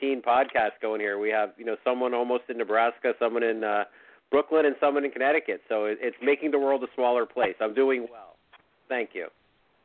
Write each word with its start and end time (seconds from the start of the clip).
2018 0.00 0.22
podcast 0.22 0.80
going 0.80 1.00
here. 1.00 1.18
We 1.18 1.30
have 1.30 1.50
you 1.56 1.64
know 1.64 1.76
someone 1.84 2.14
almost 2.14 2.44
in 2.48 2.58
Nebraska, 2.58 3.12
someone 3.18 3.42
in 3.42 3.64
uh, 3.64 3.84
Brooklyn, 4.30 4.66
and 4.66 4.76
someone 4.80 5.04
in 5.04 5.10
Connecticut. 5.10 5.60
So 5.68 5.86
it, 5.86 5.98
it's 6.00 6.16
making 6.22 6.50
the 6.50 6.58
world 6.58 6.82
a 6.82 6.88
smaller 6.94 7.26
place. 7.26 7.54
I'm 7.60 7.74
doing 7.74 8.06
well. 8.10 8.36
Thank 8.88 9.10
you. 9.14 9.28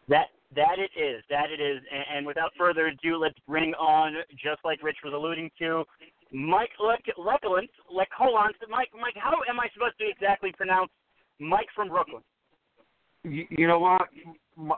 That 0.07 0.27
that 0.55 0.77
it 0.77 0.91
is. 0.99 1.23
That 1.29 1.51
it 1.51 1.61
is. 1.61 1.81
And, 1.91 2.17
and 2.17 2.25
without 2.25 2.51
further 2.57 2.87
ado, 2.87 3.17
let's 3.17 3.37
bring 3.47 3.73
on, 3.75 4.15
just 4.31 4.59
like 4.63 4.81
Rich 4.83 4.97
was 5.03 5.13
alluding 5.13 5.51
to, 5.59 5.83
Mike 6.31 6.71
Lekolant. 6.79 7.69
Lekolant. 7.91 8.55
Mike, 8.69 8.89
Mike, 8.99 9.15
how 9.15 9.37
am 9.49 9.59
I 9.59 9.67
supposed 9.73 9.97
to 9.99 10.09
exactly 10.09 10.51
pronounce 10.55 10.89
Mike 11.39 11.67
from 11.75 11.89
Brooklyn? 11.89 12.23
You, 13.23 13.45
you 13.49 13.67
know 13.67 13.79
what? 13.79 14.07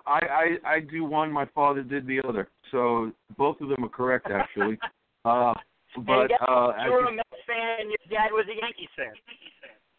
I, 0.05 0.19
I 0.65 0.73
I 0.75 0.79
do 0.79 1.03
one. 1.03 1.31
My 1.31 1.45
father 1.55 1.83
did 1.83 2.05
the 2.05 2.21
other. 2.27 2.49
So 2.71 3.11
both 3.37 3.59
of 3.61 3.69
them 3.69 3.83
are 3.83 3.89
correct, 3.89 4.27
actually. 4.31 4.77
uh, 5.25 5.53
but 6.05 6.31
uh, 6.47 6.73
you 6.86 6.91
were 6.91 7.05
a 7.05 7.11
Mets 7.11 7.30
fan, 7.45 7.81
and 7.81 7.89
your 7.89 7.97
dad 8.09 8.31
was 8.31 8.45
a 8.47 8.55
Yankees 8.61 8.89
fan. 8.95 9.14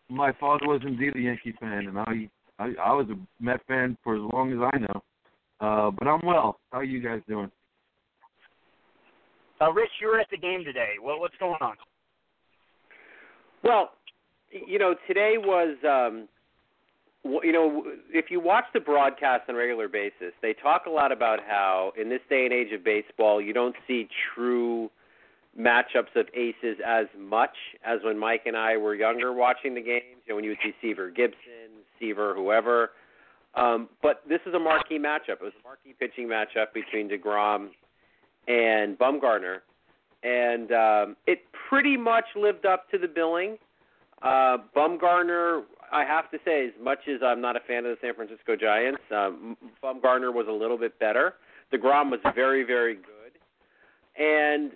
My 0.08 0.32
father 0.40 0.66
was 0.66 0.80
indeed 0.84 1.14
a 1.16 1.20
Yankee 1.20 1.54
fan, 1.60 1.86
and 1.86 1.98
I 1.98 2.28
I, 2.58 2.74
I 2.82 2.92
was 2.92 3.06
a 3.10 3.42
Met 3.42 3.60
fan 3.66 3.96
for 4.02 4.16
as 4.16 4.22
long 4.32 4.52
as 4.52 4.70
I 4.72 4.78
know. 4.78 5.02
Uh, 5.60 5.90
but 5.90 6.08
I'm 6.08 6.20
well. 6.24 6.58
How 6.72 6.78
are 6.78 6.84
you 6.84 7.00
guys 7.00 7.20
doing? 7.28 7.50
Uh, 9.60 9.72
Rich, 9.72 9.90
you 10.00 10.08
were 10.08 10.18
at 10.18 10.28
the 10.30 10.36
game 10.36 10.64
today. 10.64 10.94
Well, 11.02 11.20
what's 11.20 11.36
going 11.38 11.56
on? 11.60 11.76
Well, 13.62 13.90
you 14.50 14.78
know, 14.78 14.94
today 15.06 15.34
was 15.38 15.76
um, 15.84 16.28
you 17.24 17.52
know, 17.52 17.84
if 18.10 18.26
you 18.30 18.40
watch 18.40 18.64
the 18.74 18.80
broadcast 18.80 19.44
on 19.48 19.54
a 19.54 19.58
regular 19.58 19.88
basis, 19.88 20.32
they 20.40 20.54
talk 20.54 20.86
a 20.86 20.90
lot 20.90 21.12
about 21.12 21.38
how 21.46 21.92
in 22.00 22.08
this 22.08 22.20
day 22.28 22.44
and 22.44 22.52
age 22.52 22.72
of 22.72 22.84
baseball, 22.84 23.40
you 23.40 23.52
don't 23.52 23.76
see 23.86 24.08
true 24.34 24.90
matchups 25.58 26.14
of 26.16 26.26
aces 26.34 26.78
as 26.86 27.06
much 27.18 27.54
as 27.84 28.00
when 28.04 28.18
Mike 28.18 28.42
and 28.46 28.56
I 28.56 28.76
were 28.76 28.94
younger 28.94 29.32
watching 29.32 29.74
the 29.74 29.82
games. 29.82 30.22
You 30.26 30.32
know, 30.32 30.36
when 30.36 30.44
you 30.44 30.50
would 30.50 30.58
see 30.62 30.72
Seaver 30.80 31.10
Gibson, 31.10 31.82
Seaver, 31.98 32.34
whoever. 32.34 32.90
Um, 33.54 33.88
but 34.02 34.22
this 34.28 34.40
is 34.46 34.54
a 34.54 34.58
marquee 34.58 34.98
matchup. 34.98 35.40
It 35.40 35.42
was 35.42 35.52
a 35.60 35.62
marquee 35.62 35.94
pitching 35.98 36.26
matchup 36.26 36.72
between 36.72 37.08
Degrom 37.08 37.68
and 38.48 38.98
Bumgarner, 38.98 39.58
and 40.22 40.72
um, 40.72 41.16
it 41.26 41.40
pretty 41.68 41.96
much 41.96 42.24
lived 42.34 42.64
up 42.64 42.90
to 42.90 42.98
the 42.98 43.08
billing. 43.08 43.58
Uh, 44.22 44.56
Bumgarner 44.74 45.62
I 45.92 46.04
have 46.04 46.30
to 46.30 46.38
say, 46.44 46.66
as 46.66 46.72
much 46.82 47.00
as 47.06 47.20
I'm 47.22 47.42
not 47.42 47.54
a 47.54 47.60
fan 47.60 47.84
of 47.84 47.94
the 47.94 47.96
San 48.00 48.14
Francisco 48.14 48.56
Giants, 48.56 49.02
um, 49.14 49.56
Bumgarner 49.84 50.32
was 50.32 50.46
a 50.48 50.52
little 50.52 50.78
bit 50.78 50.98
better. 50.98 51.34
Degrom 51.72 52.10
was 52.10 52.20
very, 52.34 52.64
very 52.64 52.94
good, 52.94 53.32
and 54.16 54.72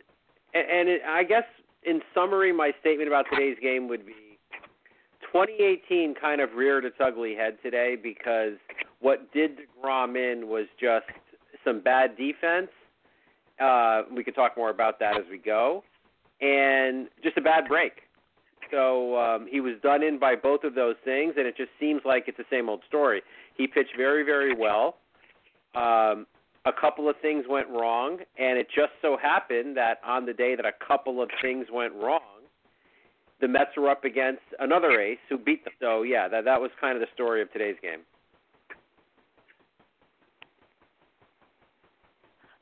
and 0.57 0.89
it, 0.89 1.03
I 1.07 1.25
guess 1.25 1.45
in 1.85 2.01
summary, 2.15 2.53
my 2.53 2.73
statement 2.81 3.09
about 3.09 3.27
today's 3.31 3.57
game 3.61 3.89
would 3.89 4.07
be 4.07 4.39
2018 5.33 6.15
kind 6.21 6.41
of 6.41 6.55
reared 6.55 6.85
its 6.85 6.97
ugly 7.05 7.35
head 7.35 7.59
today 7.63 7.97
because 8.01 8.55
what 9.01 9.33
did 9.33 9.59
Degrom 9.59 10.17
in 10.17 10.49
was 10.49 10.67
just 10.81 11.07
some 11.65 11.81
bad 11.81 12.17
defense. 12.17 12.69
Uh, 13.61 14.03
we 14.15 14.23
could 14.23 14.35
talk 14.35 14.57
more 14.57 14.71
about 14.71 14.99
that 15.01 15.17
as 15.17 15.25
we 15.31 15.39
go, 15.39 15.83
and 16.41 17.09
just 17.23 17.37
a 17.37 17.41
bad 17.41 17.67
break. 17.69 17.93
So 18.71 19.17
um, 19.19 19.47
he 19.51 19.61
was 19.61 19.75
done 19.83 20.03
in 20.03 20.19
by 20.19 20.35
both 20.35 20.65
of 20.65 20.75
those 20.75 20.97
things, 21.05 21.35
and 21.37 21.47
it 21.47 21.57
just 21.57 21.71
seems 21.79 22.03
like 22.05 22.25
it's 22.27 22.37
the 22.37 22.45
same 22.51 22.69
old 22.69 22.83
story. 22.89 23.23
He 23.57 23.67
pitched 23.67 23.97
very, 23.97 24.25
very 24.25 24.55
well. 24.55 24.97
Um, 25.75 26.27
a 26.67 26.73
couple 26.73 27.09
of 27.09 27.17
things 27.23 27.45
went 27.49 27.69
wrong, 27.69 28.19
and 28.39 28.59
it 28.59 28.67
just 28.75 28.93
so 29.01 29.17
happened 29.17 29.77
that 29.77 30.01
on 30.05 30.27
the 30.27 30.33
day 30.33 30.57
that 30.57 30.67
a 30.67 30.73
couple 30.87 31.23
of 31.23 31.31
things 31.41 31.67
went 31.73 31.95
wrong, 31.95 32.21
the 33.41 33.49
Mets 33.49 33.71
were 33.77 33.89
up 33.89 34.05
against 34.05 34.43
another 34.59 35.01
ace 35.01 35.19
who 35.29 35.39
beat 35.39 35.65
them. 35.65 35.73
So 35.81 36.03
yeah, 36.03 36.29
that 36.29 36.45
that 36.45 36.61
was 36.61 36.71
kind 36.81 36.97
of 36.97 37.01
the 37.01 37.07
story 37.15 37.41
of 37.41 37.53
today's 37.53 37.77
game. 37.81 38.01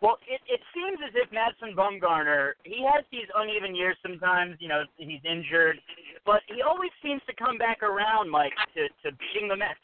Well, 0.02 0.18
it, 0.28 0.42
it 0.52 0.60
seems 0.76 0.98
as 1.00 1.14
if 1.16 1.32
Madison 1.32 1.72
Bumgarner, 1.74 2.60
he 2.64 2.84
has 2.92 3.04
these 3.10 3.24
uneven 3.34 3.74
years 3.74 3.96
sometimes, 4.02 4.56
you 4.60 4.68
know, 4.68 4.82
he's 4.98 5.24
injured, 5.24 5.80
but 6.26 6.42
he 6.46 6.60
always 6.60 6.90
seems 7.02 7.22
to 7.26 7.32
come 7.32 7.56
back 7.56 7.82
around, 7.82 8.28
Mike, 8.28 8.52
to, 8.74 8.84
to 9.00 9.16
beating 9.16 9.48
the 9.48 9.56
Mets. 9.56 9.80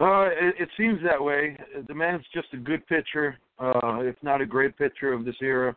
Uh, 0.00 0.28
it, 0.30 0.54
it 0.58 0.68
seems 0.76 1.00
that 1.02 1.22
way. 1.22 1.58
The 1.86 1.94
man's 1.94 2.24
just 2.32 2.48
a 2.54 2.56
good 2.56 2.86
pitcher, 2.86 3.38
uh, 3.58 4.00
if 4.00 4.16
not 4.22 4.40
a 4.40 4.46
great 4.46 4.76
pitcher 4.78 5.12
of 5.12 5.24
this 5.24 5.36
era. 5.42 5.76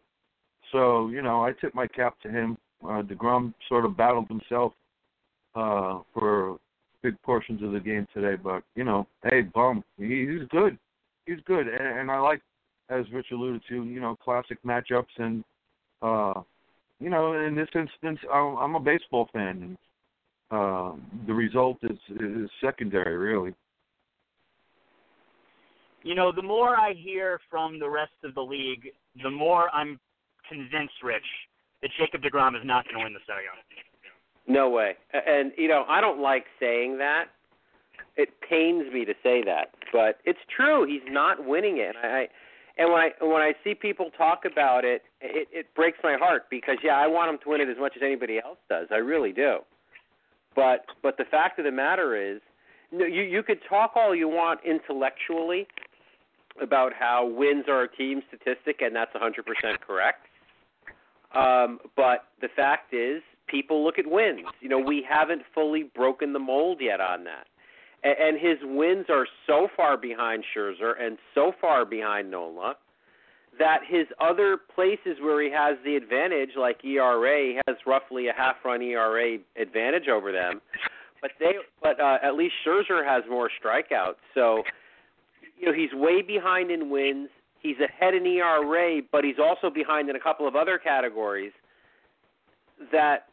So, 0.71 1.09
you 1.09 1.21
know, 1.21 1.43
I 1.43 1.51
tip 1.51 1.75
my 1.75 1.87
cap 1.87 2.15
to 2.21 2.29
him. 2.29 2.57
Uh, 2.83 3.01
DeGrom 3.01 3.53
sort 3.67 3.85
of 3.85 3.97
battled 3.97 4.27
himself 4.27 4.73
uh, 5.55 5.99
for 6.13 6.57
big 7.01 7.21
portions 7.21 7.61
of 7.61 7.73
the 7.73 7.79
game 7.79 8.07
today, 8.13 8.41
but, 8.41 8.63
you 8.75 8.83
know, 8.83 9.05
hey, 9.23 9.41
Bum, 9.41 9.83
he, 9.97 10.25
he's 10.25 10.47
good 10.49 10.77
he's 11.25 11.39
good, 11.45 11.67
and, 11.67 11.99
and 11.99 12.11
I 12.11 12.19
like, 12.19 12.41
as 12.89 13.05
Rich 13.11 13.27
alluded 13.31 13.61
to, 13.69 13.83
you 13.85 13.99
know, 13.99 14.15
classic 14.15 14.57
matchups, 14.63 15.05
and 15.17 15.43
uh, 16.01 16.41
you 16.99 17.09
know, 17.09 17.33
in 17.33 17.55
this 17.55 17.69
instance, 17.75 18.19
I'm, 18.31 18.57
I'm 18.57 18.75
a 18.75 18.79
baseball 18.79 19.29
fan, 19.33 19.47
and 19.47 19.77
uh, 20.51 20.91
the 21.25 21.33
result 21.33 21.77
is 21.83 21.97
is 22.19 22.49
secondary, 22.61 23.17
really. 23.17 23.53
You 26.03 26.15
know, 26.15 26.31
the 26.31 26.41
more 26.41 26.75
I 26.75 26.93
hear 26.93 27.39
from 27.49 27.79
the 27.79 27.89
rest 27.89 28.11
of 28.23 28.35
the 28.35 28.41
league, 28.41 28.89
the 29.21 29.31
more 29.31 29.69
I'm 29.73 29.99
convinced, 30.49 30.95
Rich, 31.01 31.23
that 31.81 31.91
Jacob 31.99 32.21
Degrom 32.21 32.55
is 32.55 32.65
not 32.65 32.85
going 32.85 32.97
to 32.97 33.03
win 33.03 33.13
the 33.13 33.19
Cy 33.25 33.33
Young. 33.33 34.55
No 34.55 34.69
way. 34.69 34.95
And 35.13 35.53
you 35.57 35.67
know, 35.67 35.85
I 35.87 36.01
don't 36.01 36.19
like 36.19 36.45
saying 36.59 36.97
that 36.97 37.25
it 38.15 38.29
pains 38.47 38.91
me 38.93 39.05
to 39.05 39.13
say 39.23 39.43
that, 39.43 39.71
but 39.91 40.19
it's 40.25 40.39
true. 40.55 40.85
He's 40.85 41.01
not 41.09 41.45
winning 41.45 41.77
it. 41.77 41.95
And 42.01 42.13
I 42.13 42.27
and 42.77 42.91
when 42.91 43.01
I 43.01 43.11
when 43.21 43.41
I 43.41 43.53
see 43.63 43.73
people 43.73 44.09
talk 44.17 44.43
about 44.49 44.83
it, 44.83 45.03
it 45.21 45.47
it 45.51 45.73
breaks 45.75 45.99
my 46.03 46.15
heart 46.17 46.43
because 46.49 46.77
yeah, 46.83 46.97
I 46.97 47.07
want 47.07 47.29
him 47.29 47.39
to 47.43 47.49
win 47.49 47.61
it 47.61 47.69
as 47.69 47.77
much 47.79 47.93
as 47.95 48.01
anybody 48.03 48.39
else 48.43 48.57
does. 48.69 48.87
I 48.91 48.97
really 48.97 49.31
do. 49.31 49.59
But 50.55 50.85
but 51.01 51.17
the 51.17 51.25
fact 51.25 51.59
of 51.59 51.65
the 51.65 51.71
matter 51.71 52.15
is, 52.15 52.41
you 52.91 53.05
you 53.07 53.43
could 53.43 53.59
talk 53.67 53.93
all 53.95 54.13
you 54.13 54.27
want 54.27 54.59
intellectually 54.65 55.67
about 56.61 56.93
how 56.97 57.25
wins 57.25 57.65
are 57.67 57.83
a 57.83 57.91
team 57.95 58.21
statistic, 58.27 58.81
and 58.81 58.95
that's 58.95 59.13
100% 59.13 59.79
correct. 59.85 60.27
Um, 61.35 61.79
but 61.95 62.25
the 62.41 62.49
fact 62.55 62.93
is, 62.93 63.21
people 63.47 63.83
look 63.83 63.97
at 63.97 64.05
wins. 64.07 64.45
You 64.61 64.69
know, 64.69 64.79
we 64.79 65.05
haven't 65.07 65.41
fully 65.53 65.83
broken 65.95 66.33
the 66.33 66.39
mold 66.39 66.79
yet 66.79 67.01
on 67.01 67.23
that 67.23 67.47
and 68.03 68.15
and 68.19 68.39
his 68.39 68.57
wins 68.63 69.05
are 69.09 69.27
so 69.47 69.67
far 69.75 69.97
behind 69.97 70.43
Scherzer 70.55 70.93
and 70.99 71.17
so 71.33 71.53
far 71.59 71.85
behind 71.85 72.29
Nola 72.29 72.75
that 73.59 73.81
his 73.87 74.07
other 74.19 74.57
places 74.73 75.21
where 75.21 75.41
he 75.41 75.51
has 75.51 75.77
the 75.85 75.95
advantage, 75.95 76.51
like 76.57 76.83
ERA, 76.83 77.61
has 77.67 77.77
roughly 77.85 78.27
a 78.27 78.33
half-run 78.33 78.81
ERA 78.81 79.37
advantage 79.55 80.07
over 80.07 80.31
them. 80.31 80.59
But 81.21 81.31
they, 81.39 81.53
but 81.81 81.99
uh, 81.99 82.17
at 82.23 82.35
least 82.35 82.55
Scherzer 82.65 83.05
has 83.05 83.23
more 83.29 83.49
strikeouts. 83.63 84.15
So, 84.33 84.63
you 85.59 85.65
know, 85.67 85.73
he's 85.73 85.93
way 85.93 86.21
behind 86.21 86.71
in 86.71 86.89
wins. 86.89 87.29
He's 87.59 87.77
ahead 87.79 88.13
in 88.13 88.25
ERA, 88.25 89.01
but 89.11 89.23
he's 89.23 89.39
also 89.39 89.69
behind 89.69 90.09
in 90.09 90.15
a 90.15 90.19
couple 90.19 90.47
of 90.47 90.55
other 90.55 90.77
categories. 90.77 91.53
That 92.91 93.27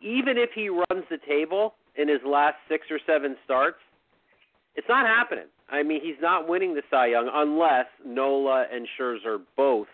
even 0.00 0.38
if 0.38 0.50
he 0.54 0.68
runs 0.68 1.04
the 1.10 1.18
table 1.26 1.74
in 1.96 2.08
his 2.08 2.20
last 2.24 2.56
six 2.68 2.86
or 2.90 3.00
seven 3.06 3.36
starts, 3.44 3.78
It's 4.76 4.88
not 4.88 5.06
happening. 5.06 5.46
I 5.70 5.82
mean, 5.82 6.00
he's 6.02 6.20
not 6.20 6.48
winning 6.48 6.74
the 6.74 6.82
Cy 6.90 7.08
Young 7.08 7.30
unless 7.32 7.86
Nola 8.04 8.66
and 8.72 8.86
Scherzer 8.98 9.38
both 9.56 9.86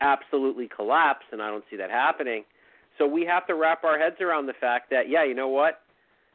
absolutely 0.00 0.68
collapse, 0.74 1.24
and 1.32 1.42
I 1.42 1.48
don't 1.48 1.64
see 1.70 1.76
that 1.76 1.90
happening. 1.90 2.44
So 2.98 3.06
we 3.06 3.24
have 3.26 3.46
to 3.48 3.54
wrap 3.54 3.84
our 3.84 3.98
heads 3.98 4.16
around 4.20 4.46
the 4.46 4.54
fact 4.54 4.90
that, 4.90 5.08
yeah, 5.08 5.24
you 5.24 5.34
know 5.34 5.48
what? 5.48 5.80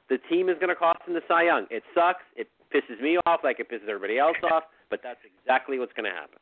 The 0.09 0.17
team 0.29 0.49
is 0.49 0.55
going 0.55 0.69
to 0.69 0.75
cost 0.75 0.99
him 1.07 1.13
the 1.13 1.21
Cy 1.27 1.43
Young. 1.43 1.65
It 1.69 1.83
sucks. 1.95 2.23
It 2.35 2.49
pisses 2.73 3.01
me 3.01 3.17
off 3.25 3.41
like 3.43 3.59
it 3.59 3.69
pisses 3.69 3.87
everybody 3.87 4.17
else 4.17 4.37
off, 4.51 4.63
but 4.89 4.99
that's 5.03 5.19
exactly 5.25 5.79
what's 5.79 5.93
going 5.93 6.09
to 6.09 6.15
happen. 6.15 6.39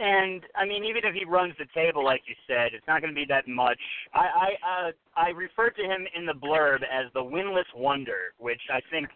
And 0.00 0.40
I 0.56 0.64
mean, 0.64 0.82
even 0.84 1.04
if 1.04 1.12
he 1.12 1.28
runs 1.28 1.52
the 1.60 1.68
table, 1.76 2.02
like 2.02 2.22
you 2.24 2.34
said, 2.48 2.72
it's 2.72 2.86
not 2.88 3.02
going 3.02 3.12
to 3.12 3.14
be 3.14 3.28
that 3.28 3.46
much. 3.46 3.78
I 4.14 4.24
I 4.24 4.48
uh, 4.64 4.90
I 5.14 5.28
referred 5.28 5.76
to 5.76 5.84
him 5.84 6.08
in 6.16 6.24
the 6.24 6.32
blurb 6.32 6.80
as 6.88 7.12
the 7.12 7.20
winless 7.20 7.68
wonder, 7.76 8.32
which 8.38 8.62
I 8.72 8.80
think 8.90 9.08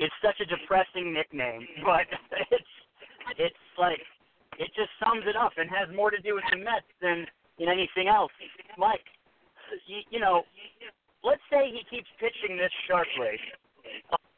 is 0.00 0.08
such 0.24 0.40
a 0.40 0.48
depressing 0.48 1.12
nickname, 1.12 1.68
but 1.84 2.08
it's 2.50 2.74
it's 3.36 3.64
like 3.76 4.00
it 4.56 4.72
just 4.72 4.88
sums 4.96 5.28
it 5.28 5.36
up 5.36 5.52
and 5.60 5.68
has 5.68 5.94
more 5.94 6.10
to 6.10 6.20
do 6.24 6.34
with 6.34 6.44
the 6.50 6.56
Mets 6.56 6.88
than 7.04 7.26
than 7.58 7.68
anything 7.68 8.08
else. 8.08 8.32
Mike, 8.78 9.04
you, 9.84 10.00
you 10.08 10.20
know, 10.20 10.48
let's 11.22 11.44
say 11.52 11.68
he 11.68 11.84
keeps 11.92 12.08
pitching 12.16 12.56
this 12.56 12.72
sharply, 12.88 13.36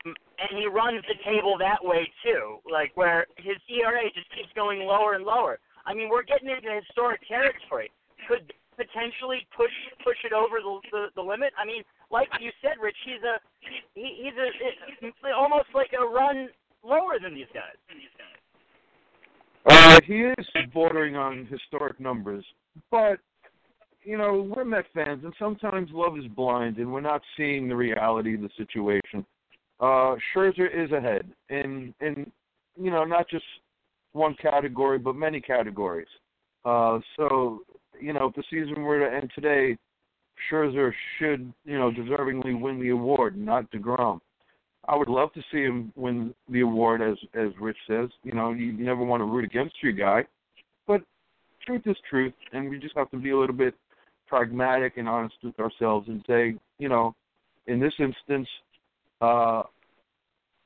and 0.04 0.58
he 0.58 0.66
runs 0.66 1.02
the 1.08 1.19
table 1.25 1.56
that 1.58 1.78
way 1.82 2.08
too, 2.25 2.58
like 2.70 2.90
where 2.96 3.26
his 3.37 3.56
ERA 3.69 4.02
just 4.14 4.28
keeps 4.34 4.50
going 4.54 4.81
lower 4.81 5.14
and 5.14 5.25
lower 5.25 5.58
I 5.87 5.94
mean, 5.94 6.08
we're 6.08 6.22
getting 6.22 6.49
into 6.49 6.81
historic 6.87 7.26
territory. 7.26 7.90
Could 8.28 8.52
potentially 8.76 9.46
push 9.56 9.72
push 10.04 10.16
it 10.25 10.32
over 10.32 10.60
the, 10.62 10.78
the 10.90 11.06
the 11.16 11.22
limit. 11.22 11.52
I 11.58 11.66
mean, 11.66 11.82
like 12.10 12.28
you 12.40 12.50
said, 12.62 12.81
Rich, 12.81 12.96
he's 13.04 13.22
a 13.22 13.37
he, 13.94 14.22
he's 14.22 14.37
a 14.38 14.46
it, 14.46 15.32
almost 15.34 15.69
like 15.75 15.90
a 15.99 16.04
run 16.04 16.49
lower 16.84 17.19
than 17.20 17.34
these 17.34 17.50
guys. 17.52 17.76
Uh, 19.64 20.00
he 20.06 20.22
is 20.22 20.46
bordering 20.72 21.16
on 21.16 21.46
historic 21.46 22.00
numbers, 22.00 22.44
but 22.90 23.19
you 24.04 24.19
know 24.19 24.50
we're 24.54 24.64
Met 24.64 24.87
fans, 24.94 25.22
and 25.25 25.34
sometimes 25.38 25.90
love 25.93 26.16
is 26.16 26.26
blind, 26.34 26.78
and 26.78 26.93
we're 26.93 27.00
not 27.00 27.22
seeing 27.37 27.69
the 27.69 27.76
reality 27.76 28.34
of 28.34 28.40
the 28.40 28.50
situation. 28.56 29.26
Uh, 29.82 30.14
Scherzer 30.32 30.69
is 30.73 30.93
ahead, 30.93 31.29
in 31.50 31.93
and 32.00 32.31
you 32.81 32.90
know 32.93 33.05
not 33.05 33.29
just 33.29 33.44
one 34.12 34.37
category, 34.40 34.99
but 34.99 35.17
many 35.17 35.40
categories. 35.40 36.08
Uh, 36.64 37.00
so, 37.17 37.61
you 38.00 38.12
know, 38.12 38.26
if 38.26 38.34
the 38.34 38.44
season 38.49 38.82
were 38.82 39.00
to 39.00 39.12
end 39.12 39.31
today, 39.34 39.76
Scherzer 40.49 40.93
should, 41.19 41.52
you 41.64 41.79
know, 41.79 41.90
deservingly 41.90 42.58
win 42.58 42.81
the 42.81 42.90
award, 42.90 43.37
not 43.37 43.70
Degrom. 43.73 44.20
I 44.87 44.96
would 44.96 45.08
love 45.08 45.32
to 45.32 45.43
see 45.50 45.62
him 45.62 45.93
win 45.96 46.32
the 46.49 46.61
award, 46.61 47.02
as 47.02 47.17
as 47.35 47.49
Rich 47.61 47.78
says. 47.88 48.08
You 48.23 48.32
know, 48.32 48.52
you 48.52 48.73
never 48.73 49.02
want 49.02 49.20
to 49.20 49.25
root 49.25 49.44
against 49.44 49.75
your 49.82 49.93
guy, 49.93 50.25
but 50.87 51.02
truth 51.67 51.82
is 51.87 51.96
truth, 52.08 52.35
and 52.52 52.70
we 52.70 52.78
just 52.78 52.96
have 52.96 53.11
to 53.11 53.17
be 53.17 53.31
a 53.31 53.38
little 53.38 53.55
bit 53.56 53.75
pragmatic 54.28 54.96
and 54.96 55.08
honest 55.08 55.35
with 55.43 55.58
ourselves 55.61 56.08
and 56.08 56.25
say, 56.26 56.55
you 56.78 56.88
know, 56.88 57.14
in 57.67 57.78
this 57.78 57.93
instance, 57.99 58.49
uh, 59.22 59.62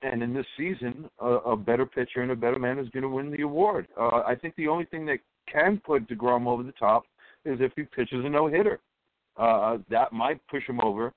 and 0.03 0.23
in 0.23 0.33
this 0.33 0.47
season, 0.57 1.09
a, 1.21 1.27
a 1.27 1.57
better 1.57 1.87
pitcher 1.87 2.23
and 2.23 2.31
a 2.31 2.37
better 2.37 2.59
man 2.59 2.79
is 2.79 2.89
going 2.91 3.03
to 3.03 3.09
win 3.09 3.31
the 3.31 3.43
award. 3.43 3.87
Uh, 3.99 4.23
I 4.27 4.35
think 4.35 4.57
the 4.57 4.69
only 4.69 4.87
thing 4.87 5.07
that 5.07 5.19
can 5.51 5.81
put 5.85 6.09
Degrom 6.09 6.47
over 6.47 6.63
the 6.63 6.73
top 6.73 7.05
is 7.45 7.59
if 7.61 7.73
he 7.77 7.83
pitches 7.83 8.25
a 8.25 8.29
no 8.29 8.47
hitter. 8.47 8.81
Uh, 9.37 9.79
that 9.91 10.13
might 10.13 10.41
push 10.49 10.67
him 10.67 10.81
over. 10.83 11.13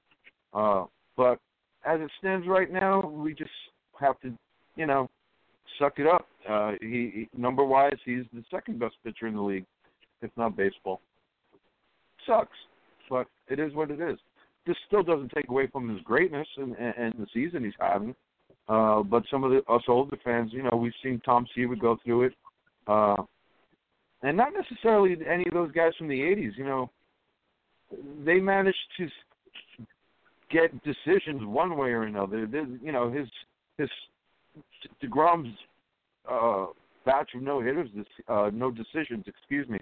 Uh, 0.54 0.86
but 1.16 1.40
as 1.86 2.02
it 2.02 2.12
stands 2.20 2.48
right 2.48 2.72
now, 2.72 3.02
we 3.02 3.34
just 3.34 3.50
have 4.00 4.20
to, 4.22 4.34
you 4.76 4.86
know, 4.86 5.10
suck 5.78 5.94
it 5.98 6.08
up. 6.08 6.28
Uh, 6.50 6.74
he, 6.82 7.12
he 7.14 7.30
number 7.38 7.64
wise, 7.64 7.98
he's 8.04 8.24
the 8.34 8.44
second 8.52 8.80
best 8.80 8.96
pitcher 9.04 9.28
in 9.28 9.36
the 9.36 9.42
league, 9.42 9.66
if 10.22 10.32
not 10.36 10.58
baseball. 10.58 11.00
Sucks, 12.28 12.58
but 13.10 13.28
it 13.48 13.60
is 13.60 13.74
what 13.74 13.92
it 13.92 14.02
is. 14.02 14.18
This 14.66 14.76
still 14.88 15.04
doesn't 15.04 15.32
take 15.34 15.50
away 15.50 15.68
from 15.68 15.90
his 15.90 16.02
greatness 16.02 16.48
and, 16.58 16.76
and, 16.76 17.14
the 17.18 17.28
season 17.34 17.64
he's 17.64 17.74
having. 17.80 18.14
Uh, 18.68 19.02
but 19.02 19.24
some 19.32 19.44
of 19.44 19.52
the 19.52 19.64
us 19.72 19.82
older 19.88 20.18
fans, 20.24 20.52
you 20.54 20.62
know, 20.64 20.78
we've 20.78 20.94
seen 21.04 21.20
Tom 21.26 21.48
Seaver 21.56 21.76
go 21.76 21.98
through 22.04 22.24
it, 22.24 22.34
uh, 22.88 23.16
and 24.22 24.38
not 24.38 24.54
necessarily 24.54 25.18
any 25.28 25.46
of 25.48 25.54
those 25.54 25.72
guys 25.72 25.94
from 25.98 26.08
the 26.08 26.20
'80s. 26.20 26.52
You 26.56 26.66
know, 26.66 26.92
they 28.24 28.40
managed 28.40 28.78
to 28.98 29.08
get 30.52 30.72
decisions 30.84 31.42
one 31.44 31.78
way 31.78 31.90
or 31.90 32.04
another. 32.04 32.46
They, 32.46 32.64
you 32.84 32.92
know, 32.92 33.12
his 33.12 33.28
his 33.78 33.90
Degrom's 35.02 35.56
uh, 36.30 36.68
batch 37.06 37.32
of 37.36 37.42
no 37.42 37.62
hitters, 37.62 37.90
uh, 38.28 38.50
no 38.54 38.72
decisions. 38.72 39.26
Excuse 39.28 39.68
me. 39.68 39.80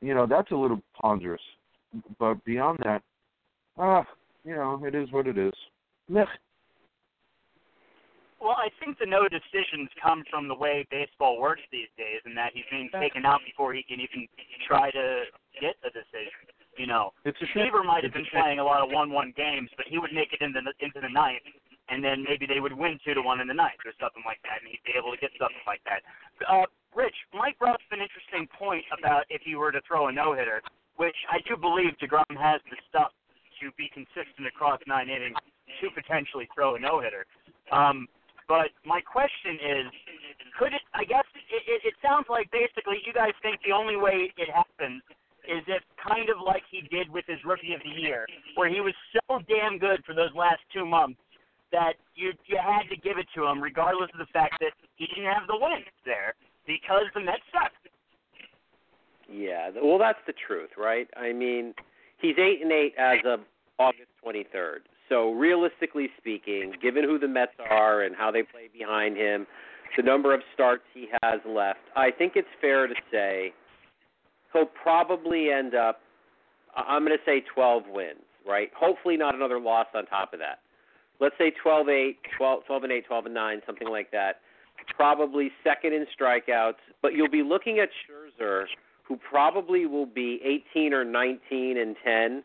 You 0.00 0.14
know, 0.14 0.26
that's 0.26 0.50
a 0.50 0.56
little 0.56 0.80
ponderous. 1.00 1.42
But 2.18 2.42
beyond 2.44 2.78
that, 2.84 3.02
ah, 3.78 4.00
uh, 4.00 4.04
you 4.44 4.54
know, 4.54 4.82
it 4.84 4.94
is 4.94 5.10
what 5.12 5.26
it 5.26 5.38
is. 5.38 5.52
Meh. 6.08 6.24
Well, 8.42 8.58
I 8.58 8.74
think 8.82 8.98
the 8.98 9.06
no 9.06 9.30
decisions 9.30 9.86
come 10.02 10.26
from 10.26 10.50
the 10.50 10.58
way 10.58 10.82
baseball 10.90 11.38
works 11.38 11.62
these 11.70 11.86
days, 11.94 12.18
and 12.26 12.34
that 12.36 12.50
he's 12.50 12.66
being 12.74 12.90
taken 12.90 13.22
out 13.22 13.38
before 13.46 13.70
he 13.70 13.86
can 13.86 14.02
even 14.02 14.26
try 14.66 14.90
to 14.90 15.30
get 15.62 15.78
a 15.86 15.90
decision. 15.94 16.50
You 16.74 16.90
know, 16.90 17.14
it's 17.22 17.38
a 17.38 17.46
Seaver 17.54 17.84
might 17.86 18.02
have 18.02 18.12
been 18.12 18.26
playing 18.34 18.58
a 18.58 18.66
lot 18.66 18.82
of 18.82 18.90
one-one 18.90 19.32
games, 19.36 19.70
but 19.76 19.86
he 19.86 19.98
would 20.02 20.10
make 20.10 20.34
it 20.34 20.42
into 20.42 20.58
the, 20.58 20.74
into 20.82 20.98
the 20.98 21.12
ninth, 21.12 21.46
and 21.86 22.02
then 22.02 22.26
maybe 22.26 22.42
they 22.50 22.58
would 22.58 22.74
win 22.74 22.98
two 23.06 23.14
to 23.14 23.22
one 23.22 23.38
in 23.38 23.46
the 23.46 23.54
ninth 23.54 23.78
or 23.86 23.94
something 24.02 24.26
like 24.26 24.42
that, 24.42 24.58
and 24.58 24.66
he'd 24.66 24.82
be 24.82 24.98
able 24.98 25.14
to 25.14 25.20
get 25.22 25.30
something 25.38 25.62
like 25.62 25.84
that. 25.86 26.02
Uh, 26.42 26.66
Rich, 26.90 27.14
Mike 27.30 27.54
brought 27.62 27.78
up 27.78 27.92
an 27.94 28.02
interesting 28.02 28.50
point 28.58 28.82
about 28.90 29.22
if 29.30 29.46
he 29.46 29.54
were 29.54 29.70
to 29.70 29.80
throw 29.86 30.08
a 30.08 30.12
no-hitter, 30.12 30.66
which 30.98 31.16
I 31.30 31.38
do 31.46 31.54
believe 31.54 31.94
Degrom 32.02 32.34
has 32.34 32.58
the 32.66 32.76
stuff 32.90 33.14
to 33.62 33.70
be 33.78 33.86
consistent 33.94 34.46
across 34.50 34.82
nine 34.86 35.08
innings 35.08 35.38
to 35.80 35.86
potentially 35.94 36.48
throw 36.54 36.74
a 36.74 36.80
no-hitter. 36.80 37.24
Um, 37.70 38.10
but 38.50 38.74
my 38.84 39.00
question 39.00 39.54
is, 39.62 39.86
could 40.58 40.74
it? 40.74 40.82
I 40.92 41.06
guess 41.06 41.24
it, 41.48 41.62
it, 41.64 41.80
it 41.88 41.94
sounds 42.02 42.26
like 42.28 42.50
basically 42.50 42.98
you 43.06 43.14
guys 43.14 43.32
think 43.40 43.62
the 43.64 43.72
only 43.72 43.96
way 43.96 44.28
it 44.36 44.50
happens 44.50 45.00
is 45.48 45.62
if 45.66 45.82
kind 45.96 46.28
of 46.28 46.36
like 46.44 46.62
he 46.70 46.82
did 46.90 47.08
with 47.08 47.24
his 47.26 47.38
rookie 47.46 47.72
of 47.72 47.80
the 47.82 47.94
year, 48.02 48.26
where 48.54 48.68
he 48.68 48.80
was 48.80 48.94
so 49.14 49.40
damn 49.48 49.78
good 49.78 50.04
for 50.04 50.14
those 50.14 50.30
last 50.34 50.60
two 50.74 50.84
months 50.84 51.18
that 51.70 51.94
you 52.14 52.32
you 52.46 52.58
had 52.60 52.84
to 52.90 52.96
give 53.00 53.16
it 53.16 53.26
to 53.34 53.46
him, 53.46 53.62
regardless 53.62 54.10
of 54.12 54.18
the 54.18 54.30
fact 54.32 54.60
that 54.60 54.74
he 54.96 55.06
didn't 55.06 55.30
have 55.32 55.46
the 55.48 55.56
wins 55.56 55.88
there 56.04 56.34
because 56.66 57.08
the 57.14 57.20
Mets 57.20 57.42
sucked. 57.50 57.88
Yeah, 59.30 59.70
well, 59.82 59.98
that's 59.98 60.20
the 60.26 60.34
truth, 60.46 60.70
right? 60.76 61.08
I 61.16 61.32
mean, 61.32 61.74
he's 62.20 62.36
eight 62.38 62.60
and 62.60 62.70
eight 62.70 62.92
as 62.98 63.18
of 63.24 63.40
August 63.82 64.10
23rd. 64.24 64.80
So 65.08 65.32
realistically 65.32 66.08
speaking, 66.18 66.72
given 66.80 67.04
who 67.04 67.18
the 67.18 67.28
Mets 67.28 67.52
are 67.70 68.02
and 68.02 68.14
how 68.16 68.30
they 68.30 68.42
play 68.42 68.68
behind 68.72 69.16
him, 69.16 69.46
the 69.96 70.02
number 70.02 70.34
of 70.34 70.40
starts 70.54 70.84
he 70.94 71.08
has 71.22 71.40
left, 71.46 71.80
I 71.96 72.10
think 72.10 72.32
it's 72.36 72.48
fair 72.60 72.86
to 72.86 72.94
say 73.10 73.52
he'll 74.52 74.66
probably 74.66 75.50
end 75.50 75.74
up. 75.74 76.00
I'm 76.74 77.04
going 77.04 77.16
to 77.16 77.24
say 77.26 77.42
12 77.54 77.84
wins, 77.88 78.20
right? 78.46 78.70
Hopefully 78.74 79.16
not 79.16 79.34
another 79.34 79.60
loss 79.60 79.86
on 79.94 80.06
top 80.06 80.32
of 80.32 80.38
that. 80.38 80.60
Let's 81.20 81.34
say 81.38 81.52
12 81.62 81.88
8, 81.88 82.18
12, 82.38 82.64
12 82.66 82.82
and 82.84 82.92
8, 82.92 83.06
12 83.06 83.26
and 83.26 83.34
9, 83.34 83.60
something 83.66 83.88
like 83.88 84.10
that. 84.12 84.40
Probably 84.96 85.50
second 85.62 85.92
in 85.92 86.06
strikeouts, 86.18 86.80
but 87.02 87.12
you'll 87.12 87.30
be 87.30 87.42
looking 87.42 87.78
at 87.78 87.90
Scherzer, 87.90 88.64
who 89.04 89.16
probably 89.16 89.86
will 89.86 90.06
be 90.06 90.40
18 90.74 90.94
or 90.94 91.04
19 91.04 91.78
and 91.78 91.94
10 92.04 92.42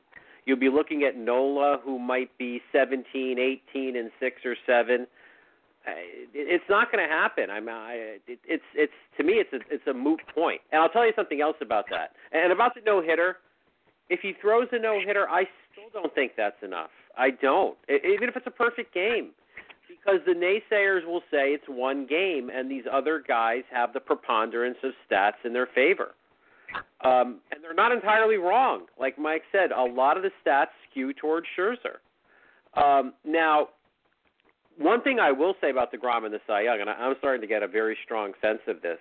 You'll 0.48 0.58
be 0.58 0.70
looking 0.70 1.04
at 1.04 1.18
Nola, 1.18 1.78
who 1.84 2.00
might 2.00 2.36
be 2.38 2.62
17, 2.72 3.38
18, 3.38 3.98
and 3.98 4.10
six 4.18 4.38
or 4.46 4.56
seven. 4.66 5.06
Uh, 5.86 5.92
it's 6.34 6.64
not 6.70 6.90
going 6.90 7.06
to 7.06 7.14
happen. 7.14 7.50
I'm. 7.50 7.68
I, 7.68 8.20
it, 8.28 8.40
it's. 8.48 8.64
It's 8.74 8.94
to 9.18 9.26
me. 9.26 9.34
It's 9.34 9.52
a. 9.52 9.60
It's 9.70 9.86
a 9.88 9.94
moot 9.94 10.22
point. 10.34 10.62
And 10.72 10.82
I'll 10.82 10.88
tell 10.88 11.06
you 11.06 11.12
something 11.18 11.42
else 11.42 11.58
about 11.62 11.86
that. 11.92 12.12
And 12.32 12.54
about 12.54 12.76
the 12.76 12.82
no 12.86 13.02
hitter. 13.02 13.38
If 14.10 14.22
he 14.22 14.34
throws 14.42 14.70
a 14.72 14.80
no 14.80 14.98
hitter, 15.06 15.28
I 15.30 15.44
still 15.74 15.90
don't 15.92 16.16
think 16.16 16.32
that's 16.38 16.64
enough. 16.64 16.92
I 17.18 17.32
don't. 17.32 17.78
Even 17.90 18.30
if 18.30 18.38
it's 18.38 18.48
a 18.48 18.52
perfect 18.52 18.94
game, 18.94 19.32
because 19.90 20.22
the 20.26 20.32
naysayers 20.32 21.06
will 21.06 21.24
say 21.30 21.50
it's 21.50 21.68
one 21.68 22.08
game, 22.08 22.50
and 22.54 22.72
these 22.72 22.86
other 22.90 23.22
guys 23.28 23.64
have 23.70 23.92
the 23.92 24.00
preponderance 24.00 24.78
of 24.82 24.94
stats 25.12 25.44
in 25.44 25.52
their 25.52 25.68
favor. 25.76 26.16
Um, 27.04 27.40
and 27.52 27.64
they're 27.64 27.74
not 27.74 27.92
entirely 27.92 28.38
wrong. 28.38 28.86
Like 29.00 29.18
Mike 29.20 29.44
said, 29.52 29.72
a 29.72 29.84
lot 29.84 30.18
of 30.18 30.24
the 30.24 30.32
stats 30.46 30.68
skew 30.90 31.14
towards 31.14 31.48
Scherzer. 31.58 31.98
Um, 32.76 33.14
now, 33.24 33.70
one 34.78 35.02
thing 35.02 35.20
I 35.20 35.32
will 35.32 35.56
say 35.62 35.70
about 35.72 35.92
deGrom 35.92 36.26
and 36.26 36.34
the 36.34 36.40
Cy 36.46 36.62
Young, 36.62 36.82
and 36.82 36.90
I'm 36.90 37.16
starting 37.20 37.42
to 37.42 37.48
get 37.48 37.64
a 37.64 37.68
very 37.68 37.98
strong 38.04 38.34
sense 38.42 38.60
of 38.68 38.82
this. 38.82 39.00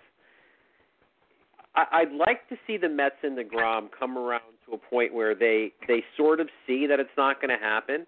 I, 1.74 1.84
I'd 1.92 2.12
like 2.12 2.48
to 2.48 2.56
see 2.66 2.76
the 2.78 2.88
Mets 2.88 3.16
and 3.22 3.36
deGrom 3.36 3.88
come 3.98 4.16
around 4.16 4.42
to 4.66 4.74
a 4.74 4.78
point 4.78 5.12
where 5.12 5.34
they 5.34 5.72
they 5.86 6.02
sort 6.16 6.40
of 6.40 6.48
see 6.66 6.86
that 6.86 7.00
it's 7.00 7.10
not 7.16 7.40
going 7.40 7.50
to 7.50 7.62
happen, 7.62 8.06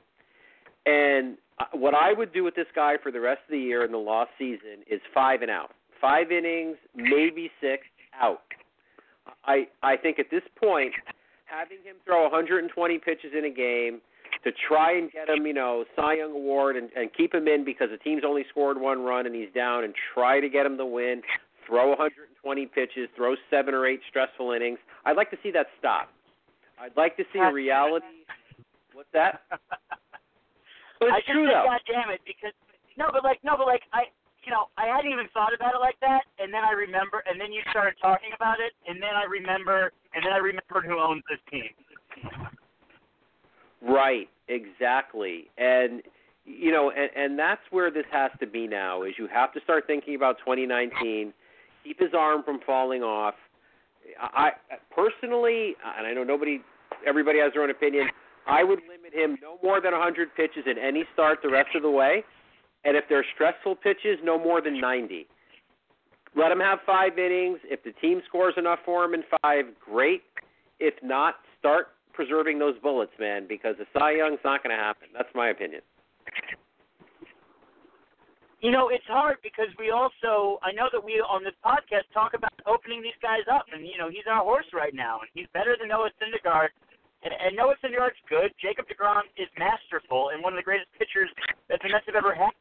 And 0.88 1.36
uh, 1.58 1.64
what 1.72 1.94
I 1.94 2.12
would 2.12 2.32
do 2.32 2.44
with 2.44 2.54
this 2.54 2.66
guy 2.74 2.94
for 3.02 3.12
the 3.12 3.20
rest 3.20 3.40
of 3.46 3.50
the 3.50 3.58
year 3.58 3.84
in 3.84 3.92
the 3.92 3.98
lost 3.98 4.30
season 4.38 4.82
is 4.90 5.00
five 5.12 5.42
and 5.42 5.50
out, 5.50 5.72
five 6.00 6.32
innings, 6.32 6.76
maybe 6.94 7.50
six 7.60 7.82
out. 8.20 8.40
I 9.44 9.68
I 9.82 9.96
think 9.96 10.18
at 10.18 10.26
this 10.30 10.42
point, 10.58 10.92
having 11.46 11.78
him 11.84 11.96
throw 12.04 12.22
120 12.24 12.98
pitches 12.98 13.32
in 13.36 13.44
a 13.44 13.50
game 13.50 14.00
to 14.44 14.50
try 14.68 14.96
and 14.96 15.10
get 15.10 15.28
him, 15.28 15.46
you 15.46 15.54
know, 15.54 15.84
Cy 15.96 16.14
Young 16.14 16.32
Award 16.32 16.76
and, 16.76 16.90
and 16.94 17.10
keep 17.12 17.34
him 17.34 17.48
in 17.48 17.64
because 17.64 17.88
the 17.90 17.98
team's 17.98 18.22
only 18.26 18.44
scored 18.50 18.80
one 18.80 19.02
run 19.02 19.26
and 19.26 19.34
he's 19.34 19.52
down, 19.54 19.84
and 19.84 19.94
try 20.14 20.40
to 20.40 20.48
get 20.48 20.64
him 20.66 20.76
the 20.76 20.86
win, 20.86 21.22
throw 21.66 21.88
120 21.90 22.66
pitches, 22.66 23.08
throw 23.16 23.34
seven 23.50 23.74
or 23.74 23.86
eight 23.86 24.00
stressful 24.08 24.52
innings. 24.52 24.78
I'd 25.04 25.16
like 25.16 25.30
to 25.30 25.38
see 25.42 25.50
that 25.52 25.66
stop. 25.78 26.08
I'd 26.80 26.96
like 26.96 27.16
to 27.16 27.24
see 27.32 27.40
a 27.40 27.52
reality. 27.52 28.06
What's 28.92 29.10
that? 29.12 29.42
But 30.98 31.14
it's 31.14 31.30
I 31.30 31.32
true 31.32 31.46
just 31.46 31.54
though. 31.54 31.70
God 31.70 31.82
damn 31.86 32.10
it, 32.10 32.18
because 32.26 32.50
no, 32.98 33.06
but 33.14 33.22
like 33.22 33.38
no, 33.46 33.54
but 33.54 33.70
like 33.70 33.86
I, 33.94 34.10
you 34.48 34.54
know, 34.54 34.72
I 34.78 34.86
hadn't 34.86 35.12
even 35.12 35.28
thought 35.34 35.52
about 35.52 35.74
it 35.74 35.78
like 35.78 36.00
that, 36.00 36.22
and 36.38 36.48
then 36.48 36.64
I 36.64 36.72
remember, 36.72 37.22
and 37.28 37.38
then 37.38 37.52
you 37.52 37.60
started 37.68 38.00
talking 38.00 38.30
about 38.34 38.56
it, 38.64 38.72
and 38.88 38.96
then 38.96 39.12
I 39.14 39.24
remember, 39.24 39.92
and 40.14 40.24
then 40.24 40.32
I 40.32 40.38
remembered 40.38 40.88
who 40.88 40.98
owns 40.98 41.22
this 41.28 41.38
team. 41.52 41.68
Right, 43.82 44.26
exactly. 44.48 45.50
And 45.58 46.00
you 46.46 46.72
know, 46.72 46.90
and, 46.90 47.10
and 47.14 47.38
that's 47.38 47.60
where 47.70 47.90
this 47.90 48.06
has 48.10 48.30
to 48.40 48.46
be 48.46 48.66
now 48.66 49.02
is 49.02 49.12
you 49.18 49.28
have 49.30 49.52
to 49.52 49.60
start 49.60 49.86
thinking 49.86 50.14
about 50.14 50.38
2019, 50.38 51.34
keep 51.84 52.00
his 52.00 52.14
arm 52.16 52.42
from 52.42 52.60
falling 52.64 53.02
off. 53.02 53.34
I 54.18 54.52
personally, 54.90 55.76
and 55.98 56.06
I 56.06 56.14
know 56.14 56.24
nobody 56.24 56.62
everybody 57.06 57.38
has 57.40 57.52
their 57.52 57.64
own 57.64 57.70
opinion, 57.70 58.08
I 58.46 58.64
would 58.64 58.80
limit 58.88 59.12
him 59.12 59.36
no 59.42 59.58
more 59.62 59.82
than 59.82 59.92
100 59.92 60.34
pitches 60.34 60.64
in 60.64 60.78
any 60.78 61.04
start 61.12 61.40
the 61.42 61.50
rest 61.50 61.76
of 61.76 61.82
the 61.82 61.90
way. 61.90 62.24
And 62.84 62.96
if 62.96 63.04
they're 63.08 63.26
stressful 63.34 63.76
pitches, 63.76 64.18
no 64.22 64.38
more 64.38 64.60
than 64.60 64.80
90. 64.80 65.26
Let 66.36 66.50
them 66.50 66.60
have 66.60 66.78
5 66.86 67.18
innings. 67.18 67.58
If 67.64 67.82
the 67.82 67.92
team 68.00 68.22
scores 68.28 68.54
enough 68.56 68.78
for 68.84 69.04
him 69.04 69.14
in 69.14 69.22
5, 69.42 69.64
great. 69.84 70.22
If 70.78 70.94
not, 71.02 71.36
start 71.58 71.88
preserving 72.12 72.58
those 72.58 72.78
bullets, 72.82 73.12
man, 73.18 73.46
because 73.48 73.76
the 73.78 73.86
Cy 73.92 74.16
Young's 74.16 74.40
not 74.44 74.62
going 74.62 74.76
to 74.76 74.82
happen. 74.82 75.08
That's 75.12 75.28
my 75.34 75.48
opinion. 75.50 75.82
You 78.60 78.72
know, 78.72 78.88
it's 78.90 79.06
hard 79.06 79.38
because 79.42 79.70
we 79.78 79.90
also 79.90 80.58
I 80.66 80.74
know 80.74 80.90
that 80.90 80.98
we 80.98 81.22
on 81.22 81.44
this 81.44 81.54
podcast 81.62 82.10
talk 82.12 82.34
about 82.34 82.50
opening 82.66 83.02
these 83.02 83.14
guys 83.22 83.46
up, 83.46 83.66
and 83.72 83.86
you 83.86 83.94
know 83.96 84.10
he's 84.10 84.26
our 84.26 84.42
horse 84.42 84.66
right 84.74 84.94
now, 84.94 85.22
and 85.22 85.30
he's 85.32 85.46
better 85.54 85.76
than 85.78 85.86
Noah 85.88 86.10
Syndergaard. 86.18 86.74
And, 87.22 87.34
and 87.34 87.56
Noah 87.56 87.74
Syndergaard's 87.82 88.20
good. 88.28 88.54
Jacob 88.62 88.86
Degrom 88.86 89.26
is 89.36 89.48
masterful 89.58 90.30
and 90.32 90.42
one 90.42 90.52
of 90.52 90.58
the 90.58 90.62
greatest 90.62 90.88
pitchers 90.98 91.30
that 91.68 91.80
the 91.82 91.90
Mets 91.90 92.06
have 92.06 92.14
ever 92.14 92.34
had 92.34 92.54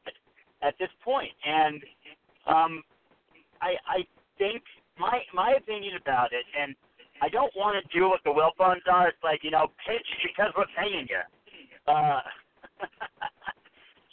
at 0.64 0.74
this 0.80 0.90
point. 1.04 1.32
And 1.46 1.82
um, 2.48 2.84
I 3.62 3.78
I 3.86 4.00
think 4.38 4.64
my 4.98 5.22
my 5.34 5.54
opinion 5.58 5.94
about 6.02 6.34
it, 6.34 6.46
and 6.60 6.76
I 7.22 7.30
don't 7.30 7.54
want 7.56 7.78
to 7.78 7.84
do 7.98 8.10
what 8.10 8.22
the 8.24 8.34
Wilpons 8.34 8.86
are. 8.92 9.10
It's 9.10 9.24
like 9.24 9.44
you 9.44 9.52
know, 9.52 9.68
pitch 9.86 10.08
because 10.26 10.52
we're 10.58 10.70
paying 10.78 11.08
you. 11.10 11.22
Uh, 11.88 12.22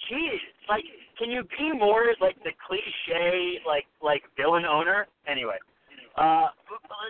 geez, 0.09 0.41
like, 0.69 0.85
can 1.19 1.31
you 1.31 1.43
be 1.59 1.73
more 1.73 2.15
like 2.21 2.37
the 2.45 2.53
cliche, 2.67 3.59
like 3.67 3.87
like 4.03 4.23
villain 4.37 4.65
owner? 4.65 5.07
Anyway, 5.27 5.57
uh, 6.17 6.49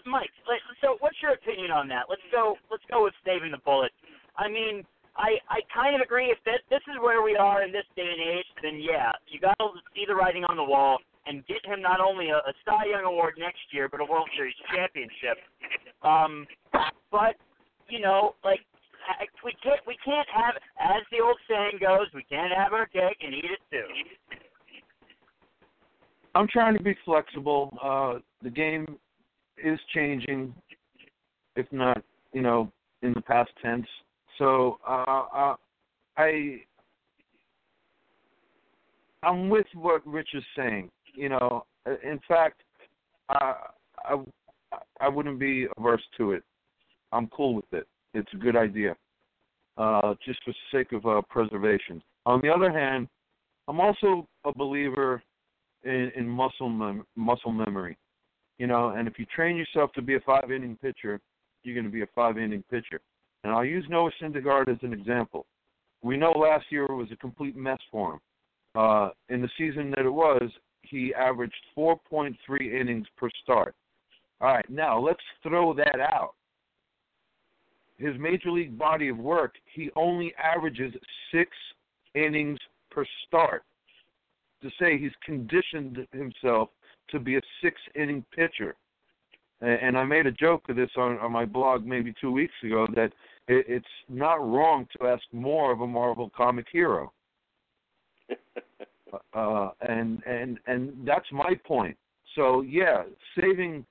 Mike, 0.06 0.30
let, 0.48 0.58
so 0.80 0.96
what's 1.00 1.16
your 1.22 1.32
opinion 1.32 1.70
on 1.70 1.88
that? 1.88 2.06
Let's 2.08 2.24
go. 2.32 2.56
Let's 2.70 2.84
go 2.90 3.04
with 3.04 3.14
saving 3.24 3.50
the 3.50 3.62
bullet. 3.64 3.92
I 4.36 4.48
mean, 4.48 4.84
I 5.16 5.38
I 5.48 5.60
kind 5.72 5.94
of 5.94 6.00
agree. 6.00 6.30
If 6.30 6.38
that 6.44 6.66
this 6.70 6.82
is 6.90 6.98
where 7.00 7.22
we 7.22 7.36
are 7.36 7.62
in 7.62 7.72
this 7.72 7.86
day 7.96 8.06
and 8.06 8.20
age, 8.20 8.46
then 8.62 8.80
yeah, 8.80 9.12
you 9.28 9.40
got 9.40 9.58
to 9.58 9.70
see 9.94 10.04
the 10.06 10.14
writing 10.14 10.44
on 10.44 10.56
the 10.56 10.64
wall 10.64 10.98
and 11.26 11.46
get 11.46 11.64
him 11.64 11.80
not 11.80 12.00
only 12.00 12.30
a, 12.30 12.36
a 12.36 12.52
Cy 12.64 12.90
Young 12.90 13.04
Award 13.04 13.34
next 13.38 13.62
year, 13.72 13.88
but 13.88 14.00
a 14.00 14.04
World 14.04 14.28
Series 14.36 14.54
championship. 14.74 15.38
Um, 16.02 16.46
but 17.10 17.36
you 17.88 18.00
know, 18.00 18.34
like 18.44 18.60
we 19.44 19.52
can't 19.62 19.80
we 19.86 19.96
can't 20.04 20.28
have 20.34 20.54
as 20.80 21.02
the 21.10 21.20
old 21.22 21.38
saying 21.48 21.78
goes, 21.80 22.06
we 22.14 22.24
can't 22.24 22.52
have 22.52 22.72
our 22.72 22.86
cake 22.86 23.18
and 23.22 23.34
eat 23.34 23.44
it 23.44 23.60
too. 23.70 23.86
I'm 26.34 26.48
trying 26.48 26.76
to 26.76 26.82
be 26.82 26.96
flexible. 27.04 27.76
Uh, 27.82 28.18
the 28.42 28.50
game 28.50 28.98
is 29.62 29.78
changing, 29.94 30.54
if 31.56 31.66
not, 31.73 32.02
you 32.32 32.42
know, 32.42 32.70
in 33.02 33.12
the 33.12 33.20
past 33.20 33.50
tense. 33.62 33.87
So 34.38 34.78
uh, 34.88 35.25
uh, 35.34 35.56
I 36.16 36.61
I'm 39.23 39.49
with 39.49 39.66
what 39.75 40.06
Rich 40.06 40.30
is 40.34 40.44
saying. 40.56 40.90
You 41.14 41.30
know, 41.30 41.64
in 41.87 42.20
fact, 42.26 42.62
I 43.28 43.54
I 44.04 44.16
I 45.00 45.08
wouldn't 45.08 45.38
be 45.38 45.66
averse 45.78 46.02
to 46.18 46.32
it. 46.32 46.42
I'm 47.12 47.28
cool 47.28 47.54
with 47.54 47.73
it. 47.73 47.87
It's 48.12 48.32
a 48.32 48.37
good 48.37 48.56
idea, 48.56 48.96
uh, 49.78 50.14
just 50.25 50.42
for 50.44 50.52
the 50.52 50.78
sake 50.78 50.92
of 50.92 51.06
uh, 51.06 51.23
preservation. 51.28 52.02
On 52.26 52.40
the 52.40 52.49
other 52.49 52.73
hand, 52.73 53.08
I'm 53.68 53.80
also 53.80 54.26
a 54.44 54.52
believer 54.52 55.23
in, 55.84 56.11
in 56.16 56.28
muscle 56.28 56.68
mem- 56.68 57.06
muscle 57.16 57.52
memory. 57.52 57.96
You 58.58 58.66
know, 58.66 58.90
and 58.90 59.08
if 59.08 59.18
you 59.18 59.26
train 59.26 59.56
yourself 59.56 59.92
to 59.92 60.02
be 60.02 60.14
a 60.14 60.20
five 60.20 60.50
inning 60.50 60.78
pitcher, 60.80 61.20
you're 61.62 61.75
going 61.75 61.87
to 61.87 61.92
be 61.92 62.02
a 62.02 62.08
five 62.14 62.38
inning 62.38 62.62
pitcher. 62.70 63.00
And 63.42 63.52
I'll 63.52 63.64
use 63.64 63.84
Noah 63.88 64.11
Syndergaard 64.23 64.68
as 64.68 64.78
an 64.82 64.92
example. 64.92 65.46
We 66.02 66.16
know 66.16 66.32
last 66.32 66.66
year 66.70 66.87
was 66.87 67.08
a 67.12 67.16
complete 67.16 67.56
mess 67.56 67.78
for 67.90 68.14
him. 68.14 68.20
Uh, 68.75 69.11
in 69.28 69.40
the 69.40 69.49
season 69.56 69.90
that 69.90 70.04
it 70.04 70.11
was, 70.11 70.42
he 70.82 71.14
averaged 71.14 71.54
4.3 71.76 72.34
innings 72.80 73.06
per 73.16 73.28
start. 73.42 73.75
All 74.40 74.52
right, 74.52 74.68
now 74.68 74.99
let's 74.99 75.23
throw 75.42 75.73
that 75.75 76.00
out. 76.00 76.34
His 77.96 78.14
major 78.18 78.50
league 78.50 78.76
body 78.76 79.08
of 79.08 79.16
work, 79.16 79.54
he 79.73 79.90
only 79.96 80.34
averages 80.42 80.92
six 81.32 81.50
innings 82.14 82.58
per 82.90 83.04
start. 83.26 83.62
To 84.62 84.70
say 84.80 84.99
he's 84.99 85.12
conditioned 85.25 86.06
himself 86.12 86.70
to 87.11 87.18
be 87.18 87.37
a 87.37 87.40
six 87.62 87.76
inning 87.94 88.25
pitcher. 88.34 88.75
And 89.61 89.96
I 89.96 90.04
made 90.04 90.26
a 90.26 90.32
joke 90.32 90.68
of 90.68 90.76
this 90.76 90.90
on, 90.96 91.18
on 91.18 91.32
my 91.32 91.44
blog 91.44 91.87
maybe 91.87 92.12
two 92.20 92.30
weeks 92.30 92.52
ago 92.62 92.87
that 92.94 93.12
it, 93.49 93.64
it's 93.68 93.87
not 94.08 94.34
wrong 94.34 94.87
to 94.99 95.06
ask 95.06 95.23
more 95.32 95.73
of 95.73 95.80
a 95.80 95.87
Marvel 95.87 96.30
comic 96.37 96.66
hero. 96.70 97.12
uh, 99.34 99.70
and 99.80 100.23
and 100.26 100.58
and 100.66 100.92
that's 101.06 101.30
my 101.32 101.54
point. 101.66 101.96
So 102.34 102.62
yeah, 102.62 103.04
saving 103.40 103.87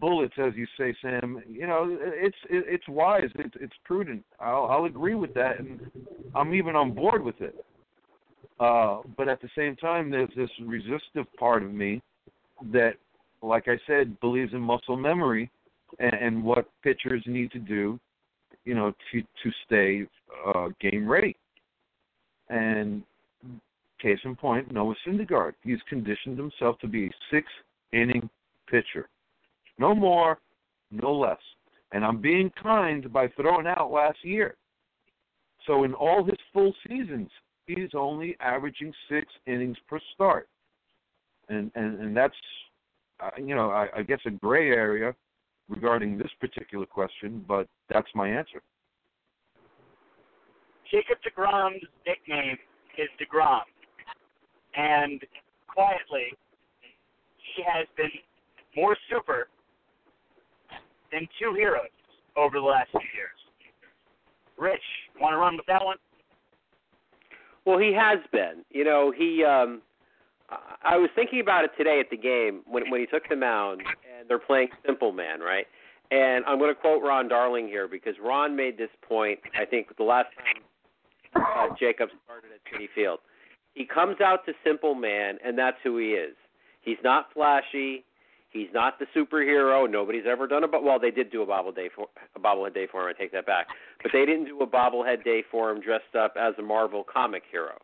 bullets, 0.00 0.34
as 0.38 0.52
you 0.56 0.66
say, 0.78 0.94
Sam. 1.02 1.42
You 1.48 1.66
know, 1.66 1.96
it's 2.00 2.36
it, 2.50 2.64
it's 2.68 2.88
wise. 2.88 3.30
It's 3.36 3.54
it's 3.60 3.74
prudent. 3.84 4.24
I'll 4.40 4.66
I'll 4.66 4.84
agree 4.84 5.14
with 5.14 5.34
that, 5.34 5.58
and 5.58 5.80
I'm 6.34 6.54
even 6.54 6.76
on 6.76 6.92
board 6.92 7.22
with 7.24 7.40
it. 7.40 7.64
Uh, 8.60 8.98
but 9.16 9.28
at 9.28 9.40
the 9.40 9.48
same 9.56 9.76
time, 9.76 10.10
there's 10.10 10.30
this 10.36 10.50
resistive 10.64 11.26
part 11.38 11.62
of 11.62 11.72
me 11.72 12.00
that, 12.72 12.94
like 13.42 13.68
I 13.68 13.78
said, 13.86 14.18
believes 14.20 14.52
in 14.52 14.60
muscle 14.60 14.96
memory 14.96 15.50
and, 15.98 16.14
and 16.14 16.44
what 16.44 16.66
pitchers 16.82 17.22
need 17.26 17.50
to 17.52 17.58
do, 17.58 17.98
you 18.64 18.74
know, 18.74 18.92
to 19.12 19.20
to 19.20 19.50
stay 19.66 20.06
uh, 20.46 20.68
game 20.80 21.08
ready. 21.08 21.36
And 22.48 23.02
case 24.00 24.18
in 24.24 24.36
point, 24.36 24.72
Noah 24.72 24.94
Syndergaard. 25.06 25.54
He's 25.62 25.78
conditioned 25.88 26.36
himself 26.38 26.78
to 26.80 26.86
be 26.86 27.06
a 27.06 27.10
six 27.30 27.46
inning 27.92 28.28
pitcher. 28.68 29.08
No 29.78 29.94
more, 29.94 30.38
no 30.90 31.12
less. 31.12 31.38
And 31.92 32.04
I'm 32.04 32.20
being 32.20 32.50
kind 32.62 33.10
by 33.12 33.28
throwing 33.28 33.66
out 33.66 33.90
last 33.90 34.18
year. 34.22 34.56
So 35.66 35.84
in 35.84 35.94
all 35.94 36.24
his 36.24 36.38
full 36.52 36.74
seasons, 36.86 37.30
he's 37.66 37.90
only 37.94 38.36
averaging 38.40 38.92
six 39.08 39.26
innings 39.46 39.76
per 39.88 39.98
start. 40.14 40.48
And 41.48 41.70
and, 41.74 42.00
and 42.00 42.16
that's, 42.16 42.34
uh, 43.20 43.30
you 43.36 43.54
know, 43.54 43.70
I, 43.70 43.88
I 43.96 44.02
guess 44.02 44.20
a 44.26 44.30
gray 44.30 44.70
area 44.70 45.14
regarding 45.68 46.18
this 46.18 46.30
particular 46.40 46.86
question, 46.86 47.44
but 47.46 47.68
that's 47.88 48.08
my 48.14 48.28
answer. 48.28 48.62
Jacob 50.90 51.18
DeGrom's 51.24 51.82
nickname 52.06 52.56
is 52.98 53.08
DeGrom. 53.20 53.62
And 54.76 55.22
quietly, 55.66 56.32
he 57.56 57.62
has 57.66 57.86
been 57.96 58.10
more 58.76 58.96
super 59.10 59.48
than 61.12 61.26
two 61.40 61.54
heroes 61.54 61.88
over 62.36 62.58
the 62.58 62.64
last 62.64 62.90
few 62.90 63.00
years. 63.14 63.30
Rich, 64.58 64.82
want 65.20 65.32
to 65.32 65.38
run 65.38 65.56
with 65.56 65.66
that 65.66 65.84
one? 65.84 65.96
Well, 67.64 67.78
he 67.78 67.92
has 67.92 68.18
been. 68.32 68.64
You 68.70 68.84
know, 68.84 69.12
he. 69.16 69.44
um 69.44 69.82
I 70.82 70.96
was 70.96 71.10
thinking 71.14 71.40
about 71.40 71.64
it 71.64 71.70
today 71.76 72.00
at 72.00 72.10
the 72.10 72.16
game 72.16 72.62
when 72.66 72.90
when 72.90 73.00
he 73.00 73.06
took 73.06 73.28
the 73.28 73.36
mound, 73.36 73.80
and 73.80 74.28
they're 74.28 74.38
playing 74.38 74.68
simple 74.86 75.12
man, 75.12 75.40
right? 75.40 75.66
And 76.10 76.44
I'm 76.44 76.58
going 76.58 76.74
to 76.74 76.80
quote 76.80 77.02
Ron 77.02 77.28
Darling 77.28 77.66
here 77.66 77.88
because 77.88 78.14
Ron 78.22 78.54
made 78.54 78.76
this 78.76 78.90
point. 79.08 79.40
I 79.58 79.64
think 79.64 79.96
the 79.96 80.04
last 80.04 80.28
time 80.36 80.62
uh, 81.34 81.74
Jacobs 81.78 82.12
started 82.24 82.50
at 82.52 82.60
Citi 82.72 82.86
Field. 82.94 83.18
He 83.74 83.84
comes 83.84 84.20
out 84.20 84.46
to 84.46 84.52
simple 84.64 84.94
man, 84.94 85.38
and 85.44 85.58
that's 85.58 85.78
who 85.82 85.98
he 85.98 86.10
is. 86.10 86.36
He's 86.82 86.98
not 87.02 87.32
flashy. 87.32 88.04
He's 88.50 88.68
not 88.72 89.00
the 89.00 89.06
superhero. 89.16 89.90
Nobody's 89.90 90.26
ever 90.30 90.46
done 90.46 90.62
a 90.62 90.68
but 90.68 90.84
well, 90.84 91.00
they 91.00 91.10
did 91.10 91.32
do 91.32 91.42
a 91.42 91.46
bobblehead 91.46 91.74
day 91.74 91.90
for 91.94 92.06
a 92.36 92.38
bobblehead 92.38 92.74
day 92.74 92.86
for 92.90 93.02
him. 93.02 93.14
I 93.16 93.20
take 93.20 93.32
that 93.32 93.46
back, 93.46 93.66
but 94.00 94.12
they 94.12 94.24
didn't 94.24 94.44
do 94.44 94.60
a 94.60 94.66
bobblehead 94.66 95.24
day 95.24 95.42
for 95.50 95.70
him 95.70 95.80
dressed 95.80 96.14
up 96.16 96.34
as 96.38 96.54
a 96.58 96.62
Marvel 96.62 97.04
comic 97.12 97.42
hero. 97.50 97.76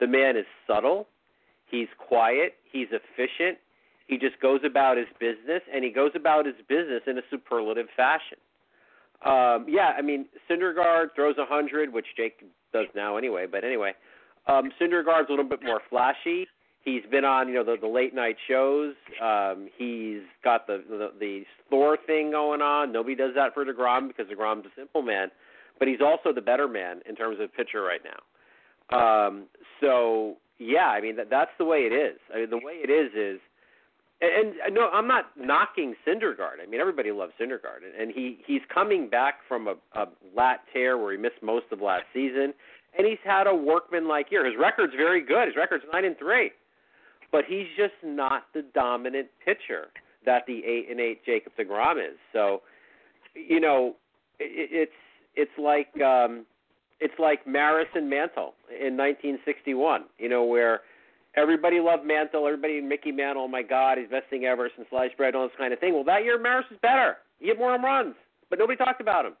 The 0.00 0.06
man 0.06 0.36
is 0.36 0.44
subtle. 0.66 1.08
He's 1.70 1.88
quiet. 1.98 2.54
He's 2.70 2.88
efficient. 2.90 3.58
He 4.06 4.16
just 4.16 4.40
goes 4.40 4.60
about 4.64 4.96
his 4.96 5.06
business, 5.20 5.62
and 5.72 5.84
he 5.84 5.90
goes 5.90 6.12
about 6.14 6.46
his 6.46 6.54
business 6.68 7.02
in 7.06 7.18
a 7.18 7.22
superlative 7.30 7.88
fashion. 7.94 8.38
Um, 9.24 9.66
yeah, 9.68 9.92
I 9.98 10.02
mean, 10.02 10.26
Syndergaard 10.48 11.14
throws 11.14 11.36
a 11.38 11.44
hundred, 11.44 11.92
which 11.92 12.06
Jake 12.16 12.42
does 12.72 12.86
now 12.94 13.16
anyway. 13.16 13.46
But 13.50 13.64
anyway, 13.64 13.92
um, 14.46 14.70
Syndergaard's 14.80 15.28
a 15.28 15.32
little 15.32 15.48
bit 15.48 15.62
more 15.62 15.80
flashy. 15.90 16.46
He's 16.84 17.02
been 17.10 17.24
on, 17.24 17.48
you 17.48 17.54
know, 17.54 17.64
the, 17.64 17.76
the 17.78 17.88
late 17.88 18.14
night 18.14 18.36
shows. 18.46 18.94
Um, 19.20 19.68
he's 19.76 20.22
got 20.42 20.66
the, 20.66 20.82
the 20.88 21.10
the 21.18 21.42
Thor 21.68 21.98
thing 22.06 22.30
going 22.30 22.62
on. 22.62 22.92
Nobody 22.92 23.14
does 23.14 23.32
that 23.34 23.52
for 23.52 23.64
Degrom 23.64 24.08
because 24.08 24.26
Degrom's 24.26 24.64
a 24.64 24.70
simple 24.74 25.02
man, 25.02 25.28
but 25.78 25.88
he's 25.88 26.00
also 26.00 26.32
the 26.32 26.40
better 26.40 26.68
man 26.68 27.00
in 27.06 27.14
terms 27.14 27.38
of 27.40 27.52
pitcher 27.52 27.82
right 27.82 28.00
now. 28.04 29.26
Um, 29.26 29.48
so 29.82 30.36
yeah, 30.58 30.88
I 30.88 31.00
mean 31.00 31.16
that 31.16 31.30
that's 31.30 31.50
the 31.58 31.64
way 31.64 31.78
it 31.78 31.92
is. 31.92 32.18
I 32.34 32.38
mean 32.38 32.50
the 32.50 32.56
way 32.58 32.74
it 32.82 32.90
is 32.90 33.12
is 33.14 33.40
and, 34.20 34.54
and 34.66 34.74
no, 34.74 34.88
I'm 34.90 35.06
not 35.06 35.26
knocking 35.36 35.94
Syndergaard. 36.06 36.58
I 36.62 36.66
mean, 36.68 36.80
everybody 36.80 37.12
loves 37.12 37.32
Syndergaard, 37.40 37.84
and, 37.86 37.94
and 38.00 38.12
he 38.12 38.38
he's 38.46 38.62
coming 38.72 39.08
back 39.08 39.36
from 39.46 39.68
a, 39.68 39.74
a 39.94 40.06
lat 40.36 40.60
tear 40.72 40.98
where 40.98 41.12
he 41.12 41.18
missed 41.18 41.40
most 41.42 41.66
of 41.70 41.80
last 41.80 42.04
season, 42.12 42.52
and 42.96 43.06
he's 43.06 43.18
had 43.24 43.46
a 43.46 43.54
workman-like 43.54 44.32
year. 44.32 44.44
His 44.44 44.56
record's 44.58 44.94
very 44.96 45.24
good. 45.24 45.46
His 45.46 45.56
record's 45.56 45.84
nine 45.92 46.04
and 46.04 46.18
three, 46.18 46.50
but 47.30 47.44
he's 47.46 47.66
just 47.76 47.94
not 48.02 48.46
the 48.54 48.64
dominant 48.74 49.28
pitcher 49.44 49.88
that 50.26 50.44
the 50.46 50.64
eight 50.64 50.88
and 50.90 50.98
eight 50.98 51.24
Jacob 51.24 51.52
Degrom 51.56 51.98
is. 51.98 52.18
So, 52.32 52.62
you 53.34 53.60
know, 53.60 53.94
it, 54.40 54.68
it's 54.72 54.92
it's 55.36 55.58
like 55.58 55.94
um, 56.02 56.44
it's 57.00 57.14
like 57.18 57.46
Maris 57.46 57.88
and 57.94 58.10
Mantle 58.10 58.54
in 58.68 58.96
1961. 58.96 60.04
You 60.18 60.28
know, 60.28 60.44
where 60.44 60.80
everybody 61.36 61.80
loved 61.80 62.04
Mantle, 62.04 62.46
everybody 62.46 62.80
Mickey 62.80 63.12
Mantle, 63.12 63.44
oh 63.44 63.48
my 63.48 63.62
God, 63.62 63.98
he's 63.98 64.08
best 64.08 64.28
thing 64.30 64.44
ever 64.44 64.70
since 64.74 64.88
sliced 64.90 65.16
bread, 65.16 65.34
all 65.34 65.46
this 65.46 65.56
kind 65.56 65.72
of 65.72 65.78
thing. 65.78 65.94
Well, 65.94 66.04
that 66.04 66.24
year 66.24 66.38
Maris 66.38 66.66
was 66.70 66.78
better. 66.82 67.16
He 67.38 67.46
hit 67.46 67.58
more 67.58 67.72
home 67.72 67.84
runs, 67.84 68.14
but 68.50 68.58
nobody 68.58 68.76
talked 68.76 69.00
about 69.00 69.24
him. 69.24 69.34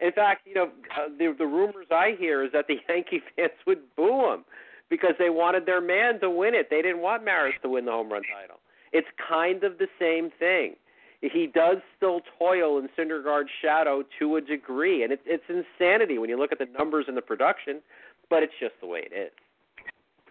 In 0.00 0.12
fact, 0.12 0.46
you 0.46 0.54
know, 0.54 0.70
uh, 0.96 1.08
the 1.18 1.34
the 1.36 1.46
rumors 1.46 1.86
I 1.90 2.14
hear 2.18 2.44
is 2.44 2.52
that 2.52 2.66
the 2.68 2.76
Yankee 2.88 3.22
fans 3.36 3.52
would 3.66 3.80
boo 3.96 4.32
him 4.32 4.44
because 4.90 5.14
they 5.18 5.30
wanted 5.30 5.66
their 5.66 5.80
man 5.80 6.20
to 6.20 6.30
win 6.30 6.54
it. 6.54 6.68
They 6.70 6.82
didn't 6.82 7.00
want 7.00 7.24
Maris 7.24 7.54
to 7.62 7.68
win 7.68 7.84
the 7.84 7.92
home 7.92 8.10
run 8.10 8.22
title. 8.22 8.58
It's 8.92 9.08
kind 9.28 9.64
of 9.64 9.78
the 9.78 9.88
same 9.98 10.30
thing. 10.38 10.76
He 11.20 11.48
does 11.52 11.78
still 11.96 12.20
toil 12.38 12.78
in 12.78 12.88
Syndergaard's 12.96 13.50
shadow 13.60 14.04
to 14.20 14.36
a 14.36 14.40
degree, 14.40 15.02
and 15.02 15.12
it's 15.12 15.22
it's 15.26 15.42
insanity 15.48 16.18
when 16.18 16.30
you 16.30 16.38
look 16.38 16.52
at 16.52 16.58
the 16.58 16.68
numbers 16.78 17.06
and 17.08 17.16
the 17.16 17.22
production, 17.22 17.80
but 18.30 18.42
it's 18.42 18.52
just 18.60 18.74
the 18.80 18.86
way 18.86 19.02
it 19.10 19.12
is. 19.12 19.32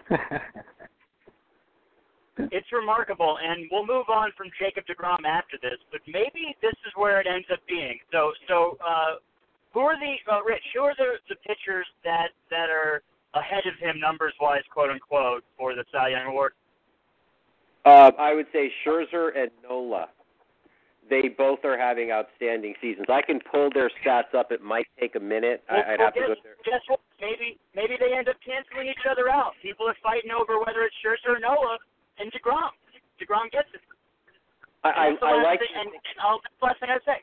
it's 2.51 2.71
remarkable, 2.71 3.37
and 3.43 3.67
we'll 3.69 3.85
move 3.85 4.07
on 4.07 4.31
from 4.37 4.47
Jacob 4.57 4.85
Degrom 4.85 5.25
after 5.27 5.57
this. 5.61 5.77
But 5.91 5.99
maybe 6.07 6.55
this 6.61 6.75
is 6.85 6.93
where 6.95 7.19
it 7.19 7.27
ends 7.27 7.47
up 7.51 7.59
being. 7.67 7.99
So, 8.13 8.31
so 8.47 8.77
uh, 8.79 9.19
who 9.73 9.81
are 9.81 9.99
the 9.99 10.15
uh, 10.31 10.41
Rich? 10.43 10.63
Who 10.73 10.81
are 10.81 10.95
the 10.97 11.19
the 11.27 11.35
pitchers 11.45 11.87
that 12.05 12.29
that 12.49 12.69
are 12.69 13.01
ahead 13.33 13.67
of 13.67 13.77
him 13.79 13.99
numbers 13.99 14.33
wise, 14.39 14.63
quote 14.71 14.89
unquote, 14.89 15.43
for 15.57 15.75
the 15.75 15.83
Cy 15.91 16.09
Young 16.09 16.27
Award? 16.27 16.53
Uh, 17.85 18.11
I 18.17 18.33
would 18.33 18.47
say 18.53 18.71
Scherzer 18.85 19.29
and 19.37 19.51
Nola. 19.63 20.07
They 21.09 21.31
both 21.31 21.63
are 21.63 21.77
having 21.77 22.11
outstanding 22.11 22.75
seasons. 22.81 23.07
I 23.07 23.21
can 23.21 23.39
pull 23.39 23.69
their 23.73 23.89
stats 24.03 24.35
up. 24.35 24.51
It 24.51 24.61
might 24.61 24.87
take 24.99 25.15
a 25.15 25.23
minute. 25.23 25.63
Well, 25.71 25.79
I'd 25.79 25.99
well, 25.99 26.11
have 26.11 26.13
guess, 26.13 26.27
to 26.27 26.35
go 26.35 26.41
there. 26.43 26.57
Guess 26.67 26.83
what? 26.87 26.99
Maybe 27.21 27.55
maybe 27.75 27.95
they 27.95 28.11
end 28.11 28.27
up 28.27 28.35
canceling 28.43 28.91
each 28.91 29.07
other 29.09 29.29
out. 29.29 29.55
People 29.63 29.87
are 29.87 29.95
fighting 30.03 30.31
over 30.35 30.59
whether 30.59 30.83
it's 30.83 30.95
Scherzer 30.99 31.37
or 31.37 31.39
Nola 31.39 31.79
and 32.19 32.31
Degrom. 32.31 32.75
Degrom 33.17 33.47
gets 33.51 33.71
it. 33.73 33.81
I, 34.83 34.89
I, 34.89 35.25
I 35.25 35.43
like. 35.43 35.59
Thing, 35.59 35.73
and, 35.75 35.89
and 35.89 36.17
I'll, 36.21 36.39
that's 36.43 36.55
the 36.59 36.65
last 36.67 36.79
thing 36.83 36.91
I 36.91 36.99
say. 37.07 37.19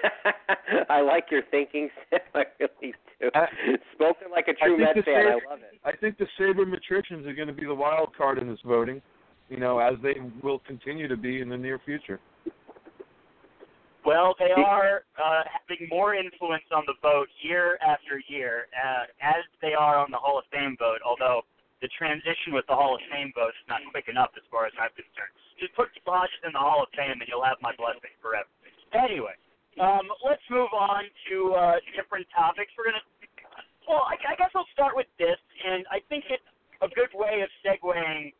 I 0.88 1.00
like 1.00 1.26
your 1.30 1.42
thinking, 1.50 1.88
Sam. 2.10 2.20
I 2.34 2.44
really 2.58 2.94
do. 3.20 3.30
I, 3.34 3.46
Spoken 3.94 4.30
like 4.30 4.48
a 4.48 4.54
true 4.54 4.78
Met 4.78 4.94
fan. 4.94 5.04
Saber, 5.04 5.40
I 5.40 5.50
love 5.50 5.60
it. 5.60 5.80
I 5.84 5.92
think 5.96 6.18
the 6.18 6.26
sabermetricians 6.38 7.26
are 7.26 7.34
going 7.34 7.48
to 7.48 7.54
be 7.54 7.66
the 7.66 7.74
wild 7.74 8.16
card 8.16 8.38
in 8.38 8.48
this 8.48 8.60
voting. 8.64 9.02
You 9.50 9.58
know, 9.58 9.78
as 9.80 9.94
they 10.02 10.14
will 10.42 10.60
continue 10.60 11.08
to 11.08 11.16
be 11.16 11.40
in 11.40 11.48
the 11.48 11.58
near 11.58 11.80
future. 11.84 12.20
Well, 14.06 14.34
they 14.38 14.52
are 14.56 15.04
uh, 15.20 15.42
having 15.44 15.88
more 15.90 16.14
influence 16.14 16.64
on 16.72 16.84
the 16.86 16.94
vote 17.02 17.28
year 17.42 17.76
after 17.84 18.22
year, 18.28 18.66
uh, 18.72 19.04
as 19.20 19.44
they 19.60 19.74
are 19.74 19.98
on 19.98 20.10
the 20.10 20.16
Hall 20.16 20.38
of 20.38 20.44
Fame 20.48 20.76
vote. 20.78 21.04
Although 21.04 21.42
the 21.82 21.88
transition 21.98 22.56
with 22.56 22.64
the 22.68 22.76
Hall 22.76 22.94
of 22.94 23.02
Fame 23.12 23.32
vote 23.34 23.52
is 23.52 23.66
not 23.68 23.80
quick 23.92 24.08
enough, 24.08 24.30
as 24.36 24.44
far 24.48 24.64
as 24.64 24.72
I'm 24.80 24.92
concerned. 24.96 25.34
Just 25.60 25.76
put 25.76 25.92
Hodges 26.06 26.40
in 26.48 26.52
the 26.56 26.62
Hall 26.62 26.80
of 26.80 26.88
Fame, 26.96 27.20
and 27.20 27.28
you'll 27.28 27.44
have 27.44 27.60
my 27.60 27.76
blessing 27.76 28.16
forever. 28.24 28.48
Anyway, 28.96 29.36
um, 29.78 30.08
let's 30.24 30.42
move 30.48 30.72
on 30.72 31.04
to 31.28 31.36
uh, 31.54 31.76
different 31.92 32.26
topics. 32.32 32.72
We're 32.76 32.90
gonna. 32.90 33.04
Well, 33.86 34.04
I, 34.08 34.16
I 34.16 34.34
guess 34.36 34.50
I'll 34.56 34.68
start 34.72 34.96
with 34.96 35.08
this, 35.18 35.38
and 35.64 35.84
I 35.92 36.00
think 36.08 36.24
it's 36.32 36.44
a 36.80 36.88
good 36.88 37.12
way 37.12 37.44
of 37.44 37.50
segueing 37.60 38.32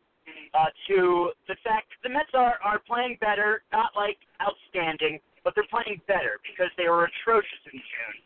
uh, 0.53 0.69
to 0.89 1.31
the 1.47 1.55
fact 1.63 1.87
the 2.03 2.09
Mets 2.09 2.33
are 2.33 2.59
are 2.63 2.79
playing 2.83 3.10
better, 3.21 3.63
not 3.71 3.93
like 3.95 4.17
outstanding, 4.41 5.21
but 5.45 5.53
they're 5.55 5.69
playing 5.69 6.01
better 6.09 6.41
because 6.43 6.73
they 6.75 6.89
were 6.89 7.05
atrocious 7.07 7.61
in 7.71 7.79
June. 7.79 8.17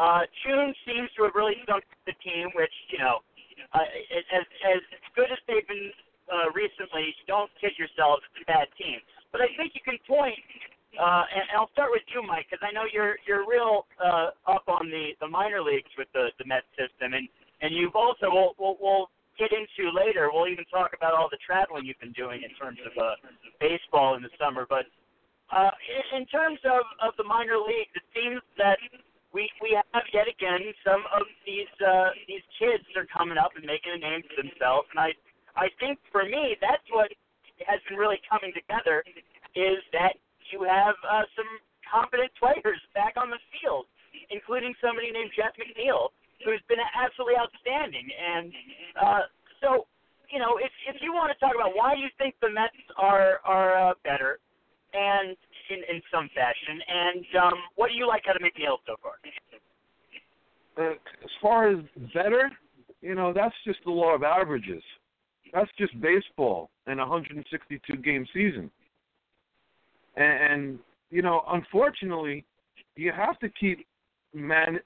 Uh, 0.00 0.24
June 0.42 0.72
seems 0.88 1.12
to 1.14 1.28
have 1.28 1.36
really 1.36 1.60
sunk 1.68 1.84
the 2.08 2.16
team, 2.24 2.48
which 2.56 2.72
you 2.90 2.98
know, 2.98 3.20
uh, 3.76 3.84
as 4.32 4.44
as 4.64 4.80
good 5.14 5.28
as 5.28 5.38
they've 5.46 5.68
been 5.68 5.92
uh, 6.32 6.48
recently, 6.56 7.12
don't 7.28 7.50
kid 7.60 7.76
yourselves, 7.76 8.24
it's 8.32 8.42
a 8.42 8.48
bad 8.48 8.66
team. 8.80 8.98
But 9.30 9.44
I 9.44 9.52
think 9.54 9.76
you 9.76 9.84
can 9.84 10.00
point 10.08 10.40
uh, 10.98 11.22
and, 11.30 11.46
and 11.46 11.54
I'll 11.54 11.70
start 11.70 11.94
with 11.94 12.02
you, 12.10 12.18
Mike, 12.26 12.50
because 12.50 12.64
I 12.66 12.74
know 12.74 12.82
you're 12.90 13.14
you're 13.22 13.46
real 13.46 13.86
uh, 14.02 14.34
up 14.50 14.66
on 14.66 14.90
the 14.90 15.14
the 15.22 15.28
minor 15.28 15.62
leagues 15.62 15.90
with 15.94 16.08
the 16.14 16.34
the 16.42 16.46
Met 16.46 16.66
system, 16.74 17.14
and 17.14 17.28
and 17.62 17.70
you've 17.70 17.94
also 17.94 18.26
we'll 18.26 18.58
we'll, 18.58 18.76
we'll 18.82 19.06
get 19.38 19.54
into 19.54 19.94
later. 19.94 20.34
We'll 20.34 20.50
even 20.50 20.66
talk 20.66 20.90
about 20.90 21.14
all 21.14 21.30
the 21.30 21.38
traveling 21.46 21.86
you've 21.86 22.00
been 22.02 22.16
doing 22.18 22.42
in 22.42 22.50
terms 22.58 22.78
of 22.82 22.92
uh, 22.98 23.14
baseball 23.62 24.18
in 24.18 24.22
the 24.26 24.34
summer. 24.34 24.66
But 24.66 24.90
uh, 25.54 25.70
in, 25.86 26.22
in 26.22 26.24
terms 26.26 26.58
of 26.66 26.82
of 26.98 27.14
the 27.14 27.24
minor 27.24 27.62
leagues, 27.62 27.94
it 27.94 28.06
seems 28.10 28.42
that 28.58 28.82
we 29.30 29.46
we 29.62 29.78
have 29.78 30.06
yet 30.10 30.26
again 30.26 30.74
some 30.82 31.06
of 31.14 31.22
these 31.46 31.70
uh, 31.86 32.10
these 32.26 32.42
kids 32.58 32.82
are 32.98 33.06
coming 33.06 33.38
up 33.38 33.54
and 33.54 33.62
making 33.62 33.94
a 33.94 34.00
name 34.02 34.26
for 34.26 34.42
themselves, 34.42 34.90
and 34.90 34.98
I 34.98 35.14
I 35.54 35.70
think 35.78 36.02
for 36.10 36.26
me 36.26 36.58
that's 36.58 36.84
what 36.90 37.14
has 37.62 37.78
been 37.86 37.94
really 37.94 38.18
coming 38.26 38.50
together 38.50 39.06
is 39.54 39.78
that 39.94 40.18
you 40.52 40.66
have 40.66 40.94
uh, 41.06 41.22
some 41.34 41.48
competent 41.86 42.30
players 42.38 42.78
back 42.94 43.14
on 43.16 43.30
the 43.30 43.38
field, 43.54 43.86
including 44.30 44.74
somebody 44.82 45.10
named 45.10 45.30
Jeff 45.34 45.54
McNeil, 45.58 46.10
who's 46.44 46.62
been 46.68 46.82
absolutely 46.94 47.38
outstanding. 47.38 48.06
And 48.10 48.52
uh, 48.98 49.22
so, 49.62 49.86
you 50.30 50.38
know, 50.38 50.58
if 50.58 50.70
if 50.86 51.02
you 51.02 51.12
want 51.12 51.32
to 51.32 51.38
talk 51.38 51.54
about 51.54 51.74
why 51.74 51.94
you 51.94 52.10
think 52.18 52.34
the 52.42 52.50
Mets 52.50 52.76
are 52.98 53.40
are 53.44 53.90
uh, 53.90 53.94
better, 54.04 54.38
and 54.92 55.36
in 55.70 55.80
in 55.90 56.02
some 56.10 56.28
fashion, 56.34 56.78
and 56.86 57.24
um, 57.42 57.58
what 57.74 57.88
do 57.88 57.94
you 57.94 58.06
like 58.06 58.26
out 58.28 58.36
of 58.36 58.42
McNeil 58.42 58.78
so 58.86 58.94
far? 59.02 59.18
Uh, 60.78 60.94
as 60.94 61.34
far 61.42 61.70
as 61.70 61.78
better, 62.14 62.50
you 63.02 63.14
know, 63.14 63.32
that's 63.32 63.54
just 63.66 63.78
the 63.84 63.90
law 63.90 64.14
of 64.14 64.22
averages. 64.22 64.82
That's 65.52 65.70
just 65.76 66.00
baseball 66.00 66.70
in 66.86 67.00
a 67.00 67.06
162 67.06 67.96
game 67.96 68.24
season. 68.32 68.70
And, 70.16 70.52
and 70.52 70.78
you 71.10 71.22
know, 71.22 71.42
unfortunately, 71.48 72.44
you 72.96 73.12
have 73.12 73.29
to 73.40 73.48
keep 73.48 73.86
man 74.34 74.78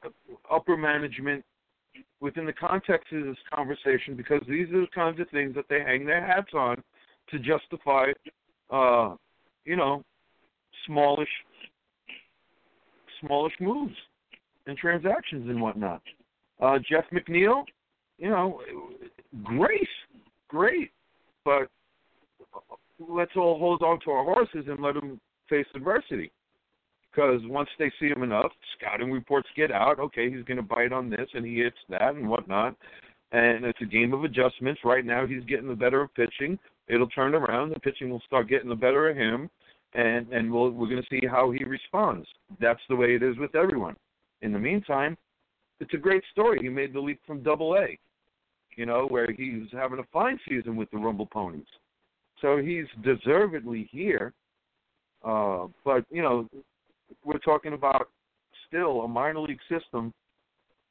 upper 0.51 0.77
management 0.77 1.45
within 2.21 2.47
the 2.47 2.53
context 2.53 3.13
of 3.13 3.25
this 3.25 3.37
conversation 3.55 4.17
because 4.17 4.41
these 4.49 4.69
are 4.71 4.81
the 4.81 4.87
kinds 4.95 5.21
of 5.21 5.29
things 5.31 5.55
that 5.55 5.67
they 5.69 5.81
hang 5.81 6.07
their 6.07 6.25
hats 6.25 6.51
on 6.55 6.83
to 7.31 7.39
justify, 7.39 8.07
uh, 8.71 9.15
you 9.65 9.77
know, 9.77 10.03
smallish, 10.87 11.29
smallish 13.21 13.53
moves 13.61 13.95
and 14.67 14.77
transactions 14.77 15.49
and 15.49 15.61
whatnot. 15.61 16.03
Uh, 16.61 16.79
Jeff 16.89 17.05
McNeil, 17.13 17.65
you 18.19 18.31
know, 18.31 18.61
great, 19.43 19.89
great, 20.49 20.91
but 21.45 21.69
let's 22.99 23.33
all 23.37 23.59
hold 23.59 23.83
on 23.83 23.99
to 24.01 24.11
our 24.11 24.25
horses 24.25 24.65
and 24.69 24.81
let 24.81 24.95
them 24.95 25.21
face 25.49 25.67
adversity. 25.75 26.31
Because 27.15 27.41
once 27.45 27.69
they 27.79 27.93
see 28.01 28.09
him 28.09 28.23
enough, 28.23 28.51
scouting 28.79 29.11
reports 29.11 29.49
get 29.57 29.71
out. 29.71 29.99
Okay, 29.99 30.31
he's 30.31 30.45
going 30.45 30.57
to 30.57 30.63
bite 30.63 30.93
on 30.93 31.11
this, 31.11 31.29
and 31.35 31.45
he 31.45 31.57
hits 31.57 31.77
that 31.89 32.15
and 32.15 32.29
whatnot. 32.29 32.77
And 33.33 33.65
it's 33.65 33.81
a 33.83 33.87
game 33.87 34.13
of 34.13 34.25
adjustments. 34.25 34.81
Right 34.85 35.05
now, 35.05 35.27
he's 35.27 35.45
getting 35.45 35.69
the 35.69 35.75
better 35.75 36.03
of 36.03 36.15
pitching. 36.15 36.59
It'll 36.89 37.09
turn 37.09 37.35
around. 37.35 37.71
The 37.71 37.81
pitching 37.81 38.11
will 38.11 38.23
start 38.27 38.49
getting 38.49 38.69
the 38.69 38.75
better 38.75 39.09
of 39.11 39.17
him, 39.17 39.49
and 39.95 40.29
and 40.33 40.53
we'll, 40.53 40.71
we're 40.71 40.89
going 40.89 41.03
to 41.03 41.09
see 41.09 41.27
how 41.27 41.51
he 41.51 41.65
responds. 41.65 42.27
That's 42.61 42.81
the 42.89 42.97
way 42.97 43.15
it 43.15 43.23
is 43.23 43.37
with 43.39 43.55
everyone. 43.55 43.97
In 44.43 44.53
the 44.53 44.59
meantime, 44.59 45.17
it's 45.81 45.95
a 45.95 45.99
great 45.99 46.23
story. 46.33 46.61
He 46.63 46.69
made 46.69 46.93
the 46.93 47.01
leap 47.01 47.21
from 47.27 47.43
Double 47.43 47.75
A, 47.75 47.99
you 48.77 48.87
know, 48.87 49.07
where 49.09 49.31
he's 49.33 49.67
having 49.73 49.99
a 49.99 50.07
fine 50.13 50.39
season 50.49 50.77
with 50.77 50.91
the 50.91 50.99
Rumble 50.99 51.27
Ponies. 51.27 51.65
So 52.41 52.59
he's 52.59 52.87
deservedly 53.03 53.89
here. 53.91 54.33
Uh, 55.25 55.69
but 55.85 56.05
you 56.11 56.23
know, 56.23 56.47
we're 57.25 57.39
talking 57.39 57.73
about 57.73 58.09
still 58.67 59.03
a 59.03 59.09
minor 59.09 59.41
league 59.41 59.61
system 59.69 60.13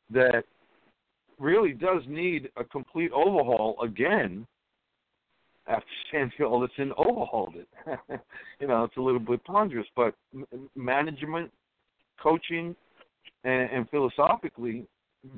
that 0.09 0.43
really 1.39 1.73
does 1.73 2.01
need 2.07 2.49
a 2.57 2.63
complete 2.63 3.11
overhaul 3.11 3.75
again 3.83 4.45
after 5.67 5.85
Sandy 6.11 6.43
Alderson 6.43 6.91
overhauled 6.97 7.55
it. 7.55 7.67
you 8.59 8.67
know, 8.67 8.83
it's 8.83 8.97
a 8.97 9.01
little 9.01 9.19
bit 9.19 9.43
ponderous, 9.43 9.87
but 9.95 10.13
management, 10.75 11.51
coaching, 12.21 12.75
and, 13.43 13.69
and 13.71 13.89
philosophically, 13.89 14.85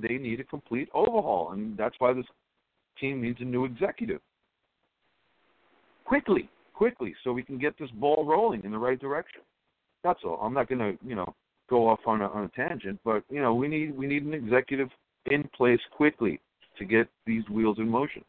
they 0.01 0.17
need 0.17 0.39
a 0.39 0.43
complete 0.43 0.89
overhaul, 0.93 1.51
and 1.51 1.77
that's 1.77 1.95
why 1.99 2.11
this 2.13 2.25
team 2.99 3.21
needs 3.21 3.39
a 3.41 3.45
new 3.45 3.65
executive 3.65 4.19
quickly, 6.05 6.49
quickly, 6.73 7.13
so 7.23 7.33
we 7.33 7.43
can 7.43 7.57
get 7.57 7.77
this 7.77 7.89
ball 7.91 8.25
rolling 8.25 8.63
in 8.63 8.71
the 8.71 8.77
right 8.77 8.99
direction. 8.99 9.41
That's 10.05 10.19
all. 10.23 10.37
I'm 10.39 10.53
not 10.53 10.69
going 10.69 10.77
to, 10.77 10.95
you 11.03 11.15
know, 11.15 11.33
go 11.67 11.89
off 11.89 12.01
on 12.05 12.21
a, 12.21 12.27
on 12.27 12.43
a 12.43 12.49
tangent, 12.49 12.99
but 13.03 13.23
you 13.27 13.41
know, 13.41 13.55
we 13.55 13.67
need 13.67 13.97
we 13.97 14.05
need 14.05 14.23
an 14.23 14.35
executive 14.35 14.89
in 15.31 15.49
place 15.57 15.79
quickly 15.91 16.39
to 16.77 16.85
get 16.85 17.07
these 17.25 17.41
wheels 17.49 17.79
in 17.79 17.89
motion. 17.89 18.23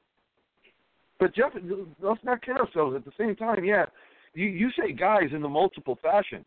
But 1.20 1.34
Jeff, 1.34 1.52
let's 2.00 2.24
not 2.24 2.40
kid 2.42 2.56
ourselves. 2.56 2.96
At 2.96 3.04
the 3.04 3.12
same 3.18 3.36
time, 3.36 3.62
yeah, 3.62 3.84
you 4.32 4.46
you 4.46 4.70
say 4.70 4.92
guys 4.92 5.28
in 5.34 5.42
the 5.42 5.50
multiple 5.50 5.98
fashion. 6.00 6.46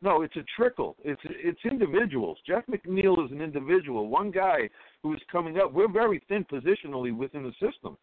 No, 0.00 0.22
it's 0.22 0.36
a 0.36 0.44
trickle. 0.56 0.96
It's 1.04 1.20
it's 1.26 1.60
individuals. 1.70 2.38
Jeff 2.46 2.64
McNeil 2.66 3.22
is 3.22 3.32
an 3.32 3.42
individual. 3.42 4.08
One 4.08 4.30
guy 4.30 4.70
who 5.02 5.12
is 5.12 5.20
coming 5.30 5.58
up. 5.58 5.74
We're 5.74 5.92
very 5.92 6.22
thin 6.26 6.46
positionally 6.50 7.14
within 7.14 7.42
the 7.42 7.52
system. 7.52 7.98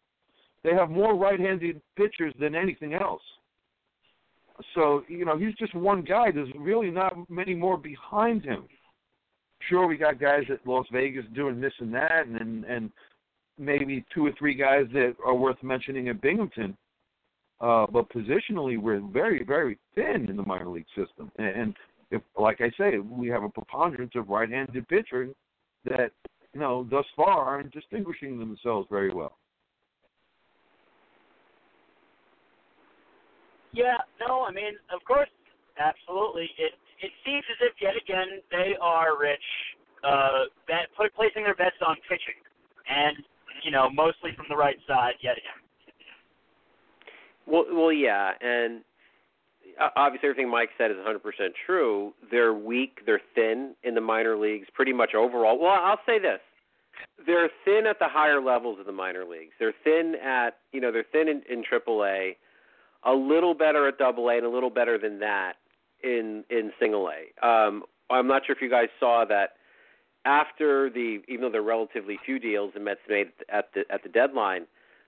They 0.64 0.76
have 0.76 0.92
more 0.92 1.16
right-handed 1.16 1.82
pitchers 1.96 2.36
than 2.40 2.54
anything 2.54 2.94
else. 2.94 3.24
So 4.76 5.04
you 5.08 5.26
know 5.26 5.38
he's 5.38 5.56
just 5.56 5.76
one 5.76 6.02
guy. 6.02 6.32
There's 6.32 6.50
really 6.58 6.92
not 6.92 7.14
many 7.30 7.54
more 7.54 7.78
behind 7.78 8.44
him. 8.44 8.64
Sure, 9.70 9.88
we 9.88 9.98
got 9.98 10.20
guys 10.20 10.44
at 10.52 10.66
Las 10.66 10.86
Vegas 10.92 11.26
doing 11.34 11.60
this 11.60 11.74
and 11.80 11.94
that, 11.94 12.28
and 12.28 12.64
and 12.66 12.92
maybe 13.58 14.06
two 14.14 14.26
or 14.26 14.32
three 14.38 14.54
guys 14.54 14.86
that 14.94 15.16
are 15.26 15.36
worth 15.36 15.62
mentioning 15.64 16.10
at 16.10 16.22
Binghamton. 16.22 16.78
Uh, 17.60 17.88
but 17.92 18.08
positionally, 18.10 18.80
we're 18.80 19.02
very, 19.12 19.44
very 19.44 19.80
thin 19.96 20.28
in 20.30 20.38
the 20.38 20.44
minor 20.44 20.70
league 20.70 20.86
system. 20.96 21.32
And 21.40 21.76
if, 22.12 22.22
like 22.40 22.62
I 22.62 22.70
say, 22.78 23.00
we 23.00 23.28
have 23.30 23.44
a 23.44 23.50
preponderance 23.50 24.12
of 24.16 24.30
right-handed 24.30 24.88
pitchers 24.88 25.34
that, 25.86 26.12
you 26.54 26.60
know, 26.60 26.88
thus 26.90 27.06
far 27.16 27.46
aren't 27.46 27.72
distinguishing 27.72 28.38
themselves 28.38 28.88
very 28.92 29.12
well. 29.12 29.38
Yeah, 33.78 34.02
no, 34.26 34.42
I 34.42 34.52
mean, 34.52 34.74
of 34.90 35.06
course, 35.06 35.30
absolutely. 35.78 36.50
It 36.58 36.74
it 37.06 37.12
seems 37.24 37.46
as 37.46 37.70
if 37.70 37.78
yet 37.80 37.94
again 37.94 38.42
they 38.50 38.74
are 38.82 39.20
rich, 39.22 39.46
uh, 40.04 40.50
bet, 40.66 40.90
put, 40.98 41.14
placing 41.14 41.44
their 41.44 41.54
bets 41.54 41.78
on 41.86 41.96
pitching, 42.10 42.42
and 42.90 43.18
you 43.64 43.70
know, 43.70 43.88
mostly 43.94 44.32
from 44.36 44.48
the 44.50 44.58
right 44.58 44.78
side 44.88 45.14
yet 45.22 45.38
again. 45.38 45.62
Well, 47.46 47.66
well, 47.72 47.92
yeah, 47.94 48.32
and 48.42 48.82
obviously 49.96 50.30
everything 50.30 50.50
Mike 50.50 50.70
said 50.78 50.90
is 50.90 50.98
100% 50.98 51.22
true. 51.66 52.14
They're 52.32 52.56
weak, 52.56 53.02
they're 53.06 53.22
thin 53.36 53.76
in 53.84 53.94
the 53.94 54.02
minor 54.02 54.36
leagues, 54.36 54.68
pretty 54.74 54.92
much 54.92 55.14
overall. 55.14 55.60
Well, 55.60 55.72
I'll 55.72 56.02
say 56.04 56.18
this: 56.18 56.42
they're 57.28 57.52
thin 57.64 57.86
at 57.88 58.00
the 58.00 58.08
higher 58.10 58.42
levels 58.42 58.80
of 58.80 58.88
the 58.88 58.92
minor 58.92 59.24
leagues. 59.24 59.54
They're 59.60 59.76
thin 59.84 60.16
at, 60.24 60.58
you 60.72 60.82
know, 60.82 60.92
they're 60.92 61.06
thin 61.12 61.28
in, 61.28 61.44
in 61.48 61.64
AAA 61.64 62.38
a 63.04 63.14
little 63.14 63.54
better 63.54 63.88
at 63.88 63.98
Double 63.98 64.30
A 64.30 64.38
and 64.38 64.46
a 64.46 64.50
little 64.50 64.70
better 64.70 64.98
than 64.98 65.20
that 65.20 65.54
in 66.04 66.44
in 66.50 66.72
Single 66.80 67.10
A. 67.10 67.48
Um, 67.48 67.84
I'm 68.10 68.28
not 68.28 68.44
sure 68.46 68.56
if 68.56 68.62
you 68.62 68.70
guys 68.70 68.88
saw 69.00 69.26
that 69.26 69.52
after 70.26 70.90
the 70.90 71.22
even 71.28 71.42
though 71.42 71.52
there 71.52 71.62
are 71.62 71.66
relatively 71.66 72.20
few 72.26 72.40
deals 72.40 72.72
the 72.74 72.80
Mets 72.80 73.00
made 73.10 73.28
at 73.50 73.70
the 73.74 73.84
at 73.90 74.04
the 74.04 74.10
deadline, 74.10 74.66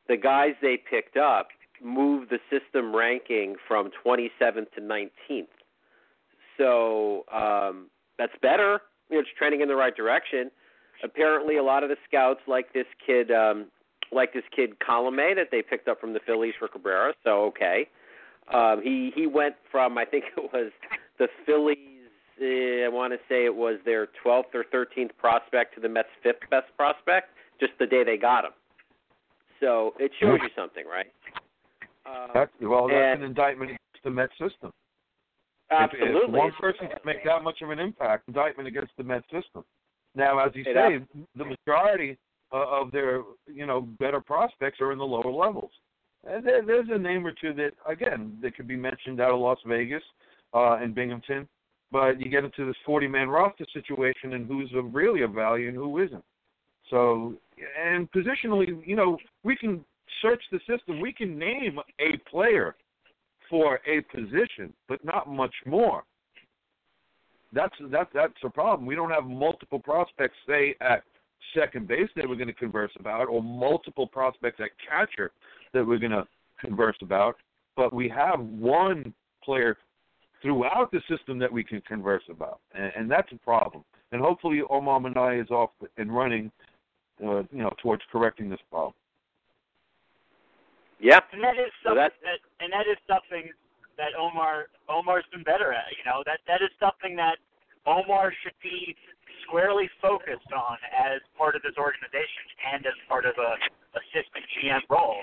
the 0.08 0.17
guys 0.17 0.54
they 0.62 0.78
picked 0.78 1.17
up 1.17 1.49
moved 1.84 2.30
the 2.30 2.39
system 2.49 2.95
ranking 2.95 3.56
from 3.67 3.89
27th 4.06 4.71
to 4.75 4.82
19th. 4.82 5.47
So 6.58 7.23
um, 7.34 7.89
that's 8.17 8.34
better. 8.41 8.82
You 9.10 9.15
know, 9.15 9.21
it's 9.21 9.30
trending 9.38 9.62
in 9.62 9.69
the 9.69 9.75
right 9.75 9.95
direction. 9.95 10.52
Apparently, 11.04 11.58
a 11.58 11.63
lot 11.63 11.84
of 11.84 11.89
the 11.89 11.95
scouts 12.06 12.41
like 12.47 12.73
this 12.73 12.86
kid 13.06 13.32
um, 13.32 13.67
like 14.12 14.34
this 14.34 14.43
kid 14.56 14.80
Kilomé 14.80 15.36
that 15.36 15.48
they 15.52 15.62
picked 15.62 15.88
up 15.88 16.00
from 16.00 16.13
the 16.13 16.19
Phillies 16.26 16.54
for 16.58 16.67
Cabrera. 16.67 17.13
So 17.24 17.45
okay, 17.45 17.88
um, 18.54 18.82
he 18.84 19.12
he 19.15 19.28
went 19.28 19.56
from 19.72 19.98
I 19.98 20.06
think 20.06 20.26
it 20.38 20.50
was 20.54 20.72
the 21.17 21.28
Phillies. 21.45 21.78
Uh, 22.41 22.86
I 22.86 22.88
want 22.88 23.12
to 23.12 23.19
say 23.28 23.43
it 23.43 23.54
was 23.54 23.80
their 23.84 24.08
12th 24.26 24.54
or 24.54 24.63
13th 24.74 25.10
prospect 25.17 25.76
to 25.76 25.82
the 25.82 25.89
Mets' 25.89 26.08
fifth 26.24 26.39
best 26.50 26.67
prospect, 26.78 27.32
just 27.60 27.74
the 27.80 27.86
day 27.86 28.06
they 28.06 28.15
got 28.15 28.45
him. 28.45 28.52
So 29.60 29.93
it 30.00 30.12
shows 30.22 30.39
you 30.41 30.50
something, 30.56 30.86
right? 30.88 31.12
Uh, 32.06 32.28
that's, 32.34 32.52
well, 32.62 32.88
that's 32.88 32.95
and, 32.95 33.24
an 33.24 33.30
indictment 33.30 33.72
against 33.72 34.04
the 34.06 34.10
Met 34.10 34.30
system. 34.39 34.72
Absolutely. 35.69 36.15
If, 36.15 36.24
if 36.24 36.32
one 36.32 36.52
person 36.60 36.88
can 36.88 37.00
make 37.06 37.24
that 37.26 37.43
much 37.43 37.62
of 37.62 37.69
an 37.69 37.80
impact, 37.80 38.24
indictment 38.28 38.67
against 38.67 38.91
the 38.98 39.04
Met 39.04 39.24
system. 39.24 39.63
Now, 40.15 40.39
as 40.39 40.52
you 40.56 40.63
say, 40.63 41.00
the 41.36 41.45
majority 41.45 42.17
uh, 42.52 42.82
of 42.82 42.92
their 42.92 43.24
you 43.48 43.66
know 43.66 43.82
better 43.82 44.22
prospects 44.22 44.80
are 44.82 44.92
in 44.92 44.98
the 44.98 45.06
lower 45.06 45.32
levels. 45.32 45.72
And 46.30 46.46
there, 46.46 46.66
there's 46.66 46.88
a 46.92 46.98
name 46.98 47.26
or 47.26 47.32
two 47.32 47.54
that 47.54 47.72
again 47.88 48.38
that 48.42 48.56
could 48.56 48.68
be 48.68 48.76
mentioned 48.76 49.22
out 49.22 49.32
of 49.32 49.40
Las 49.40 49.60
Vegas 49.66 50.04
uh, 50.54 50.78
and 50.82 50.94
Binghamton, 50.94 51.48
but 51.92 52.20
you 52.20 52.30
get 52.30 52.44
into 52.44 52.66
this 52.66 52.76
40-man 52.88 53.30
roster 53.30 53.66
situation 53.74 54.34
and 54.34 54.48
who's 54.48 54.72
of 54.76 54.94
really 54.94 55.22
of 55.22 55.32
value 55.32 55.70
and 55.70 55.78
who 55.78 56.00
isn't. 56.00 56.24
So 56.90 57.36
and 57.82 58.10
positionally, 58.12 58.86
you 58.86 58.96
know, 58.96 59.18
we 59.44 59.56
can 59.56 59.84
search 60.22 60.42
the 60.52 60.60
system. 60.60 61.00
We 61.00 61.14
can 61.14 61.38
name 61.38 61.80
a 62.00 62.18
player 62.30 62.76
for 63.50 63.80
a 63.88 64.02
position, 64.16 64.74
but 64.88 65.04
not 65.04 65.28
much 65.28 65.54
more. 65.66 66.04
That's 67.52 67.74
that 67.92 68.10
that's 68.14 68.34
a 68.44 68.50
problem. 68.50 68.86
We 68.86 68.96
don't 68.96 69.10
have 69.10 69.26
multiple 69.26 69.80
prospects, 69.80 70.36
say 70.48 70.76
at 70.82 71.04
second 71.56 71.88
base 71.88 72.10
that 72.15 72.28
we're 72.28 72.36
going 72.36 72.47
to 72.47 72.54
converse 72.54 72.91
about, 72.99 73.28
or 73.28 73.41
multiple 73.41 74.08
prospects 74.08 74.60
at 74.60 74.69
catcher 74.88 75.32
that 75.73 75.86
we're 75.86 75.97
going 75.97 76.12
to 76.12 76.28
converse 76.60 76.97
about. 77.02 77.36
But 77.75 77.93
we 77.93 78.10
have 78.10 78.39
one 78.39 79.13
player 79.43 79.78
throughout 80.41 80.91
the 80.91 81.02
system 81.10 81.39
that 81.39 81.52
we 81.52 81.63
can 81.63 81.82
converse 81.82 82.23
about, 82.30 82.60
and, 82.73 82.91
and 82.95 83.12
that's 83.12 83.32
a 83.32 83.38
problem. 83.38 83.84
And 84.12 84.21
hopefully, 84.21 84.62
Omar 84.69 84.99
Minaya 84.99 85.41
is 85.41 85.49
off 85.49 85.69
and 85.97 86.13
running, 86.13 86.52
uh, 87.23 87.43
you 87.52 87.62
know, 87.63 87.73
towards 87.82 88.02
correcting 88.12 88.49
this 88.49 88.60
problem. 88.69 88.93
Yeah, 90.99 91.19
and 91.32 91.43
that 91.43 91.56
is 91.56 91.71
something 91.84 91.95
so 91.95 92.25
that, 92.25 92.39
and 92.60 92.73
that 92.73 92.88
is 92.91 92.97
something 93.08 93.52
that 93.97 94.15
Omar 94.19 94.67
Omar's 94.89 95.23
been 95.32 95.43
better 95.43 95.71
at. 95.71 95.91
You 95.95 96.04
know, 96.04 96.23
that 96.25 96.39
that 96.47 96.62
is 96.62 96.71
something 96.80 97.15
that 97.15 97.38
Omar 97.86 98.34
should 98.43 98.58
be 98.62 98.95
squarely 99.50 99.90
focused 99.98 100.54
on 100.54 100.78
as 100.94 101.20
part 101.34 101.58
of 101.58 101.66
this 101.66 101.74
organization 101.82 102.46
and 102.70 102.86
as 102.86 102.94
part 103.10 103.26
of 103.26 103.34
a 103.34 103.52
assistant 103.98 104.46
GM 104.62 104.86
role 104.88 105.18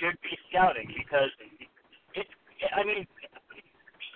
should 0.00 0.16
be 0.24 0.32
scouting 0.48 0.88
because 0.96 1.30
it's. 2.16 2.32
I 2.72 2.82
mean, 2.82 3.04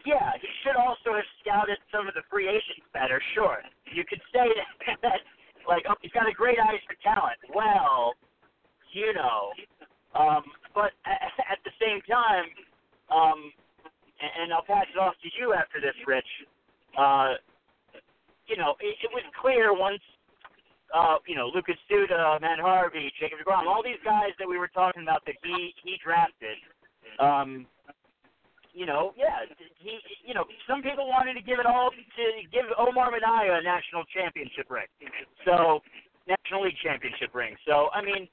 yeah, 0.09 0.33
he 0.41 0.49
should 0.65 0.81
also 0.81 1.13
have 1.13 1.29
scouted 1.45 1.77
some 1.93 2.09
of 2.09 2.17
the 2.17 2.25
free 2.33 2.49
agents 2.49 2.89
better. 2.97 3.21
Sure, 3.37 3.61
you 3.93 4.03
could 4.09 4.25
say 4.33 4.49
that, 4.49 4.97
that 5.05 5.21
like 5.69 5.85
oh, 5.89 5.95
he's 6.01 6.13
got 6.13 6.25
a 6.25 6.33
great 6.33 6.57
eye 6.57 6.81
for 6.89 6.97
talent. 7.05 7.37
Well, 7.53 8.17
you 8.97 9.13
know, 9.13 9.53
um, 10.17 10.43
but 10.75 10.97
at, 11.05 11.21
at 11.53 11.61
the 11.69 11.75
same 11.77 12.01
time, 12.09 12.49
um, 13.13 13.53
and, 14.25 14.33
and 14.41 14.47
I'll 14.57 14.65
pass 14.65 14.89
it 14.89 14.99
off 14.99 15.15
to 15.21 15.29
you 15.37 15.53
after 15.53 15.81
this, 15.81 15.97
Rich. 16.09 16.29
Uh, 16.97 17.37
you 18.51 18.59
know, 18.59 18.75
it, 18.83 18.99
it 18.99 19.11
was 19.15 19.23
clear 19.41 19.71
once, 19.71 20.03
uh, 20.91 21.23
you 21.27 21.39
know, 21.39 21.47
Lucas 21.55 21.79
Duda, 21.87 22.41
Matt 22.43 22.59
Harvey, 22.59 23.13
Jacob 23.23 23.39
DeGrom, 23.39 23.71
all 23.71 23.83
these 23.83 24.03
guys 24.03 24.35
that 24.43 24.49
we 24.49 24.59
were 24.59 24.69
talking 24.75 25.07
about 25.07 25.23
that 25.25 25.39
he 25.47 25.71
he 25.87 25.95
drafted, 26.03 26.59
um, 27.23 27.65
you 28.75 28.87
know, 28.87 29.15
yeah, 29.15 29.47
he, 29.79 30.03
you 30.27 30.35
know, 30.35 30.45
some 30.67 30.83
people 30.83 31.07
wanted 31.07 31.35
to 31.35 31.43
give 31.47 31.63
it 31.63 31.67
all 31.67 31.91
to 31.95 32.25
give 32.51 32.67
Omar 32.75 33.15
Minaya 33.15 33.59
a 33.59 33.63
national 33.63 34.03
championship 34.11 34.67
ring, 34.67 34.91
so 35.47 35.79
national 36.27 36.67
league 36.67 36.79
championship 36.83 37.31
ring. 37.35 37.55
So 37.67 37.95
I 37.95 38.03
mean, 38.03 38.27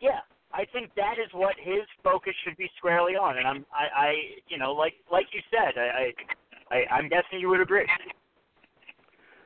yeah, 0.00 0.24
I 0.56 0.64
think 0.72 0.90
that 0.96 1.20
is 1.20 1.28
what 1.36 1.54
his 1.60 1.84
focus 2.02 2.32
should 2.44 2.56
be 2.56 2.68
squarely 2.80 3.12
on, 3.12 3.36
and 3.36 3.46
I'm, 3.46 3.66
I, 3.76 3.84
I 3.92 4.10
you 4.48 4.56
know, 4.56 4.72
like 4.72 4.94
like 5.12 5.26
you 5.36 5.44
said, 5.52 5.76
I, 5.76 6.16
I, 6.72 6.76
I 6.76 6.78
I'm 6.96 7.12
guessing 7.12 7.40
you 7.40 7.48
would 7.52 7.60
agree. 7.60 7.84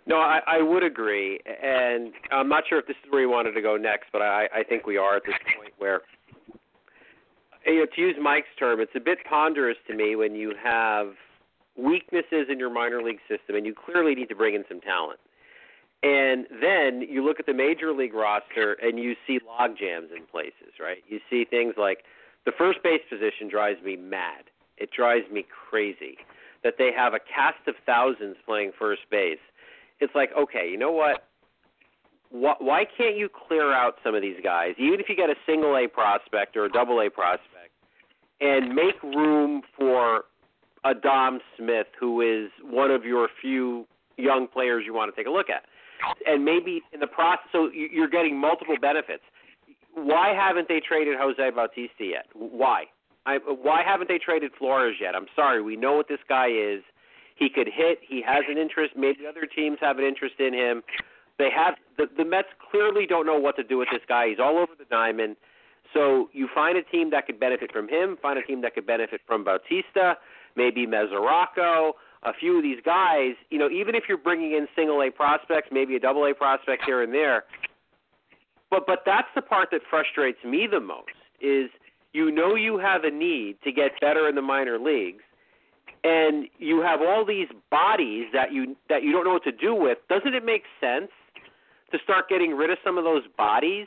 No, 0.07 0.17
I, 0.17 0.41
I 0.47 0.63
would 0.63 0.83
agree, 0.83 1.41
and 1.47 2.13
I'm 2.31 2.49
not 2.49 2.65
sure 2.69 2.79
if 2.79 2.87
this 2.87 2.97
is 3.05 3.11
where 3.11 3.23
you 3.23 3.31
wanted 3.31 3.53
to 3.53 3.63
go 3.63 3.77
next, 3.77 4.09
but 4.13 4.21
I, 4.21 4.49
I 4.55 4.63
think 4.63 4.87
we 4.87 4.99
are 4.99 5.17
at 5.17 5.23
this 5.25 5.35
point 5.57 5.73
where 5.79 6.03
you 7.67 7.81
know, 7.81 7.87
to 7.95 8.01
use 8.01 8.17
Mike's 8.21 8.49
term, 8.59 8.81
it's 8.81 8.93
a 8.95 9.01
bit 9.01 9.19
ponderous 9.29 9.79
to 9.89 9.95
me 9.95 10.17
when 10.17 10.35
you 10.35 10.55
have 10.63 11.13
weaknesses 11.77 12.47
in 12.51 12.59
your 12.59 12.71
minor 12.71 13.03
league 13.03 13.21
system 13.29 13.57
and 13.57 13.67
you 13.67 13.75
clearly 13.75 14.15
need 14.15 14.29
to 14.29 14.35
bring 14.35 14.55
in 14.55 14.65
some 14.69 14.81
talent. 14.81 15.19
And 16.03 16.47
then 16.61 17.01
you 17.09 17.25
look 17.25 17.41
at 17.41 17.47
the 17.47 17.55
major 17.55 17.93
league 17.93 18.13
roster 18.13 18.75
and 18.75 18.99
you 18.99 19.15
see 19.27 19.41
log 19.47 19.79
jams 19.79 20.11
in 20.15 20.27
places, 20.27 20.77
right? 20.79 20.99
You 21.09 21.19
see 21.31 21.47
things 21.49 21.75
like 21.79 22.05
the 22.45 22.53
first 22.57 22.83
base 22.83 23.01
position 23.09 23.49
drives 23.49 23.83
me 23.83 23.97
mad. 23.97 24.45
It 24.77 24.91
drives 24.91 25.25
me 25.33 25.47
crazy 25.49 26.19
that 26.63 26.75
they 26.79 26.91
have 26.95 27.15
a 27.15 27.21
cast 27.21 27.67
of 27.67 27.75
thousands 27.87 28.37
playing 28.45 28.73
first 28.79 29.03
base. 29.11 29.39
It's 30.05 30.15
like, 30.15 30.31
okay, 30.39 30.69
you 30.71 30.79
know 30.79 30.93
what? 30.93 31.25
Why 32.31 32.85
can't 32.97 33.17
you 33.17 33.29
clear 33.29 33.73
out 33.73 33.95
some 34.05 34.15
of 34.15 34.23
these 34.23 34.39
guys, 34.43 34.75
even 34.79 34.99
if 35.01 35.09
you 35.09 35.17
get 35.17 35.31
a 35.31 35.37
single 35.47 35.77
A 35.77 35.87
prospect 35.89 36.57
or 36.57 36.65
a 36.65 36.69
double 36.71 37.01
A 37.01 37.09
prospect? 37.09 37.65
and 38.41 38.75
make 38.75 39.03
room 39.03 39.63
for 39.77 40.25
a 40.85 40.95
Dom 40.95 41.41
Smith, 41.57 41.87
who 41.99 42.21
is 42.21 42.51
one 42.63 42.91
of 42.91 43.05
your 43.05 43.29
few 43.41 43.87
young 44.17 44.47
players 44.47 44.85
you 44.87 44.95
want 44.95 45.15
to 45.15 45.17
take 45.19 45.27
a 45.27 45.31
look 45.31 45.49
at. 45.49 45.65
And 46.27 46.45
maybe 46.45 46.83
in 46.93 47.01
the 47.01 47.07
process, 47.07 47.47
so 47.53 47.71
you're 47.73 48.09
getting 48.09 48.37
multiple 48.37 48.77
benefits. 48.81 49.23
Why 49.95 50.35
haven't 50.35 50.69
they 50.69 50.81
traded 50.87 51.17
Jose 51.19 51.51
Bautista 51.51 52.05
yet? 52.05 52.27
Why? 52.35 52.85
I, 53.27 53.39
why 53.39 53.83
haven't 53.83 54.09
they 54.09 54.19
traded 54.19 54.53
Flores 54.59 54.97
yet? 55.01 55.15
I'm 55.15 55.27
sorry. 55.35 55.63
We 55.63 55.77
know 55.77 55.95
what 55.95 56.09
this 56.09 56.19
guy 56.29 56.49
is. 56.49 56.83
He 57.35 57.49
could 57.49 57.69
hit. 57.69 57.99
He 58.07 58.23
has 58.23 58.45
an 58.49 58.59
interest. 58.59 58.95
Maybe 58.97 59.27
other 59.29 59.47
teams 59.47 59.79
have 59.81 59.99
an 59.99 60.05
interest 60.05 60.37
in 60.39 60.55
him. 60.55 60.83
They 61.39 61.51
have 61.51 61.75
the 61.99 62.07
the 62.17 62.25
Mets 62.25 62.49
clearly 62.71 63.07
don't 63.07 63.27
know 63.27 63.39
what 63.39 63.57
to 63.57 63.65
do 63.65 63.79
with 63.79 63.89
this 63.91 64.03
guy. 64.09 64.29
He's 64.29 64.39
all 64.39 64.57
over 64.57 64.73
the 64.79 64.85
diamond. 64.85 65.37
So 65.93 66.29
you 66.33 66.49
find 66.55 66.79
a 66.79 66.83
team 66.83 67.11
that 67.11 67.27
could 67.27 67.39
benefit 67.39 67.73
from 67.73 67.89
him, 67.89 68.17
find 68.21 68.39
a 68.39 68.43
team 68.43 68.63
that 68.63 68.75
could 68.75 68.87
benefit 68.87 69.21
from 69.27 69.45
Bautista, 69.45 70.17
maybe 70.57 70.87
Mesoraco, 70.87 71.93
a 72.23 72.33
few 72.33 72.57
of 72.57 72.63
these 72.63 72.79
guys. 72.85 73.35
You 73.51 73.59
know, 73.59 73.69
even 73.69 73.95
if 73.95 74.05
you're 74.09 74.19
bringing 74.19 74.53
in 74.53 74.67
single 74.75 75.03
A 75.03 75.11
prospects, 75.11 75.69
maybe 75.71 75.97
a 75.97 76.01
double 76.01 76.25
A 76.25 76.35
prospect 76.35 76.85
here 76.85 77.03
and 77.03 77.13
there. 77.13 77.45
But 78.71 78.87
but 78.87 79.01
that's 79.05 79.29
the 79.35 79.43
part 79.43 79.71
that 79.73 79.83
frustrates 79.91 80.43
me 80.45 80.69
the 80.71 80.81
most 80.81 81.11
is 81.41 81.71
you 82.13 82.31
know 82.31 82.55
you 82.55 82.79
have 82.79 83.05
a 83.05 83.11
need 83.11 83.57
to 83.65 83.73
get 83.73 84.01
better 84.01 84.29
in 84.29 84.35
the 84.35 84.43
minor 84.43 84.79
leagues 84.79 85.23
and 86.05 86.47
you 86.59 86.83
have 86.83 87.01
all 87.01 87.25
these 87.25 87.49
bodies 87.71 88.27
that 88.33 88.53
you 88.53 88.77
that 88.89 89.03
you 89.03 89.13
don't 89.13 89.25
know 89.25 89.33
what 89.33 89.45
to 89.45 89.53
do 89.53 89.75
with 89.75 89.99
doesn't 90.09 90.35
it 90.35 90.45
make 90.45 90.63
sense 90.81 91.11
to 91.91 91.99
start 92.05 92.29
getting 92.29 92.53
rid 92.53 92.71
of 92.71 92.79
some 92.85 92.99
of 92.99 93.05
those 93.05 93.23
bodies 93.37 93.87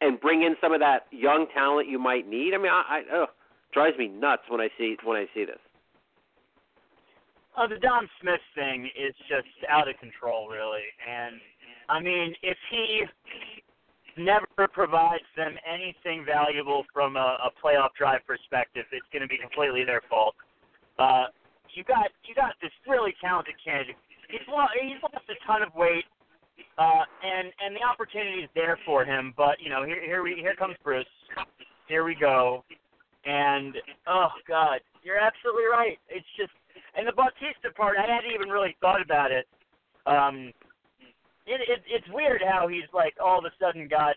and 0.00 0.20
bring 0.20 0.42
in 0.42 0.56
some 0.60 0.72
of 0.72 0.80
that 0.80 1.06
young 1.12 1.46
talent 1.54 1.88
you 1.88 1.98
might 1.98 2.28
need. 2.28 2.54
I 2.54 2.58
mean, 2.58 2.72
I, 2.72 3.02
I 3.12 3.22
ugh, 3.22 3.28
drives 3.72 3.96
me 3.96 4.08
nuts 4.08 4.42
when 4.48 4.60
I 4.60 4.68
see 4.76 4.96
when 5.04 5.16
I 5.16 5.26
see 5.32 5.44
this. 5.44 5.58
Uh, 7.56 7.66
the 7.66 7.76
Dom 7.76 8.08
Smith 8.20 8.40
thing 8.54 8.88
is 8.98 9.14
just 9.28 9.46
out 9.68 9.86
of 9.86 9.98
control, 9.98 10.48
really. 10.48 10.88
And 11.06 11.36
I 11.88 12.00
mean, 12.00 12.34
if 12.42 12.56
he 12.70 13.02
never 14.16 14.68
provides 14.72 15.24
them 15.36 15.54
anything 15.68 16.24
valuable 16.24 16.84
from 16.92 17.16
a, 17.16 17.36
a 17.44 17.50
playoff 17.62 17.90
drive 17.96 18.20
perspective, 18.26 18.84
it's 18.90 19.06
going 19.12 19.22
to 19.22 19.28
be 19.28 19.38
completely 19.38 19.84
their 19.84 20.02
fault. 20.08 20.34
Uh, 20.98 21.26
you 21.74 21.84
got 21.84 22.10
you 22.24 22.34
got 22.34 22.54
this 22.60 22.72
really 22.86 23.14
talented 23.20 23.54
kid. 23.64 23.94
He's 24.28 24.46
lost, 24.48 24.72
he's 24.80 25.02
lost 25.02 25.28
a 25.28 25.36
ton 25.46 25.62
of 25.62 25.74
weight 25.74 26.04
uh, 26.78 27.04
and 27.22 27.52
and 27.60 27.76
the 27.76 27.82
opportunity 27.82 28.42
is 28.42 28.50
there 28.54 28.78
for 28.84 29.04
him. 29.04 29.34
But 29.36 29.60
you 29.60 29.70
know, 29.70 29.84
here 29.84 30.02
here 30.04 30.22
we 30.22 30.36
here 30.36 30.54
comes 30.54 30.76
Bruce. 30.82 31.04
Here 31.88 32.04
we 32.04 32.14
go, 32.14 32.64
and 33.24 33.74
oh 34.06 34.28
God, 34.48 34.80
you're 35.02 35.18
absolutely 35.18 35.64
right. 35.70 35.98
It's 36.08 36.26
just 36.36 36.52
and 36.96 37.06
the 37.06 37.12
Bautista 37.12 37.72
part, 37.76 37.96
I 37.98 38.02
hadn't 38.02 38.32
even 38.32 38.48
really 38.48 38.76
thought 38.80 39.00
about 39.02 39.30
it. 39.30 39.46
Um, 40.06 40.52
it, 41.46 41.60
it 41.68 41.82
it's 41.88 42.06
weird 42.12 42.42
how 42.42 42.68
he's 42.68 42.88
like 42.94 43.14
all 43.22 43.38
of 43.38 43.44
a 43.44 43.52
sudden 43.60 43.88
got 43.88 44.16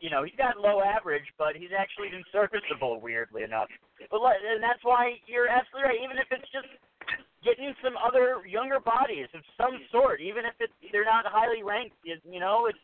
you 0.00 0.10
know, 0.10 0.22
he's 0.22 0.36
got 0.36 0.60
low 0.60 0.82
average, 0.82 1.24
but 1.38 1.56
he's 1.56 1.72
actually 1.72 2.10
been 2.10 2.24
serviceable, 2.32 3.00
weirdly 3.00 3.42
enough. 3.42 3.68
But 4.10 4.20
and 4.44 4.62
that's 4.62 4.82
why 4.82 5.16
you're 5.26 5.48
absolutely 5.48 5.88
right. 5.88 6.00
Even 6.04 6.18
if 6.18 6.28
it's 6.30 6.48
just 6.52 6.68
getting 7.44 7.72
some 7.82 7.94
other 7.96 8.44
younger 8.44 8.80
bodies 8.80 9.28
of 9.32 9.40
some 9.56 9.80
sort, 9.90 10.20
even 10.20 10.44
if 10.44 10.52
it's 10.60 10.72
they're 10.92 11.08
not 11.08 11.24
highly 11.24 11.62
ranked. 11.62 11.96
You 12.04 12.40
know, 12.40 12.68
it's 12.68 12.78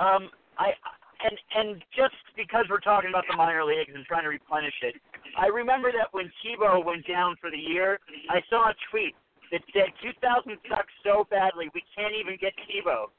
um, 0.00 0.32
I 0.56 0.72
and 1.20 1.36
and 1.52 1.68
just 1.92 2.16
because 2.36 2.64
we're 2.70 2.80
talking 2.80 3.10
about 3.10 3.24
the 3.28 3.36
minor 3.36 3.64
leagues 3.64 3.92
and 3.92 4.04
trying 4.06 4.24
to 4.24 4.32
replenish 4.32 4.76
it, 4.82 4.96
I 5.36 5.52
remember 5.52 5.92
that 5.92 6.08
when 6.12 6.32
Tebow 6.40 6.84
went 6.84 7.06
down 7.06 7.36
for 7.40 7.50
the 7.50 7.60
year, 7.60 8.00
I 8.30 8.40
saw 8.48 8.72
a 8.72 8.74
tweet 8.90 9.14
that 9.52 9.60
said 9.72 9.92
2000 10.02 10.58
sucks 10.68 10.92
so 11.04 11.26
badly 11.30 11.68
we 11.74 11.84
can't 11.94 12.14
even 12.16 12.36
get 12.40 12.52
Tebow. 12.66 13.12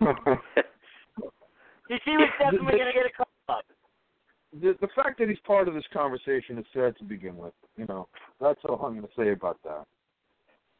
you 1.90 1.98
see, 2.06 2.14
was 2.14 2.30
definitely 2.38 2.78
going 2.78 2.86
to 2.86 2.96
get 2.96 3.06
a 3.06 3.12
call 3.12 3.26
up 3.50 3.66
the 4.52 4.76
the 4.80 4.88
fact 4.94 5.18
that 5.18 5.28
he's 5.28 5.38
part 5.46 5.68
of 5.68 5.74
this 5.74 5.84
conversation 5.92 6.58
is 6.58 6.64
sad 6.72 6.96
to 6.98 7.04
begin 7.04 7.36
with. 7.36 7.52
You 7.76 7.86
know, 7.86 8.08
that's 8.40 8.60
all 8.68 8.82
I'm 8.84 8.98
going 8.98 9.02
to 9.02 9.08
say 9.16 9.30
about 9.32 9.58
that. 9.64 9.86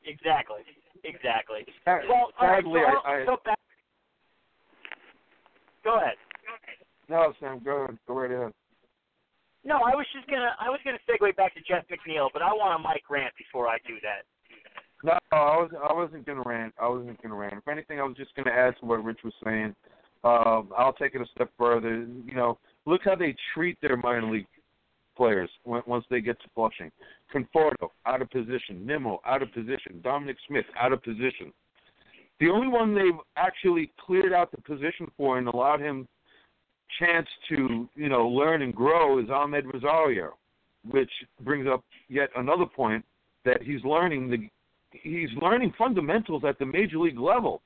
Exactly. 0.05 0.63
Exactly. 1.05 1.67
Well, 1.87 2.33
sadly, 2.41 2.81
right, 2.81 2.95
so 3.05 3.09
I, 3.09 3.15
I 3.15 3.25
so 3.25 3.37
back, 3.45 3.59
go 5.85 5.97
ahead. 5.97 6.15
No, 7.09 7.33
Sam, 7.41 7.61
go 7.65 7.85
ahead. 7.85 7.99
Go 8.07 8.15
right 8.15 8.31
ahead. 8.31 8.53
No, 9.65 9.77
I 9.77 9.95
was 9.95 10.07
just 10.15 10.27
gonna 10.29 10.53
I 10.59 10.69
was 10.69 10.81
gonna 10.85 10.99
segue 11.09 11.37
back 11.37 11.55
to 11.55 11.61
Jeff 11.61 11.85
McNeil, 11.89 12.29
but 12.33 12.43
I 12.43 12.53
want 12.53 12.79
a 12.79 12.83
Mike 12.83 13.05
rant 13.11 13.33
before 13.37 13.69
I 13.69 13.77
do 13.87 13.95
that. 14.03 14.25
No, 15.05 15.13
I 15.33 15.57
was 15.57 15.71
I 15.89 15.93
wasn't 15.93 16.27
gonna 16.27 16.43
rant. 16.45 16.75
I 16.81 16.89
wasn't 16.89 17.23
gonna 17.23 17.35
rant. 17.35 17.55
If 17.55 17.69
anything, 17.69 18.01
I 18.01 18.05
was 18.05 18.17
just 18.17 18.35
gonna 18.35 18.51
add 18.51 18.75
to 18.81 18.87
what 18.87 19.05
Rich 19.05 19.21
was 19.23 19.35
saying. 19.45 19.75
Um, 20.23 20.69
I'll 20.77 20.93
take 20.93 21.15
it 21.15 21.23
a 21.23 21.27
step 21.35 21.51
further. 21.59 22.07
You 22.27 22.35
know, 22.35 22.59
Look 22.87 23.03
how 23.05 23.15
they 23.15 23.35
treat 23.55 23.79
their 23.81 23.97
minor 23.97 24.31
league 24.31 24.47
players 25.17 25.51
once 25.65 26.05
they 26.11 26.21
get 26.21 26.41
to 26.41 26.49
Flushing. 26.55 26.91
Conforto 27.33 27.91
out 28.07 28.23
of 28.23 28.31
position, 28.31 28.87
Nimmo 28.87 29.21
out 29.27 29.43
of 29.43 29.53
position, 29.53 30.01
Dominic 30.03 30.37
Smith 30.49 30.65
out 30.79 30.93
of 30.93 31.03
position. 31.03 31.53
The 32.41 32.49
only 32.49 32.69
one 32.69 32.95
they've 32.95 33.21
actually 33.37 33.93
cleared 34.05 34.33
out 34.33 34.51
the 34.51 34.63
position 34.63 35.11
for 35.17 35.37
and 35.39 35.47
allowed 35.47 35.81
him 35.81 36.09
chance 36.99 37.29
to 37.51 37.89
you 37.95 38.09
know 38.09 38.27
learn 38.27 38.63
and 38.63 38.75
grow 38.75 39.19
is 39.19 39.29
Amed 39.29 39.73
Rosario, 39.73 40.37
which 40.91 41.11
brings 41.43 41.69
up 41.69 41.85
yet 42.09 42.31
another 42.37 42.67
point 42.67 43.05
that 43.45 43.63
he's 43.63 43.85
learning 43.85 44.31
the 44.31 44.49
he's 44.91 45.29
learning 45.41 45.75
fundamentals 45.77 46.43
at 46.45 46.59
the 46.59 46.67
major 46.67 46.99
league 46.99 47.21
level. 47.21 47.61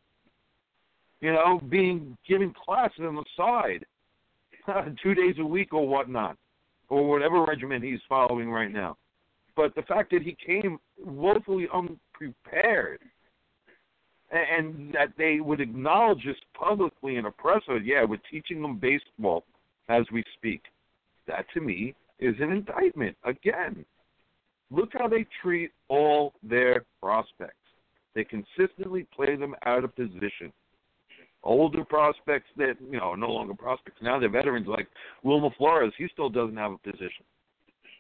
You 1.25 1.33
know, 1.33 1.59
being 1.71 2.19
giving 2.29 2.53
classes 2.53 3.01
on 3.01 3.15
the 3.15 3.25
side 3.35 3.87
two 5.03 5.15
days 5.15 5.37
a 5.39 5.45
week 5.45 5.73
or 5.73 5.89
whatnot, 5.89 6.37
or 6.91 7.09
whatever 7.09 7.43
regimen 7.47 7.83
he's 7.83 8.01
following 8.07 8.51
right 8.51 8.71
now. 8.71 8.99
But 9.57 9.75
the 9.75 9.85
fact 9.85 10.11
that 10.11 10.21
he 10.21 10.37
came 10.47 10.79
woefully 11.03 11.67
unprepared, 11.73 13.01
and 14.31 14.93
that 14.93 15.15
they 15.17 15.41
would 15.41 15.63
acknowledge 15.63 16.23
this 16.27 16.37
publicly 16.53 17.17
and 17.17 17.27
oppress 17.27 17.63
it, 17.69 17.87
yeah, 17.87 18.05
we're 18.05 18.21
teaching 18.31 18.61
them 18.61 18.77
baseball 18.77 19.45
as 19.89 20.05
we 20.13 20.23
speak. 20.37 20.61
That 21.27 21.47
to 21.55 21.63
me 21.63 21.95
is 22.19 22.35
an 22.39 22.53
indictment. 22.53 23.17
Again, 23.25 23.87
look 24.71 24.91
how 24.93 25.09
they 25.09 25.25
treat 25.41 25.71
all 25.89 26.35
their 26.43 26.85
prospects. 27.01 27.55
They 28.15 28.25
consistently 28.25 29.07
play 29.17 29.37
them 29.37 29.55
out 29.65 29.85
of 29.85 29.97
position 29.97 30.53
older 31.45 31.85
prospects 31.85 32.49
that 32.57 32.75
you 32.91 32.99
know 32.99 33.11
are 33.11 33.17
no 33.17 33.31
longer 33.31 33.55
prospects. 33.55 33.99
Now 34.03 34.19
they're 34.19 34.29
veterans 34.29 34.67
like 34.67 34.89
Wilmer 35.23 35.51
Flores. 35.57 35.93
He 35.97 36.09
still 36.13 36.31
doesn't 36.31 36.57
have 36.57 36.73
a 36.73 36.79
position. 36.79 37.25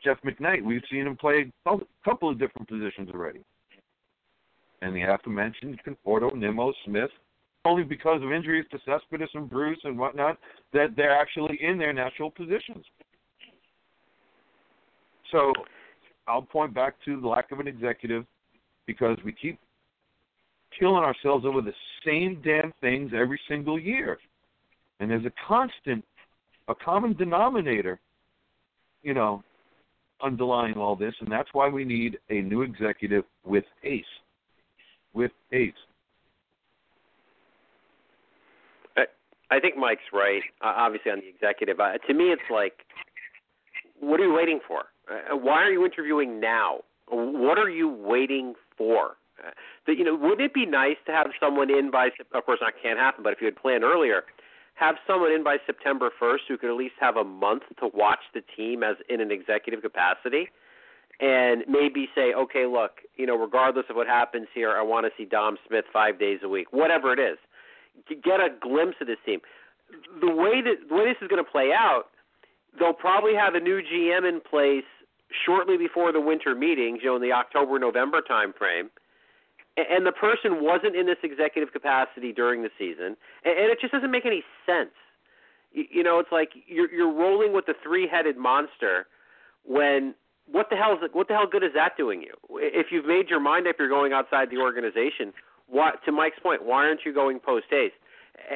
Jeff 0.03 0.19
McNeil 0.25 0.63
we've 0.63 0.83
seen 0.91 1.07
him 1.07 1.17
play 1.17 1.51
a 1.67 1.77
couple 2.05 2.31
of 2.31 2.39
different 2.39 2.69
positions 2.69 3.11
already. 3.13 3.41
And 4.83 4.97
you 4.97 5.07
have 5.07 5.23
to 5.23 5.31
mention 5.31 5.79
Conforto 5.87 6.35
Nimmo 6.35 6.73
Smith 6.85 7.11
only 7.65 7.83
because 7.83 8.23
of 8.23 8.33
injuries 8.33 8.67
to 8.71 8.79
Cespedes 8.85 9.31
and 9.35 9.49
Bruce 9.49 9.79
and 9.85 9.99
whatnot 9.99 10.39
that 10.73 10.89
they're 10.97 11.17
actually 11.17 11.59
in 11.63 11.79
their 11.79 11.93
natural 11.95 12.31
positions. 12.31 12.85
So 15.33 15.53
I'll 16.29 16.43
point 16.43 16.75
back 16.75 16.95
to 17.07 17.21
the 17.21 17.27
lack 17.27 17.51
of 17.51 17.61
an 17.61 17.67
executive 17.67 18.27
because 18.87 19.17
we 19.25 19.33
keep 19.33 19.59
killing 20.79 21.05
ourselves 21.05 21.45
over 21.45 21.61
the 21.61 21.75
same 22.05 22.41
damn 22.45 22.73
things 22.81 23.13
every 23.15 23.41
single 23.49 23.79
year. 23.79 24.19
And 25.01 25.11
there's 25.11 25.25
a 25.25 25.33
constant, 25.47 26.05
a 26.69 26.75
common 26.75 27.15
denominator, 27.15 28.01
you 29.03 29.15
know, 29.15 29.43
underlying 30.23 30.75
all 30.75 30.97
this, 30.97 31.15
and 31.21 31.31
that's 31.31 31.49
why 31.53 31.69
we 31.69 31.85
need 31.85 32.19
a 32.31 32.41
new 32.41 32.63
executive 32.63 33.25
with 33.45 33.65
ACE. 33.83 34.05
With 35.13 35.33
ACE. 35.53 35.73
I 39.51 39.61
think 39.61 39.77
Mike's 39.77 40.03
right. 40.13 40.43
Obviously, 40.63 41.13
on 41.13 41.21
the 41.21 41.29
executive, 41.29 41.79
uh, 41.79 41.99
to 42.07 42.15
me, 42.15 42.25
it's 42.25 42.43
like, 42.51 42.73
what 44.01 44.19
are 44.19 44.25
you 44.25 44.35
waiting 44.35 44.59
for? 44.67 44.87
Uh, 45.09 45.37
why 45.37 45.63
are 45.63 45.71
you 45.71 45.85
interviewing 45.85 46.41
now? 46.41 46.79
What 47.09 47.59
are 47.59 47.71
you 47.71 47.89
waiting 47.89 48.55
for? 48.77 49.17
Uh, 49.38 49.51
that 49.87 49.99
you 49.99 50.05
know, 50.05 50.14
wouldn't 50.14 50.40
it 50.40 50.55
be 50.55 50.66
nice 50.66 50.97
to 51.07 51.12
have 51.12 51.29
someone 51.40 51.70
in 51.70 51.90
by? 51.90 52.11
Of 52.33 52.44
course, 52.44 52.61
that 52.61 52.75
can't 52.83 52.99
happen. 52.99 53.23
But 53.23 53.33
if 53.33 53.40
you 53.40 53.47
had 53.47 53.57
planned 53.57 53.85
earlier, 53.85 54.23
have 54.75 54.97
someone 55.07 55.33
in 55.33 55.42
by 55.42 55.57
September 55.66 56.11
1st 56.20 56.47
who 56.49 56.59
could 56.59 56.70
at 56.70 56.77
least 56.77 56.94
have 57.01 57.16
a 57.16 57.25
month 57.25 57.62
to 57.81 57.88
watch 57.94 58.20
the 58.33 58.42
team 58.57 58.83
as 58.83 58.97
in 59.09 59.20
an 59.20 59.31
executive 59.31 59.83
capacity, 59.83 60.49
and 61.20 61.64
maybe 61.68 62.09
say, 62.14 62.33
okay, 62.35 62.66
look, 62.66 62.99
you 63.16 63.27
know, 63.27 63.37
regardless 63.37 63.87
of 63.88 63.97
what 63.97 64.07
happens 64.07 64.49
here, 64.55 64.70
I 64.70 64.83
want 64.83 65.07
to 65.07 65.12
see 65.16 65.25
Dom 65.25 65.59
Smith 65.66 65.85
five 65.92 66.18
days 66.18 66.40
a 66.42 66.49
week, 66.49 66.73
whatever 66.73 67.12
it 67.12 67.18
is 67.18 67.38
get 68.09 68.40
a 68.40 68.49
glimpse 68.61 68.97
of 69.01 69.07
this 69.07 69.18
team. 69.25 69.40
The 70.20 70.31
way 70.31 70.62
that 70.62 70.88
the 70.88 70.94
way 70.94 71.05
this 71.05 71.16
is 71.23 71.29
going 71.29 71.44
to 71.44 71.51
play 71.51 71.70
out, 71.73 72.05
they'll 72.79 72.92
probably 72.92 73.35
have 73.35 73.55
a 73.55 73.61
new 73.61 73.81
GM 73.81 74.29
in 74.29 74.40
place 74.40 74.88
shortly 75.44 75.77
before 75.77 76.12
the 76.12 76.20
winter 76.20 76.55
meetings, 76.55 77.01
you 77.03 77.11
know, 77.11 77.16
in 77.16 77.23
the 77.23 77.33
October 77.33 77.79
November 77.79 78.20
time 78.20 78.53
frame. 78.57 78.90
And 79.77 80.07
the 80.07 80.13
person 80.13 80.63
wasn't 80.63 80.95
in 80.95 81.07
this 81.07 81.19
executive 81.23 81.73
capacity 81.73 82.33
during 82.33 82.63
the 82.63 82.71
season, 82.79 83.17
and 83.45 83.71
it 83.73 83.81
just 83.81 83.93
doesn't 83.93 84.11
make 84.11 84.25
any 84.25 84.45
sense. 84.65 84.95
You 85.73 86.05
know, 86.05 86.21
it's 86.21 86.31
like 86.31 86.51
you're 86.69 86.93
you're 86.93 87.13
rolling 87.13 87.53
with 87.53 87.67
the 87.67 87.75
three-headed 87.83 88.37
monster 88.37 89.07
when 89.65 90.15
what 90.51 90.71
the 90.71 90.77
hell 90.77 90.93
is 90.93 91.11
what 91.13 91.27
the 91.27 91.35
hell 91.35 91.49
good 91.51 91.65
is 91.65 91.73
that 91.75 91.97
doing 91.97 92.23
you? 92.23 92.35
If 92.61 92.93
you've 92.93 93.07
made 93.07 93.29
your 93.29 93.41
mind 93.41 93.67
up, 93.67 93.77
you're 93.81 93.89
going 93.89 94.13
outside 94.13 94.51
the 94.51 94.59
organization 94.59 95.33
why, 95.69 95.93
to 96.05 96.13
Mike's 96.13 96.39
point, 96.39 96.65
why 96.65 96.87
aren't 96.87 97.01
you 97.05 97.13
going 97.13 97.41
post 97.41 97.67
haste? 97.71 97.95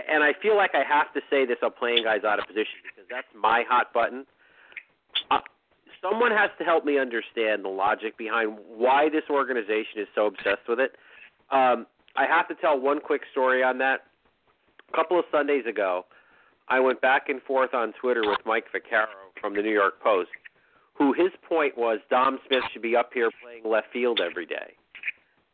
And 0.09 0.22
I 0.22 0.33
feel 0.40 0.57
like 0.57 0.74
I 0.74 0.83
have 0.83 1.12
to 1.14 1.20
say 1.31 1.46
this 1.46 1.59
I'm 1.62 1.72
playing 1.72 2.04
guys 2.04 2.24
out 2.24 2.38
of 2.38 2.46
position 2.46 2.83
because 2.83 3.09
that's 3.09 3.28
my 3.35 3.64
hot 3.68 3.92
button. 3.92 4.26
Uh, 5.31 5.40
someone 6.02 6.33
has 6.33 6.50
to 6.59 6.64
help 6.64 6.85
me 6.85 6.98
understand 6.98 7.64
the 7.64 7.68
logic 7.68 8.18
behind 8.18 8.59
why 8.66 9.09
this 9.09 9.24
organization 9.31 9.98
is 9.98 10.09
so 10.14 10.26
obsessed 10.26 10.68
with 10.68 10.81
it. 10.81 10.96
Um, 11.50 11.87
I 12.16 12.26
have 12.26 12.48
to 12.48 12.54
tell 12.54 12.78
one 12.78 13.00
quick 13.00 13.22
story 13.30 13.62
on 13.62 13.78
that. 13.78 14.00
A 14.92 14.96
couple 14.96 15.18
of 15.18 15.24
Sundays 15.30 15.66
ago, 15.66 16.06
I 16.68 16.80
went 16.80 17.00
back 17.00 17.28
and 17.28 17.42
forth 17.42 17.74
on 17.74 17.92
Twitter 18.00 18.22
with 18.24 18.38
Mike 18.44 18.66
Vaccaro 18.74 19.06
from 19.40 19.54
the 19.54 19.62
New 19.62 19.72
York 19.72 20.00
Post, 20.02 20.30
who 20.94 21.12
his 21.12 21.30
point 21.46 21.76
was 21.76 21.98
Dom 22.11 22.38
Smith 22.46 22.62
should 22.72 22.82
be 22.82 22.96
up 22.96 23.11
here 23.14 23.30
playing 23.42 23.62
left 23.64 23.88
field 23.92 24.20
every 24.20 24.46
day. 24.46 24.74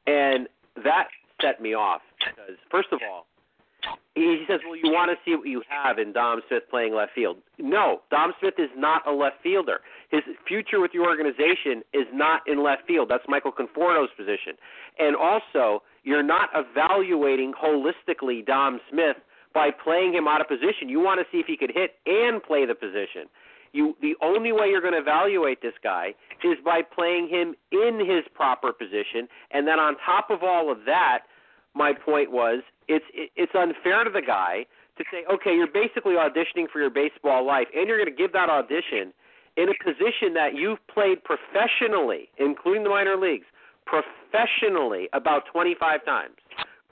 And 0.07 0.49
that 0.83 1.09
set 1.41 1.61
me 1.61 1.75
off 1.75 2.03
because 2.19 2.57
first 2.71 2.89
of 2.93 3.01
all, 3.09 3.27
he 4.15 4.45
says, 4.47 4.61
"Well, 4.65 4.77
you 4.77 4.93
want 4.93 5.11
to 5.11 5.19
see 5.25 5.35
what 5.37 5.49
you 5.49 5.63
have 5.69 5.99
in 5.99 6.13
Dom 6.13 6.43
Smith 6.49 6.69
playing 6.71 6.95
left 6.95 7.13
field." 7.15 7.39
No, 7.59 8.03
Dom 8.11 8.33
Smith 8.39 8.55
is 8.59 8.71
not 8.77 9.07
a 9.07 9.13
left 9.13 9.43
fielder. 9.43 9.81
His 10.11 10.23
future 10.47 10.81
with 10.81 10.93
the 10.93 11.01
organization 11.01 11.83
is 11.93 12.07
not 12.13 12.47
in 12.47 12.63
left 12.63 12.87
field. 12.87 13.09
That's 13.09 13.25
Michael 13.29 13.53
Conforto's 13.53 14.11
position. 14.17 14.57
And 14.99 15.17
also, 15.17 15.83
you're 16.05 16.23
not 16.23 16.51
evaluating 16.55 17.53
holistically 17.55 18.45
Dom 18.45 18.81
Smith 18.91 19.17
by 19.53 19.71
playing 19.71 20.15
him 20.15 20.29
out 20.29 20.41
of 20.41 20.49
position. 20.49 20.89
You 20.89 21.01
want 21.01 21.21
to 21.21 21.27
see 21.33 21.39
if 21.39 21.47
he 21.47 21.57
could 21.57 21.73
hit 21.73 21.97
and 22.07 22.43
play 22.43 22.67
the 22.67 22.75
position. 22.75 23.29
You 23.73 23.97
the 24.01 24.15
only 24.23 24.53
way 24.53 24.69
you're 24.69 24.81
going 24.81 24.95
to 24.95 25.01
evaluate 25.01 25.61
this 25.61 25.75
guy 25.83 26.15
is 26.45 26.59
by 26.65 26.83
playing 26.83 27.29
him 27.29 27.57
in 27.73 27.99
his 27.99 28.23
proper 28.33 28.73
position, 28.73 29.29
and 29.51 29.67
then 29.67 29.81
on 29.81 29.97
top 30.05 30.31
of 30.31 30.45
all 30.45 30.71
of 30.71 30.85
that, 30.87 31.23
my 31.75 31.93
point 31.93 32.31
was 32.31 32.63
it's 32.89 33.05
it's 33.15 33.53
unfair 33.55 34.05
to 34.05 34.11
the 34.11 34.23
guy 34.23 34.67
to 34.99 35.05
say, 35.11 35.25
okay, 35.33 35.55
you're 35.55 35.67
basically 35.67 36.15
auditioning 36.15 36.71
for 36.71 36.81
your 36.81 36.91
baseball 36.91 37.45
life, 37.45 37.67
and 37.75 37.89
you're 37.89 37.99
going 37.99 38.11
to 38.11 38.17
give 38.17 38.33
that 38.33 38.49
audition 38.49 39.13
in 39.57 39.69
a 39.69 39.77
position 39.83 40.35
that 40.35 40.55
you've 40.55 40.85
played 40.87 41.23
professionally, 41.25 42.29
including 42.39 42.85
the 42.85 42.91
minor 42.91 43.17
leagues, 43.17 43.47
professionally 43.87 45.09
about 45.13 45.43
25 45.53 46.05
times. 46.05 46.35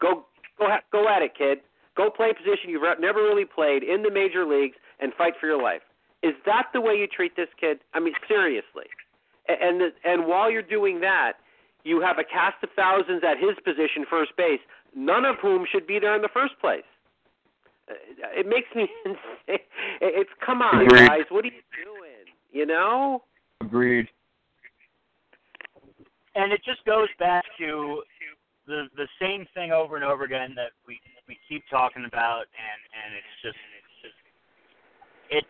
Go 0.00 0.24
go 0.58 0.68
go 0.90 1.08
at 1.08 1.22
it, 1.22 1.32
kid. 1.36 1.58
Go 1.96 2.08
play 2.08 2.30
a 2.30 2.34
position 2.34 2.70
you've 2.70 2.82
never 3.00 3.20
really 3.20 3.44
played 3.44 3.82
in 3.82 4.02
the 4.02 4.10
major 4.10 4.46
leagues 4.46 4.76
and 5.00 5.12
fight 5.14 5.34
for 5.38 5.46
your 5.46 5.62
life. 5.62 5.82
Is 6.22 6.34
that 6.46 6.68
the 6.72 6.80
way 6.80 6.94
you 6.94 7.06
treat 7.06 7.36
this 7.36 7.48
kid? 7.60 7.80
I 7.92 8.00
mean, 8.00 8.14
seriously. 8.26 8.86
And 9.48 9.80
the, 9.80 9.88
and 10.04 10.26
while 10.26 10.50
you're 10.50 10.62
doing 10.62 11.00
that, 11.00 11.34
you 11.84 12.00
have 12.00 12.18
a 12.18 12.24
cast 12.24 12.62
of 12.62 12.70
thousands 12.76 13.22
at 13.26 13.36
his 13.36 13.58
position, 13.64 14.06
first 14.08 14.36
base, 14.36 14.60
none 14.94 15.24
of 15.24 15.36
whom 15.40 15.66
should 15.70 15.86
be 15.86 15.98
there 15.98 16.14
in 16.14 16.22
the 16.22 16.28
first 16.32 16.58
place. 16.60 16.84
Uh, 17.90 17.94
it 18.34 18.46
makes 18.46 18.68
me 18.74 18.88
insane. 19.04 19.64
It's 20.00 20.30
come 20.44 20.62
on, 20.62 20.86
Agreed. 20.86 21.08
guys. 21.08 21.24
What 21.30 21.44
are 21.44 21.48
you 21.48 21.62
doing? 21.84 22.26
You 22.50 22.66
know? 22.66 23.22
Agreed. 23.60 24.08
And 26.34 26.52
it 26.52 26.60
just 26.64 26.84
goes 26.84 27.08
back 27.18 27.44
to 27.58 28.02
the 28.66 28.86
the 28.96 29.08
same 29.20 29.46
thing 29.54 29.72
over 29.72 29.96
and 29.96 30.04
over 30.04 30.24
again 30.24 30.54
that 30.56 30.70
we 30.86 31.00
we 31.28 31.38
keep 31.48 31.62
talking 31.70 32.04
about, 32.06 32.44
and 32.56 32.80
and 33.04 33.14
it's 33.14 33.42
just 33.42 33.58
it's 33.76 33.96
just 34.02 34.14
it 35.30 35.44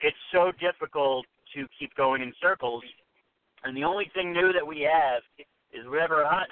it's 0.00 0.16
so 0.32 0.52
difficult 0.60 1.26
to 1.54 1.66
keep 1.78 1.94
going 1.94 2.22
in 2.22 2.32
circles. 2.40 2.82
And 3.64 3.76
the 3.76 3.84
only 3.84 4.10
thing 4.14 4.32
new 4.32 4.52
that 4.52 4.66
we 4.66 4.80
have 4.80 5.22
is 5.72 5.86
whatever 5.88 6.24
hot 6.24 6.48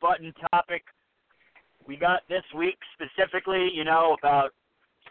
button 0.00 0.32
topic 0.52 0.82
we 1.86 1.96
got 1.96 2.22
this 2.28 2.44
week 2.56 2.78
specifically, 2.94 3.70
you 3.72 3.84
know, 3.84 4.16
about 4.18 4.50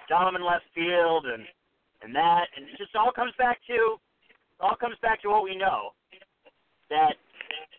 in 0.09 0.45
left 0.45 0.65
field 0.73 1.25
and 1.25 1.43
and 2.01 2.13
that, 2.13 2.45
and 2.55 2.65
it 2.65 2.77
just 2.77 2.95
all 2.95 3.11
comes 3.11 3.33
back 3.37 3.57
to 3.67 3.97
all 4.59 4.75
comes 4.75 4.95
back 5.01 5.21
to 5.21 5.29
what 5.29 5.43
we 5.43 5.55
know 5.55 5.91
that 6.89 7.15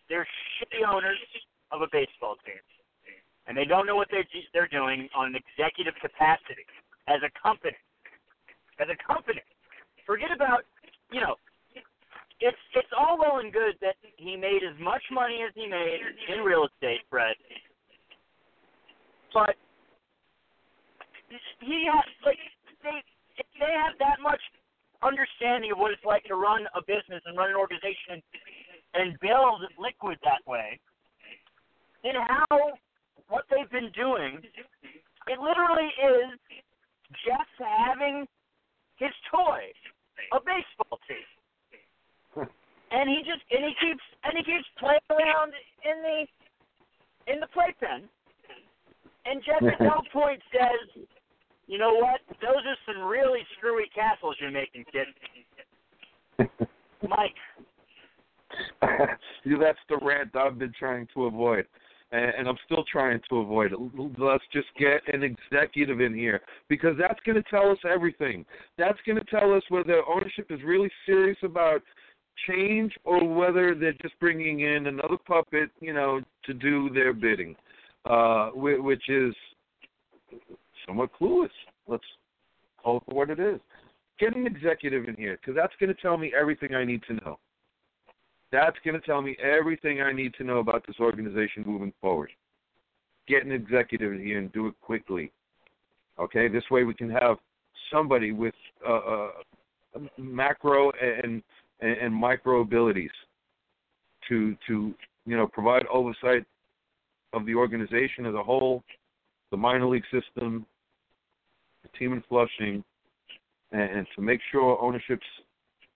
they're 0.08 0.26
shitty 0.58 0.86
owners 0.86 1.18
of 1.70 1.82
a 1.82 1.86
baseball 1.92 2.34
team, 2.44 2.58
and 3.46 3.56
they 3.56 3.64
don't 3.64 3.86
know 3.86 3.94
what 3.94 4.08
they're 4.10 4.26
they're 4.52 4.68
doing 4.68 5.08
on 5.14 5.28
an 5.28 5.36
executive 5.36 5.94
capacity 6.00 6.66
as 7.08 7.20
a 7.22 7.30
company. 7.40 7.76
As 8.78 8.88
a 8.92 8.98
company, 9.00 9.40
forget 10.04 10.28
about 10.34 10.64
you 11.12 11.20
know 11.20 11.36
it's 12.40 12.58
it's 12.74 12.92
all 12.96 13.16
well 13.18 13.38
and 13.38 13.52
good 13.52 13.76
that 13.80 13.96
he 14.16 14.36
made 14.36 14.60
as 14.66 14.76
much 14.80 15.02
money 15.10 15.40
as 15.46 15.52
he 15.54 15.66
made 15.66 16.00
in 16.28 16.44
real 16.44 16.66
estate, 16.66 17.00
Fred. 17.08 17.36
But 19.34 19.56
he 21.60 21.88
has 21.92 22.06
like 22.24 22.38
they 22.82 23.02
they 23.58 23.72
have 23.74 23.98
that 23.98 24.20
much 24.22 24.40
understanding 25.02 25.72
of 25.72 25.78
what 25.78 25.92
it's 25.92 26.04
like 26.04 26.24
to 26.24 26.36
run 26.36 26.64
a 26.74 26.80
business 26.80 27.22
and 27.26 27.36
run 27.36 27.50
an 27.50 27.56
organization 27.56 28.22
and, 28.94 29.18
build 29.20 29.60
liquid 29.78 30.16
that 30.24 30.40
way. 30.48 30.80
And 32.04 32.16
how 32.16 32.72
what 33.28 33.44
they've 33.50 33.70
been 33.70 33.92
doing, 33.92 34.40
it 35.28 35.38
literally 35.38 35.90
is 36.00 36.38
just 37.26 37.52
having 37.58 38.24
his 38.96 39.12
toy, 39.30 39.68
a 40.32 40.40
baseball 40.40 40.98
team. 41.04 42.48
and 42.90 43.10
he 43.10 43.20
just 43.26 43.42
and 43.50 43.64
he 43.64 43.74
keeps 43.80 44.04
and 44.24 44.32
he 44.38 44.44
keeps 44.44 44.68
playing 44.78 45.04
around 45.10 45.52
in 45.84 45.96
the 46.02 46.18
in 47.32 47.40
the 47.40 47.50
playpen. 47.52 48.08
And 49.28 49.42
Jeff 49.44 49.62
at 49.62 49.80
no 49.80 50.00
point 50.12 50.40
says, 50.52 51.04
"You 51.66 51.78
know 51.78 51.94
what? 51.94 52.20
Those 52.40 52.62
are 52.66 52.76
some 52.86 53.02
really 53.02 53.40
screwy 53.56 53.90
castles 53.94 54.36
you're 54.40 54.50
making, 54.50 54.84
kid." 54.92 56.48
Mike. 57.08 57.34
That's 58.80 59.78
the 59.88 59.98
rant 60.02 60.34
I've 60.34 60.58
been 60.58 60.72
trying 60.78 61.08
to 61.14 61.24
avoid 61.24 61.66
and 62.12 62.48
I'm 62.48 62.56
still 62.64 62.84
trying 62.90 63.20
to 63.28 63.38
avoid 63.38 63.72
it. 63.72 63.78
Let's 64.18 64.44
just 64.52 64.68
get 64.78 65.02
an 65.12 65.22
executive 65.22 66.00
in 66.00 66.14
here 66.14 66.40
because 66.68 66.94
that's 66.98 67.18
going 67.26 67.42
to 67.42 67.50
tell 67.50 67.70
us 67.70 67.78
everything. 67.88 68.44
That's 68.78 68.98
going 69.06 69.18
to 69.18 69.24
tell 69.24 69.52
us 69.52 69.62
whether 69.68 70.02
ownership 70.08 70.46
is 70.50 70.60
really 70.64 70.90
serious 71.04 71.38
about 71.42 71.82
change 72.48 72.92
or 73.04 73.26
whether 73.26 73.74
they're 73.74 73.94
just 74.02 74.18
bringing 74.20 74.60
in 74.60 74.86
another 74.86 75.16
puppet, 75.26 75.70
you 75.80 75.92
know, 75.92 76.20
to 76.44 76.54
do 76.54 76.90
their 76.90 77.12
bidding, 77.12 77.56
uh, 78.08 78.50
which 78.50 79.08
is 79.08 79.34
somewhat 80.86 81.10
clueless. 81.18 81.50
Let's 81.86 82.04
call 82.82 82.98
it 82.98 83.02
for 83.08 83.14
what 83.14 83.30
it 83.30 83.40
is. 83.40 83.60
Get 84.18 84.36
an 84.36 84.46
executive 84.46 85.04
in 85.08 85.16
here 85.16 85.38
because 85.40 85.54
that's 85.56 85.74
going 85.78 85.94
to 85.94 86.00
tell 86.00 86.16
me 86.16 86.32
everything 86.38 86.74
I 86.74 86.84
need 86.84 87.02
to 87.08 87.14
know. 87.14 87.38
That's 88.52 88.76
going 88.84 88.98
to 88.98 89.04
tell 89.04 89.20
me 89.20 89.36
everything 89.42 90.00
I 90.00 90.12
need 90.12 90.32
to 90.34 90.44
know 90.44 90.58
about 90.58 90.86
this 90.86 90.96
organization 91.00 91.64
moving 91.66 91.92
forward. 92.00 92.30
Get 93.28 93.44
an 93.44 93.52
executive 93.52 94.12
in 94.12 94.20
here 94.20 94.38
and 94.38 94.52
do 94.52 94.68
it 94.68 94.74
quickly. 94.80 95.32
Okay, 96.18 96.48
this 96.48 96.62
way 96.70 96.84
we 96.84 96.94
can 96.94 97.10
have 97.10 97.36
somebody 97.92 98.32
with 98.32 98.54
uh, 98.88 98.94
uh, 98.94 99.28
macro 100.16 100.92
and, 101.02 101.42
and 101.80 101.98
and 101.98 102.14
micro 102.14 102.60
abilities 102.60 103.10
to 104.28 104.56
to 104.66 104.94
you 105.26 105.36
know 105.36 105.46
provide 105.46 105.84
oversight 105.92 106.44
of 107.36 107.44
the 107.44 107.54
organization 107.54 108.24
as 108.24 108.34
a 108.34 108.42
whole, 108.42 108.82
the 109.50 109.56
minor 109.56 109.86
league 109.86 110.04
system, 110.10 110.64
the 111.82 111.98
team 111.98 112.14
in 112.14 112.22
Flushing, 112.28 112.82
and, 113.72 114.06
to 114.16 114.22
make 114.22 114.40
sure 114.50 114.82
ownership's 114.82 115.26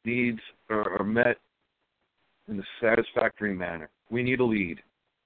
needs 0.04 0.40
are, 0.68 1.00
are 1.00 1.04
met 1.04 1.38
in 2.48 2.60
a 2.60 2.62
satisfactory 2.80 3.54
manner. 3.54 3.88
We 4.10 4.22
need 4.22 4.40
a 4.40 4.44
lead, 4.44 4.80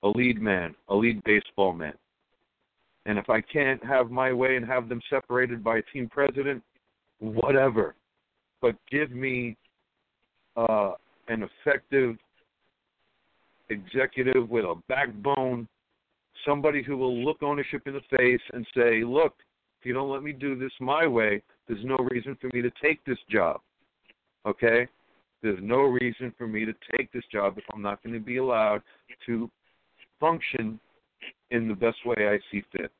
a 0.05 0.09
lead 0.09 0.41
man, 0.41 0.75
a 0.89 0.95
lead 0.95 1.23
baseball 1.25 1.73
man. 1.73 1.95
And 3.07 3.19
if 3.19 3.29
I 3.29 3.41
can't 3.41 3.85
have 3.85 4.11
my 4.11 4.33
way 4.33 4.57
and 4.57 4.65
have 4.67 4.89
them 4.89 5.01
separated 5.11 5.65
by 5.65 5.79
a 5.79 5.83
team 5.93 6.09
president, 6.09 6.62
whatever. 7.19 7.95
But 8.62 8.77
give 8.91 9.11
me 9.11 9.57
uh, 10.57 10.93
an 11.29 11.49
effective 11.49 12.17
executive 13.69 14.49
with 14.49 14.65
a 14.65 14.75
backbone, 14.89 15.67
somebody 16.47 16.82
who 16.82 16.97
will 16.97 17.24
look 17.24 17.42
ownership 17.42 17.82
in 17.86 17.95
the 17.95 18.16
face 18.16 18.40
and 18.53 18.66
say, 18.76 19.05
look, 19.05 19.34
if 19.80 19.86
you 19.86 19.92
don't 19.92 20.11
let 20.11 20.22
me 20.22 20.32
do 20.32 20.57
this 20.57 20.72
my 20.80 21.07
way, 21.07 21.42
there's 21.68 21.84
no 21.84 21.97
reason 22.11 22.36
for 22.40 22.49
me 22.55 22.62
to 22.62 22.70
take 22.82 23.05
this 23.05 23.18
job. 23.30 23.61
Okay? 24.47 24.86
There's 25.42 25.59
no 25.62 25.82
reason 25.82 26.32
for 26.38 26.47
me 26.47 26.64
to 26.64 26.72
take 26.97 27.12
this 27.12 27.24
job 27.30 27.59
if 27.59 27.64
I'm 27.72 27.82
not 27.82 28.03
going 28.03 28.14
to 28.14 28.20
be 28.20 28.38
allowed 28.38 28.82
to 29.26 29.51
function 30.20 30.80
in 31.51 31.68
the 31.68 31.74
best 31.74 31.99
way 32.07 32.28
I 32.28 32.38
see 32.51 32.62
fit. 32.72 32.90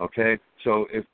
Okay? 0.00 0.38
So 0.64 0.86
if 0.92 1.04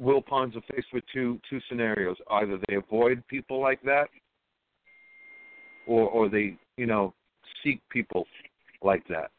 Wilpons 0.00 0.56
are 0.56 0.74
faced 0.74 0.88
with 0.92 1.04
two 1.12 1.38
two 1.48 1.60
scenarios, 1.68 2.16
either 2.30 2.58
they 2.66 2.76
avoid 2.76 3.22
people 3.28 3.60
like 3.60 3.82
that 3.82 4.08
or 5.86 6.08
or 6.08 6.28
they, 6.28 6.56
you 6.76 6.86
know, 6.86 7.12
seek 7.62 7.80
people 7.90 8.26
like 8.82 9.06
that. 9.08 9.30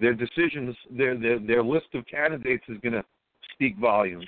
Their 0.00 0.14
decisions, 0.14 0.76
their 0.90 1.16
their 1.16 1.38
their 1.38 1.62
list 1.62 1.86
of 1.94 2.06
candidates 2.06 2.64
is 2.68 2.78
going 2.82 2.92
to 2.92 3.04
speak 3.52 3.76
volumes, 3.78 4.26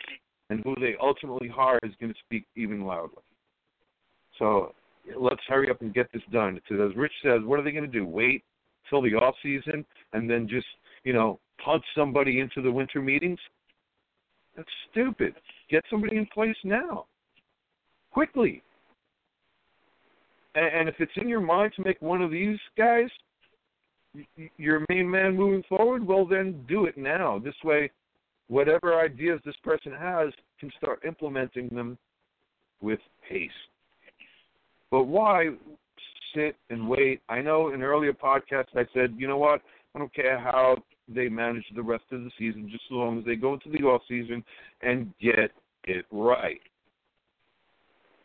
and 0.49 0.61
who 0.65 0.75
they 0.81 0.97
ultimately 1.01 1.49
hire 1.49 1.79
is 1.85 1.93
going 2.01 2.13
to 2.13 2.19
speak 2.25 2.45
even 2.57 2.85
louder. 2.85 3.15
So 4.39 4.75
let's 5.17 5.43
hurry 5.47 5.71
up 5.71 5.81
and 5.81 5.95
get 5.95 6.11
this 6.13 6.23
done. 6.33 6.55
Because 6.55 6.91
as 6.91 6.97
Rich 6.97 7.13
says, 7.23 7.41
what 7.45 7.61
are 7.61 7.63
they 7.63 7.71
going 7.71 7.91
to 7.91 7.99
do? 7.99 8.05
Wait 8.05 8.43
till 8.89 9.03
the 9.03 9.15
off 9.15 9.35
season 9.43 9.85
and 10.13 10.29
then 10.29 10.49
just 10.49 10.67
you 11.05 11.13
know 11.13 11.39
punt 11.65 11.83
somebody 11.97 12.41
into 12.41 12.63
the 12.63 12.73
winter 12.73 13.01
meetings? 13.01 13.39
That's 14.57 14.69
stupid. 14.91 15.35
Get 15.71 15.85
somebody 15.89 16.17
in 16.17 16.27
place 16.27 16.57
now, 16.65 17.07
quickly. 18.13 18.63
And, 20.57 20.67
and 20.67 20.89
if 20.89 20.97
it's 20.99 21.13
in 21.17 21.29
your 21.29 21.41
mind 21.41 21.73
to 21.77 21.85
make 21.85 22.03
one 22.03 22.23
of 22.23 22.33
these 22.33 22.59
guys 22.77 23.09
your 24.57 24.85
main 24.89 25.09
man 25.11 25.37
moving 25.37 25.63
forward, 25.69 26.07
well 26.07 26.27
then 26.27 26.65
do 26.69 26.87
it 26.87 26.97
now. 26.97 27.39
This 27.39 27.55
way, 27.65 27.91
whatever 28.49 29.01
ideas 29.01 29.41
this 29.45 29.57
person 29.63 29.93
has 29.93 30.31
can 30.59 30.71
start 30.77 31.01
implementing 31.07 31.69
them 31.69 31.97
with 32.81 33.01
haste. 33.29 33.53
But 34.91 35.05
why 35.05 35.51
sit 36.35 36.57
and 36.71 36.89
wait? 36.89 37.21
I 37.29 37.41
know 37.41 37.73
in 37.73 37.83
earlier 37.83 38.13
podcasts 38.13 38.75
I 38.75 38.87
said, 38.93 39.15
you 39.17 39.29
know 39.29 39.39
what? 39.39 39.61
I 39.95 39.99
don't 39.99 40.15
care 40.15 40.39
how 40.39 40.77
they 41.09 41.29
manage 41.29 41.65
the 41.75 41.83
rest 41.83 42.05
of 42.13 42.23
the 42.23 42.31
season, 42.39 42.69
just 42.71 42.85
as 42.91 42.95
long 42.95 43.19
as 43.19 43.25
they 43.25 43.37
go 43.37 43.55
into 43.55 43.71
the 43.71 43.85
off 43.85 44.03
season 44.09 44.45
and 44.83 45.13
get 45.21 45.51
it 45.85 46.05
right. 46.11 46.61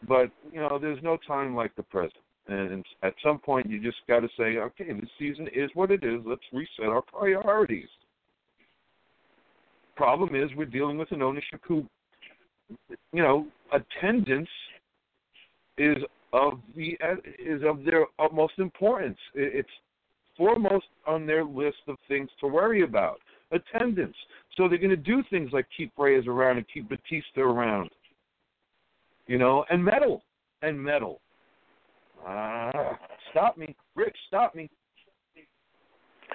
But 0.07 0.29
you 0.51 0.59
know, 0.59 0.77
there's 0.79 1.01
no 1.01 1.17
time 1.27 1.55
like 1.55 1.75
the 1.75 1.83
present, 1.83 2.13
and 2.47 2.85
at 3.03 3.13
some 3.23 3.39
point 3.39 3.69
you 3.69 3.81
just 3.81 3.97
got 4.07 4.19
to 4.19 4.29
say, 4.37 4.57
okay, 4.57 4.93
this 4.93 5.09
season 5.17 5.47
is 5.53 5.69
what 5.73 5.91
it 5.91 6.03
is. 6.03 6.21
Let's 6.25 6.41
reset 6.53 6.85
our 6.85 7.01
priorities. 7.01 7.87
Problem 9.95 10.35
is, 10.35 10.49
we're 10.55 10.65
dealing 10.65 10.97
with 10.97 11.11
an 11.11 11.21
ownership 11.21 11.61
who, 11.65 11.85
you 12.89 13.23
know, 13.23 13.47
attendance 13.71 14.49
is 15.77 15.97
of 16.33 16.59
the 16.75 16.97
is 17.39 17.61
of 17.65 17.85
their 17.85 18.05
utmost 18.19 18.53
importance. 18.57 19.17
It's 19.33 19.69
foremost 20.37 20.87
on 21.07 21.25
their 21.25 21.45
list 21.45 21.77
of 21.87 21.95
things 22.07 22.29
to 22.41 22.47
worry 22.47 22.83
about. 22.83 23.19
Attendance. 23.51 24.15
So 24.57 24.67
they're 24.67 24.77
going 24.77 24.89
to 24.89 24.97
do 24.97 25.23
things 25.29 25.51
like 25.53 25.65
keep 25.75 25.93
Reyes 25.97 26.27
around 26.27 26.57
and 26.57 26.65
keep 26.73 26.89
Bautista 26.89 27.39
around. 27.39 27.89
You 29.27 29.37
know, 29.37 29.65
and 29.69 29.83
metal. 29.83 30.23
And 30.61 30.81
metal. 30.81 31.21
Uh, 32.25 32.93
stop 33.31 33.57
me. 33.57 33.75
Rich, 33.95 34.15
stop 34.27 34.55
me. 34.55 34.69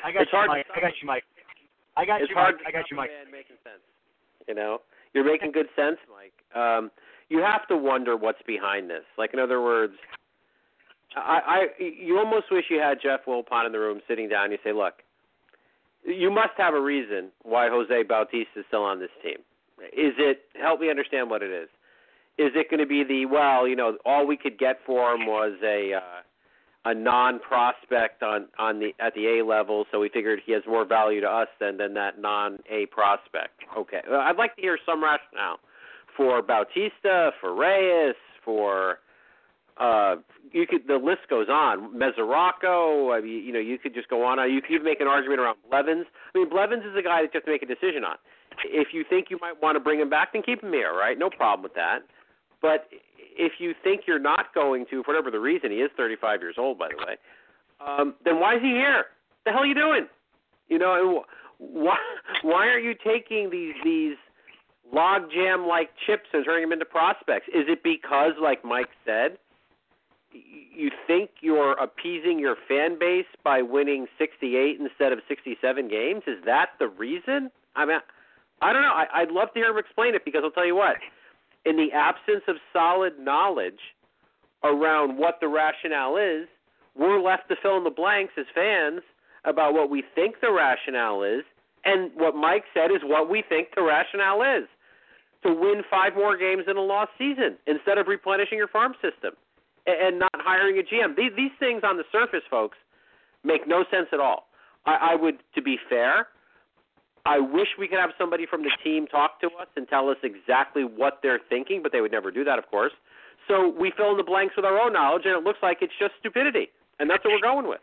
I 0.05 0.12
got 0.12 0.22
it's 0.22 0.32
you, 0.32 0.38
hard 0.38 0.49
Mike. 0.49 0.66
I 0.74 0.80
got 0.80 0.93
you, 1.01 1.07
Mike. 1.07 1.24
I 1.97 2.05
got 2.05 2.22
it's 2.22 2.30
you, 2.30 2.36
hard 2.36 2.57
Mike. 2.57 2.66
I 2.68 2.78
got 2.78 2.91
you, 2.91 2.97
Mike. 2.97 3.11
Man 3.11 3.32
making 3.32 3.57
sense. 3.64 3.82
You 4.49 4.55
know, 4.55 4.78
you're 5.12 5.24
making 5.24 5.53
good 5.53 5.66
sense, 5.76 5.99
Mike. 6.09 6.32
Um, 6.55 6.91
you 7.28 7.41
have 7.41 7.66
to 7.68 7.76
wonder 7.76 8.16
what's 8.16 8.43
behind 8.47 8.88
this. 8.88 9.05
Like, 9.18 9.34
in 9.34 9.41
other 9.41 9.61
words, 9.61 9.95
I, 11.16 11.66
I 11.78 11.82
you 11.82 12.18
almost 12.18 12.47
wish 12.51 12.64
you 12.70 12.78
had 12.78 12.99
Jeff 13.03 13.20
Wilpon 13.26 13.66
in 13.66 13.72
the 13.72 13.78
room 13.78 14.01
sitting 14.09 14.28
down. 14.28 14.53
You 14.53 14.59
say, 14.64 14.72
look, 14.72 14.95
you 16.05 16.30
must 16.30 16.55
have 16.57 16.74
a 16.74 16.80
reason 16.80 17.30
why 17.43 17.68
Jose 17.68 18.03
Bautista 18.05 18.61
is 18.61 18.64
still 18.68 18.82
on 18.82 19.01
this 19.01 19.11
team. 19.22 19.38
Is 19.93 20.14
it? 20.18 20.43
Help 20.61 20.80
me 20.80 20.91
understand 20.91 21.30
what 21.30 21.43
it 21.43 21.51
is. 21.51 21.68
Is 22.41 22.53
it 22.55 22.70
going 22.70 22.80
to 22.80 22.86
be 22.86 23.05
the 23.05 23.26
well? 23.26 23.68
You 23.68 23.76
know, 23.76 23.99
all 24.07 24.26
we 24.26 24.36
could 24.36 24.59
get 24.59 24.78
for 24.86 25.12
him 25.12 25.26
was 25.26 25.59
a 25.62 25.93
uh, 25.95 26.91
a 26.91 26.95
non 26.95 27.38
prospect 27.38 28.22
on 28.22 28.47
on 28.59 28.78
the 28.78 28.93
at 28.99 29.14
the 29.14 29.38
A 29.38 29.45
level, 29.45 29.84
so 29.93 30.01
we 30.01 30.09
figured 30.09 30.41
he 30.45 30.53
has 30.53 30.62
more 30.66 30.86
value 30.86 31.20
to 31.20 31.28
us 31.28 31.49
than 31.61 31.76
than 31.76 31.93
that 31.95 32.18
non 32.18 32.59
A 32.70 32.86
prospect. 32.86 33.61
Okay, 33.76 34.01
well, 34.11 34.20
I'd 34.20 34.36
like 34.36 34.57
to 34.57 34.62
hear 34.62 34.78
some 34.86 35.05
rationale 35.05 35.59
for 36.16 36.41
Bautista, 36.41 37.32
for 37.41 37.55
Reyes, 37.55 38.14
for 38.43 39.01
uh, 39.76 40.16
you 40.53 40.66
could 40.66 40.86
the 40.86 40.97
list 40.97 41.28
goes 41.28 41.49
on. 41.51 41.95
Mesoraco, 41.95 43.16
I 43.16 43.20
mean, 43.20 43.45
you 43.45 43.53
know, 43.53 43.61
you 43.61 43.78
could 43.78 43.93
just 43.93 44.09
go 44.09 44.24
on. 44.24 44.38
You 44.51 44.62
could 44.62 44.82
make 44.82 45.01
an 45.03 45.09
argument 45.09 45.41
around 45.41 45.59
Blevins. 45.68 46.07
I 46.34 46.38
mean, 46.38 46.49
Blevins 46.49 46.84
is 46.84 46.97
a 46.99 47.03
guy 47.03 47.20
that 47.20 47.34
you 47.34 47.41
have 47.41 47.45
to 47.45 47.51
make 47.51 47.62
a 47.62 47.66
decision 47.66 48.05
on. 48.05 48.16
If 48.64 48.88
you 48.93 49.05
think 49.09 49.26
you 49.28 49.38
might 49.41 49.61
want 49.62 49.76
to 49.76 49.80
bring 49.80 50.01
him 50.01 50.09
back, 50.11 50.32
then 50.32 50.43
keep 50.43 50.62
him 50.62 50.72
here, 50.72 50.93
right? 50.93 51.18
No 51.18 51.30
problem 51.30 51.62
with 51.62 51.74
that. 51.74 52.01
But 52.63 52.89
if 53.37 53.53
you 53.59 53.75
think 53.83 54.03
you're 54.07 54.19
not 54.19 54.55
going 54.55 54.87
to, 54.91 55.03
for 55.03 55.13
whatever 55.13 55.31
the 55.31 55.41
reason, 55.41 55.71
he 55.71 55.79
is 55.79 55.91
35 55.97 56.41
years 56.41 56.57
old, 56.59 56.79
by 56.79 56.89
the 56.89 56.97
way. 56.97 57.17
Um, 57.85 58.15
then 58.25 58.41
why 58.41 58.57
is 58.57 58.63
he 58.63 58.69
here? 58.69 59.07
The 59.45 59.53
hell 59.53 59.61
are 59.61 59.67
you 59.67 59.75
doing? 59.75 60.07
You 60.69 60.79
know, 60.79 61.25
why 61.59 61.97
why 62.43 62.67
are 62.69 62.79
you 62.79 62.95
taking 62.95 63.51
these 63.51 63.75
these 63.85 64.17
logjam 64.95 65.69
like 65.69 65.91
chips 66.07 66.29
and 66.33 66.45
turning 66.45 66.63
them 66.63 66.73
into 66.73 66.85
prospects? 66.85 67.49
Is 67.49 67.65
it 67.69 67.83
because, 67.83 68.33
like 68.41 68.65
Mike 68.65 68.91
said? 69.05 69.39
you 70.33 70.91
think 71.07 71.31
you're 71.41 71.73
appeasing 71.73 72.39
your 72.39 72.57
fan 72.69 72.99
base 72.99 73.27
by 73.45 73.63
winning 73.63 74.07
68 74.19 74.79
instead 74.81 75.13
of 75.13 75.19
67 75.29 75.89
games? 75.89 76.23
Is 76.27 76.43
that 76.47 76.71
the 76.79 76.89
reason? 76.89 77.51
I 77.77 77.85
mean, 77.85 77.99
I 78.63 78.73
don't 78.73 78.83
know. 78.83 78.89
I, 78.89 79.07
I'd 79.15 79.31
love 79.31 79.49
to 79.55 79.61
hear 79.61 79.71
him 79.71 79.79
explain 79.79 80.15
it 80.15 80.25
because 80.25 80.43
I'll 80.45 80.51
tell 80.51 80.67
you 80.67 80.77
what. 80.77 80.97
In 81.65 81.77
the 81.77 81.93
absence 81.93 82.43
of 82.49 82.57
solid 82.73 83.19
knowledge 83.19 83.81
around 84.65 85.19
what 85.19 85.39
the 85.41 85.49
rationale 85.49 86.17
is, 86.17 86.49
we're 86.97 87.21
left 87.21 87.49
to 87.49 87.57
fill 87.63 87.77
in 87.77 87.85
the 87.85 87.91
blanks 87.91 88.33
as 88.39 88.47
fans 88.55 89.03
about 89.45 89.75
what 89.75 89.91
we 89.91 90.03
think 90.15 90.37
the 90.41 90.53
rationale 90.53 91.23
is, 91.23 91.43
and 91.85 92.11
what 92.15 92.35
Mike 92.35 92.65
said 92.75 92.91
is 92.91 92.99
what 93.03 93.31
we 93.31 93.43
think 93.49 93.69
the 93.75 93.83
rationale 93.83 94.43
is 94.43 94.69
to 95.43 95.53
win 95.55 95.83
five 95.91 96.15
more 96.15 96.37
games 96.37 96.65
in 96.69 96.77
a 96.77 96.81
lost 96.81 97.11
season 97.17 97.57
instead 97.67 97.97
of 97.97 98.07
replenishing 98.07 98.59
your 98.59 98.69
farm 98.69 98.93
system 99.01 99.33
and 99.87 100.19
not 100.19 100.31
hiring 100.35 100.79
a 100.79 100.83
GM. 100.83 101.17
These, 101.17 101.53
things 101.59 101.83
on 101.83 101.97
the 101.97 102.05
surface, 102.13 102.43
folks, 102.51 102.77
make 103.45 103.67
no 103.67 103.85
sense 103.91 104.09
at 104.13 104.21
all. 104.21 104.49
I 104.87 105.15
would, 105.15 105.39
to 105.55 105.63
be 105.63 105.79
fair, 105.89 106.29
I 107.27 107.39
wish 107.39 107.68
we 107.79 107.87
could 107.87 107.99
have 107.99 108.11
somebody 108.18 108.47
from 108.47 108.62
the 108.62 108.71
team 108.83 109.07
talk 109.07 109.41
to 109.41 109.49
us 109.49 109.68
and 109.77 109.87
tell 109.89 110.09
us 110.09 110.16
exactly 110.23 110.85
what 110.85 111.21
they're 111.23 111.41
thinking, 111.49 111.83
but 111.83 111.93
they 111.93 112.01
would 112.01 112.12
never 112.12 112.31
do 112.31 112.45
that, 112.45 112.59
of 112.59 112.66
course. 112.71 112.93
So 113.49 113.68
we 113.68 113.93
fill 113.97 114.12
in 114.12 114.16
the 114.16 114.25
blanks 114.25 114.55
with 114.57 114.64
our 114.64 114.79
own 114.79 114.93
knowledge, 114.93 115.23
and 115.25 115.37
it 115.37 115.45
looks 115.45 115.59
like 115.62 115.79
it's 115.81 115.93
just 115.99 116.12
stupidity, 116.21 116.68
and 116.99 117.11
that's 117.11 117.25
what 117.25 117.33
we're 117.33 117.41
going 117.41 117.68
with. 117.68 117.81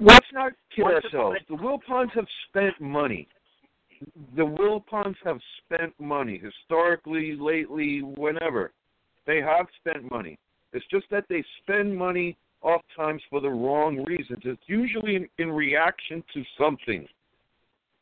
Let's 0.00 0.26
not 0.32 0.52
kid 0.74 0.84
ourselves. 0.84 1.38
The 1.48 1.56
Wilpons 1.56 2.10
have 2.14 2.26
spent 2.48 2.80
money. 2.80 3.28
The 4.36 4.42
Wilpons 4.42 5.16
have 5.24 5.38
spent 5.64 5.94
money 6.00 6.42
historically, 6.42 7.36
lately, 7.38 8.00
whenever. 8.00 8.72
They 9.26 9.40
have 9.40 9.66
spent 9.80 10.10
money. 10.10 10.38
It's 10.72 10.84
just 10.90 11.06
that 11.10 11.24
they 11.28 11.44
spend 11.62 11.96
money 11.96 12.36
oftentimes 12.64 13.22
for 13.30 13.40
the 13.40 13.50
wrong 13.50 14.02
reasons. 14.04 14.40
It's 14.44 14.62
usually 14.66 15.16
in, 15.16 15.28
in 15.38 15.52
reaction 15.52 16.24
to 16.32 16.42
something. 16.58 17.06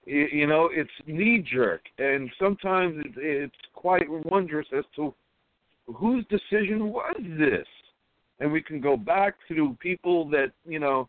You 0.04 0.46
know, 0.46 0.68
it's 0.72 0.90
knee 1.06 1.44
jerk, 1.52 1.82
and 1.98 2.28
sometimes 2.40 3.04
it's 3.16 3.54
quite 3.72 4.06
wondrous 4.08 4.66
as 4.76 4.84
to 4.96 5.14
whose 5.86 6.24
decision 6.26 6.88
was 6.88 7.14
this. 7.38 7.66
And 8.40 8.50
we 8.50 8.62
can 8.62 8.80
go 8.80 8.96
back 8.96 9.36
to 9.48 9.76
people 9.80 10.28
that 10.30 10.50
you 10.66 10.80
know 10.80 11.08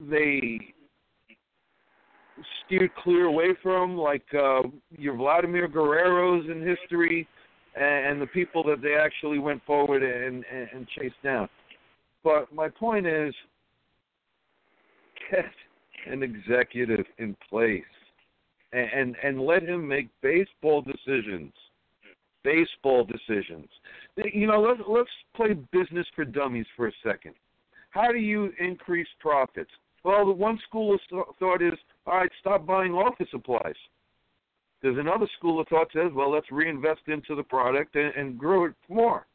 they 0.00 0.58
steered 2.64 2.94
clear 2.96 3.26
away 3.26 3.50
from, 3.62 3.96
like 3.96 4.24
uh, 4.34 4.62
your 4.90 5.14
Vladimir 5.14 5.68
Guerrero's 5.68 6.46
in 6.50 6.66
history, 6.66 7.28
and 7.76 8.20
the 8.20 8.26
people 8.26 8.64
that 8.64 8.82
they 8.82 8.94
actually 8.94 9.38
went 9.38 9.64
forward 9.64 10.02
and, 10.02 10.44
and, 10.52 10.68
and 10.74 10.88
chased 10.98 11.22
down. 11.22 11.48
But 12.22 12.52
my 12.52 12.68
point 12.68 13.06
is, 13.06 13.34
get 15.30 15.44
an 16.06 16.22
executive 16.22 17.06
in 17.18 17.36
place 17.48 17.82
and, 18.72 18.88
and, 18.92 19.16
and 19.22 19.40
let 19.40 19.62
him 19.62 19.86
make 19.86 20.08
baseball 20.22 20.82
decisions. 20.82 21.52
Baseball 22.42 23.04
decisions. 23.04 23.68
You 24.16 24.46
know, 24.46 24.62
let's 24.62 24.80
let's 24.88 25.10
play 25.36 25.52
business 25.72 26.06
for 26.16 26.24
dummies 26.24 26.64
for 26.74 26.88
a 26.88 26.92
second. 27.04 27.34
How 27.90 28.12
do 28.12 28.18
you 28.18 28.50
increase 28.58 29.08
profits? 29.18 29.70
Well, 30.04 30.24
the 30.24 30.32
one 30.32 30.58
school 30.66 30.94
of 30.94 31.00
thought 31.38 31.60
is, 31.60 31.74
all 32.06 32.16
right, 32.16 32.30
stop 32.40 32.64
buying 32.64 32.92
office 32.92 33.28
supplies. 33.30 33.74
There's 34.80 34.96
another 34.96 35.28
school 35.36 35.60
of 35.60 35.68
thought 35.68 35.88
says, 35.92 36.10
well, 36.14 36.30
let's 36.32 36.50
reinvest 36.50 37.02
into 37.08 37.34
the 37.34 37.42
product 37.42 37.96
and, 37.96 38.14
and 38.14 38.38
grow 38.38 38.64
it 38.64 38.72
more. 38.88 39.26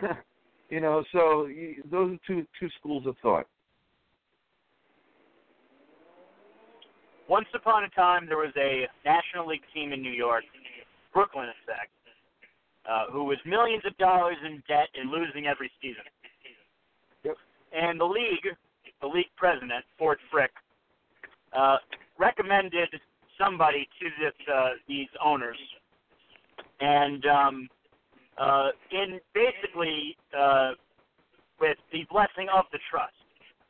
you 0.70 0.80
know, 0.80 1.04
so 1.12 1.48
those 1.90 2.12
are 2.12 2.18
two 2.26 2.46
two 2.58 2.68
schools 2.78 3.06
of 3.06 3.16
thought. 3.22 3.46
Once 7.28 7.46
upon 7.54 7.84
a 7.84 7.88
time, 7.90 8.26
there 8.26 8.38
was 8.38 8.52
a 8.56 8.86
National 9.04 9.46
League 9.46 9.62
team 9.72 9.92
in 9.92 10.02
New 10.02 10.12
York, 10.12 10.42
Brooklyn, 11.12 11.46
in 11.46 11.52
fact, 11.64 11.90
uh, 12.90 13.12
who 13.12 13.24
was 13.24 13.38
millions 13.46 13.84
of 13.86 13.96
dollars 13.98 14.36
in 14.44 14.62
debt 14.66 14.88
and 14.94 15.10
losing 15.10 15.46
every 15.46 15.70
season. 15.80 16.02
Yep. 17.24 17.36
And 17.72 18.00
the 18.00 18.04
league, 18.04 18.56
the 19.00 19.06
league 19.06 19.30
president, 19.36 19.84
Ford 19.96 20.18
Frick, 20.30 20.50
uh, 21.56 21.76
recommended 22.18 22.88
somebody 23.38 23.88
to 24.00 24.08
this 24.20 24.34
uh, 24.52 24.70
these 24.88 25.08
owners, 25.24 25.58
and 26.80 27.24
um, 27.26 27.68
uh, 28.40 28.72
in 28.90 29.20
basically 29.36 30.16
uh, 30.32 30.72
with 31.60 31.76
the 31.92 32.08
blessing 32.10 32.48
of 32.48 32.64
the 32.72 32.80
trust 32.88 33.12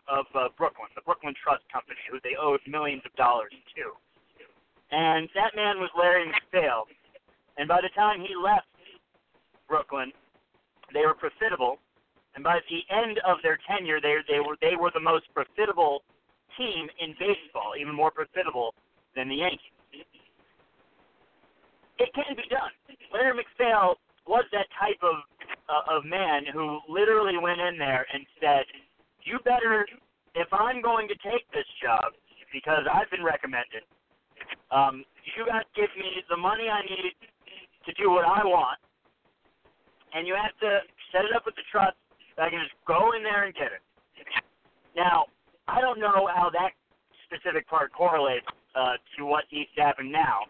of 0.07 0.25
uh, 0.35 0.49
Brooklyn, 0.57 0.87
the 0.95 1.03
Brooklyn 1.03 1.35
Trust 1.43 1.67
Company, 1.73 1.99
who 2.11 2.23
they 2.23 2.39
owed 2.39 2.61
millions 2.67 3.03
of 3.05 3.11
dollars 3.19 3.51
to, 3.75 3.91
and 4.95 5.29
that 5.35 5.59
man 5.59 5.83
was 5.83 5.91
Larry 5.99 6.31
MacPhail, 6.31 6.87
and 7.59 7.67
by 7.67 7.83
the 7.83 7.91
time 7.99 8.23
he 8.23 8.35
left 8.39 8.71
Brooklyn, 9.69 10.15
they 10.95 11.03
were 11.03 11.19
profitable, 11.19 11.79
and 12.35 12.43
by 12.43 12.59
the 12.71 12.83
end 12.95 13.19
of 13.27 13.39
their 13.43 13.59
tenure, 13.67 14.01
they 14.01 14.23
they 14.31 14.39
were 14.39 14.55
they 14.63 14.79
were 14.79 14.95
the 14.95 15.03
most 15.03 15.27
profitable 15.35 16.03
team 16.59 16.87
in 17.03 17.15
baseball, 17.19 17.75
even 17.79 17.95
more 17.95 18.11
profitable 18.11 18.75
than 19.15 19.29
the 19.29 19.43
Yankees. 19.43 20.07
It 21.99 22.11
can 22.15 22.35
be 22.35 22.47
done. 22.49 22.71
Larry 23.13 23.35
MacPhail 23.35 23.99
was 24.27 24.45
that 24.53 24.67
type 24.79 25.01
of 25.03 25.23
uh, 25.69 25.97
of 25.97 26.05
man 26.05 26.45
who 26.53 26.81
literally 26.89 27.39
went 27.39 27.61
in 27.61 27.79
there 27.79 28.07
and 28.13 28.27
said, 28.41 28.65
"You 29.23 29.39
better, 29.45 29.87
if 30.35 30.49
I'm 30.53 30.83
going 30.83 31.09
to 31.09 31.17
take 31.23 31.47
this 31.53 31.67
job, 31.83 32.13
because 32.53 32.85
I've 32.93 33.11
been 33.11 33.25
recommended, 33.25 33.87
um, 34.71 35.05
you 35.37 35.45
to 35.47 35.63
give 35.75 35.91
me 35.97 36.23
the 36.29 36.37
money 36.37 36.69
I 36.69 36.83
need 36.83 37.15
to 37.87 37.93
do 37.95 38.11
what 38.11 38.25
I 38.25 38.45
want, 38.45 38.79
and 40.15 40.27
you 40.27 40.35
have 40.35 40.57
to 40.61 40.81
set 41.13 41.25
it 41.25 41.35
up 41.35 41.47
with 41.47 41.55
the 41.55 41.67
trust 41.71 41.97
that 42.37 42.47
I 42.47 42.51
can 42.51 42.61
just 42.61 42.77
go 42.87 43.13
in 43.17 43.23
there 43.23 43.45
and 43.45 43.55
get 43.55 43.73
it." 43.73 43.83
Now, 44.97 45.27
I 45.69 45.81
don't 45.81 46.01
know 46.01 46.29
how 46.35 46.51
that 46.51 46.73
specific 47.27 47.69
part 47.69 47.93
correlates 47.93 48.47
uh, 48.75 48.95
to 49.17 49.25
what 49.25 49.45
needs 49.53 49.71
to 49.77 49.83
happen 49.83 50.11
now. 50.11 50.41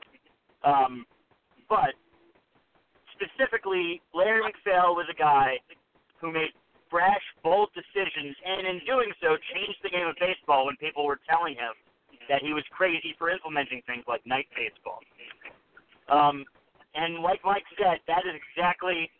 Um, 0.64 1.06
but 1.68 1.94
specifically, 3.20 4.00
Larry 4.14 4.40
MacPhail 4.40 4.96
was 4.96 5.06
a 5.12 5.16
guy 5.16 5.60
who 6.20 6.32
made 6.32 6.50
brash, 6.90 7.22
bold 7.44 7.68
decisions, 7.76 8.34
and 8.44 8.66
in 8.66 8.80
doing 8.86 9.12
so, 9.20 9.36
changed 9.54 9.78
the 9.82 9.90
game 9.90 10.08
of 10.08 10.16
baseball 10.18 10.66
when 10.66 10.76
people 10.76 11.06
were 11.06 11.20
telling 11.28 11.54
him 11.54 11.76
that 12.28 12.42
he 12.42 12.52
was 12.52 12.64
crazy 12.70 13.14
for 13.18 13.30
implementing 13.30 13.82
things 13.86 14.04
like 14.08 14.24
night 14.26 14.46
baseball. 14.56 14.98
Um, 16.10 16.44
and 16.94 17.22
like 17.22 17.40
Mike 17.44 17.64
said, 17.78 18.02
that 18.08 18.26
is 18.26 18.34
exactly 18.34 19.10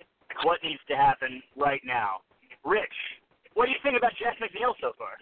what 0.42 0.58
needs 0.62 0.80
to 0.88 0.96
happen 0.96 1.42
right 1.56 1.80
now. 1.86 2.26
Rich, 2.64 2.92
what 3.54 3.66
do 3.66 3.72
you 3.72 3.78
think 3.82 3.96
about 3.96 4.12
Jeff 4.18 4.34
McNeil 4.42 4.74
so 4.80 4.92
far? 4.98 5.14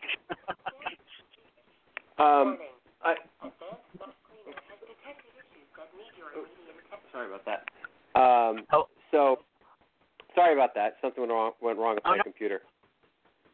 um, 2.24 2.58
I, 3.04 3.14
sorry 7.12 7.26
about 7.28 7.44
that. 7.44 7.67
Um, 8.18 8.64
oh. 8.72 8.88
So, 9.10 9.38
sorry 10.34 10.52
about 10.52 10.74
that. 10.74 10.96
Something 11.00 11.22
went 11.22 11.32
wrong 11.32 11.52
went 11.62 11.78
wrong 11.78 11.94
with 11.94 12.04
oh, 12.04 12.10
my 12.10 12.16
no. 12.18 12.22
computer. 12.22 12.60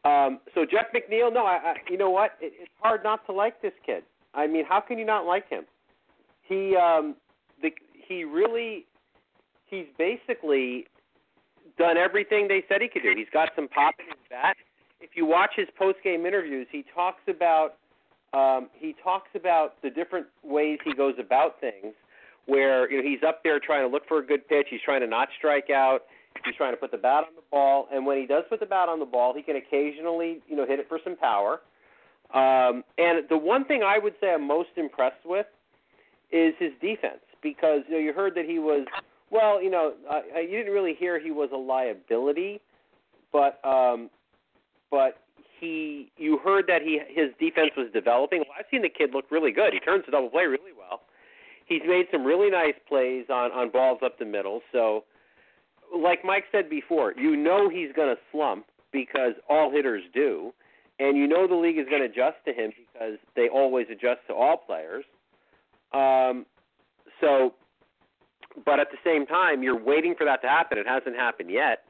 Um, 0.04 0.40
so 0.54 0.66
Jeff 0.66 0.86
McNeil, 0.94 1.32
no, 1.32 1.46
I, 1.46 1.56
I 1.56 1.74
you 1.88 1.96
know 1.96 2.10
what? 2.10 2.32
It, 2.40 2.52
it's 2.60 2.72
hard 2.80 3.02
not 3.04 3.24
to 3.26 3.32
like 3.32 3.62
this 3.62 3.72
kid. 3.86 4.02
I 4.34 4.46
mean, 4.46 4.64
how 4.68 4.80
can 4.80 4.98
you 4.98 5.04
not 5.04 5.24
like 5.24 5.48
him? 5.48 5.64
He 6.42 6.76
um, 6.76 7.16
the 7.62 7.70
he 8.06 8.24
really 8.24 8.86
he's 9.66 9.86
basically 9.98 10.86
done 11.78 11.96
everything 11.96 12.48
they 12.48 12.64
said 12.68 12.82
he 12.82 12.88
could 12.88 13.02
do. 13.02 13.14
He's 13.16 13.32
got 13.32 13.50
some 13.56 13.68
pop 13.68 13.94
in 13.98 14.06
his 14.06 14.16
bat. 14.30 14.56
If 15.00 15.10
you 15.14 15.26
watch 15.26 15.50
his 15.56 15.68
post 15.78 15.98
game 16.04 16.26
interviews, 16.26 16.66
he 16.70 16.84
talks 16.94 17.22
about 17.28 17.76
um, 18.32 18.68
he 18.74 18.94
talks 19.02 19.30
about 19.34 19.80
the 19.82 19.90
different 19.90 20.26
ways 20.42 20.78
he 20.84 20.94
goes 20.94 21.14
about 21.18 21.60
things. 21.60 21.94
Where 22.46 22.90
you 22.90 22.98
know 22.98 23.08
he's 23.08 23.22
up 23.26 23.42
there 23.42 23.58
trying 23.58 23.88
to 23.88 23.92
look 23.92 24.06
for 24.06 24.18
a 24.18 24.26
good 24.26 24.46
pitch, 24.48 24.66
he's 24.70 24.80
trying 24.84 25.00
to 25.00 25.06
not 25.06 25.28
strike 25.38 25.70
out, 25.70 26.02
he's 26.44 26.54
trying 26.56 26.72
to 26.72 26.76
put 26.76 26.90
the 26.90 26.98
bat 26.98 27.24
on 27.24 27.34
the 27.34 27.42
ball, 27.50 27.88
and 27.92 28.04
when 28.04 28.18
he 28.18 28.26
does 28.26 28.44
put 28.48 28.60
the 28.60 28.66
bat 28.66 28.88
on 28.88 28.98
the 28.98 29.06
ball, 29.06 29.34
he 29.34 29.42
can 29.42 29.56
occasionally 29.56 30.40
you 30.48 30.56
know 30.56 30.66
hit 30.66 30.78
it 30.78 30.88
for 30.88 30.98
some 31.02 31.16
power. 31.16 31.60
Um, 32.34 32.82
and 32.98 33.28
the 33.28 33.38
one 33.38 33.64
thing 33.64 33.82
I 33.82 33.98
would 33.98 34.14
say 34.20 34.32
I'm 34.32 34.46
most 34.46 34.70
impressed 34.76 35.24
with 35.24 35.46
is 36.32 36.54
his 36.58 36.72
defense 36.80 37.20
because 37.42 37.80
you 37.88 37.94
know 37.94 38.00
you 38.00 38.12
heard 38.12 38.34
that 38.34 38.44
he 38.44 38.58
was 38.58 38.86
well, 39.34 39.60
you 39.60 39.70
know, 39.70 39.94
uh, 40.10 40.20
you 40.38 40.58
didn't 40.58 40.72
really 40.72 40.94
hear 40.94 41.18
he 41.18 41.32
was 41.32 41.50
a 41.52 41.56
liability, 41.56 42.60
but 43.32 43.58
um, 43.64 44.08
but 44.90 45.18
he 45.58 46.12
you 46.16 46.38
heard 46.38 46.66
that 46.68 46.82
he 46.82 47.00
his 47.08 47.30
defense 47.40 47.70
was 47.76 47.88
developing. 47.92 48.40
Well, 48.40 48.56
I've 48.58 48.66
seen 48.70 48.82
the 48.82 48.88
kid 48.88 49.10
look 49.12 49.24
really 49.30 49.50
good. 49.50 49.72
He 49.72 49.80
turns 49.80 50.04
the 50.06 50.12
double 50.12 50.28
play 50.28 50.44
really. 50.44 50.70
He's 51.66 51.82
made 51.86 52.06
some 52.12 52.24
really 52.24 52.50
nice 52.50 52.74
plays 52.88 53.26
on 53.30 53.52
on 53.52 53.70
balls 53.70 53.98
up 54.04 54.18
the 54.18 54.24
middle. 54.24 54.60
So, 54.72 55.04
like 55.96 56.24
Mike 56.24 56.44
said 56.52 56.68
before, 56.68 57.14
you 57.16 57.36
know 57.36 57.68
he's 57.68 57.92
going 57.94 58.14
to 58.14 58.20
slump 58.32 58.66
because 58.92 59.32
all 59.48 59.70
hitters 59.70 60.02
do, 60.12 60.52
and 60.98 61.16
you 61.16 61.26
know 61.26 61.46
the 61.46 61.54
league 61.54 61.78
is 61.78 61.86
going 61.88 62.02
to 62.02 62.06
adjust 62.08 62.36
to 62.46 62.52
him 62.52 62.70
because 62.76 63.18
they 63.36 63.48
always 63.48 63.86
adjust 63.90 64.20
to 64.28 64.34
all 64.34 64.56
players. 64.56 65.04
Um, 65.92 66.46
so, 67.20 67.54
but 68.64 68.80
at 68.80 68.88
the 68.90 68.98
same 69.04 69.26
time, 69.26 69.62
you're 69.62 69.82
waiting 69.82 70.14
for 70.16 70.24
that 70.24 70.42
to 70.42 70.48
happen. 70.48 70.78
It 70.78 70.86
hasn't 70.86 71.16
happened 71.16 71.50
yet 71.50 71.84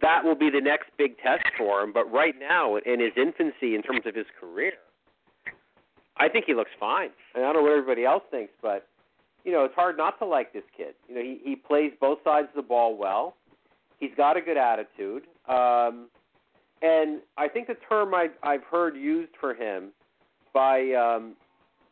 that 0.00 0.24
will 0.24 0.34
be 0.34 0.50
the 0.50 0.60
next 0.60 0.90
big 0.98 1.18
test 1.18 1.44
for 1.56 1.80
him. 1.80 1.92
But 1.92 2.10
right 2.10 2.34
now, 2.38 2.76
in 2.76 3.00
his 3.00 3.12
infancy, 3.16 3.74
in 3.74 3.82
terms 3.82 4.02
of 4.06 4.14
his 4.14 4.26
career, 4.38 4.72
I 6.18 6.28
think 6.28 6.46
he 6.46 6.54
looks 6.54 6.70
fine. 6.78 7.10
And 7.34 7.44
I 7.44 7.52
don't 7.52 7.62
know 7.62 7.70
what 7.70 7.78
everybody 7.78 8.04
else 8.04 8.22
thinks, 8.30 8.52
but 8.62 8.86
you 9.44 9.52
know, 9.52 9.64
it's 9.64 9.74
hard 9.74 9.96
not 9.96 10.18
to 10.18 10.26
like 10.26 10.52
this 10.52 10.64
kid. 10.76 10.94
You 11.08 11.14
know, 11.14 11.22
he 11.22 11.40
he 11.44 11.56
plays 11.56 11.92
both 12.00 12.18
sides 12.24 12.48
of 12.48 12.56
the 12.56 12.68
ball 12.68 12.96
well. 12.96 13.36
He's 14.00 14.10
got 14.16 14.36
a 14.36 14.40
good 14.40 14.56
attitude. 14.56 15.22
Um, 15.48 16.08
and 16.82 17.20
I 17.38 17.48
think 17.48 17.68
the 17.68 17.76
term 17.88 18.14
I, 18.14 18.28
I've 18.42 18.64
heard 18.64 18.96
used 18.96 19.32
for 19.40 19.54
him 19.54 19.90
by 20.52 20.92
um, 20.92 21.34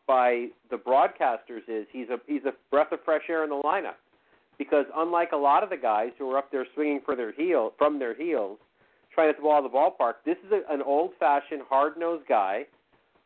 by 0.07 0.49
the 0.71 0.77
broadcasters 0.77 1.63
is 1.69 1.87
he's 1.93 2.09
a 2.09 2.19
he's 2.27 2.45
a 2.45 2.53
breath 2.71 2.93
of 2.93 2.99
fresh 3.05 3.23
air 3.29 3.45
in 3.45 3.51
the 3.51 3.61
lineup 3.65 3.97
because 4.59 4.87
unlike 4.97 5.33
a 5.33 5.37
lot 5.37 5.63
of 5.63 5.71
the 5.71 5.77
guys 5.77 6.11
who 6.19 6.31
are 6.31 6.39
up 6.39 6.51
there 6.51 6.67
swinging 6.75 7.01
for 7.05 7.17
their 7.17 7.33
heel 7.33 7.73
from 7.79 7.99
their 7.99 8.15
heels, 8.15 8.59
trying 9.15 9.33
to 9.33 9.37
the 9.37 9.43
ball 9.43 9.59
in 9.59 9.65
the 9.65 9.71
ballpark, 9.71 10.15
this 10.25 10.37
is 10.47 10.53
a, 10.53 10.73
an 10.73 10.83
old-fashioned, 10.83 11.63
hard-nosed 11.69 12.27
guy 12.29 12.65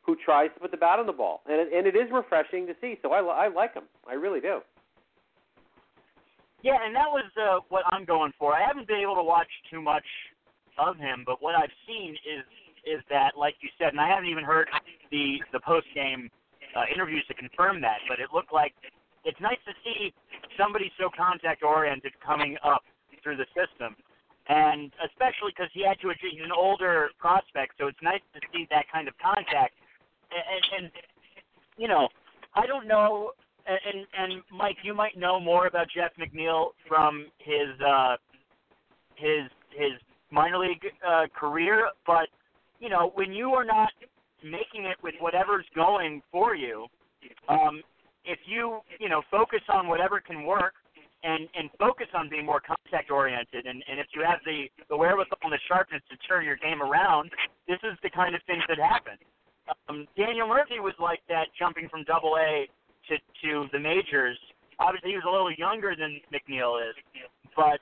who 0.08 0.16
tries 0.16 0.48
to 0.54 0.60
put 0.60 0.70
the 0.70 0.80
bat 0.80 0.98
on 0.98 1.04
the 1.04 1.12
ball, 1.12 1.42
and 1.44 1.60
it, 1.60 1.68
and 1.68 1.86
it 1.86 1.92
is 1.92 2.08
refreshing 2.10 2.66
to 2.66 2.72
see. 2.80 2.96
So 3.04 3.12
I, 3.12 3.20
I 3.20 3.48
like 3.52 3.74
him, 3.74 3.84
I 4.08 4.14
really 4.14 4.40
do. 4.40 4.64
Yeah, 6.64 6.80
and 6.80 6.96
that 6.96 7.12
was 7.12 7.28
uh, 7.36 7.60
what 7.68 7.84
I'm 7.92 8.06
going 8.08 8.32
for. 8.38 8.56
I 8.56 8.66
haven't 8.66 8.88
been 8.88 9.04
able 9.04 9.14
to 9.16 9.22
watch 9.22 9.52
too 9.70 9.82
much 9.82 10.08
of 10.80 10.96
him, 10.96 11.24
but 11.26 11.42
what 11.42 11.54
I've 11.54 11.76
seen 11.86 12.16
is 12.24 12.42
is 12.88 13.04
that, 13.10 13.36
like 13.36 13.60
you 13.60 13.68
said, 13.76 13.92
and 13.92 14.00
I 14.00 14.08
haven't 14.08 14.32
even 14.32 14.44
heard 14.44 14.66
the 15.12 15.44
the 15.52 15.60
post 15.60 15.86
game 15.94 16.30
uh, 16.74 16.88
interviews 16.88 17.22
to 17.28 17.34
confirm 17.34 17.82
that, 17.82 18.00
but 18.08 18.18
it 18.18 18.32
looked 18.32 18.52
like 18.52 18.72
it's 19.28 19.38
nice 19.44 19.60
to 19.68 19.76
see 19.84 20.14
somebody 20.56 20.90
so 20.96 21.12
contact 21.12 21.62
oriented 21.62 22.16
coming 22.24 22.56
up 22.64 22.80
through 23.22 23.36
the 23.36 23.46
system, 23.52 23.92
and 24.48 24.88
especially 25.04 25.52
because 25.52 25.68
he 25.76 25.84
had 25.84 26.00
to 26.00 26.08
he's 26.16 26.40
an 26.40 26.56
older 26.56 27.12
prospect, 27.20 27.76
so 27.76 27.92
it's 27.92 28.00
nice 28.00 28.24
to 28.32 28.40
see 28.56 28.66
that 28.72 28.88
kind 28.88 29.06
of 29.06 29.12
contact. 29.20 29.76
And, 30.30 30.84
and, 30.84 30.92
you 31.76 31.88
know, 31.88 32.08
I 32.54 32.66
don't 32.66 32.86
know, 32.86 33.32
and 33.66 34.06
and 34.18 34.42
Mike, 34.50 34.78
you 34.82 34.94
might 34.94 35.16
know 35.16 35.38
more 35.38 35.66
about 35.66 35.86
Jeff 35.94 36.10
McNeil 36.18 36.68
from 36.86 37.26
his 37.38 37.80
uh, 37.86 38.16
his 39.16 39.50
his 39.70 39.92
minor 40.30 40.58
league 40.58 40.84
uh, 41.06 41.26
career, 41.38 41.88
but 42.06 42.28
you 42.80 42.88
know, 42.88 43.12
when 43.14 43.32
you 43.32 43.50
are 43.50 43.64
not 43.64 43.90
making 44.42 44.84
it 44.84 44.96
with 45.02 45.14
whatever's 45.20 45.66
going 45.74 46.22
for 46.30 46.54
you, 46.54 46.86
um, 47.48 47.82
if 48.24 48.38
you 48.46 48.80
you 48.98 49.08
know 49.08 49.22
focus 49.30 49.60
on 49.72 49.88
whatever 49.88 50.20
can 50.20 50.44
work 50.44 50.74
and 51.24 51.48
and 51.54 51.70
focus 51.78 52.06
on 52.14 52.28
being 52.28 52.46
more 52.46 52.60
contact 52.60 53.10
oriented 53.10 53.66
and 53.66 53.82
and 53.88 53.98
if 53.98 54.06
you 54.14 54.22
have 54.22 54.38
the 54.44 54.66
the 54.88 54.96
wherewithal 54.96 55.38
and 55.42 55.52
the 55.52 55.58
sharpness 55.66 56.02
to 56.10 56.16
turn 56.28 56.44
your 56.44 56.56
game 56.56 56.80
around 56.82 57.30
this 57.66 57.78
is 57.82 57.98
the 58.02 58.10
kind 58.10 58.34
of 58.34 58.42
things 58.46 58.62
that 58.68 58.78
happen 58.78 59.18
um 59.88 60.06
daniel 60.16 60.46
murphy 60.46 60.80
was 60.80 60.94
like 60.98 61.20
that 61.28 61.46
jumping 61.58 61.88
from 61.88 62.04
double 62.04 62.36
a 62.36 62.68
to 63.08 63.16
to 63.42 63.66
the 63.72 63.78
majors 63.78 64.38
obviously 64.78 65.10
he 65.10 65.16
was 65.16 65.24
a 65.26 65.30
little 65.30 65.52
younger 65.52 65.94
than 65.98 66.20
mcneil 66.32 66.78
is 66.78 66.94
but 67.56 67.80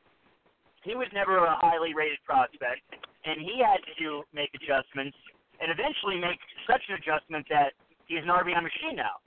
he 0.82 0.94
was 0.94 1.08
never 1.12 1.38
a 1.38 1.56
highly 1.60 1.94
rated 1.94 2.18
prospect 2.24 2.82
and 3.26 3.40
he 3.42 3.58
had 3.58 3.82
to 3.98 4.22
make 4.32 4.50
adjustments 4.54 5.16
and 5.60 5.70
eventually 5.70 6.16
make 6.20 6.38
such 6.68 6.82
an 6.88 6.94
adjustment 6.94 7.46
that 7.50 7.72
he's 8.06 8.22
an 8.22 8.30
RBI 8.30 8.62
machine 8.62 8.96
now. 8.96 9.18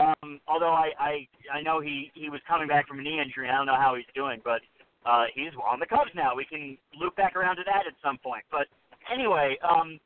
Um, 0.00 0.40
although 0.48 0.72
I, 0.72 0.90
I 0.98 1.12
I 1.52 1.62
know 1.62 1.80
he 1.80 2.10
he 2.14 2.30
was 2.30 2.40
coming 2.48 2.66
back 2.66 2.88
from 2.88 2.98
a 2.98 3.02
knee 3.02 3.20
injury. 3.20 3.48
I 3.48 3.56
don't 3.56 3.66
know 3.66 3.76
how 3.76 3.94
he's 3.94 4.08
doing, 4.14 4.40
but 4.42 4.60
uh, 5.04 5.24
he's 5.34 5.52
on 5.60 5.80
the 5.80 5.86
Cubs 5.86 6.10
now. 6.14 6.34
We 6.34 6.44
can 6.44 6.78
loop 6.98 7.16
back 7.16 7.36
around 7.36 7.56
to 7.56 7.62
that 7.66 7.84
at 7.86 7.94
some 8.02 8.16
point. 8.18 8.44
But 8.50 8.66
anyway, 9.12 9.58
um, 9.60 10.00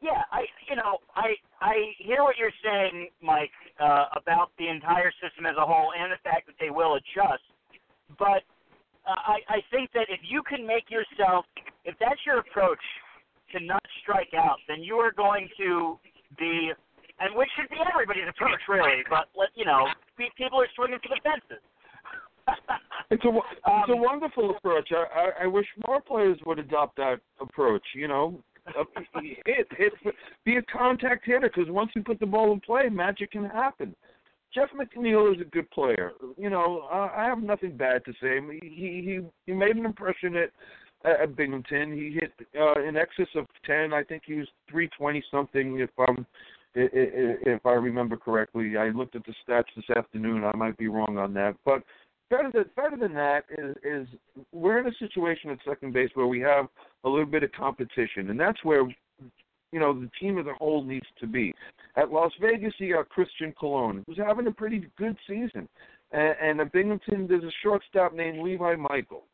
yeah, 0.00 0.22
I 0.30 0.44
you 0.68 0.76
know 0.76 0.98
I 1.14 1.34
I 1.60 1.74
hear 1.98 2.22
what 2.22 2.36
you're 2.36 2.54
saying, 2.62 3.08
Mike, 3.22 3.50
uh, 3.80 4.06
about 4.16 4.50
the 4.58 4.68
entire 4.68 5.12
system 5.22 5.46
as 5.46 5.56
a 5.56 5.64
whole 5.64 5.92
and 5.98 6.12
the 6.12 6.20
fact 6.22 6.46
that 6.46 6.56
they 6.60 6.70
will 6.70 6.94
adjust. 6.94 7.44
But 8.18 8.44
uh, 9.08 9.16
I 9.16 9.40
I 9.48 9.58
think 9.70 9.90
that 9.94 10.06
if 10.08 10.20
you 10.28 10.42
can 10.42 10.66
make 10.66 10.90
yourself, 10.90 11.46
if 11.84 11.94
that's 11.98 12.20
your 12.26 12.38
approach 12.38 12.82
to 13.52 13.64
not 13.64 13.82
strike 14.02 14.34
out, 14.36 14.58
then 14.68 14.82
you 14.82 14.96
are 14.96 15.12
going 15.12 15.48
to 15.58 15.98
be 16.38 16.72
and 17.18 17.34
which 17.34 17.48
should 17.56 17.70
be 17.70 17.76
everybody's 17.80 18.28
approach, 18.28 18.60
really. 18.68 19.02
But 19.08 19.28
let 19.36 19.48
you 19.54 19.64
know, 19.64 19.86
people 20.36 20.60
are 20.60 20.68
swinging 20.76 20.98
for 21.00 21.08
the 21.08 21.20
fences. 21.24 21.64
it's 23.10 23.24
a 23.24 23.28
it's 23.28 23.88
a 23.88 23.92
um, 23.92 24.00
wonderful 24.00 24.50
approach. 24.50 24.90
I, 24.92 25.42
I 25.42 25.44
I 25.44 25.46
wish 25.46 25.66
more 25.86 26.00
players 26.00 26.38
would 26.46 26.58
adopt 26.58 26.96
that 26.96 27.18
approach. 27.40 27.82
You 27.94 28.08
know, 28.08 28.38
hit 29.44 29.66
hit 29.76 29.92
be 30.44 30.56
a 30.56 30.62
contact 30.62 31.24
hitter 31.26 31.50
because 31.54 31.70
once 31.70 31.90
you 31.94 32.02
put 32.02 32.20
the 32.20 32.26
ball 32.26 32.52
in 32.52 32.60
play, 32.60 32.88
magic 32.88 33.32
can 33.32 33.44
happen. 33.44 33.94
Jeff 34.54 34.68
McNeil 34.70 35.34
is 35.34 35.40
a 35.40 35.44
good 35.44 35.70
player. 35.70 36.12
You 36.38 36.50
know, 36.50 36.88
uh, 36.90 37.10
I 37.14 37.24
have 37.24 37.42
nothing 37.42 37.76
bad 37.76 38.04
to 38.06 38.12
say. 38.22 38.40
He 38.62 38.68
he 38.68 39.20
he 39.46 39.52
made 39.52 39.76
an 39.76 39.84
impression 39.84 40.36
at 40.36 40.50
at 41.04 41.36
Binghamton. 41.36 41.92
He 41.92 42.18
hit 42.18 42.32
uh, 42.58 42.80
in 42.80 42.96
excess 42.96 43.28
of 43.34 43.46
ten. 43.64 43.92
I 43.92 44.02
think 44.02 44.22
he 44.26 44.34
was 44.34 44.48
three 44.70 44.88
twenty 44.96 45.22
something. 45.30 45.80
If 45.80 45.90
I'm 45.98 46.26
if 46.76 47.64
I 47.64 47.72
remember 47.72 48.16
correctly. 48.16 48.76
I 48.76 48.88
looked 48.90 49.16
at 49.16 49.24
the 49.24 49.34
stats 49.46 49.64
this 49.74 49.96
afternoon. 49.96 50.44
I 50.44 50.54
might 50.56 50.76
be 50.76 50.88
wrong 50.88 51.16
on 51.18 51.32
that, 51.34 51.56
but 51.64 51.82
better 52.30 52.50
than 52.52 52.64
better 52.76 52.96
than 52.96 53.14
that 53.14 53.44
is 53.50 53.76
is 53.84 54.08
we're 54.52 54.78
in 54.78 54.86
a 54.86 54.96
situation 54.98 55.50
at 55.50 55.58
second 55.66 55.92
base 55.92 56.10
where 56.14 56.26
we 56.26 56.40
have 56.40 56.66
a 57.04 57.08
little 57.08 57.26
bit 57.26 57.42
of 57.42 57.52
competition, 57.52 58.30
and 58.30 58.38
that's 58.38 58.62
where 58.64 58.82
you 59.72 59.80
know 59.80 59.98
the 59.98 60.10
team 60.20 60.38
as 60.38 60.46
a 60.46 60.54
whole 60.54 60.84
needs 60.84 61.06
to 61.20 61.26
be. 61.26 61.52
At 61.96 62.10
Las 62.10 62.32
Vegas, 62.40 62.74
you 62.78 62.94
got 62.94 63.08
Christian 63.08 63.54
Colon, 63.58 64.04
who's 64.06 64.18
having 64.18 64.46
a 64.46 64.52
pretty 64.52 64.88
good 64.98 65.16
season, 65.26 65.68
and, 66.12 66.34
and 66.42 66.60
at 66.60 66.72
Binghamton, 66.72 67.26
there's 67.26 67.44
a 67.44 67.52
shortstop 67.62 68.14
named 68.14 68.42
Levi 68.42 68.76
Michael. 68.76 69.24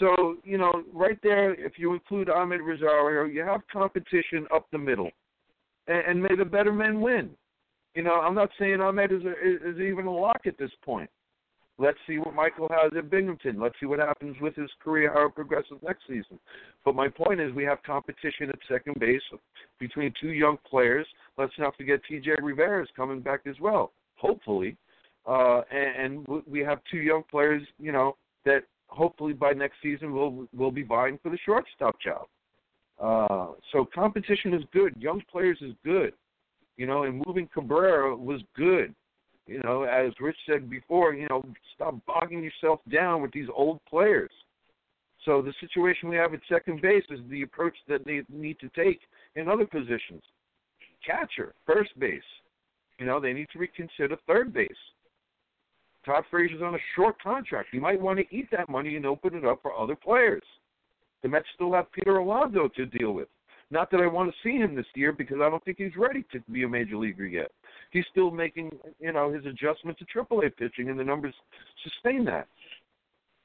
So 0.00 0.36
you 0.44 0.58
know, 0.58 0.82
right 0.92 1.18
there, 1.22 1.54
if 1.54 1.78
you 1.78 1.94
include 1.94 2.28
Amed 2.28 2.60
Rosario, 2.66 3.24
you 3.24 3.42
have 3.42 3.60
competition 3.72 4.46
up 4.52 4.66
the 4.72 4.78
middle 4.78 5.10
and, 5.86 6.02
and 6.06 6.22
may 6.22 6.34
the 6.36 6.44
better 6.44 6.72
men 6.72 7.00
win. 7.00 7.30
You 7.94 8.02
know, 8.02 8.14
I'm 8.14 8.34
not 8.34 8.50
saying 8.58 8.78
Amed 8.78 9.12
is, 9.12 9.24
a, 9.24 9.70
is 9.70 9.80
even 9.80 10.06
a 10.06 10.12
lock 10.12 10.42
at 10.46 10.58
this 10.58 10.70
point. 10.84 11.08
Let's 11.76 11.98
see 12.06 12.18
what 12.18 12.34
Michael 12.34 12.68
has 12.70 12.92
at 12.96 13.10
Binghamton. 13.10 13.60
Let's 13.60 13.74
see 13.80 13.86
what 13.86 13.98
happens 13.98 14.36
with 14.40 14.54
his 14.54 14.70
career, 14.82 15.12
how 15.12 15.26
it 15.26 15.34
progresses 15.34 15.78
next 15.82 16.02
season. 16.06 16.38
But 16.84 16.94
my 16.94 17.08
point 17.08 17.40
is, 17.40 17.52
we 17.52 17.64
have 17.64 17.82
competition 17.82 18.48
at 18.48 18.58
second 18.68 19.00
base 19.00 19.22
between 19.80 20.14
two 20.20 20.30
young 20.30 20.56
players. 20.68 21.06
Let's 21.36 21.52
not 21.58 21.76
forget 21.76 22.00
T.J. 22.08 22.30
Rivera 22.40 22.82
is 22.82 22.88
coming 22.96 23.20
back 23.20 23.40
as 23.46 23.56
well, 23.60 23.90
hopefully. 24.14 24.76
Uh, 25.26 25.62
and, 25.72 26.26
and 26.28 26.42
we 26.46 26.60
have 26.60 26.78
two 26.90 26.98
young 26.98 27.24
players, 27.28 27.62
you 27.78 27.90
know, 27.90 28.16
that 28.44 28.64
hopefully 28.86 29.32
by 29.32 29.52
next 29.52 29.76
season 29.82 30.12
will 30.12 30.46
will 30.56 30.70
be 30.70 30.82
vying 30.82 31.18
for 31.22 31.30
the 31.30 31.38
shortstop 31.44 31.96
job. 32.00 32.26
Uh, 33.00 33.54
so 33.72 33.86
competition 33.92 34.54
is 34.54 34.62
good. 34.72 34.94
Young 34.98 35.22
players 35.30 35.58
is 35.60 35.72
good. 35.84 36.12
You 36.76 36.86
know, 36.86 37.04
and 37.04 37.22
moving 37.26 37.48
Cabrera 37.52 38.14
was 38.14 38.40
good. 38.56 38.94
You 39.46 39.60
know, 39.62 39.82
as 39.82 40.12
Rich 40.20 40.36
said 40.48 40.70
before, 40.70 41.14
you 41.14 41.28
know, 41.28 41.44
stop 41.74 41.96
bogging 42.06 42.42
yourself 42.42 42.80
down 42.90 43.20
with 43.20 43.32
these 43.32 43.48
old 43.54 43.80
players. 43.88 44.30
So 45.24 45.42
the 45.42 45.52
situation 45.60 46.08
we 46.08 46.16
have 46.16 46.34
at 46.34 46.40
second 46.48 46.82
base 46.82 47.04
is 47.10 47.20
the 47.28 47.42
approach 47.42 47.74
that 47.88 48.04
they 48.04 48.22
need 48.28 48.58
to 48.60 48.68
take 48.70 49.00
in 49.36 49.48
other 49.48 49.66
positions. 49.66 50.22
Catcher, 51.06 51.54
first 51.66 51.98
base. 51.98 52.22
You 52.98 53.06
know, 53.06 53.20
they 53.20 53.32
need 53.32 53.48
to 53.52 53.58
reconsider 53.58 54.16
third 54.26 54.52
base. 54.52 54.70
Todd 56.04 56.24
Frazier's 56.30 56.62
on 56.62 56.74
a 56.74 56.78
short 56.94 57.20
contract. 57.22 57.68
You 57.72 57.80
might 57.80 58.00
want 58.00 58.18
to 58.18 58.36
eat 58.36 58.48
that 58.52 58.68
money 58.68 58.96
and 58.96 59.06
open 59.06 59.34
it 59.34 59.44
up 59.44 59.60
for 59.62 59.74
other 59.74 59.96
players. 59.96 60.42
The 61.22 61.28
Mets 61.28 61.46
still 61.54 61.72
have 61.72 61.90
Peter 61.92 62.18
Alonso 62.18 62.68
to 62.68 62.86
deal 62.86 63.12
with. 63.12 63.28
Not 63.70 63.90
that 63.90 64.00
I 64.00 64.06
want 64.06 64.30
to 64.30 64.36
see 64.42 64.58
him 64.58 64.74
this 64.74 64.86
year 64.94 65.12
because 65.12 65.38
I 65.42 65.48
don't 65.48 65.64
think 65.64 65.78
he's 65.78 65.96
ready 65.96 66.24
to 66.32 66.40
be 66.52 66.64
a 66.64 66.68
major 66.68 66.96
leaguer 66.96 67.26
yet. 67.26 67.50
He's 67.94 68.04
still 68.10 68.32
making, 68.32 68.72
you 68.98 69.12
know, 69.12 69.32
his 69.32 69.46
adjustment 69.46 69.96
to 69.98 70.04
AAA 70.04 70.56
pitching, 70.56 70.90
and 70.90 70.98
the 70.98 71.04
numbers 71.04 71.32
sustain 71.84 72.24
that. 72.24 72.48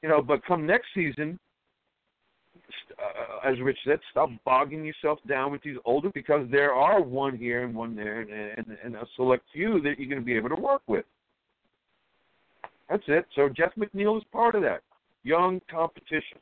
You 0.02 0.10
know, 0.10 0.24
but 0.24 0.44
come 0.44 0.66
next 0.66 0.88
season, 0.96 1.40
uh, 2.98 3.48
as 3.48 3.60
Rich 3.62 3.78
said, 3.86 4.00
stop 4.10 4.32
bogging 4.44 4.84
yourself 4.84 5.20
down 5.28 5.52
with 5.52 5.62
these 5.62 5.78
older 5.86 6.10
because 6.16 6.48
there 6.50 6.74
are 6.74 7.00
one 7.00 7.38
here 7.38 7.64
and 7.64 7.76
one 7.76 7.96
there, 7.96 8.22
and, 8.22 8.32
and, 8.32 8.78
and 8.84 8.96
a 8.96 9.06
select 9.16 9.44
few 9.54 9.82
that 9.82 10.00
you're 10.00 10.10
going 10.10 10.20
to 10.20 10.26
be 10.26 10.36
able 10.36 10.50
to 10.50 10.60
work 10.60 10.82
with. 10.88 11.06
That's 12.90 13.04
it. 13.08 13.26
So 13.36 13.50
Jeff 13.50 13.74
McNeil 13.78 14.18
is 14.18 14.24
part 14.32 14.56
of 14.56 14.64
that 14.64 14.82
young 15.22 15.62
competition. 15.70 16.40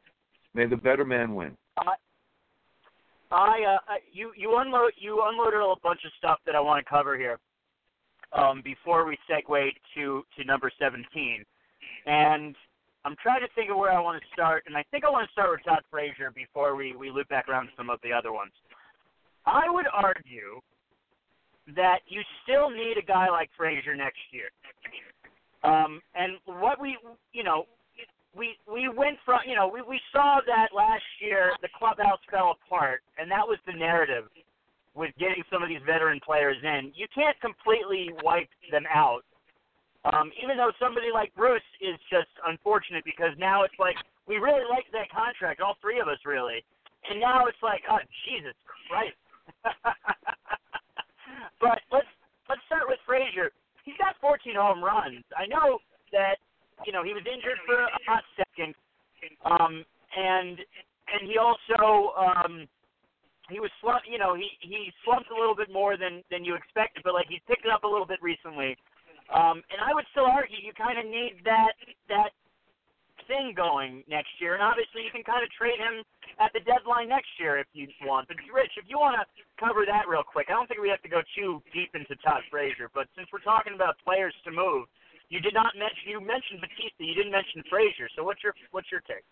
May 0.54 0.66
the 0.66 0.78
better 0.78 1.04
man 1.04 1.36
win. 1.36 1.58
Uh, 1.78 1.92
I 3.30 3.58
you 4.14 4.32
you 4.38 4.58
unload 4.60 4.94
you 4.98 5.22
unloaded 5.26 5.60
a 5.60 5.74
bunch 5.84 6.00
of 6.06 6.12
stuff 6.18 6.40
that 6.46 6.56
I 6.56 6.62
want 6.62 6.84
to 6.84 6.90
cover 6.90 7.18
here. 7.18 7.38
Um, 8.34 8.62
before 8.62 9.06
we 9.06 9.18
segue 9.30 9.72
to 9.96 10.24
to 10.38 10.44
number 10.46 10.70
seventeen, 10.78 11.46
and 12.06 12.56
I'm 13.06 13.16
trying 13.24 13.40
to 13.40 13.48
think 13.56 13.72
of 13.72 13.78
where 13.78 13.92
I 13.92 14.02
want 14.02 14.22
to 14.22 14.28
start, 14.34 14.64
and 14.68 14.76
I 14.76 14.84
think 14.92 15.06
I 15.06 15.10
want 15.10 15.28
to 15.28 15.32
start 15.32 15.50
with 15.52 15.64
Todd 15.64 15.84
Frazier 15.90 16.32
before 16.36 16.76
we 16.76 16.94
we 16.96 17.10
loop 17.10 17.30
back 17.30 17.48
around 17.48 17.68
to 17.68 17.72
some 17.78 17.90
of 17.90 18.00
the 18.04 18.12
other 18.12 18.34
ones. 18.34 18.52
I 19.46 19.70
would 19.70 19.86
argue 19.94 20.60
that 21.76 22.00
you 22.08 22.22
still 22.44 22.70
need 22.70 22.98
a 22.98 23.06
guy 23.06 23.30
like 23.30 23.50
Frazier 23.58 23.96
next 23.96 24.20
year. 24.32 24.50
Um, 25.64 26.02
and 26.16 26.34
what 26.46 26.80
we, 26.80 26.98
you 27.34 27.44
know, 27.44 27.66
we 28.36 28.56
we 28.72 28.90
went 28.90 29.18
from 29.26 29.40
you 29.48 29.56
know 29.56 29.68
we 29.68 29.82
we 29.82 30.00
saw 30.12 30.40
that 30.46 30.76
last 30.76 31.04
year 31.20 31.52
the 31.62 31.70
clubhouse 31.78 32.20
fell 32.30 32.56
apart, 32.60 33.02
and 33.18 33.30
that 33.32 33.48
was 33.48 33.58
the 33.66 33.74
narrative 33.74 34.26
with 34.98 35.14
getting 35.20 35.44
some 35.54 35.62
of 35.62 35.70
these 35.70 35.82
veteran 35.86 36.20
players 36.20 36.58
in. 36.64 36.92
You 36.96 37.06
can't 37.14 37.40
completely 37.40 38.10
wipe 38.24 38.50
them 38.72 38.84
out. 38.90 39.22
Um, 40.06 40.32
even 40.42 40.58
though 40.58 40.72
somebody 40.80 41.08
like 41.14 41.34
Bruce 41.36 41.62
is 41.82 42.00
just 42.10 42.32
unfortunate 42.48 43.04
because 43.06 43.32
now 43.38 43.64
it's 43.64 43.78
like 43.78 43.96
we 44.26 44.38
really 44.38 44.66
liked 44.70 44.92
that 44.94 45.12
contract, 45.12 45.62
all 45.62 45.78
three 45.82 46.00
of 46.00 46.08
us 46.08 46.20
really, 46.26 46.64
and 47.10 47.20
now 47.20 47.46
it's 47.46 47.62
like, 47.62 47.84
oh 47.92 48.00
Jesus 48.26 48.56
Christ. 48.88 49.20
but 51.62 51.80
let's 51.92 52.10
let's 52.50 52.62
start 52.66 52.88
with 52.88 53.00
Frazier. 53.06 53.52
He's 53.84 53.98
got 54.00 54.16
14 54.20 54.56
home 54.56 54.84
runs. 54.84 55.24
I 55.36 55.48
know 55.48 55.80
that 56.12 56.40
you 56.86 56.94
know, 56.94 57.04
he 57.04 57.14
was 57.14 57.24
injured 57.26 57.58
for 57.66 57.82
a 57.82 58.00
hot 58.06 58.24
second, 58.38 58.76
um, 59.46 59.84
and 60.16 60.60
and 61.10 61.26
he 61.26 61.38
also 61.40 62.14
um, 62.14 62.68
slump. 63.82 64.04
You 64.10 64.20
know, 64.20 64.36
he 64.36 64.48
he 64.60 64.92
slumps 65.04 65.30
a 65.32 65.38
little 65.38 65.56
bit 65.56 65.72
more 65.72 65.98
than 65.98 66.24
than 66.30 66.44
you 66.44 66.56
expected, 66.56 67.04
but 67.04 67.14
like 67.14 67.28
he's 67.30 67.44
picked 67.48 67.66
up 67.68 67.84
a 67.84 67.90
little 67.90 68.06
bit 68.08 68.20
recently. 68.22 68.76
Um, 69.32 69.60
and 69.72 69.80
I 69.84 69.92
would 69.92 70.08
still 70.12 70.28
argue 70.28 70.56
you 70.60 70.72
kind 70.76 71.00
of 71.00 71.06
need 71.06 71.44
that 71.44 71.76
that 72.08 72.32
thing 73.28 73.52
going 73.56 74.08
next 74.08 74.32
year, 74.40 74.56
and 74.56 74.64
obviously 74.64 75.04
you 75.04 75.12
can 75.12 75.24
kind 75.24 75.44
of 75.44 75.52
trade 75.52 75.78
him 75.78 76.02
at 76.40 76.56
the 76.56 76.64
deadline 76.64 77.12
next 77.12 77.32
year 77.40 77.60
if 77.60 77.68
you 77.76 77.88
want. 78.08 78.28
But 78.32 78.40
Rich, 78.48 78.80
if 78.80 78.88
you 78.88 78.98
want 78.98 79.20
to 79.20 79.24
cover 79.60 79.84
that 79.84 80.08
real 80.08 80.24
quick, 80.24 80.48
I 80.48 80.56
don't 80.56 80.66
think 80.66 80.80
we 80.80 80.88
have 80.88 81.04
to 81.04 81.12
go 81.12 81.20
too 81.36 81.60
deep 81.76 81.92
into 81.94 82.16
Todd 82.24 82.44
Frazier. 82.48 82.88
But 82.96 83.12
since 83.20 83.28
we're 83.36 83.44
talking 83.44 83.76
about 83.76 84.00
players 84.04 84.34
to 84.48 84.52
move, 84.52 84.88
you 85.28 85.44
did 85.44 85.54
not 85.54 85.76
mention 85.76 86.08
you 86.08 86.24
mentioned 86.24 86.64
Bautista, 86.64 87.04
you 87.04 87.16
didn't 87.16 87.36
mention 87.36 87.64
Frazier. 87.68 88.08
So 88.16 88.24
what's 88.24 88.40
your 88.42 88.56
what's 88.72 88.88
your 88.88 89.04
take? 89.04 89.28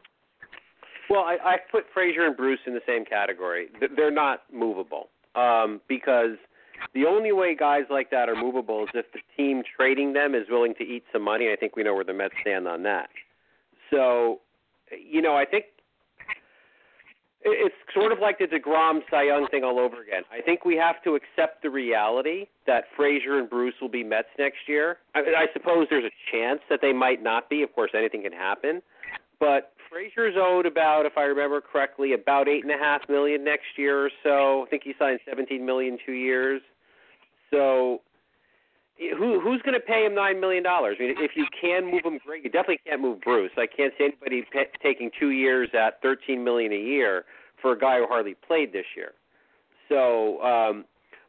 Well, 1.10 1.22
I, 1.22 1.38
I 1.44 1.56
put 1.72 1.86
Frazier 1.94 2.26
and 2.26 2.36
Bruce 2.36 2.60
in 2.66 2.74
the 2.74 2.82
same 2.88 3.06
category. 3.06 3.68
They're 3.96 4.12
not 4.12 4.44
movable 4.52 5.10
um, 5.36 5.82
because 5.88 6.38
the 6.94 7.06
only 7.06 7.32
way 7.32 7.56
guys 7.56 7.84
like 7.90 8.10
that 8.12 8.30
are 8.30 8.36
movable 8.36 8.84
is 8.84 8.90
if 8.94 9.06
the 9.14 9.20
team 9.38 9.64
trading 9.76 10.14
them 10.14 10.36
is 10.36 10.48
willing 10.50 10.74
to 10.76 10.84
eat 10.84 11.04
some 11.12 11.22
money. 11.22 11.52
I 11.52 11.56
think 11.56 11.76
we 11.76 11.84
know 11.84 11.94
where 11.94 12.04
the 12.04 12.14
Mets 12.14 12.34
stand 12.42 12.68
on 12.68 12.84
that. 12.84 13.10
So, 13.92 14.40
you 14.92 15.22
know, 15.22 15.36
I 15.36 15.46
think 15.46 15.66
it's 17.44 17.76
sort 17.94 18.12
of 18.12 18.20
like 18.20 18.40
the 18.40 18.46
deGrom 18.46 19.02
Cy 19.10 19.24
Young 19.24 19.48
thing 19.48 19.64
all 19.64 19.80
over 19.80 20.02
again. 20.02 20.24
I 20.32 20.42
think 20.42 20.66
we 20.66 20.76
have 20.78 21.04
to 21.04 21.16
accept 21.16 21.62
the 21.62 21.70
reality 21.70 22.48
that 22.66 22.86
Frazier 22.98 23.38
and 23.38 23.48
Bruce 23.48 23.76
will 23.80 23.90
be 23.90 24.04
Mets 24.04 24.30
next 24.40 24.68
year. 24.68 24.98
I, 25.14 25.20
I 25.20 25.46
suppose 25.54 25.88
there's 25.90 26.06
a 26.06 26.32
chance 26.32 26.62
that 26.70 26.80
they 26.82 26.92
might 26.92 27.22
not 27.22 27.50
be. 27.50 27.62
Of 27.62 27.74
course, 27.76 27.92
anything 27.94 28.24
can 28.24 28.34
happen. 28.34 28.82
But 29.40 29.74
Frazier's 29.90 30.36
owed 30.38 30.66
about, 30.66 31.06
if 31.06 31.18
I 31.18 31.24
remember 31.24 31.62
correctly, 31.62 32.14
about 32.14 32.48
eight 32.48 32.64
and 32.64 32.72
a 32.72 32.78
half 32.78 33.08
million 33.10 33.44
next 33.44 33.78
year 33.78 34.06
or 34.06 34.12
so. 34.24 34.64
I 34.66 34.70
think 34.70 34.84
he 34.84 34.94
signed 34.98 35.20
seventeen 35.28 35.66
million 35.66 35.98
two 36.06 36.14
years. 36.14 36.62
So 37.52 38.02
who 38.98 39.40
who's 39.40 39.62
going 39.62 39.74
to 39.74 39.86
pay 39.86 40.06
him 40.06 40.16
nine 40.16 40.40
million 40.40 40.64
dollars? 40.64 40.98
I 41.00 41.04
mean, 41.04 41.16
if 41.20 41.32
you 41.36 41.46
can 41.60 41.92
move 41.92 42.06
him, 42.06 42.20
great. 42.26 42.44
You 42.44 42.50
definitely 42.50 42.80
can't 42.88 43.02
move 43.02 43.22
Bruce. 43.22 43.52
I 43.58 43.68
can't 43.68 43.94
see 43.98 44.06
anybody 44.06 44.46
pay, 44.52 44.68
taking 44.82 45.12
two 45.20 45.32
years 45.32 45.70
at 45.74 46.02
thirteen 46.02 46.44
million 46.44 46.72
a 46.72 46.80
year 46.80 47.26
for 47.62 47.74
a 47.74 47.80
guy 47.80 48.00
who 48.00 48.08
hardly 48.08 48.36
played 48.48 48.74
this 48.74 48.86
year. 48.96 49.12
So, 49.90 50.42
um, 50.42 50.86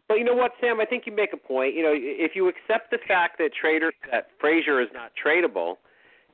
but 0.09 0.15
you 0.15 0.25
know 0.25 0.35
what, 0.35 0.53
Sam? 0.61 0.81
I 0.81 0.85
think 0.85 1.05
you 1.07 1.15
make 1.15 1.33
a 1.33 1.37
point. 1.37 1.75
You 1.75 1.83
know, 1.83 1.93
if 1.95 2.33
you 2.35 2.49
accept 2.49 2.91
the 2.91 2.99
fact 3.07 3.39
that 3.39 3.51
trader 3.53 3.93
that 4.11 4.29
Frazier 4.41 4.81
is 4.81 4.89
not 4.95 5.13
tradable, 5.23 5.77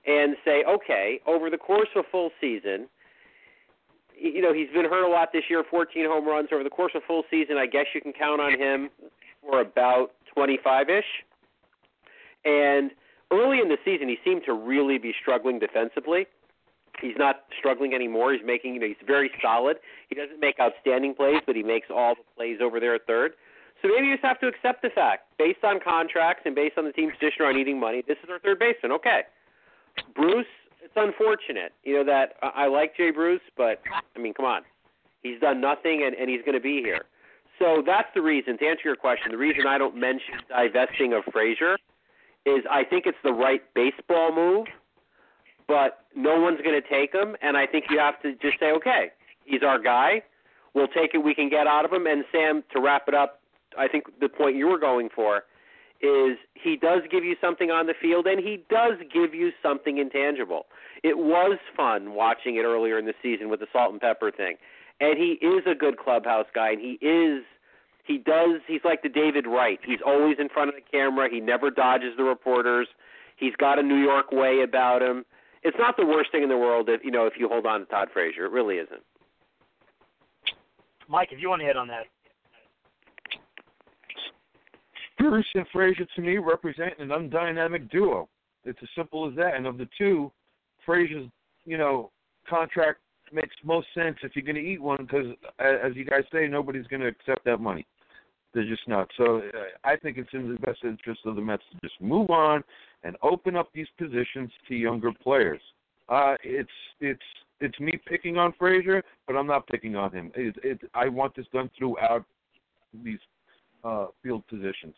and 0.07 0.37
say, 0.45 0.65
okay, 0.65 1.21
over 1.27 1.51
the 1.51 1.59
course 1.59 1.89
of 1.95 2.05
a 2.05 2.09
full 2.11 2.31
season, 2.41 2.89
you 4.19 4.41
know, 4.41 4.53
he's 4.53 4.69
been 4.69 4.85
hurt 4.85 5.05
a 5.05 5.09
lot 5.09 5.31
this 5.33 5.45
year, 5.49 5.65
14 5.69 6.07
home 6.07 6.27
runs 6.27 6.49
over 6.53 6.63
the 6.63 6.71
course 6.71 6.93
of 6.95 7.03
a 7.03 7.07
full 7.07 7.25
season. 7.31 7.57
I 7.57 7.67
guess 7.67 7.87
you 7.95 8.01
can 8.01 8.13
count 8.13 8.41
on 8.41 8.59
him 8.59 8.91
for 9.41 9.61
about 9.61 10.13
25 10.35 10.89
ish. 10.91 11.05
And 12.45 12.91
early 13.31 13.61
in 13.61 13.69
the 13.69 13.79
season, 13.85 14.09
he 14.09 14.19
seemed 14.25 14.43
to 14.47 14.53
really 14.53 14.99
be 14.99 15.15
struggling 15.21 15.59
defensively. 15.59 16.27
He's 17.01 17.17
not 17.17 17.45
struggling 17.59 17.95
anymore. 17.95 18.33
He's 18.33 18.45
making, 18.45 18.75
you 18.75 18.81
know, 18.81 18.87
he's 18.87 18.97
very 19.07 19.31
solid. 19.41 19.79
He 20.09 20.15
doesn't 20.15 20.41
make 20.41 20.57
outstanding 20.61 21.15
plays, 21.15 21.41
but 21.47 21.57
he 21.57 21.63
makes 21.63 21.89
all 21.91 22.15
the 22.15 22.23
plays 22.37 22.59
over 22.63 22.79
there 22.79 22.95
at 22.95 23.07
third. 23.07 23.33
So 23.81 23.89
maybe 23.89 24.07
you 24.07 24.15
just 24.15 24.25
have 24.25 24.39
to 24.41 24.47
accept 24.47 24.83
the 24.83 24.91
fact, 24.91 25.27
based 25.39 25.65
on 25.65 25.81
contracts 25.81 26.43
and 26.45 26.55
based 26.55 26.79
on 26.79 26.85
the 26.85 26.93
team's 26.93 27.15
position 27.19 27.45
on 27.45 27.57
needing 27.57 27.81
money, 27.81 28.03
this 28.07 28.19
is 28.23 28.31
our 28.31 28.39
third 28.39 28.59
baseman. 28.59 28.93
Okay. 28.93 29.23
Bruce, 30.15 30.47
it's 30.83 30.95
unfortunate, 30.97 31.73
you 31.85 31.95
know, 31.95 32.05
that 32.05 32.35
I 32.43 32.67
like 32.67 32.97
Jay 32.97 33.11
Bruce, 33.11 33.41
but 33.57 33.81
I 34.17 34.19
mean, 34.19 34.35
come 34.35 34.47
on. 34.47 34.63
He's 35.23 35.41
done 35.41 35.61
nothing 35.61 36.03
and, 36.05 36.15
and 36.15 36.29
he's 36.29 36.43
going 36.43 36.55
to 36.57 36.61
be 36.61 36.83
here. 36.83 37.05
So 37.59 37.83
that's 37.85 38.09
the 38.15 38.23
reason. 38.23 38.59
To 38.59 38.67
answer 38.67 38.83
your 38.85 38.97
question, 38.97 39.31
the 39.31 39.39
reason 39.39 39.67
I 39.67 39.79
don't 39.79 39.97
mention 39.97 40.35
divesting 40.49 41.13
of 41.13 41.23
Frazier 41.33 41.77
is 42.45 42.65
I 42.71 42.83
think 42.85 43.07
it's 43.07 43.19
the 43.23 43.33
right 43.33 43.63
baseball 43.75 44.35
move, 44.35 44.67
but 45.69 46.05
no 46.17 46.41
one's 46.41 46.61
going 46.63 46.81
to 46.81 46.89
take 46.89 47.15
him, 47.15 47.37
and 47.41 47.57
I 47.57 47.67
think 47.67 47.85
you 47.89 47.99
have 47.99 48.21
to 48.23 48.33
just 48.43 48.59
say, 48.59 48.73
okay, 48.73 49.13
he's 49.45 49.63
our 49.63 49.81
guy. 49.81 50.23
We'll 50.75 50.89
take 50.89 51.15
it 51.15 51.19
we 51.19 51.35
can 51.35 51.49
get 51.49 51.67
out 51.67 51.85
of 51.85 51.93
him. 51.93 52.07
And 52.07 52.25
Sam, 52.33 52.65
to 52.75 52.81
wrap 52.81 53.05
it 53.07 53.15
up, 53.15 53.41
I 53.79 53.87
think 53.89 54.05
the 54.21 54.29
point 54.29 54.57
you 54.57 54.67
were 54.67 54.79
going 54.79 55.09
for 55.15 55.43
is 56.03 56.37
he 56.55 56.77
does 56.77 57.03
give 57.11 57.25
you 57.25 57.37
something 57.41 57.71
on 57.71 57.87
the 57.87 57.95
field, 58.01 58.27
and 58.27 58.39
he 58.39 58.65
does 58.69 58.95
give 59.13 59.35
you 59.35 59.51
something 59.63 59.99
intangible. 59.99 60.67
It 61.03 61.19
was 61.19 61.59
fun 61.77 62.15
watching 62.15 62.57
it 62.57 62.63
earlier 62.63 62.99
in 62.99 63.07
the 63.07 63.15
season 63.23 63.49
with 63.49 63.61
the 63.61 63.67
salt 63.73 63.93
and 63.93 64.01
pepper 64.01 64.31
thing 64.31 64.57
and 65.03 65.19
he 65.19 65.45
is 65.45 65.65
a 65.67 65.75
good 65.75 65.99
clubhouse 65.99 66.47
guy, 66.55 66.71
and 66.71 66.81
he 66.81 67.05
is 67.05 67.43
he 68.05 68.19
does 68.19 68.61
he's 68.67 68.81
like 68.85 69.03
the 69.03 69.09
David 69.09 69.47
Wright. 69.47 69.81
He's 69.85 69.99
always 70.07 70.37
in 70.39 70.49
front 70.49 70.69
of 70.69 70.77
the 70.77 70.83
camera. 70.91 71.29
He 71.31 71.41
never 71.41 71.71
dodges 71.71 72.15
the 72.17 72.23
reporters. 72.23 72.89
He's 73.37 73.55
got 73.57 73.79
a 73.79 73.83
New 73.83 73.97
York 73.97 74.31
way 74.31 74.63
about 74.63 75.03
him. 75.03 75.25
It's 75.65 75.77
not 75.79 75.97
the 75.97 76.07
worst 76.07 76.31
thing 76.31 76.45
in 76.45 76.49
the 76.49 76.57
world 76.57 76.89
if 76.89 77.03
you 77.05 77.11
know 77.11 77.27
if 77.27 77.35
you 77.37 77.49
hold 77.49 77.67
on 77.67 77.81
to 77.81 77.87
Todd 77.87 78.09
Frazier. 78.13 78.47
It 78.47 78.53
really 78.53 78.77
isn't. 78.77 79.03
Mike, 81.09 81.31
if 81.33 81.41
you 81.41 81.49
want 81.49 81.61
to 81.61 81.67
hit 81.67 81.77
on 81.77 81.89
that. 81.89 82.07
Bruce 85.23 85.47
and 85.55 85.67
Frazier 85.73 86.07
to 86.17 86.21
me 86.21 86.39
represent 86.39 86.95
an 86.99 87.09
undynamic 87.09 87.91
duo. 87.91 88.29
It's 88.65 88.79
as 88.83 88.89
simple 88.97 89.29
as 89.29 89.35
that. 89.37 89.55
And 89.55 89.67
of 89.67 89.79
the 89.79 89.89
two, 89.97 90.33
Frazier's, 90.85 91.29
you 91.65 91.79
know, 91.79 92.11
contract 92.49 92.99
makes 93.33 93.55
most 93.65 93.87
sense 93.95 94.17
if 94.23 94.35
you're 94.35 94.45
going 94.45 94.57
to 94.57 94.61
eat 94.61 94.83
one 94.83 94.99
because, 94.99 95.27
as 95.59 95.95
you 95.95 96.05
guys 96.05 96.23
say, 96.33 96.49
nobody's 96.49 96.87
going 96.89 97.01
to 97.01 97.09
accept 97.09 97.45
that 97.45 97.59
money. 97.61 97.87
They're 98.53 98.69
just 98.69 98.87
not. 98.87 99.09
So 99.17 99.39
uh, 99.39 99.63
I 99.85 99.97
think 99.97 100.19
it's 100.19 100.29
in 100.33 100.53
the 100.53 100.61
best 100.61 100.81
interest 100.85 101.21
of 101.25 101.37
the 101.37 101.41
Mets 101.41 101.63
to 101.73 101.89
just 101.89 101.99
move 102.01 102.29
on 102.31 102.63
and 103.03 103.17
open 103.23 103.57
up 103.57 103.71
these 103.73 103.87
positions 103.99 104.51
to 104.69 104.75
younger 104.75 105.11
players. 105.23 105.61
Uh, 106.09 106.35
it's 106.43 106.69
it's 107.01 107.23
it's 107.61 107.79
me 107.81 107.93
picking 108.07 108.37
on 108.37 108.53
Frazier, 108.59 109.03
but 109.27 109.37
I'm 109.37 109.47
not 109.47 109.67
picking 109.69 109.97
on 109.97 110.13
him. 110.13 110.33
It, 110.35 110.57
it, 110.63 110.81
I 110.95 111.09
want 111.09 111.35
this 111.35 111.47
done 111.53 111.71
throughout 111.79 112.25
these 113.03 113.21
uh, 113.85 114.07
field 114.23 114.47
positions. 114.49 114.95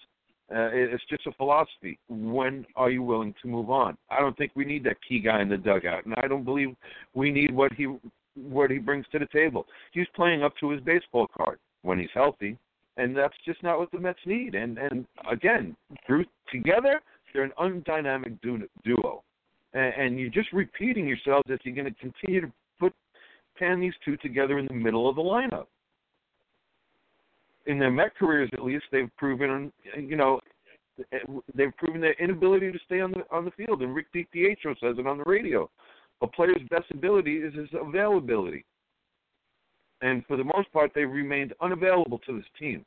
Uh, 0.50 0.68
it's 0.72 1.04
just 1.08 1.26
a 1.26 1.32
philosophy. 1.32 1.98
When 2.08 2.66
are 2.76 2.90
you 2.90 3.02
willing 3.02 3.34
to 3.40 3.48
move 3.48 3.70
on? 3.70 3.96
I 4.10 4.20
don't 4.20 4.36
think 4.36 4.52
we 4.54 4.66
need 4.66 4.84
that 4.84 4.98
key 5.06 5.20
guy 5.20 5.40
in 5.40 5.48
the 5.48 5.56
dugout, 5.56 6.04
and 6.04 6.14
I 6.18 6.28
don't 6.28 6.44
believe 6.44 6.76
we 7.14 7.30
need 7.30 7.50
what 7.54 7.72
he 7.72 7.86
what 8.36 8.70
he 8.70 8.78
brings 8.78 9.06
to 9.12 9.18
the 9.18 9.26
table. 9.26 9.66
He's 9.92 10.06
playing 10.14 10.42
up 10.42 10.52
to 10.60 10.70
his 10.70 10.80
baseball 10.82 11.28
card 11.34 11.58
when 11.82 11.98
he's 11.98 12.10
healthy, 12.12 12.58
and 12.98 13.16
that's 13.16 13.36
just 13.46 13.62
not 13.62 13.78
what 13.78 13.90
the 13.90 13.98
Mets 13.98 14.18
need. 14.26 14.54
And 14.54 14.76
and 14.76 15.06
again, 15.30 15.74
Bruce 16.06 16.26
together, 16.52 17.00
they're 17.32 17.44
an 17.44 17.52
undynamic 17.58 18.38
duo, 18.42 19.22
and, 19.72 19.94
and 19.94 20.20
you're 20.20 20.28
just 20.28 20.52
repeating 20.52 21.08
yourselves 21.08 21.44
if 21.48 21.60
you're 21.64 21.74
going 21.74 21.92
to 21.92 22.00
continue 22.00 22.42
to 22.42 22.52
put 22.78 22.92
pan 23.58 23.80
these 23.80 23.94
two 24.04 24.18
together 24.18 24.58
in 24.58 24.66
the 24.66 24.74
middle 24.74 25.08
of 25.08 25.16
the 25.16 25.22
lineup. 25.22 25.66
In 27.66 27.78
their 27.78 27.90
Met 27.90 28.14
careers, 28.16 28.50
at 28.52 28.62
least, 28.62 28.84
they've 28.92 29.10
proven, 29.16 29.72
you 29.96 30.16
know, 30.16 30.40
they've 31.54 31.76
proven 31.78 32.00
their 32.00 32.14
inability 32.14 32.70
to 32.70 32.78
stay 32.84 33.00
on 33.00 33.12
the 33.12 33.24
on 33.30 33.44
the 33.44 33.50
field. 33.52 33.82
And 33.82 33.94
Rick 33.94 34.06
DiPietro 34.14 34.78
says 34.80 34.96
it 34.98 35.06
on 35.06 35.18
the 35.18 35.24
radio. 35.24 35.70
A 36.22 36.26
player's 36.26 36.62
best 36.70 36.90
ability 36.92 37.36
is 37.36 37.54
his 37.54 37.68
availability. 37.72 38.64
And 40.02 40.24
for 40.26 40.36
the 40.36 40.44
most 40.44 40.70
part, 40.72 40.92
they've 40.94 41.10
remained 41.10 41.54
unavailable 41.60 42.18
to 42.20 42.36
this 42.36 42.46
team. 42.58 42.84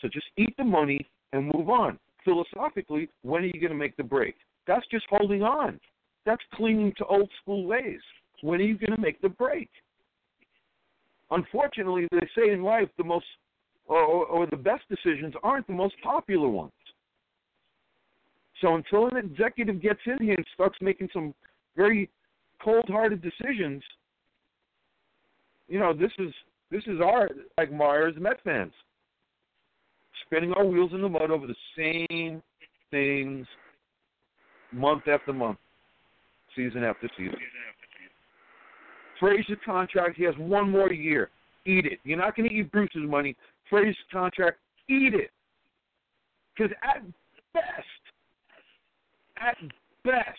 So 0.00 0.08
just 0.08 0.26
eat 0.36 0.54
the 0.58 0.64
money 0.64 1.08
and 1.32 1.50
move 1.54 1.70
on. 1.70 1.98
Philosophically, 2.24 3.08
when 3.22 3.42
are 3.42 3.46
you 3.46 3.60
going 3.60 3.70
to 3.70 3.78
make 3.78 3.96
the 3.96 4.02
break? 4.02 4.34
That's 4.66 4.86
just 4.90 5.06
holding 5.08 5.42
on. 5.42 5.78
That's 6.24 6.42
clinging 6.54 6.92
to 6.98 7.04
old 7.06 7.30
school 7.40 7.66
ways. 7.66 8.00
When 8.42 8.60
are 8.60 8.64
you 8.64 8.76
going 8.76 8.94
to 8.94 9.00
make 9.00 9.22
the 9.22 9.28
break? 9.28 9.70
Unfortunately, 11.30 12.06
they 12.10 12.28
say 12.36 12.50
in 12.50 12.62
life 12.62 12.88
the 12.98 13.04
most 13.04 13.26
or, 13.86 14.26
or 14.26 14.46
the 14.46 14.56
best 14.56 14.82
decisions 14.88 15.34
aren't 15.42 15.66
the 15.66 15.72
most 15.72 15.94
popular 16.02 16.48
ones. 16.48 16.72
So 18.60 18.74
until 18.74 19.06
an 19.08 19.16
executive 19.16 19.82
gets 19.82 20.00
in 20.06 20.18
here 20.24 20.34
and 20.34 20.46
starts 20.54 20.76
making 20.80 21.08
some 21.12 21.34
very 21.76 22.10
cold-hearted 22.62 23.22
decisions. 23.22 23.82
You 25.68 25.78
know, 25.78 25.92
this 25.92 26.12
is 26.18 26.32
this 26.70 26.82
is 26.86 27.00
our 27.00 27.28
like 27.58 27.72
Myers 27.72 28.14
Met 28.18 28.42
fans 28.42 28.72
spinning 30.24 30.52
our 30.54 30.64
wheels 30.64 30.90
in 30.92 31.02
the 31.02 31.08
mud 31.08 31.30
over 31.30 31.46
the 31.46 31.54
same 31.76 32.42
things 32.90 33.46
month 34.72 35.06
after 35.06 35.32
month, 35.32 35.58
season 36.56 36.82
after 36.82 37.08
season. 37.16 37.36
Frazier's 39.20 39.58
contract, 39.64 40.16
he 40.16 40.24
has 40.24 40.34
one 40.36 40.70
more 40.70 40.92
year. 40.92 41.30
Eat 41.64 41.86
it. 41.86 42.00
You're 42.04 42.18
not 42.18 42.36
going 42.36 42.48
to 42.48 42.54
eat 42.54 42.70
Bruce's 42.70 43.02
money. 43.04 43.36
Frazier's 43.68 43.96
contract, 44.12 44.58
eat 44.88 45.14
it. 45.14 45.30
Because 46.56 46.72
at 46.82 47.02
best, 47.52 47.64
at 49.36 49.56
best, 50.04 50.38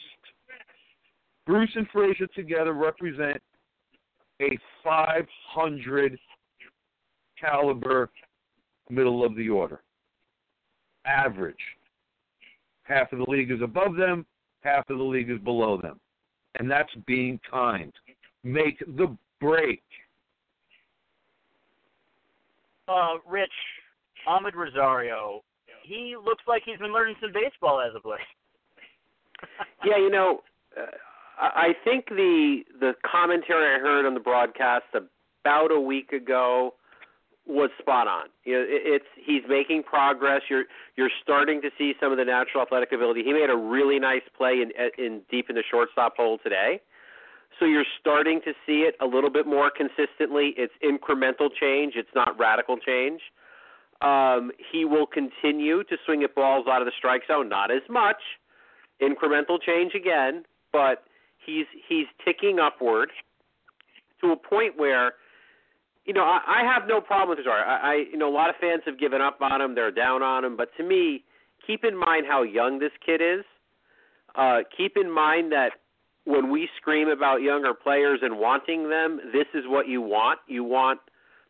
Bruce 1.45 1.71
and 1.75 1.87
Frazier 1.93 2.27
together 2.27 2.73
represent 2.73 3.41
a 4.41 4.57
500 4.83 6.19
caliber 7.39 8.09
middle 8.89 9.25
of 9.25 9.35
the 9.35 9.49
order. 9.49 9.81
Average. 11.05 11.55
Half 12.83 13.11
of 13.11 13.19
the 13.19 13.29
league 13.29 13.51
is 13.51 13.61
above 13.61 13.95
them, 13.95 14.25
half 14.61 14.89
of 14.89 14.97
the 14.97 15.03
league 15.03 15.29
is 15.29 15.39
below 15.39 15.79
them. 15.79 15.99
And 16.59 16.69
that's 16.69 16.93
being 17.05 17.39
kind. 17.49 17.93
Make 18.43 18.79
the 18.79 19.15
break. 19.39 19.83
Uh, 22.87 23.17
Rich, 23.27 23.51
Amed 24.27 24.53
Rosario, 24.55 25.43
he 25.83 26.15
looks 26.23 26.43
like 26.47 26.63
he's 26.65 26.79
been 26.79 26.93
learning 26.93 27.15
some 27.21 27.31
baseball 27.33 27.81
as 27.81 27.95
of 27.95 28.03
late. 28.05 28.19
yeah, 29.85 29.97
you 29.97 30.09
know, 30.09 30.41
uh, 30.77 30.85
I 31.39 31.73
think 31.83 32.09
the 32.09 32.61
the 32.79 32.93
commentary 33.09 33.75
I 33.75 33.79
heard 33.79 34.05
on 34.05 34.13
the 34.13 34.19
broadcast 34.19 34.85
about 34.93 35.71
a 35.71 35.79
week 35.79 36.11
ago 36.11 36.73
was 37.45 37.69
spot 37.79 38.07
on. 38.07 38.25
You 38.43 38.53
know, 38.53 38.65
it's 38.67 39.05
he's 39.15 39.43
making 39.47 39.83
progress. 39.83 40.41
You're 40.49 40.65
you're 40.95 41.11
starting 41.21 41.61
to 41.61 41.69
see 41.77 41.93
some 41.99 42.11
of 42.11 42.17
the 42.17 42.25
natural 42.25 42.63
athletic 42.63 42.91
ability. 42.91 43.23
He 43.23 43.33
made 43.33 43.49
a 43.49 43.55
really 43.55 43.99
nice 43.99 44.23
play 44.37 44.61
in 44.61 44.71
in 44.97 45.21
deep 45.29 45.49
in 45.49 45.55
the 45.55 45.63
shortstop 45.69 46.17
hole 46.17 46.39
today. 46.43 46.81
So 47.59 47.65
you're 47.65 47.85
starting 47.99 48.41
to 48.45 48.53
see 48.65 48.81
it 48.81 48.95
a 49.01 49.05
little 49.05 49.29
bit 49.29 49.47
more 49.47 49.71
consistently. 49.71 50.53
It's 50.57 50.73
incremental 50.83 51.49
change. 51.59 51.93
It's 51.95 52.09
not 52.13 52.37
radical 52.37 52.77
change. 52.77 53.21
Um, 54.01 54.51
he 54.71 54.85
will 54.85 55.07
continue 55.07 55.83
to 55.85 55.97
swing 56.05 56.23
at 56.23 56.35
balls 56.35 56.67
out 56.69 56.81
of 56.81 56.85
the 56.85 56.91
strike 56.97 57.23
zone, 57.27 57.49
not 57.49 57.71
as 57.71 57.81
much. 57.89 58.21
Incremental 59.01 59.59
change 59.59 59.93
again, 59.95 60.43
but 60.71 61.03
he's 61.43 61.65
he's 61.87 62.05
ticking 62.23 62.59
upward 62.59 63.09
to 64.21 64.31
a 64.31 64.35
point 64.35 64.77
where, 64.77 65.13
you 66.05 66.13
know, 66.13 66.23
I, 66.23 66.61
I 66.61 66.73
have 66.73 66.87
no 66.87 67.01
problem 67.01 67.37
with 67.37 67.45
Rosario. 67.45 67.63
I, 67.65 67.75
I 67.75 67.93
you 68.11 68.17
know 68.17 68.29
a 68.29 68.33
lot 68.33 68.49
of 68.49 68.55
fans 68.61 68.81
have 68.85 68.99
given 68.99 69.21
up 69.21 69.39
on 69.41 69.61
him, 69.61 69.73
they're 69.73 69.91
down 69.91 70.21
on 70.21 70.45
him, 70.45 70.57
but 70.57 70.69
to 70.77 70.83
me, 70.83 71.23
keep 71.65 71.83
in 71.83 71.97
mind 71.97 72.25
how 72.27 72.43
young 72.43 72.79
this 72.79 72.91
kid 73.03 73.21
is. 73.21 73.45
Uh, 74.35 74.59
keep 74.75 74.95
in 74.95 75.11
mind 75.11 75.51
that 75.51 75.71
when 76.27 76.51
we 76.51 76.67
scream 76.75 77.07
about 77.07 77.41
younger 77.41 77.73
players 77.73 78.19
and 78.21 78.37
wanting 78.37 78.89
them, 78.89 79.21
this 79.31 79.47
is 79.53 79.63
what 79.65 79.87
you 79.87 80.01
want. 80.01 80.39
You 80.47 80.63
want 80.63 80.99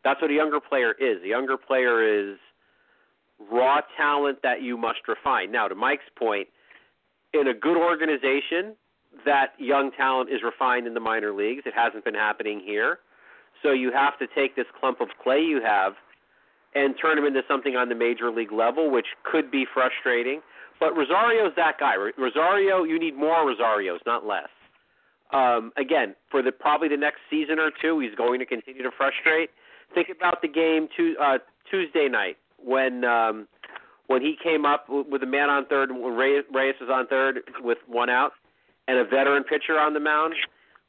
that's 0.04 0.22
what 0.22 0.30
a 0.30 0.34
younger 0.34 0.60
player 0.60 0.92
is. 0.92 1.22
A 1.24 1.26
younger 1.26 1.56
player 1.56 2.30
is 2.30 2.38
raw 3.50 3.80
talent 3.96 4.38
that 4.44 4.62
you 4.62 4.76
must 4.76 5.00
refine. 5.08 5.50
Now, 5.50 5.66
to 5.66 5.74
Mike's 5.74 6.04
point, 6.16 6.46
in 7.34 7.48
a 7.48 7.54
good 7.54 7.76
organization, 7.76 8.76
that 9.24 9.48
young 9.58 9.90
talent 9.90 10.30
is 10.30 10.40
refined 10.44 10.86
in 10.86 10.94
the 10.94 11.00
minor 11.00 11.32
leagues. 11.32 11.62
It 11.66 11.74
hasn't 11.74 12.04
been 12.04 12.14
happening 12.14 12.62
here. 12.64 13.00
So 13.62 13.72
you 13.72 13.90
have 13.92 14.16
to 14.20 14.26
take 14.32 14.54
this 14.54 14.66
clump 14.78 15.00
of 15.00 15.08
clay 15.20 15.40
you 15.40 15.60
have 15.60 15.94
and 16.76 16.94
turn 17.00 17.18
him 17.18 17.24
into 17.24 17.42
something 17.48 17.74
on 17.74 17.88
the 17.88 17.96
major 17.96 18.30
league 18.30 18.52
level, 18.52 18.90
which 18.90 19.06
could 19.24 19.50
be 19.50 19.66
frustrating. 19.74 20.40
But 20.78 20.96
Rosario's 20.96 21.52
that 21.56 21.80
guy. 21.80 21.96
Rosario, 22.16 22.84
you 22.84 23.00
need 23.00 23.16
more 23.16 23.44
Rosarios, 23.44 23.98
not 24.06 24.24
less. 24.24 24.48
Um, 25.30 25.72
again, 25.76 26.14
for 26.30 26.42
the 26.42 26.52
probably 26.52 26.88
the 26.88 26.96
next 26.96 27.20
season 27.28 27.58
or 27.58 27.70
two, 27.82 28.00
he's 28.00 28.14
going 28.14 28.38
to 28.40 28.46
continue 28.46 28.82
to 28.82 28.90
frustrate. 28.96 29.50
Think 29.94 30.08
about 30.14 30.40
the 30.42 30.48
game 30.48 30.88
to, 30.96 31.14
uh, 31.20 31.38
Tuesday 31.70 32.08
night 32.08 32.36
when 32.62 33.04
um, 33.04 33.46
when 34.06 34.22
he 34.22 34.36
came 34.42 34.64
up 34.64 34.86
with 34.88 35.22
a 35.22 35.26
man 35.26 35.50
on 35.50 35.66
third, 35.66 35.90
when 35.92 36.14
Reyes 36.14 36.44
was 36.80 36.88
on 36.90 37.06
third 37.08 37.40
with 37.60 37.78
one 37.86 38.08
out 38.08 38.32
and 38.88 38.98
a 38.98 39.04
veteran 39.04 39.44
pitcher 39.44 39.78
on 39.78 39.92
the 39.92 40.00
mound, 40.00 40.34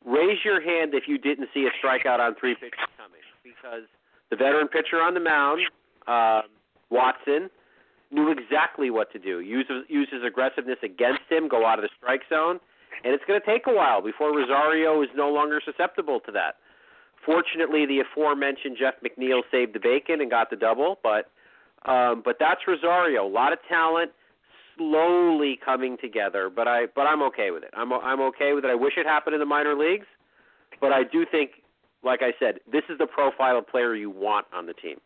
raise 0.05 0.39
your 0.45 0.61
hand 0.61 0.93
if 0.93 1.03
you 1.07 1.17
didn't 1.17 1.49
see 1.53 1.67
a 1.67 1.85
strikeout 1.85 2.19
on 2.19 2.35
three 2.39 2.55
pitches 2.55 2.79
coming 2.97 3.19
because 3.43 3.83
the 4.29 4.37
veteran 4.37 4.69
pitcher 4.69 4.97
on 4.97 5.13
the 5.13 5.19
mound, 5.19 5.59
uh, 6.07 6.41
Watson, 6.89 7.49
knew 8.11 8.31
exactly 8.31 8.89
what 8.89 9.11
to 9.11 9.19
do. 9.19 9.41
Use 9.41 9.65
use 9.89 10.07
his 10.11 10.23
aggressiveness 10.25 10.77
against 10.81 11.21
him, 11.29 11.47
go 11.47 11.65
out 11.65 11.77
of 11.77 11.83
the 11.83 11.89
strike 11.97 12.21
zone, 12.29 12.59
and 13.03 13.13
it's 13.13 13.23
going 13.27 13.39
to 13.39 13.45
take 13.45 13.67
a 13.67 13.73
while 13.73 14.01
before 14.01 14.35
Rosario 14.35 15.01
is 15.01 15.09
no 15.15 15.29
longer 15.29 15.61
susceptible 15.63 16.19
to 16.21 16.31
that. 16.31 16.55
Fortunately, 17.25 17.85
the 17.85 17.99
aforementioned 17.99 18.77
Jeff 18.79 18.95
McNeil 19.03 19.41
saved 19.51 19.73
the 19.73 19.79
bacon 19.79 20.21
and 20.21 20.29
got 20.29 20.49
the 20.49 20.55
double, 20.55 20.99
but 21.03 21.29
um, 21.89 22.21
but 22.23 22.37
that's 22.39 22.61
Rosario. 22.67 23.25
A 23.25 23.27
lot 23.27 23.53
of 23.53 23.59
talent, 23.67 24.11
slowly 24.77 25.59
coming 25.63 25.97
together, 26.01 26.49
but 26.49 26.67
I 26.67 26.87
but 26.95 27.01
I'm 27.01 27.21
okay 27.23 27.51
with 27.51 27.63
it. 27.63 27.71
I'm 27.73 27.91
I'm 27.93 28.21
okay 28.21 28.53
with 28.53 28.65
it. 28.65 28.71
I 28.71 28.75
wish 28.75 28.93
it 28.97 29.05
happened 29.05 29.33
in 29.33 29.39
the 29.39 29.45
minor 29.45 29.75
leagues, 29.75 30.07
but 30.81 30.91
I 30.91 31.03
do 31.03 31.25
think, 31.29 31.51
like 32.03 32.21
I 32.21 32.31
said, 32.39 32.59
this 32.71 32.83
is 32.89 32.97
the 32.97 33.07
profile 33.07 33.57
of 33.57 33.67
player 33.67 33.95
you 33.95 34.09
want 34.09 34.47
on 34.53 34.65
the 34.65 34.73
team. 34.73 34.97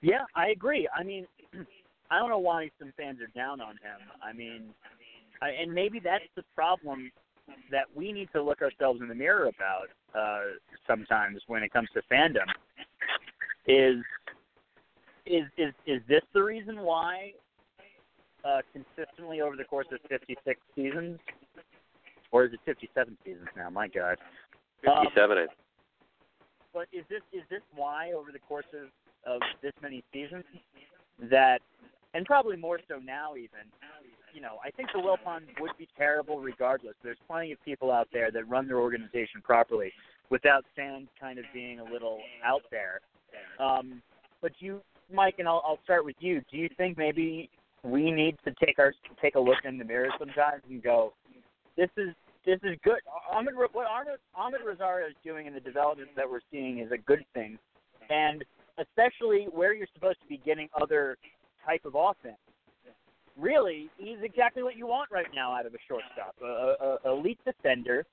Yeah, 0.00 0.22
I 0.36 0.48
agree. 0.48 0.88
I 0.96 1.02
mean, 1.02 1.26
I 2.10 2.18
don't 2.18 2.30
know 2.30 2.38
why 2.38 2.70
some 2.78 2.92
fans 2.96 3.18
are 3.20 3.38
down 3.38 3.60
on 3.60 3.72
him. 3.72 4.00
I 4.22 4.32
mean, 4.32 4.70
I, 5.42 5.50
and 5.50 5.72
maybe 5.72 6.00
that's 6.00 6.24
the 6.36 6.42
problem 6.54 7.10
that 7.70 7.84
we 7.94 8.12
need 8.12 8.28
to 8.34 8.42
look 8.42 8.60
ourselves 8.62 9.00
in 9.00 9.08
the 9.08 9.14
mirror 9.14 9.48
about 9.48 9.88
uh, 10.14 10.52
sometimes 10.86 11.40
when 11.46 11.62
it 11.62 11.72
comes 11.72 11.88
to 11.94 12.02
fandom. 12.12 12.46
Is 13.66 14.02
is 15.26 15.44
is 15.56 15.72
is 15.86 16.00
this 16.08 16.22
the 16.32 16.42
reason 16.42 16.80
why 16.80 17.32
uh, 18.44 18.60
consistently 18.72 19.40
over 19.40 19.56
the 19.56 19.64
course 19.64 19.86
of 19.92 19.98
56 20.08 20.60
seasons, 20.74 21.18
or 22.32 22.46
is 22.46 22.52
it 22.52 22.60
57 22.64 23.16
seasons 23.24 23.48
now? 23.56 23.68
My 23.68 23.88
God, 23.88 24.16
57. 24.82 25.38
Um, 25.38 25.46
but 26.72 26.86
is 26.92 27.04
this 27.10 27.22
is 27.32 27.42
this 27.50 27.62
why 27.74 28.12
over 28.12 28.32
the 28.32 28.38
course 28.38 28.66
of 28.72 28.88
of 29.26 29.40
this 29.62 29.72
many 29.82 30.02
seasons 30.12 30.44
that, 31.30 31.60
and 32.14 32.24
probably 32.26 32.56
more 32.56 32.80
so 32.88 32.98
now 32.98 33.34
even, 33.36 33.66
you 34.34 34.40
know, 34.40 34.58
I 34.64 34.70
think 34.70 34.88
the 34.92 35.00
Wilpon 35.00 35.40
would 35.60 35.72
be 35.78 35.88
terrible 35.96 36.40
regardless. 36.40 36.94
There's 37.02 37.18
plenty 37.26 37.52
of 37.52 37.62
people 37.64 37.90
out 37.90 38.08
there 38.12 38.30
that 38.30 38.48
run 38.48 38.66
their 38.66 38.80
organization 38.80 39.40
properly 39.42 39.92
without 40.30 40.64
fans 40.76 41.08
kind 41.20 41.38
of 41.38 41.44
being 41.52 41.80
a 41.80 41.84
little 41.84 42.20
out 42.44 42.62
there. 42.70 43.00
Um, 43.58 44.02
but 44.40 44.52
you 44.58 44.80
Mike, 45.12 45.36
and 45.38 45.48
I'll, 45.48 45.62
I'll 45.66 45.78
start 45.84 46.04
with 46.04 46.16
you. 46.20 46.42
Do 46.50 46.58
you 46.58 46.68
think 46.76 46.98
maybe 46.98 47.48
we 47.82 48.10
need 48.10 48.36
to 48.44 48.52
take 48.64 48.78
our 48.78 48.92
take 49.20 49.34
a 49.36 49.40
look 49.40 49.58
in 49.64 49.78
the 49.78 49.84
mirror 49.84 50.08
sometimes 50.18 50.62
and 50.68 50.82
go, 50.82 51.12
this 51.76 51.88
is 51.96 52.14
this 52.44 52.58
is 52.62 52.76
good. 52.82 52.98
Amed, 53.34 53.54
what 53.72 53.86
Amed 53.86 54.64
Rosario 54.64 55.06
is 55.06 55.14
doing 55.24 55.46
in 55.46 55.54
the 55.54 55.60
development 55.60 56.10
that 56.16 56.28
we're 56.28 56.40
seeing 56.50 56.78
is 56.78 56.92
a 56.92 56.98
good 56.98 57.24
thing, 57.34 57.58
and 58.10 58.44
especially 58.78 59.48
where 59.52 59.74
you're 59.74 59.88
supposed 59.94 60.20
to 60.20 60.26
be 60.28 60.40
getting 60.44 60.68
other 60.80 61.16
type 61.68 61.84
of 61.84 61.94
offense. 61.94 62.38
Really, 63.36 63.88
he's 63.98 64.18
exactly 64.22 64.62
what 64.62 64.76
you 64.76 64.86
want 64.86 65.10
right 65.12 65.26
now 65.34 65.54
out 65.54 65.66
of 65.66 65.74
a 65.74 65.78
shortstop, 65.86 66.34
a, 66.42 66.46
a, 66.46 66.98
a 67.04 67.12
elite 67.12 67.38
defender 67.44 68.04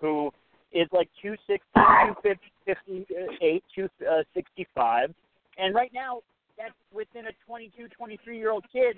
who 0.00 0.30
is 0.72 0.88
like 0.92 1.08
260, 1.20 1.60
258, 1.76 3.62
265, 3.74 5.10
uh, 5.10 5.12
and 5.58 5.74
right 5.74 5.92
now 5.92 6.20
that's 6.56 6.72
within 6.94 7.26
a 7.26 7.32
22, 7.46 7.88
23 7.88 8.38
year 8.38 8.50
old 8.50 8.64
kid 8.72 8.96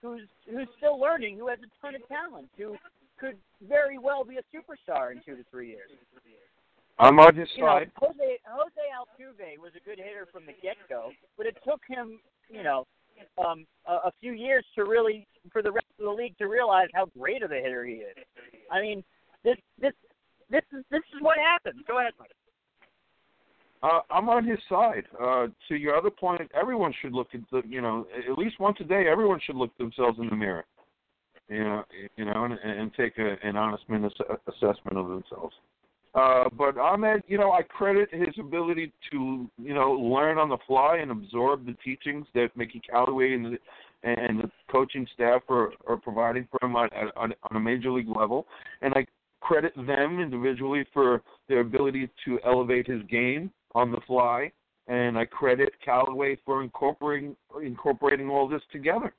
who's 0.00 0.28
who's 0.50 0.68
still 0.78 0.98
learning, 0.98 1.36
who 1.36 1.48
has 1.48 1.58
a 1.60 1.68
ton 1.84 1.94
of 1.94 2.06
talent, 2.08 2.48
who 2.56 2.76
could 3.20 3.36
very 3.68 3.98
well 3.98 4.24
be 4.24 4.36
a 4.36 4.44
superstar 4.52 5.12
in 5.12 5.20
two 5.24 5.36
to 5.36 5.44
three 5.50 5.68
years. 5.68 5.90
I'm 6.98 7.18
on 7.18 7.34
his 7.34 7.48
you 7.56 7.64
side. 7.64 7.90
Know, 8.00 8.08
Jose 8.08 8.38
Jose 8.48 8.84
Altuve 8.92 9.58
was 9.60 9.72
a 9.76 9.84
good 9.84 9.98
hitter 9.98 10.28
from 10.32 10.46
the 10.46 10.52
get 10.62 10.76
go, 10.88 11.10
but 11.36 11.46
it 11.46 11.56
took 11.64 11.80
him, 11.88 12.20
you 12.48 12.62
know, 12.62 12.86
um, 13.38 13.66
a, 13.86 13.92
a 13.92 14.12
few 14.20 14.32
years 14.32 14.64
to 14.74 14.84
really 14.84 15.26
for 15.52 15.62
the 15.62 15.72
rest 15.72 15.86
of 15.98 16.04
the 16.04 16.10
league 16.10 16.36
to 16.38 16.46
realize 16.46 16.88
how 16.94 17.06
great 17.18 17.42
of 17.42 17.52
a 17.52 17.56
hitter 17.56 17.84
he 17.84 17.94
is. 17.94 18.16
I 18.70 18.80
mean, 18.80 19.04
this 19.42 19.56
this 19.80 19.92
this 20.50 20.62
is 20.72 20.84
this 20.90 21.02
is 21.14 21.20
what 21.20 21.38
happens. 21.38 21.82
Go 21.86 22.00
ahead, 22.00 22.12
Mike. 22.18 22.30
Uh, 23.82 24.00
I'm 24.10 24.30
on 24.30 24.46
his 24.46 24.58
side. 24.66 25.04
Uh, 25.20 25.48
to 25.68 25.74
your 25.76 25.94
other 25.94 26.08
point, 26.08 26.50
everyone 26.58 26.94
should 27.02 27.12
look 27.12 27.28
at 27.34 27.40
the, 27.52 27.60
you 27.68 27.82
know, 27.82 28.06
at 28.30 28.38
least 28.38 28.58
once 28.58 28.78
a 28.80 28.84
day, 28.84 29.04
everyone 29.10 29.38
should 29.44 29.56
look 29.56 29.76
themselves 29.76 30.18
in 30.18 30.30
the 30.30 30.36
mirror, 30.36 30.64
you 31.50 31.62
know, 31.62 31.84
you 32.16 32.24
know, 32.24 32.44
and, 32.44 32.58
and 32.64 32.94
take 32.94 33.18
a, 33.18 33.36
an 33.46 33.56
honest 33.56 33.84
assessment 33.90 34.96
of 34.96 35.08
themselves. 35.08 35.54
Uh, 36.14 36.44
but 36.56 36.76
Amed, 36.76 37.22
you 37.26 37.38
know, 37.38 37.50
I 37.52 37.62
credit 37.62 38.08
his 38.12 38.34
ability 38.38 38.92
to, 39.10 39.50
you 39.58 39.74
know, 39.74 39.92
learn 39.92 40.38
on 40.38 40.48
the 40.48 40.58
fly 40.66 40.98
and 40.98 41.10
absorb 41.10 41.66
the 41.66 41.74
teachings 41.84 42.26
that 42.34 42.50
Mickey 42.56 42.80
Callaway 42.88 43.34
and 43.34 43.44
the, 43.46 43.58
and 44.04 44.40
the 44.40 44.50
coaching 44.70 45.06
staff 45.12 45.42
are, 45.48 45.72
are 45.88 45.96
providing 45.96 46.46
for 46.50 46.64
him 46.64 46.76
on, 46.76 46.88
on, 47.16 47.34
on 47.50 47.56
a 47.56 47.60
major 47.60 47.90
league 47.90 48.08
level. 48.08 48.46
And 48.80 48.94
I 48.94 49.06
credit 49.40 49.74
them 49.74 50.20
individually 50.20 50.86
for 50.92 51.20
their 51.48 51.60
ability 51.60 52.08
to 52.24 52.38
elevate 52.46 52.86
his 52.86 53.02
game 53.10 53.50
on 53.74 53.90
the 53.90 54.00
fly, 54.06 54.52
and 54.86 55.18
I 55.18 55.24
credit 55.24 55.72
Callaway 55.84 56.38
for 56.46 56.62
incorporating 56.62 57.34
incorporating 57.62 58.30
all 58.30 58.48
this 58.48 58.62
together, 58.70 59.12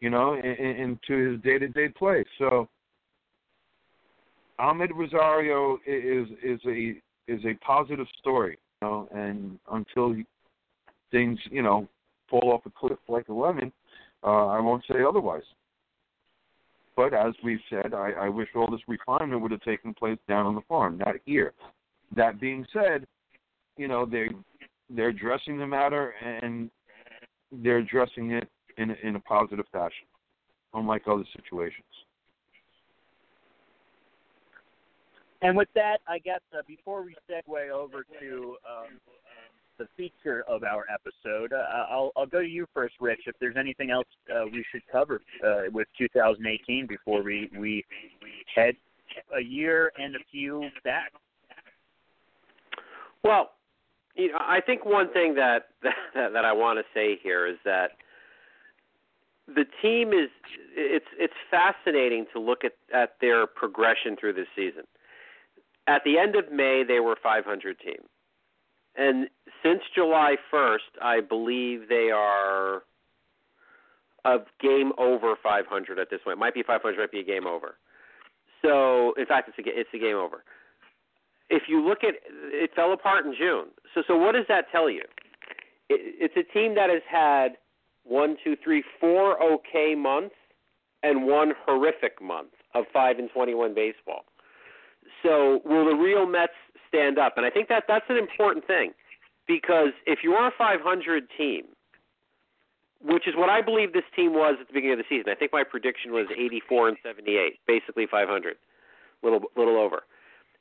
you 0.00 0.10
know, 0.10 0.34
in, 0.34 0.44
in, 0.44 0.98
into 1.08 1.32
his 1.32 1.40
day-to-day 1.42 1.88
play. 1.90 2.24
So, 2.38 2.68
Amed 4.62 4.90
Rosario 4.94 5.78
is 5.86 6.28
is 6.42 6.60
a 6.66 6.94
is 7.26 7.44
a 7.44 7.54
positive 7.64 8.06
story. 8.20 8.58
know, 8.80 9.08
and 9.12 9.58
until 9.72 10.14
things, 11.10 11.38
you 11.50 11.62
know, 11.62 11.88
fall 12.30 12.52
off 12.52 12.64
a 12.66 12.70
cliff 12.70 12.98
like 13.08 13.28
a 13.28 13.32
lemon, 13.32 13.72
uh, 14.22 14.46
I 14.46 14.60
won't 14.60 14.84
say 14.88 15.02
otherwise. 15.06 15.42
But 16.94 17.12
as 17.12 17.34
we've 17.42 17.60
said, 17.70 17.92
I, 17.94 18.12
I 18.12 18.28
wish 18.28 18.48
all 18.54 18.70
this 18.70 18.80
refinement 18.86 19.40
would 19.42 19.50
have 19.50 19.62
taken 19.62 19.94
place 19.94 20.18
down 20.28 20.46
on 20.46 20.54
the 20.54 20.60
farm, 20.68 20.98
not 20.98 21.16
here. 21.24 21.54
That 22.14 22.40
being 22.40 22.64
said, 22.72 23.06
you 23.76 23.88
know 23.88 24.06
they 24.06 24.28
they're 24.90 25.08
addressing 25.08 25.58
the 25.58 25.66
matter 25.66 26.14
and 26.24 26.70
they're 27.50 27.78
addressing 27.78 28.30
it 28.30 28.48
in 28.78 28.92
in 29.02 29.16
a 29.16 29.20
positive 29.20 29.66
fashion, 29.72 30.06
unlike 30.72 31.02
other 31.08 31.24
situations. 31.34 31.82
And 35.42 35.56
with 35.56 35.68
that, 35.74 35.98
I 36.06 36.18
guess 36.18 36.40
uh, 36.56 36.62
before 36.66 37.02
we 37.02 37.16
segue 37.28 37.70
over 37.70 38.04
to 38.20 38.56
um, 38.68 39.00
the 39.76 39.86
feature 39.96 40.44
of 40.48 40.62
our 40.62 40.86
episode, 40.92 41.52
uh, 41.52 41.64
I'll, 41.90 42.12
I'll 42.16 42.26
go 42.26 42.40
to 42.40 42.48
you 42.48 42.66
first, 42.72 42.94
Rich. 43.00 43.22
If 43.26 43.34
there's 43.40 43.56
anything 43.58 43.90
else 43.90 44.06
uh, 44.32 44.44
we 44.44 44.64
should 44.70 44.82
cover 44.90 45.20
uh, 45.44 45.62
with 45.72 45.88
2018 45.98 46.86
before 46.86 47.22
we 47.22 47.50
we 47.58 47.84
head 48.54 48.76
a 49.36 49.40
year 49.40 49.92
and 49.98 50.14
a 50.14 50.20
few 50.30 50.68
back. 50.84 51.12
Well, 53.24 53.50
you 54.14 54.30
know, 54.30 54.38
I 54.40 54.60
think 54.60 54.84
one 54.84 55.12
thing 55.12 55.34
that 55.34 55.68
that, 55.82 56.32
that 56.32 56.44
I 56.44 56.52
want 56.52 56.78
to 56.78 56.84
say 56.94 57.18
here 57.20 57.48
is 57.48 57.56
that 57.64 57.92
the 59.48 59.64
team 59.82 60.12
is 60.12 60.30
it's 60.76 61.06
it's 61.18 61.34
fascinating 61.50 62.26
to 62.32 62.38
look 62.38 62.64
at 62.64 62.72
at 62.94 63.16
their 63.20 63.46
progression 63.46 64.16
through 64.16 64.34
this 64.34 64.46
season. 64.54 64.84
At 65.86 66.02
the 66.04 66.18
end 66.18 66.36
of 66.36 66.52
May, 66.52 66.84
they 66.86 67.00
were 67.00 67.16
500 67.20 67.78
team, 67.80 68.02
and 68.96 69.28
since 69.62 69.80
July 69.94 70.36
1st, 70.52 71.00
I 71.00 71.20
believe 71.20 71.88
they 71.88 72.10
are 72.14 72.82
a 74.24 74.38
game 74.60 74.92
over 74.98 75.34
500 75.42 75.98
at 75.98 76.10
this 76.10 76.20
point. 76.24 76.36
It 76.36 76.40
might 76.40 76.54
be 76.54 76.62
500, 76.62 76.96
might 76.96 77.10
be 77.10 77.20
a 77.20 77.24
game 77.24 77.46
over. 77.46 77.76
So, 78.62 79.14
in 79.18 79.26
fact, 79.26 79.48
it's 79.48 79.58
a 79.58 79.78
it's 79.78 79.90
a 79.92 79.98
game 79.98 80.16
over. 80.16 80.44
If 81.50 81.64
you 81.68 81.86
look 81.86 82.04
at 82.04 82.14
it, 82.24 82.70
fell 82.74 82.92
apart 82.92 83.26
in 83.26 83.34
June. 83.36 83.66
So, 83.94 84.02
so 84.06 84.16
what 84.16 84.32
does 84.32 84.46
that 84.48 84.66
tell 84.70 84.88
you? 84.88 85.02
It, 85.88 86.32
it's 86.32 86.36
a 86.36 86.52
team 86.52 86.74
that 86.76 86.88
has 86.88 87.02
had 87.10 87.58
one, 88.04 88.36
two, 88.42 88.56
three, 88.62 88.84
four 89.00 89.42
okay 89.42 89.94
months 89.96 90.36
and 91.02 91.26
one 91.26 91.52
horrific 91.66 92.22
month 92.22 92.52
of 92.74 92.84
five 92.92 93.18
and 93.18 93.28
21 93.34 93.74
baseball. 93.74 94.24
So, 95.22 95.60
will 95.64 95.84
the 95.84 95.94
real 95.94 96.26
Mets 96.26 96.52
stand 96.88 97.18
up? 97.18 97.34
And 97.36 97.46
I 97.46 97.50
think 97.50 97.68
that 97.68 97.84
that's 97.86 98.06
an 98.08 98.16
important 98.16 98.66
thing 98.66 98.92
because 99.46 99.90
if 100.06 100.20
you're 100.22 100.46
a 100.46 100.52
500 100.56 101.24
team, 101.36 101.64
which 103.04 103.26
is 103.26 103.34
what 103.36 103.48
I 103.48 103.60
believe 103.60 103.92
this 103.92 104.04
team 104.14 104.32
was 104.32 104.56
at 104.60 104.68
the 104.68 104.72
beginning 104.72 104.98
of 105.00 105.04
the 105.04 105.16
season. 105.16 105.32
I 105.32 105.34
think 105.34 105.52
my 105.52 105.64
prediction 105.64 106.12
was 106.12 106.26
84 106.36 106.88
and 106.88 106.96
78, 107.02 107.58
basically 107.66 108.06
500, 108.06 108.56
little 109.22 109.40
little 109.56 109.76
over. 109.76 110.02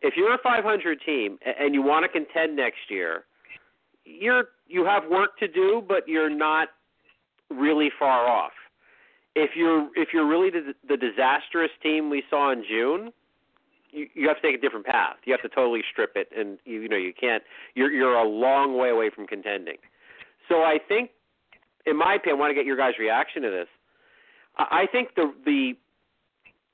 If 0.02 0.16
you're 0.18 0.34
a 0.34 0.40
500 0.42 1.00
team 1.06 1.38
and 1.46 1.76
you 1.76 1.84
want 1.84 2.04
to 2.04 2.10
contend 2.10 2.56
next 2.56 2.90
year, 2.90 3.26
you're 4.06 4.46
you 4.68 4.86
have 4.86 5.04
work 5.10 5.38
to 5.40 5.48
do, 5.48 5.84
but 5.88 6.08
you're 6.08 6.30
not 6.30 6.70
really 7.50 7.90
far 8.00 8.28
off. 8.28 8.54
If 9.36 9.52
you're 9.56 9.90
if 9.96 10.10
you're 10.14 10.28
really 10.28 10.50
the, 10.50 10.74
the 10.88 10.98
disastrous 10.98 11.72
team 11.84 12.10
we 12.10 12.24
saw 12.30 12.52
in 12.52 12.64
June, 12.68 13.12
you, 13.92 14.08
you 14.14 14.28
have 14.28 14.38
to 14.38 14.42
take 14.42 14.56
a 14.56 14.62
different 14.62 14.86
path. 14.86 15.18
You 15.26 15.34
have 15.34 15.42
to 15.42 15.50
totally 15.50 15.82
strip 15.92 16.12
it, 16.16 16.30
and 16.36 16.58
you, 16.66 16.82
you 16.82 16.90
know 16.90 16.98
you 16.98 17.14
can't. 17.14 17.44
You're 17.76 17.92
you're 17.92 18.16
a 18.16 18.28
long 18.28 18.78
way 18.78 18.90
away 18.90 19.10
from 19.14 19.28
contending. 19.28 19.78
So 20.50 20.64
I 20.64 20.78
think, 20.88 21.12
in 21.86 21.98
my 21.98 22.16
opinion, 22.16 22.38
I 22.38 22.40
want 22.40 22.52
to 22.52 22.56
get 22.56 22.66
your 22.66 22.78
guys' 22.78 22.94
reaction 23.00 23.42
to 23.44 23.50
this. 23.50 23.68
I 24.58 24.86
think 24.92 25.16
the 25.16 25.34
the 25.46 25.74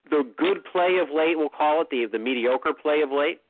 the 0.09 0.24
good 0.38 0.63
play 0.72 0.97
of 1.01 1.09
late, 1.13 1.38
we'll 1.38 1.49
call 1.49 1.82
it 1.82 1.89
the 1.89 2.05
the 2.11 2.20
mediocre 2.20 2.74
play 2.74 3.01
of 3.01 3.11
late, 3.11 3.41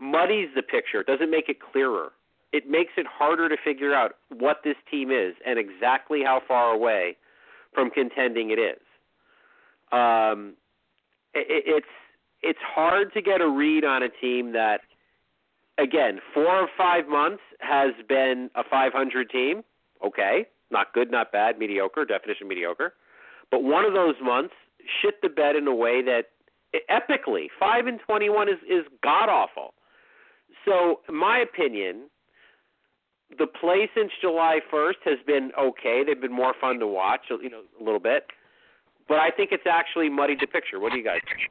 muddies 0.00 0.48
the 0.54 0.62
picture. 0.62 1.02
Doesn't 1.02 1.30
make 1.30 1.48
it 1.48 1.58
clearer. 1.60 2.12
It 2.52 2.70
makes 2.70 2.92
it 2.96 3.06
harder 3.06 3.48
to 3.48 3.56
figure 3.64 3.94
out 3.94 4.12
what 4.28 4.58
this 4.62 4.76
team 4.88 5.10
is 5.10 5.34
and 5.44 5.58
exactly 5.58 6.22
how 6.22 6.40
far 6.46 6.72
away 6.72 7.16
from 7.74 7.90
contending 7.90 8.50
it 8.50 8.60
is. 8.60 8.78
Um, 9.90 10.54
it, 11.34 11.64
it's 11.66 11.86
it's 12.44 12.58
hard 12.62 13.12
to 13.14 13.22
get 13.22 13.40
a 13.40 13.48
read 13.48 13.84
on 13.84 14.02
a 14.02 14.08
team 14.08 14.52
that, 14.52 14.82
again, 15.78 16.20
four 16.34 16.60
or 16.60 16.68
five 16.76 17.08
months 17.08 17.42
has 17.60 17.92
been 18.08 18.50
a 18.54 18.62
500 18.70 19.30
team. 19.30 19.62
Okay, 20.04 20.46
not 20.70 20.92
good, 20.92 21.10
not 21.10 21.32
bad, 21.32 21.58
mediocre, 21.58 22.04
definition 22.04 22.46
mediocre. 22.46 22.92
But 23.50 23.62
one 23.62 23.84
of 23.84 23.94
those 23.94 24.16
months 24.22 24.54
shit 25.00 25.22
the 25.22 25.30
bed 25.30 25.56
in 25.56 25.66
a 25.66 25.74
way 25.74 26.02
that 26.02 26.24
epically 26.90 27.46
five 27.58 27.86
and 27.86 28.00
21 28.06 28.48
is 28.48 28.54
is 28.68 28.84
god 29.02 29.28
awful. 29.28 29.74
So, 30.64 31.00
my 31.08 31.38
opinion, 31.38 32.08
the 33.38 33.46
play 33.46 33.88
since 33.94 34.12
July 34.20 34.60
1st 34.72 35.00
has 35.04 35.18
been 35.26 35.50
okay. 35.58 36.02
They've 36.06 36.20
been 36.20 36.32
more 36.32 36.54
fun 36.60 36.78
to 36.80 36.86
watch, 36.86 37.22
you 37.30 37.50
know, 37.50 37.62
a 37.80 37.84
little 37.84 38.00
bit. 38.00 38.26
But 39.08 39.18
I 39.18 39.30
think 39.30 39.50
it's 39.52 39.66
actually 39.70 40.08
muddied 40.08 40.40
the 40.40 40.46
picture. 40.46 40.80
What 40.80 40.92
do 40.92 40.98
you 40.98 41.04
guys 41.04 41.20
think? 41.26 41.50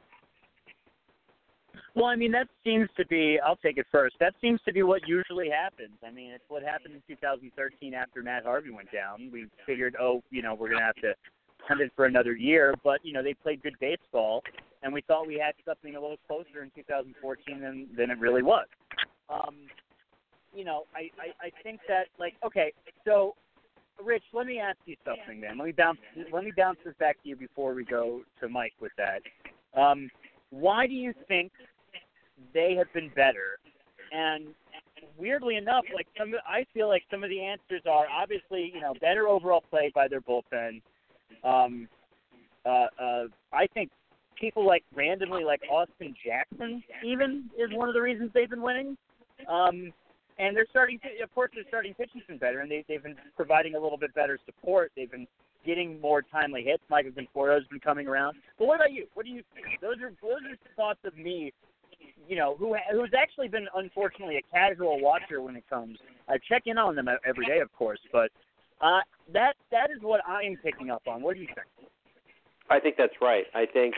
Well, 1.94 2.06
I 2.06 2.16
mean, 2.16 2.32
that 2.32 2.48
seems 2.64 2.88
to 2.96 3.06
be, 3.06 3.38
I'll 3.44 3.56
take 3.56 3.78
it 3.78 3.86
first. 3.92 4.16
That 4.18 4.34
seems 4.40 4.60
to 4.66 4.72
be 4.72 4.82
what 4.82 5.02
usually 5.06 5.48
happens. 5.48 5.92
I 6.04 6.10
mean, 6.10 6.32
it's 6.32 6.44
what 6.48 6.64
happened 6.64 6.94
in 6.94 7.02
2013 7.06 7.94
after 7.94 8.20
Matt 8.20 8.44
Harvey 8.44 8.70
went 8.70 8.90
down. 8.92 9.30
We 9.32 9.46
figured, 9.64 9.94
oh, 10.00 10.22
you 10.30 10.42
know, 10.42 10.54
we're 10.54 10.68
going 10.68 10.80
to 10.80 10.86
have 10.86 10.96
to 10.96 11.14
hunt 11.58 11.80
it 11.80 11.92
for 11.94 12.06
another 12.06 12.34
year, 12.34 12.74
but, 12.82 12.98
you 13.04 13.12
know, 13.12 13.22
they 13.22 13.34
played 13.34 13.62
good 13.62 13.76
baseball, 13.80 14.42
and 14.82 14.92
we 14.92 15.02
thought 15.02 15.26
we 15.26 15.38
had 15.38 15.54
something 15.64 15.94
a 15.94 16.00
little 16.00 16.18
closer 16.26 16.62
in 16.64 16.70
2014 16.74 17.60
than, 17.60 17.86
than 17.96 18.10
it 18.10 18.18
really 18.18 18.42
was. 18.42 18.66
Um, 19.30 19.54
you 20.52 20.64
know, 20.64 20.84
I, 20.94 21.10
I, 21.20 21.46
I 21.46 21.62
think 21.62 21.80
that, 21.88 22.06
like, 22.18 22.34
okay, 22.44 22.72
so 23.04 23.34
Rich, 24.02 24.24
let 24.32 24.46
me 24.46 24.58
ask 24.58 24.78
you 24.86 24.96
something, 25.04 25.40
man. 25.40 25.58
Let 25.58 25.66
me 25.66 25.72
bounce. 25.72 25.98
Let 26.32 26.44
me 26.44 26.52
bounce 26.56 26.78
this 26.84 26.94
back 26.98 27.22
to 27.22 27.28
you 27.28 27.36
before 27.36 27.74
we 27.74 27.84
go 27.84 28.22
to 28.40 28.48
Mike 28.48 28.74
with 28.80 28.92
that. 28.98 29.22
Um, 29.80 30.10
why 30.50 30.86
do 30.86 30.92
you 30.92 31.14
think 31.28 31.52
they 32.52 32.74
have 32.76 32.92
been 32.92 33.10
better. 33.14 33.58
And 34.12 34.48
weirdly 35.18 35.56
enough, 35.56 35.84
like 35.94 36.06
some, 36.18 36.32
I 36.46 36.64
feel 36.72 36.88
like 36.88 37.02
some 37.10 37.24
of 37.24 37.30
the 37.30 37.42
answers 37.42 37.82
are 37.88 38.06
obviously, 38.08 38.72
you 38.74 38.80
know, 38.80 38.94
better 39.00 39.28
overall 39.28 39.62
play 39.70 39.90
by 39.94 40.08
their 40.08 40.20
bullpen. 40.20 40.80
Um, 41.42 41.88
uh, 42.64 42.86
uh, 43.00 43.24
I 43.52 43.66
think 43.74 43.90
people 44.40 44.66
like 44.66 44.84
randomly 44.94 45.44
like 45.44 45.60
Austin 45.70 46.14
Jackson 46.24 46.82
even 47.04 47.50
is 47.58 47.70
one 47.72 47.88
of 47.88 47.94
the 47.94 48.00
reasons 48.00 48.30
they've 48.34 48.50
been 48.50 48.62
winning. 48.62 48.96
Um, 49.48 49.92
and 50.38 50.56
they're 50.56 50.66
starting 50.70 50.98
to, 51.00 51.22
of 51.22 51.32
course, 51.34 51.50
their 51.54 51.64
starting 51.68 51.94
pitching's 51.94 52.24
been 52.26 52.38
better, 52.38 52.60
and 52.60 52.70
they, 52.70 52.84
they've 52.88 53.02
been 53.02 53.14
providing 53.36 53.76
a 53.76 53.80
little 53.80 53.98
bit 53.98 54.12
better 54.14 54.38
support. 54.44 54.90
They've 54.96 55.10
been 55.10 55.28
getting 55.64 56.00
more 56.00 56.22
timely 56.22 56.64
hits. 56.64 56.82
Michael 56.90 57.12
Conforto's 57.12 57.66
been 57.68 57.80
coming 57.80 58.08
around. 58.08 58.36
But 58.58 58.66
what 58.66 58.76
about 58.76 58.92
you? 58.92 59.06
What 59.14 59.26
do 59.26 59.32
you? 59.32 59.42
Those 59.80 59.96
are 60.02 60.12
those 60.22 60.42
are 60.50 60.74
thoughts 60.76 60.98
of 61.04 61.16
me 61.16 61.52
you 62.28 62.36
know, 62.36 62.56
who 62.56 62.76
who's 62.92 63.12
actually 63.18 63.48
been 63.48 63.66
unfortunately 63.74 64.36
a 64.36 64.42
casual 64.52 65.00
watcher 65.00 65.40
when 65.40 65.56
it 65.56 65.64
comes. 65.68 65.98
I 66.28 66.38
check 66.48 66.62
in 66.66 66.78
on 66.78 66.96
them 66.96 67.08
every 67.26 67.46
day, 67.46 67.60
of 67.60 67.72
course, 67.72 68.00
but 68.12 68.30
uh, 68.80 69.00
that 69.32 69.54
that 69.70 69.90
is 69.90 70.02
what 70.02 70.20
I 70.26 70.42
am 70.42 70.56
picking 70.62 70.90
up 70.90 71.02
on. 71.06 71.22
What 71.22 71.34
do 71.34 71.40
you 71.40 71.46
think? 71.46 71.66
I 72.70 72.80
think 72.80 72.96
that's 72.96 73.14
right. 73.20 73.44
I 73.54 73.66
think 73.66 73.96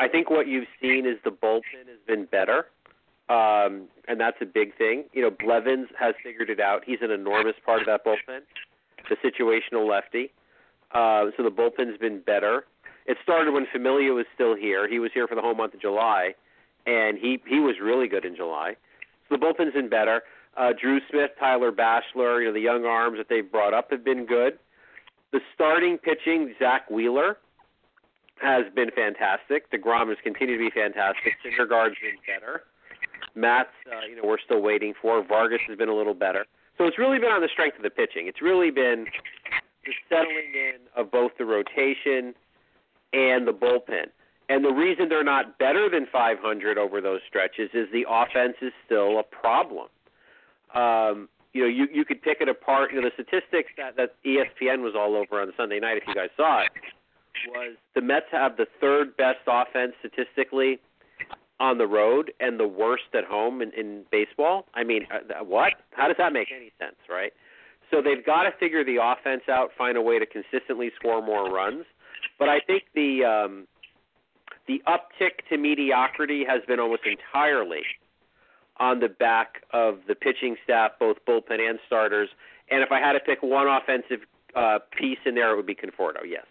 I 0.00 0.08
think 0.08 0.30
what 0.30 0.48
you've 0.48 0.68
seen 0.80 1.06
is 1.06 1.16
the 1.24 1.30
bullpen 1.30 1.86
has 1.86 1.98
been 2.06 2.24
better, 2.26 2.66
um, 3.28 3.88
and 4.08 4.18
that's 4.18 4.38
a 4.40 4.46
big 4.46 4.76
thing. 4.76 5.04
You 5.12 5.22
know, 5.22 5.30
Blevins 5.30 5.88
has 5.98 6.14
figured 6.22 6.50
it 6.50 6.60
out. 6.60 6.82
He's 6.86 6.98
an 7.02 7.10
enormous 7.10 7.54
part 7.64 7.80
of 7.80 7.86
that 7.86 8.04
bullpen, 8.04 8.40
the 9.08 9.16
situational 9.16 9.88
lefty. 9.88 10.32
Uh, 10.92 11.30
so 11.36 11.42
the 11.42 11.50
bullpen's 11.50 11.98
been 11.98 12.20
better. 12.20 12.64
It 13.06 13.18
started 13.22 13.52
when 13.52 13.66
Familia 13.70 14.12
was 14.12 14.24
still 14.34 14.56
here. 14.56 14.88
He 14.88 14.98
was 14.98 15.10
here 15.12 15.28
for 15.28 15.34
the 15.34 15.42
whole 15.42 15.54
month 15.54 15.74
of 15.74 15.80
July 15.80 16.34
and 16.86 17.18
he 17.18 17.40
he 17.46 17.60
was 17.60 17.76
really 17.82 18.08
good 18.08 18.24
in 18.24 18.36
July. 18.36 18.76
So 19.28 19.36
the 19.36 19.44
bullpen's 19.44 19.74
been 19.74 19.88
better. 19.88 20.22
Uh, 20.56 20.72
Drew 20.80 21.00
Smith, 21.10 21.32
Tyler 21.38 21.72
Bashlor, 21.72 22.40
you 22.40 22.46
know 22.46 22.52
the 22.52 22.60
young 22.60 22.84
arms 22.84 23.18
that 23.18 23.28
they've 23.28 23.50
brought 23.50 23.74
up 23.74 23.90
have 23.90 24.04
been 24.04 24.26
good. 24.26 24.58
The 25.32 25.40
starting 25.54 25.98
pitching, 25.98 26.54
Zack 26.60 26.88
Wheeler, 26.90 27.38
has 28.40 28.64
been 28.74 28.90
fantastic. 28.90 29.70
deGrom 29.72 30.08
has 30.08 30.18
continued 30.22 30.58
to 30.58 30.64
be 30.64 30.70
fantastic. 30.70 31.34
Syndergaard's 31.44 31.96
been 32.00 32.18
better. 32.26 32.62
Matz, 33.34 33.70
uh, 33.90 34.06
you 34.08 34.16
know, 34.16 34.22
we're 34.24 34.38
still 34.38 34.62
waiting 34.62 34.94
for. 35.00 35.24
Vargas 35.24 35.60
has 35.68 35.76
been 35.76 35.88
a 35.88 35.94
little 35.94 36.14
better. 36.14 36.46
So 36.78 36.84
it's 36.84 36.98
really 36.98 37.18
been 37.18 37.30
on 37.30 37.40
the 37.40 37.48
strength 37.52 37.76
of 37.76 37.82
the 37.82 37.90
pitching. 37.90 38.26
It's 38.26 38.42
really 38.42 38.70
been 38.70 39.06
the 39.84 39.92
settling 40.08 40.54
in 40.54 40.76
of 40.96 41.10
both 41.10 41.32
the 41.38 41.44
rotation 41.44 42.34
and 43.12 43.46
the 43.46 43.52
bullpen. 43.52 44.06
And 44.48 44.64
the 44.64 44.72
reason 44.72 45.08
they're 45.08 45.24
not 45.24 45.58
better 45.58 45.88
than 45.88 46.06
500 46.12 46.76
over 46.78 47.00
those 47.00 47.20
stretches 47.28 47.70
is 47.72 47.88
the 47.92 48.04
offense 48.08 48.56
is 48.60 48.72
still 48.84 49.18
a 49.18 49.22
problem. 49.22 49.88
Um, 50.74 51.28
you 51.52 51.62
know, 51.62 51.68
you 51.68 51.86
you 51.92 52.04
could 52.04 52.20
pick 52.20 52.38
it 52.40 52.48
apart. 52.48 52.92
You 52.92 53.00
know, 53.00 53.08
the 53.08 53.22
statistics 53.22 53.70
that 53.76 53.96
that 53.96 54.16
ESPN 54.26 54.82
was 54.82 54.94
all 54.96 55.14
over 55.14 55.40
on 55.40 55.52
Sunday 55.56 55.78
night, 55.78 55.96
if 55.96 56.02
you 56.06 56.14
guys 56.14 56.30
saw 56.36 56.62
it, 56.62 56.68
was 57.48 57.76
the 57.94 58.00
Mets 58.00 58.26
have 58.32 58.56
the 58.56 58.66
third 58.80 59.16
best 59.16 59.38
offense 59.46 59.92
statistically 60.00 60.80
on 61.60 61.78
the 61.78 61.86
road 61.86 62.32
and 62.40 62.58
the 62.58 62.66
worst 62.66 63.04
at 63.14 63.24
home 63.24 63.62
in, 63.62 63.70
in 63.72 64.02
baseball. 64.10 64.66
I 64.74 64.82
mean, 64.82 65.06
uh, 65.12 65.44
what? 65.44 65.74
How 65.92 66.08
does 66.08 66.16
that 66.18 66.32
make 66.32 66.48
any 66.54 66.72
sense, 66.78 66.96
right? 67.08 67.32
So 67.90 68.02
they've 68.02 68.24
got 68.24 68.42
to 68.42 68.50
figure 68.58 68.84
the 68.84 68.98
offense 69.00 69.42
out, 69.48 69.70
find 69.78 69.96
a 69.96 70.02
way 70.02 70.18
to 70.18 70.26
consistently 70.26 70.90
score 70.96 71.24
more 71.24 71.50
runs. 71.50 71.84
But 72.38 72.48
I 72.48 72.58
think 72.66 72.84
the 72.94 73.24
um, 73.24 73.68
the 74.66 74.82
uptick 74.86 75.46
to 75.50 75.58
mediocrity 75.58 76.44
has 76.48 76.62
been 76.66 76.80
almost 76.80 77.02
entirely 77.06 77.82
on 78.78 78.98
the 78.98 79.08
back 79.08 79.62
of 79.72 79.98
the 80.08 80.14
pitching 80.14 80.56
staff, 80.64 80.92
both 80.98 81.16
bullpen 81.28 81.60
and 81.60 81.78
starters. 81.86 82.28
And 82.70 82.82
if 82.82 82.90
I 82.90 82.98
had 82.98 83.12
to 83.12 83.20
pick 83.20 83.42
one 83.42 83.66
offensive 83.68 84.26
uh, 84.56 84.78
piece 84.98 85.18
in 85.26 85.34
there, 85.34 85.52
it 85.52 85.56
would 85.56 85.66
be 85.66 85.74
Conforto. 85.74 86.20
Yes. 86.26 86.46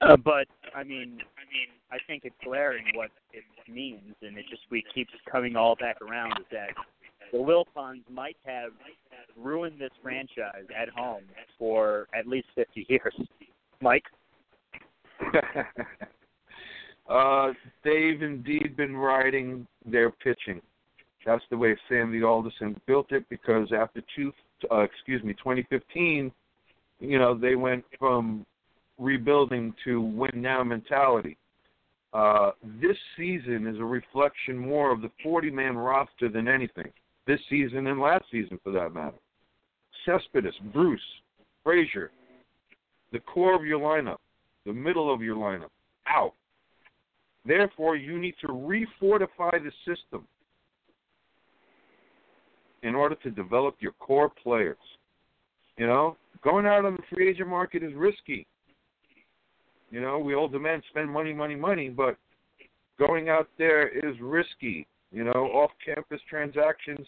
Uh, 0.00 0.16
but 0.16 0.46
I 0.74 0.84
mean, 0.84 1.18
I 1.36 1.44
mean, 1.50 1.68
I 1.90 1.98
think 2.06 2.24
it's 2.24 2.36
glaring 2.44 2.84
what 2.94 3.10
it 3.32 3.44
means, 3.68 4.14
and 4.22 4.36
it 4.36 4.44
just 4.50 4.62
we 4.70 4.84
keeps 4.94 5.12
coming 5.30 5.56
all 5.56 5.74
back 5.76 6.00
around 6.02 6.32
is 6.38 6.46
that 6.52 6.68
the 7.32 7.38
Wilpons 7.38 8.02
might 8.10 8.36
have 8.44 8.72
ruined 9.36 9.80
this 9.80 9.90
franchise 10.02 10.66
at 10.78 10.88
home 10.90 11.24
for 11.58 12.08
at 12.14 12.26
least 12.26 12.48
50 12.54 12.86
years. 12.88 13.14
Mike? 13.80 14.04
uh, 17.08 17.52
they've 17.84 18.22
indeed 18.22 18.76
been 18.76 18.96
riding 18.96 19.66
their 19.84 20.10
pitching. 20.10 20.60
That's 21.24 21.44
the 21.50 21.56
way 21.56 21.76
Sandy 21.88 22.22
Alderson 22.22 22.80
built 22.86 23.10
it 23.10 23.28
because 23.28 23.68
after 23.76 24.00
two, 24.14 24.32
uh, 24.70 24.80
excuse 24.80 25.22
me, 25.22 25.34
2015, 25.34 26.30
you 27.00 27.18
know, 27.18 27.36
they 27.36 27.56
went 27.56 27.84
from 27.98 28.46
rebuilding 28.98 29.74
to 29.84 30.00
win 30.00 30.30
now 30.34 30.62
mentality. 30.62 31.36
Uh, 32.12 32.52
this 32.80 32.96
season 33.16 33.66
is 33.66 33.78
a 33.78 33.84
reflection 33.84 34.56
more 34.56 34.92
of 34.92 35.02
the 35.02 35.10
40 35.22 35.50
man 35.50 35.76
roster 35.76 36.28
than 36.28 36.48
anything. 36.48 36.90
This 37.26 37.40
season 37.50 37.88
and 37.88 38.00
last 38.00 38.24
season, 38.30 38.58
for 38.62 38.72
that 38.72 38.94
matter. 38.94 39.16
Cespedes, 40.04 40.54
Bruce, 40.72 41.00
Frazier, 41.64 42.12
the 43.12 43.18
core 43.18 43.54
of 43.54 43.64
your 43.64 43.80
lineup, 43.80 44.18
the 44.64 44.72
middle 44.72 45.12
of 45.12 45.20
your 45.20 45.36
lineup, 45.36 45.70
out. 46.08 46.34
Therefore, 47.46 47.96
you 47.96 48.18
need 48.18 48.34
to 48.40 48.48
refortify 48.48 49.52
the 49.62 49.70
system 49.86 50.26
in 52.82 52.94
order 52.94 53.14
to 53.16 53.30
develop 53.30 53.76
your 53.80 53.92
core 53.92 54.30
players. 54.42 54.76
You 55.76 55.86
know, 55.86 56.16
going 56.42 56.66
out 56.66 56.84
on 56.84 56.94
the 56.94 57.02
free 57.14 57.28
agent 57.28 57.48
market 57.48 57.82
is 57.82 57.92
risky. 57.94 58.46
You 59.90 60.00
know, 60.00 60.18
we 60.18 60.34
all 60.34 60.48
demand 60.48 60.82
spend 60.90 61.10
money, 61.10 61.32
money, 61.32 61.54
money, 61.54 61.88
but 61.88 62.16
going 62.98 63.28
out 63.28 63.48
there 63.58 63.88
is 63.88 64.16
risky. 64.20 64.86
You 65.12 65.24
know, 65.24 65.50
off 65.52 65.70
campus 65.84 66.20
transactions 66.28 67.06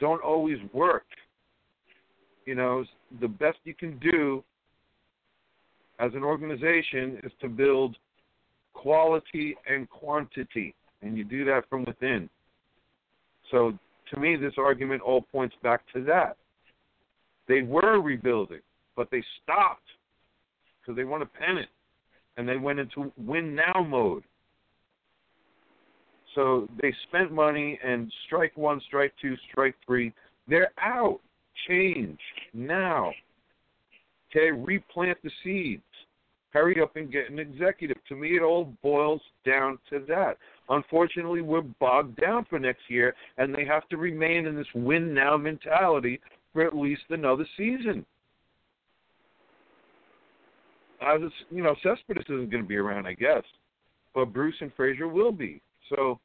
don't 0.00 0.22
always 0.22 0.58
work. 0.72 1.04
You 2.46 2.56
know, 2.56 2.84
the 3.20 3.28
best 3.28 3.58
you 3.64 3.74
can 3.74 3.98
do 3.98 4.42
as 6.00 6.10
an 6.14 6.24
organization 6.24 7.20
is 7.22 7.30
to 7.40 7.48
build 7.48 7.96
quality 8.74 9.56
and 9.68 9.88
quantity, 9.88 10.74
and 11.02 11.16
you 11.16 11.24
do 11.24 11.44
that 11.44 11.68
from 11.68 11.84
within. 11.84 12.28
So, 13.50 13.72
to 14.12 14.20
me, 14.20 14.36
this 14.36 14.54
argument 14.58 15.02
all 15.02 15.22
points 15.22 15.54
back 15.62 15.82
to 15.94 16.02
that. 16.04 16.36
They 17.48 17.62
were 17.62 18.00
rebuilding, 18.00 18.60
but 18.96 19.08
they 19.10 19.22
stopped 19.42 19.82
because 20.80 20.96
they 20.96 21.04
want 21.04 21.22
a 21.22 21.26
pennant, 21.26 21.68
and 22.36 22.48
they 22.48 22.56
went 22.56 22.78
into 22.78 23.12
win 23.16 23.54
now 23.54 23.82
mode. 23.82 24.24
So 26.34 26.68
they 26.80 26.94
spent 27.08 27.32
money 27.32 27.78
and 27.84 28.12
strike 28.26 28.56
one, 28.56 28.80
strike 28.86 29.12
two, 29.20 29.34
strike 29.50 29.74
three. 29.84 30.12
They're 30.48 30.72
out. 30.80 31.20
Change 31.68 32.18
now. 32.54 33.12
Okay, 34.30 34.50
replant 34.52 35.18
the 35.22 35.30
seeds. 35.42 35.82
Hurry 36.50 36.80
up 36.82 36.96
and 36.96 37.12
get 37.12 37.30
an 37.30 37.38
executive. 37.38 37.96
To 38.08 38.16
me, 38.16 38.36
it 38.36 38.42
all 38.42 38.74
boils 38.82 39.20
down 39.46 39.78
to 39.90 40.04
that. 40.08 40.36
Unfortunately, 40.68 41.42
we're 41.42 41.62
bogged 41.62 42.20
down 42.20 42.44
for 42.50 42.58
next 42.58 42.82
year, 42.88 43.14
and 43.38 43.54
they 43.54 43.64
have 43.64 43.88
to 43.88 43.96
remain 43.96 44.46
in 44.46 44.56
this 44.56 44.66
win 44.74 45.14
now 45.14 45.36
mentality 45.36 46.20
for 46.52 46.66
at 46.66 46.76
least 46.76 47.02
another 47.10 47.46
season. 47.56 48.04
I 51.00 51.16
was, 51.16 51.32
you 51.50 51.62
know, 51.62 51.74
Cespedes 51.82 52.24
isn't 52.28 52.50
going 52.50 52.62
to 52.62 52.68
be 52.68 52.76
around, 52.76 53.06
I 53.06 53.14
guess, 53.14 53.42
but 54.14 54.32
Bruce 54.32 54.56
and 54.60 54.72
Frazier 54.76 55.08
will 55.08 55.32
be. 55.32 55.62
So 55.88 56.18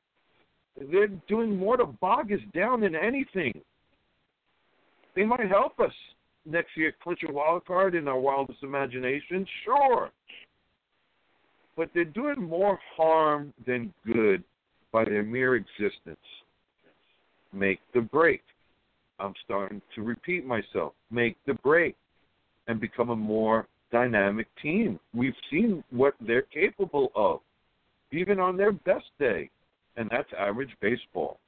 they're 0.91 1.07
doing 1.07 1.55
more 1.55 1.77
to 1.77 1.85
bog 1.85 2.31
us 2.31 2.39
down 2.53 2.81
than 2.81 2.95
anything. 2.95 3.61
They 5.15 5.23
might 5.23 5.47
help 5.47 5.79
us 5.79 5.93
next 6.45 6.75
year 6.75 6.93
clinch 7.03 7.21
a 7.27 7.31
wild 7.31 7.65
card 7.65 7.95
in 7.95 8.07
our 8.07 8.19
wildest 8.19 8.63
imagination, 8.63 9.45
sure. 9.63 10.11
But 11.75 11.89
they're 11.93 12.05
doing 12.05 12.41
more 12.41 12.79
harm 12.95 13.53
than 13.65 13.93
good 14.05 14.43
by 14.91 15.03
their 15.05 15.23
mere 15.23 15.55
existence. 15.55 16.17
Make 17.51 17.79
the 17.93 18.01
break. 18.01 18.41
I'm 19.19 19.33
starting 19.43 19.81
to 19.95 20.01
repeat 20.01 20.45
myself. 20.45 20.93
Make 21.11 21.37
the 21.45 21.53
break 21.55 21.95
and 22.67 22.79
become 22.79 23.09
a 23.09 23.15
more 23.15 23.67
dynamic 23.91 24.47
team. 24.61 24.99
We've 25.13 25.35
seen 25.49 25.83
what 25.91 26.15
they're 26.19 26.41
capable 26.41 27.11
of, 27.15 27.39
even 28.11 28.39
on 28.39 28.57
their 28.57 28.71
best 28.71 29.05
day, 29.19 29.49
and 29.95 30.09
that's 30.09 30.29
average 30.37 30.75
baseball. 30.81 31.39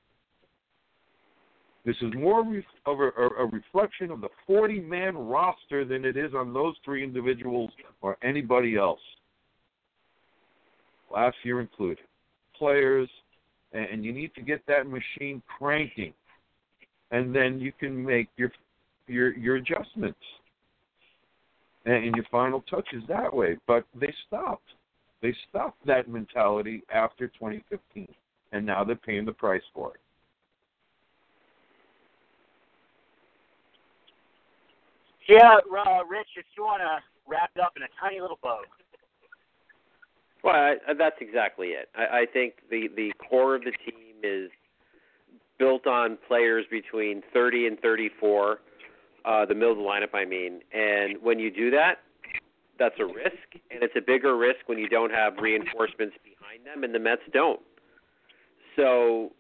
This 1.88 1.96
is 2.02 2.14
more 2.18 2.42
of 2.86 3.00
a, 3.00 3.12
a 3.40 3.46
reflection 3.46 4.12
of 4.12 4.20
the 4.20 4.28
40 4.46 4.82
man 4.82 5.18
roster 5.18 5.86
than 5.86 6.04
it 6.04 6.18
is 6.18 6.34
on 6.36 6.54
those 6.54 6.76
three 6.84 7.02
individuals 7.02 7.72
or 8.02 8.18
anybody 8.22 8.76
else. 8.76 9.00
Last 11.10 11.38
year 11.44 11.62
included. 11.62 12.00
Players, 12.60 13.10
and 13.72 14.04
you 14.04 14.12
need 14.12 14.36
to 14.36 14.42
get 14.42 14.62
that 14.68 14.86
machine 14.86 15.42
cranking. 15.58 16.14
And 17.12 17.34
then 17.34 17.58
you 17.58 17.72
can 17.72 18.06
make 18.06 18.28
your 18.36 18.52
your 19.08 19.34
your 19.38 19.56
adjustments 19.56 20.20
and 21.86 22.14
your 22.18 22.26
final 22.30 22.66
touches 22.70 23.02
that 23.08 23.34
way. 23.34 23.56
But 23.66 23.86
they 23.98 24.14
stopped. 24.28 24.68
They 25.22 25.34
stopped 25.48 25.86
that 25.86 26.10
mentality 26.10 26.84
after 26.94 27.30
2015, 27.30 28.10
and 28.52 28.66
now 28.66 28.84
they're 28.84 28.98
paying 28.98 29.24
the 29.24 29.32
price 29.32 29.64
for 29.74 29.94
it. 29.94 30.02
Yeah, 35.28 35.58
uh, 35.58 36.06
Rich, 36.10 36.28
if 36.38 36.46
you 36.56 36.64
want 36.64 36.82
to 36.82 37.04
wrap 37.30 37.52
it 37.56 37.62
up 37.62 37.74
in 37.76 37.84
a 37.84 37.88
tiny 38.00 38.22
little 38.22 38.40
bow. 38.42 38.62
Well, 40.44 40.56
I, 40.56 40.76
that's 40.98 41.18
exactly 41.20 41.70
it. 41.70 41.90
I, 41.96 42.20
I 42.20 42.26
think 42.32 42.54
the 42.70 42.88
the 42.96 43.12
core 43.30 43.56
of 43.56 43.64
the 43.64 43.72
team 43.72 44.16
is 44.24 44.50
built 45.60 45.88
on 45.88 46.18
players 46.28 46.66
between 46.70 47.24
30 47.34 47.68
and 47.68 47.80
34, 47.80 48.60
uh, 49.26 49.46
the 49.46 49.56
middle 49.56 49.72
of 49.72 49.78
the 49.78 49.84
lineup, 49.84 50.14
I 50.14 50.24
mean. 50.24 50.62
And 50.72 51.18
when 51.22 51.40
you 51.40 51.52
do 51.52 51.72
that, 51.72 51.96
that's 52.78 52.96
a 53.00 53.06
risk, 53.06 53.64
and 53.72 53.82
it's 53.82 53.96
a 53.98 54.02
bigger 54.02 54.38
risk 54.38 54.60
when 54.68 54.78
you 54.78 54.88
don't 54.88 55.12
have 55.12 55.34
reinforcements 55.42 56.16
behind 56.24 56.66
them, 56.66 56.84
and 56.84 56.94
the 56.94 57.00
Mets 57.00 57.24
don't. 57.34 57.60
So 58.76 59.32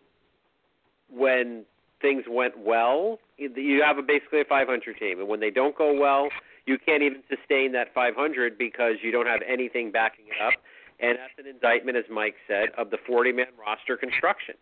when 1.09 1.63
things 2.01 2.23
went 2.27 2.57
well, 2.57 3.19
you 3.37 3.83
have 3.83 3.97
a 3.97 4.01
basically 4.01 4.41
a 4.41 4.45
500 4.45 4.97
team, 4.97 5.19
and 5.19 5.27
when 5.27 5.39
they 5.39 5.51
don't 5.51 5.77
go 5.77 5.93
well, 5.93 6.29
you 6.65 6.77
can't 6.77 7.03
even 7.03 7.23
sustain 7.29 7.71
that 7.73 7.93
500 7.93 8.57
because 8.57 8.95
you 9.01 9.11
don't 9.11 9.27
have 9.27 9.41
anything 9.47 9.91
backing 9.91 10.25
it 10.25 10.41
up. 10.41 10.53
And 10.99 11.17
that's 11.17 11.33
an 11.37 11.47
indictment, 11.47 11.97
as 11.97 12.05
Mike 12.11 12.35
said, 12.47 12.69
of 12.77 12.89
the 12.89 12.97
40-man 12.97 13.53
roster 13.59 13.97
construction. 13.97 14.55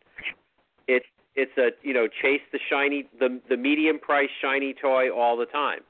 It's 0.87 1.05
it's 1.35 1.57
a 1.57 1.71
you 1.85 1.93
know 1.93 2.07
chase 2.07 2.41
the 2.51 2.59
shiny 2.69 3.07
the 3.19 3.41
the 3.49 3.57
medium 3.57 3.99
price 3.99 4.29
shiny 4.41 4.73
toy 4.73 5.09
all 5.09 5.35
the 5.35 5.45
time, 5.45 5.81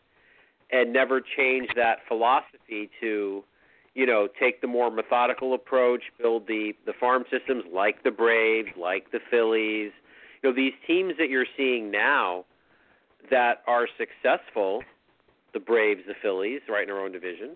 and 0.71 0.93
never 0.93 1.21
change 1.21 1.69
that 1.75 1.99
philosophy 2.07 2.89
to 3.01 3.43
you 3.93 4.05
know 4.05 4.27
take 4.39 4.61
the 4.61 4.67
more 4.67 4.89
methodical 4.89 5.53
approach, 5.53 6.03
build 6.19 6.47
the 6.47 6.73
the 6.85 6.93
farm 6.93 7.25
systems 7.29 7.63
like 7.73 8.03
the 8.03 8.11
Braves, 8.11 8.69
like 8.79 9.11
the 9.11 9.19
Phillies 9.29 9.91
you 10.45 10.49
know 10.49 10.55
these 10.55 10.73
teams 10.85 11.15
that 11.17 11.29
you're 11.29 11.47
seeing 11.57 11.91
now 11.91 12.45
that 13.31 13.63
are 13.67 13.87
successful, 13.97 14.83
the 15.53 15.59
Braves, 15.59 16.01
the 16.07 16.13
Phillies, 16.21 16.61
right 16.69 16.83
in 16.83 16.87
their 16.87 16.99
own 16.99 17.11
division, 17.11 17.55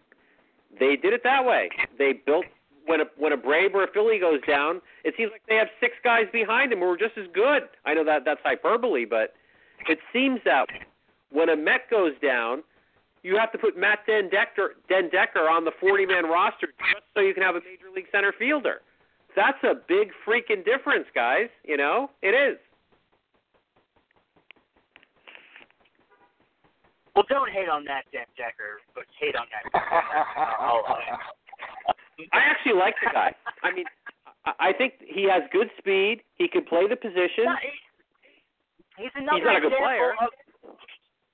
they 0.80 0.96
did 0.96 1.14
it 1.14 1.22
that 1.24 1.46
way. 1.46 1.70
They 1.98 2.14
built 2.14 2.46
when 2.86 3.02
a 3.02 3.06
when 3.18 3.34
a 3.34 3.38
Brave 3.38 3.76
or 3.76 3.84
a 3.84 3.92
Philly 3.92 4.20
goes 4.20 4.40
down, 4.48 4.82
it 5.04 5.14
seems 5.18 5.32
like 5.32 5.42
they 5.48 5.56
have 5.56 5.68
six 5.80 5.94
guys 6.04 6.26
behind 6.32 6.72
them 6.72 6.80
who 6.80 6.86
are 6.86 6.98
just 6.98 7.18
as 7.18 7.28
good. 7.34 7.64
I 7.86 7.94
know 7.94 8.04
that 8.06 8.24
that's 8.26 8.42
hyperbole, 8.44 9.06
but 9.06 9.34
it 9.88 10.00
seems 10.12 10.40
that 10.46 10.66
when 11.32 11.50
a 11.50 11.56
Met 11.56 11.90
goes 11.92 12.14
down, 12.22 12.64
you 13.24 13.38
have 13.38 13.52
to 13.52 13.58
put 13.58 13.78
Matt 13.78 14.00
den 14.08 14.30
Dekker, 14.30 14.70
den 14.88 15.10
Dekker 15.10 15.50
on 15.50 15.66
the 15.66 15.72
40-man 15.82 16.26
roster 16.26 16.68
just 16.68 17.04
so 17.14 17.22
you 17.22 17.34
can 17.34 17.44
have 17.44 17.56
a 17.56 17.60
major 17.60 17.94
league 17.94 18.08
center 18.12 18.34
fielder. 18.38 18.82
That's 19.36 19.62
a 19.64 19.76
big 19.76 20.10
freaking 20.28 20.66
difference, 20.66 21.06
guys. 21.14 21.50
You 21.64 21.78
know, 21.78 22.10
it 22.22 22.30
is. 22.30 22.58
Well, 27.20 27.28
don't 27.28 27.52
hate 27.52 27.68
on 27.68 27.84
that 27.84 28.08
den 28.16 28.32
Dekker, 28.40 28.80
but 28.96 29.04
hate 29.20 29.36
on 29.36 29.44
that. 29.52 29.68
oh, 30.64 30.88
I 32.32 32.40
actually 32.48 32.80
like 32.80 32.96
the 33.04 33.12
guy. 33.12 33.36
I 33.60 33.76
mean, 33.76 33.84
I 34.48 34.72
think 34.72 35.04
he 35.04 35.28
has 35.28 35.44
good 35.52 35.68
speed. 35.76 36.24
He 36.40 36.48
can 36.48 36.64
play 36.64 36.88
the 36.88 36.96
position. 36.96 37.44
Yeah, 37.44 37.60
he, 37.60 39.04
he's 39.04 39.16
another 39.20 39.36
He's 39.36 39.52
not 39.52 39.60
a 39.60 39.68
good 39.68 39.76
example 39.76 39.84
player. 39.84 40.12
Of, 40.16 40.32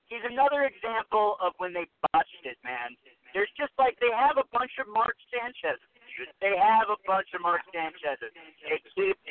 he's 0.10 0.26
another 0.26 0.66
example 0.66 1.38
of 1.38 1.54
when 1.62 1.70
they 1.70 1.86
botched 2.10 2.50
it, 2.50 2.58
man. 2.66 2.98
There's 3.38 3.54
just 3.54 3.78
like 3.78 3.94
they 4.02 4.10
have 4.10 4.42
a 4.42 4.48
bunch 4.50 4.74
of 4.82 4.90
Mark 4.90 5.14
Sanchez. 5.30 5.78
They 6.42 6.58
have 6.58 6.90
a 6.90 6.98
bunch 7.06 7.30
of 7.38 7.46
Mark 7.46 7.62
Sanchez's. 7.70 8.34
They 8.34 8.82
keep 8.98 9.22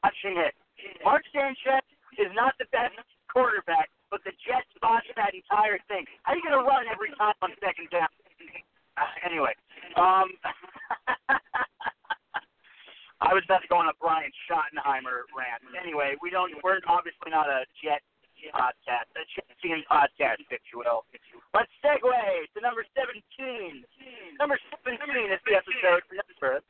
botching 0.00 0.40
it. 0.40 0.56
Mark 1.04 1.28
Sanchez 1.36 1.84
is 2.16 2.32
not 2.32 2.56
the 2.56 2.64
best 2.72 2.96
quarterback, 3.28 3.92
but 4.10 4.24
the 4.24 4.32
Jets 4.44 4.68
botched 4.80 5.12
that 5.16 5.34
entire 5.34 5.78
thing. 5.88 6.04
How 6.24 6.32
are 6.32 6.36
you 6.36 6.44
going 6.44 6.58
to 6.58 6.64
run 6.64 6.84
every 6.88 7.12
time 7.16 7.34
on 7.42 7.52
second 7.60 7.88
down? 7.92 8.08
Uh, 8.98 9.06
anyway, 9.22 9.54
um, 9.94 10.32
I 13.20 13.34
was 13.34 13.42
about 13.46 13.62
to 13.62 13.70
go 13.70 13.78
on 13.78 13.86
a 13.90 13.96
Brian 13.98 14.30
Schottenheimer 14.46 15.26
rant. 15.34 15.62
Anyway, 15.74 16.14
we 16.22 16.30
don't. 16.30 16.54
We're 16.62 16.78
obviously 16.86 17.30
not 17.30 17.46
a 17.50 17.66
Jet 17.82 18.02
podcast, 18.54 19.10
a 19.18 19.26
Jet 19.34 19.50
team 19.62 19.82
podcast, 19.90 20.46
if 20.50 20.62
you 20.70 20.82
will. 20.82 21.02
Let's 21.54 21.70
segue 21.82 22.14
to 22.54 22.58
number 22.62 22.86
17. 22.94 23.82
Number 24.38 24.58
17 24.86 25.34
is 25.34 25.42
the 25.46 25.58
episode 25.58 26.02
number, 26.14 26.62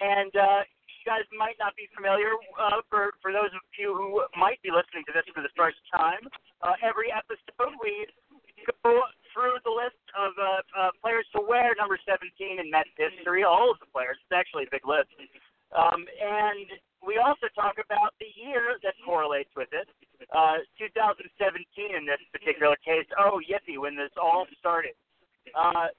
and 0.00 0.32
uh, 0.36 0.62
you 1.02 1.10
guys 1.10 1.26
might 1.34 1.58
not 1.58 1.74
be 1.74 1.90
familiar. 1.90 2.30
Uh, 2.54 2.78
for 2.86 3.10
for 3.18 3.34
those 3.34 3.50
of 3.50 3.62
you 3.74 3.90
who 3.90 4.22
might 4.38 4.62
be 4.62 4.70
listening 4.70 5.02
to 5.10 5.12
this 5.12 5.26
for 5.34 5.42
the 5.42 5.50
first 5.58 5.82
time, 5.90 6.22
uh, 6.62 6.78
every 6.78 7.10
episode 7.10 7.74
we 7.82 8.06
go 8.62 9.02
through 9.34 9.58
the 9.66 9.74
list 9.74 9.98
of 10.14 10.30
uh, 10.38 10.62
uh, 10.78 10.90
players 11.02 11.26
to 11.34 11.42
wear 11.42 11.74
number 11.74 11.98
17 12.06 12.30
in 12.62 12.70
Mets 12.70 12.94
history, 12.94 13.42
all 13.42 13.74
of 13.74 13.82
the 13.82 13.90
players. 13.90 14.14
It's 14.22 14.30
actually 14.30 14.70
a 14.70 14.72
big 14.72 14.86
list. 14.86 15.10
Um, 15.74 16.06
and 16.06 16.68
we 17.02 17.18
also 17.18 17.50
talk 17.56 17.82
about 17.82 18.14
the 18.22 18.30
year 18.38 18.78
that 18.86 18.94
correlates 19.02 19.50
with 19.56 19.72
it, 19.74 19.90
uh, 20.30 20.62
2017 20.78 21.26
in 21.96 22.06
this 22.06 22.22
particular 22.30 22.78
case. 22.84 23.08
Oh, 23.18 23.42
yippee, 23.42 23.80
when 23.80 23.96
this 23.98 24.12
all 24.20 24.46
started. 24.60 24.94
Uh, 25.56 25.90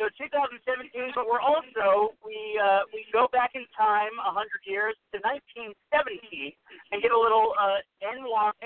so 0.00 0.08
2017, 0.16 1.12
but 1.12 1.28
we're 1.28 1.44
also 1.44 2.16
we 2.24 2.56
uh, 2.56 2.88
we 2.88 3.04
go 3.12 3.28
back 3.28 3.52
in 3.52 3.68
time 3.76 4.16
100 4.16 4.32
years 4.64 4.96
to 5.12 5.20
1970 5.20 6.56
and 6.88 7.04
get 7.04 7.12
a 7.12 7.20
little 7.20 7.52
uh, 7.60 7.84
NY 8.00 8.56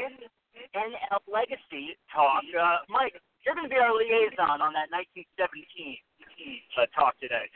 NL 0.79 1.23
legacy 1.27 1.99
talk. 2.15 2.47
Uh, 2.55 2.87
Mike, 2.87 3.19
you're 3.43 3.59
going 3.59 3.67
to 3.67 3.75
be 3.75 3.83
our 3.83 3.91
liaison 3.91 4.63
on 4.63 4.71
that 4.79 4.87
1917 4.95 5.99
uh, 6.79 6.87
talk 6.95 7.19
today. 7.19 7.51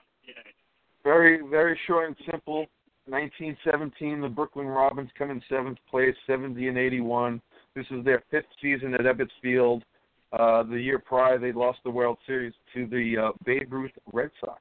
Very, 1.06 1.38
very 1.46 1.78
short 1.86 2.10
and 2.10 2.16
simple. 2.26 2.66
1917, 3.06 4.20
the 4.20 4.28
Brooklyn 4.28 4.66
Robins 4.66 5.08
come 5.16 5.30
in 5.30 5.40
seventh 5.48 5.78
place, 5.88 6.14
70 6.26 6.66
and 6.66 6.76
81. 6.76 7.40
This 7.74 7.86
is 7.90 8.04
their 8.04 8.22
fifth 8.30 8.50
season 8.60 8.92
at 8.94 9.00
Ebbets 9.00 9.32
Field. 9.40 9.84
Uh, 10.32 10.62
the 10.64 10.80
year 10.80 10.98
prior, 10.98 11.38
they 11.38 11.52
lost 11.52 11.78
the 11.84 11.90
World 11.90 12.18
Series 12.26 12.52
to 12.74 12.86
the 12.86 13.28
uh, 13.28 13.32
Babe 13.44 13.72
Ruth 13.72 13.92
Red 14.12 14.30
Sox. 14.40 14.60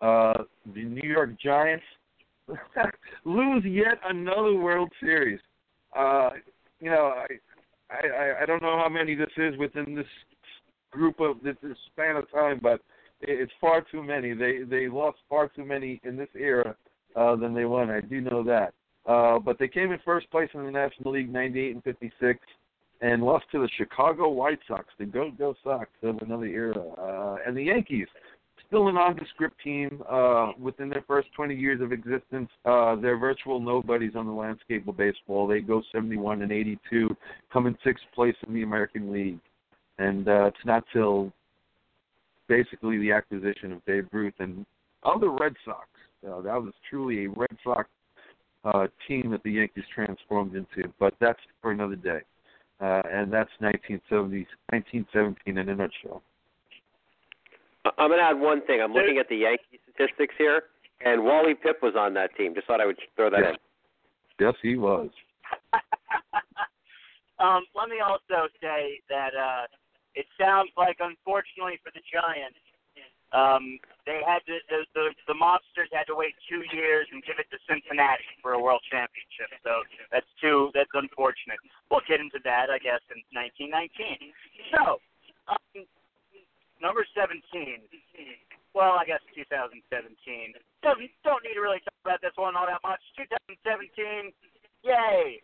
Uh, 0.00 0.44
the 0.74 0.82
New 0.82 1.08
York 1.08 1.38
Giants 1.40 1.84
lose 3.24 3.64
yet 3.64 3.98
another 4.08 4.54
World 4.54 4.90
Series. 5.00 5.38
Uh, 5.96 6.30
you 6.80 6.90
know, 6.90 7.12
I, 7.14 8.06
I, 8.06 8.42
I 8.42 8.46
don't 8.46 8.62
know 8.62 8.78
how 8.82 8.88
many 8.88 9.14
this 9.14 9.30
is 9.36 9.56
within 9.58 9.94
this 9.94 10.06
group 10.90 11.20
of 11.20 11.36
this, 11.42 11.56
this 11.62 11.76
span 11.92 12.16
of 12.16 12.30
time, 12.32 12.58
but 12.62 12.80
it's 13.20 13.52
far 13.60 13.84
too 13.90 14.02
many. 14.02 14.32
They 14.32 14.62
they 14.68 14.88
lost 14.88 15.18
far 15.28 15.48
too 15.48 15.64
many 15.64 16.00
in 16.04 16.16
this 16.16 16.28
era 16.34 16.74
uh, 17.16 17.36
than 17.36 17.54
they 17.54 17.64
won. 17.64 17.90
I 17.90 18.00
do 18.00 18.20
know 18.20 18.42
that. 18.44 18.74
Uh, 19.06 19.38
but 19.38 19.58
they 19.58 19.68
came 19.68 19.92
in 19.92 19.98
first 20.04 20.30
place 20.30 20.48
in 20.54 20.64
the 20.64 20.70
National 20.70 21.12
League, 21.12 21.32
98 21.32 21.74
and 21.74 21.84
56, 21.84 22.38
and 23.00 23.22
lost 23.22 23.46
to 23.52 23.60
the 23.60 23.68
Chicago 23.76 24.28
White 24.28 24.58
Sox, 24.68 24.86
the 24.98 25.06
Go 25.06 25.30
Go 25.30 25.54
Sox 25.64 25.88
of 26.02 26.18
another 26.18 26.46
era, 26.46 26.78
uh, 26.98 27.36
and 27.46 27.56
the 27.56 27.64
Yankees. 27.64 28.06
Still 28.66 28.88
a 28.88 28.92
nondescript 28.92 29.60
team 29.64 30.02
uh, 30.08 30.52
within 30.60 30.88
their 30.88 31.02
first 31.08 31.28
20 31.34 31.56
years 31.56 31.80
of 31.80 31.92
existence. 31.92 32.48
Uh, 32.64 32.94
they're 32.94 33.18
virtual 33.18 33.58
nobodies 33.58 34.12
on 34.14 34.26
the 34.26 34.32
landscape 34.32 34.86
of 34.86 34.96
baseball. 34.96 35.48
They 35.48 35.60
go 35.60 35.82
71 35.90 36.42
and 36.42 36.52
82, 36.52 37.16
come 37.52 37.66
in 37.66 37.76
sixth 37.82 38.04
place 38.14 38.36
in 38.46 38.54
the 38.54 38.62
American 38.62 39.12
League, 39.12 39.40
and 39.98 40.28
uh, 40.28 40.44
it's 40.46 40.64
not 40.64 40.84
till 40.92 41.32
basically 42.48 42.98
the 42.98 43.12
acquisition 43.12 43.72
of 43.72 43.84
Babe 43.86 44.06
Ruth 44.12 44.34
and 44.38 44.64
of 45.02 45.20
the 45.20 45.28
Red 45.28 45.54
Sox. 45.64 45.88
Uh, 46.24 46.42
that 46.42 46.62
was 46.62 46.72
truly 46.88 47.24
a 47.24 47.30
Red 47.30 47.56
Sox 47.64 47.88
uh, 48.64 48.86
team 49.08 49.30
that 49.30 49.42
the 49.42 49.52
Yankees 49.52 49.84
transformed 49.92 50.54
into, 50.54 50.92
but 50.98 51.14
that's 51.20 51.40
for 51.62 51.72
another 51.72 51.96
day. 51.96 52.20
Uh, 52.80 53.02
and 53.12 53.30
that's 53.30 53.50
1970, 53.60 54.46
1917 54.72 55.58
in 55.58 55.68
a 55.68 55.76
nutshell. 55.76 56.22
I'm 57.98 58.08
going 58.08 58.20
to 58.20 58.24
add 58.24 58.40
one 58.40 58.64
thing. 58.66 58.80
I'm 58.80 58.92
looking 58.92 59.18
at 59.18 59.28
the 59.28 59.36
Yankee 59.36 59.80
statistics 59.84 60.34
here, 60.38 60.64
and 61.04 61.24
Wally 61.24 61.54
Pipp 61.54 61.82
was 61.82 61.94
on 61.96 62.14
that 62.14 62.34
team. 62.36 62.54
Just 62.54 62.66
thought 62.66 62.80
I 62.80 62.86
would 62.86 62.98
throw 63.16 63.30
that 63.30 63.40
Yeah. 63.40 63.50
in. 63.50 63.56
Yes, 64.38 64.54
he 64.62 64.76
was. 64.76 65.10
um, 67.38 67.64
let 67.76 67.88
me 67.88 68.00
also 68.00 68.48
say 68.60 69.00
that 69.08 69.36
uh, 69.36 69.66
it 70.14 70.26
sounds 70.40 70.70
like, 70.76 70.96
unfortunately 71.00 71.78
for 71.84 71.92
the 71.92 72.00
Giants, 72.08 72.58
um, 73.30 73.78
they 74.06 74.18
had 74.26 74.42
to, 74.50 74.58
the, 74.66 74.82
the 74.94 75.04
the 75.30 75.36
mobsters 75.38 75.86
had 75.94 76.10
to 76.10 76.18
wait 76.18 76.34
two 76.50 76.66
years 76.74 77.06
and 77.14 77.22
give 77.22 77.38
it 77.38 77.46
to 77.54 77.58
Cincinnati 77.70 78.26
for 78.42 78.58
a 78.58 78.60
world 78.60 78.82
championship. 78.90 79.54
So 79.62 79.86
that's 80.10 80.26
too 80.42 80.74
that's 80.74 80.90
unfortunate. 80.98 81.62
We'll 81.90 82.02
get 82.10 82.18
into 82.18 82.42
that, 82.42 82.74
I 82.74 82.82
guess, 82.82 82.98
in 83.14 83.22
1919. 83.30 84.34
So, 84.74 84.98
um, 85.46 85.86
number 86.82 87.06
17. 87.14 87.38
Well, 88.74 88.98
I 88.98 89.06
guess 89.06 89.22
2017. 89.34 89.78
Doesn't 90.82 91.10
don't 91.22 91.42
need 91.46 91.54
to 91.54 91.62
really 91.62 91.82
talk 91.86 92.00
about 92.02 92.18
this 92.22 92.34
one 92.34 92.58
all 92.58 92.66
that 92.66 92.82
much. 92.82 93.02
2017. 93.14 94.34
Yay! 94.82 95.38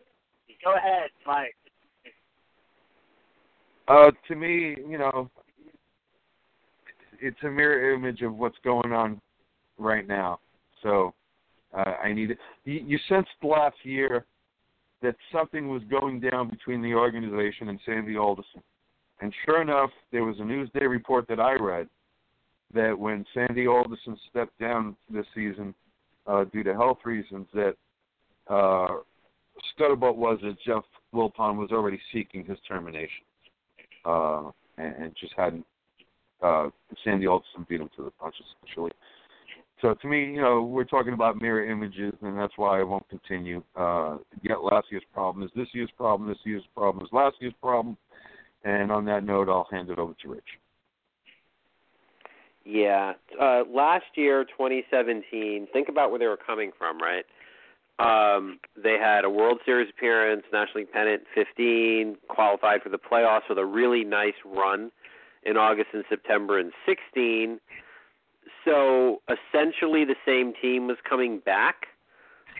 Go 0.63 0.75
ahead, 0.75 1.11
Mike. 1.23 1.55
Uh, 3.87 4.11
to 4.27 4.35
me, 4.35 4.75
you 4.83 4.97
know, 4.97 5.31
it's 7.21 7.37
a 7.43 7.49
mirror 7.49 7.93
image 7.93 8.21
of 8.21 8.35
what's 8.35 8.57
going 8.63 8.91
on 8.91 9.21
right 9.77 10.07
now. 10.07 10.39
So 10.83 11.13
uh, 11.75 11.93
I 12.03 12.13
need 12.13 12.31
it. 12.31 12.37
You, 12.65 12.83
you 12.85 12.99
sensed 13.09 13.29
last 13.43 13.77
year 13.83 14.25
that 15.01 15.15
something 15.31 15.69
was 15.69 15.81
going 15.89 16.19
down 16.19 16.49
between 16.49 16.81
the 16.81 16.93
organization 16.93 17.69
and 17.69 17.79
Sandy 17.85 18.17
Alderson. 18.17 18.61
And 19.21 19.33
sure 19.45 19.61
enough, 19.61 19.89
there 20.11 20.23
was 20.23 20.37
a 20.39 20.43
Newsday 20.43 20.89
report 20.89 21.27
that 21.27 21.39
I 21.39 21.53
read 21.53 21.87
that 22.73 22.97
when 22.97 23.25
Sandy 23.33 23.67
Alderson 23.67 24.17
stepped 24.29 24.57
down 24.59 24.95
this 25.09 25.25
season 25.33 25.73
uh, 26.25 26.45
due 26.45 26.63
to 26.63 26.73
health 26.73 26.99
reasons, 27.05 27.47
that 27.53 27.75
uh, 28.49 28.87
scuttlebutt 29.79 30.15
was 30.15 30.39
that 30.43 30.57
Jeff 30.65 30.83
Wilpon 31.13 31.57
was 31.57 31.71
already 31.71 31.99
seeking 32.13 32.43
his 32.45 32.57
termination 32.67 33.23
uh, 34.05 34.49
and, 34.77 34.95
and 34.95 35.15
just 35.19 35.33
hadn't. 35.37 35.65
Uh, 36.41 36.69
Sandy 37.03 37.27
Alderson 37.27 37.65
beat 37.67 37.81
him 37.81 37.89
to 37.95 38.03
the 38.03 38.11
punch, 38.11 38.35
essentially. 38.63 38.91
So 39.81 39.93
to 39.93 40.07
me, 40.07 40.25
you 40.25 40.41
know, 40.41 40.63
we're 40.63 40.85
talking 40.85 41.13
about 41.13 41.39
mirror 41.39 41.69
images, 41.69 42.13
and 42.21 42.37
that's 42.37 42.53
why 42.55 42.79
I 42.79 42.83
won't 42.83 43.07
continue. 43.09 43.63
Uh, 43.75 44.17
get 44.43 44.63
last 44.63 44.87
year's 44.89 45.03
problem 45.13 45.45
is 45.45 45.51
this 45.55 45.67
year's 45.73 45.91
problem. 45.95 46.27
This 46.27 46.39
year's 46.43 46.63
problem 46.75 47.05
is 47.05 47.09
last 47.11 47.35
year's 47.39 47.53
problem. 47.61 47.97
And 48.63 48.91
on 48.91 49.05
that 49.05 49.23
note, 49.23 49.49
I'll 49.49 49.67
hand 49.71 49.89
it 49.89 49.99
over 49.99 50.13
to 50.23 50.29
Rich. 50.29 50.43
Yeah. 52.65 53.13
Uh, 53.39 53.63
last 53.71 54.05
year, 54.15 54.43
2017, 54.43 55.67
think 55.71 55.89
about 55.89 56.09
where 56.09 56.19
they 56.19 56.25
were 56.25 56.37
coming 56.37 56.71
from, 56.77 56.97
right? 56.99 57.23
Um, 57.99 58.59
they 58.75 58.97
had 59.01 59.25
a 59.25 59.29
World 59.29 59.59
Series 59.63 59.89
appearance, 59.89 60.43
National 60.51 60.81
League 60.81 60.91
pennant 60.91 61.23
15, 61.33 62.17
qualified 62.27 62.81
for 62.81 62.89
the 62.89 62.97
playoffs 62.97 63.47
with 63.47 63.57
a 63.57 63.65
really 63.65 64.03
nice 64.03 64.35
run 64.43 64.91
in 65.43 65.57
August 65.57 65.89
and 65.93 66.03
September 66.09 66.59
and 66.59 66.71
16. 66.85 67.59
so 68.65 69.21
essentially 69.27 70.05
the 70.05 70.15
same 70.25 70.53
team 70.61 70.87
was 70.87 70.97
coming 71.07 71.39
back 71.39 71.87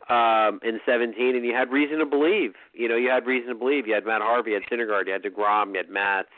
um, 0.09 0.59
in 0.63 0.79
17, 0.85 1.35
and 1.35 1.45
you 1.45 1.53
had 1.53 1.71
reason 1.71 1.99
to 1.99 2.05
believe. 2.05 2.53
You 2.73 2.87
know, 2.87 2.95
you 2.95 3.09
had 3.09 3.25
reason 3.25 3.49
to 3.49 3.55
believe. 3.55 3.87
You 3.87 3.93
had 3.93 4.05
Matt 4.05 4.21
Harvey, 4.21 4.51
you 4.51 4.59
had 4.61 4.63
Syndergaard, 4.71 5.07
you 5.07 5.13
had 5.13 5.23
deGrom, 5.23 5.71
you 5.71 5.77
had 5.77 5.89
Matz, 5.89 6.29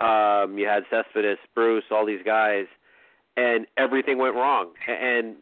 um, 0.00 0.58
you 0.58 0.66
had 0.66 0.82
Cespedes, 0.90 1.38
Bruce, 1.54 1.84
all 1.90 2.04
these 2.04 2.22
guys, 2.24 2.66
and 3.36 3.66
everything 3.76 4.18
went 4.18 4.34
wrong. 4.34 4.72
And 4.88 5.36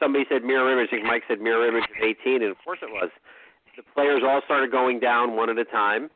somebody 0.00 0.24
said 0.28 0.42
mirror 0.42 0.72
image. 0.72 0.88
I 0.92 0.96
think 0.96 1.06
Mike 1.06 1.22
said 1.28 1.40
mirror 1.40 1.66
image 1.68 1.84
of 1.84 2.02
18, 2.02 2.42
and 2.42 2.50
of 2.50 2.56
course 2.64 2.80
it 2.82 2.90
was. 2.90 3.10
The 3.76 3.82
players 3.94 4.22
all 4.26 4.40
started 4.44 4.70
going 4.70 4.98
down 4.98 5.36
one 5.36 5.48
at 5.48 5.58
a 5.58 5.64
time. 5.64 6.10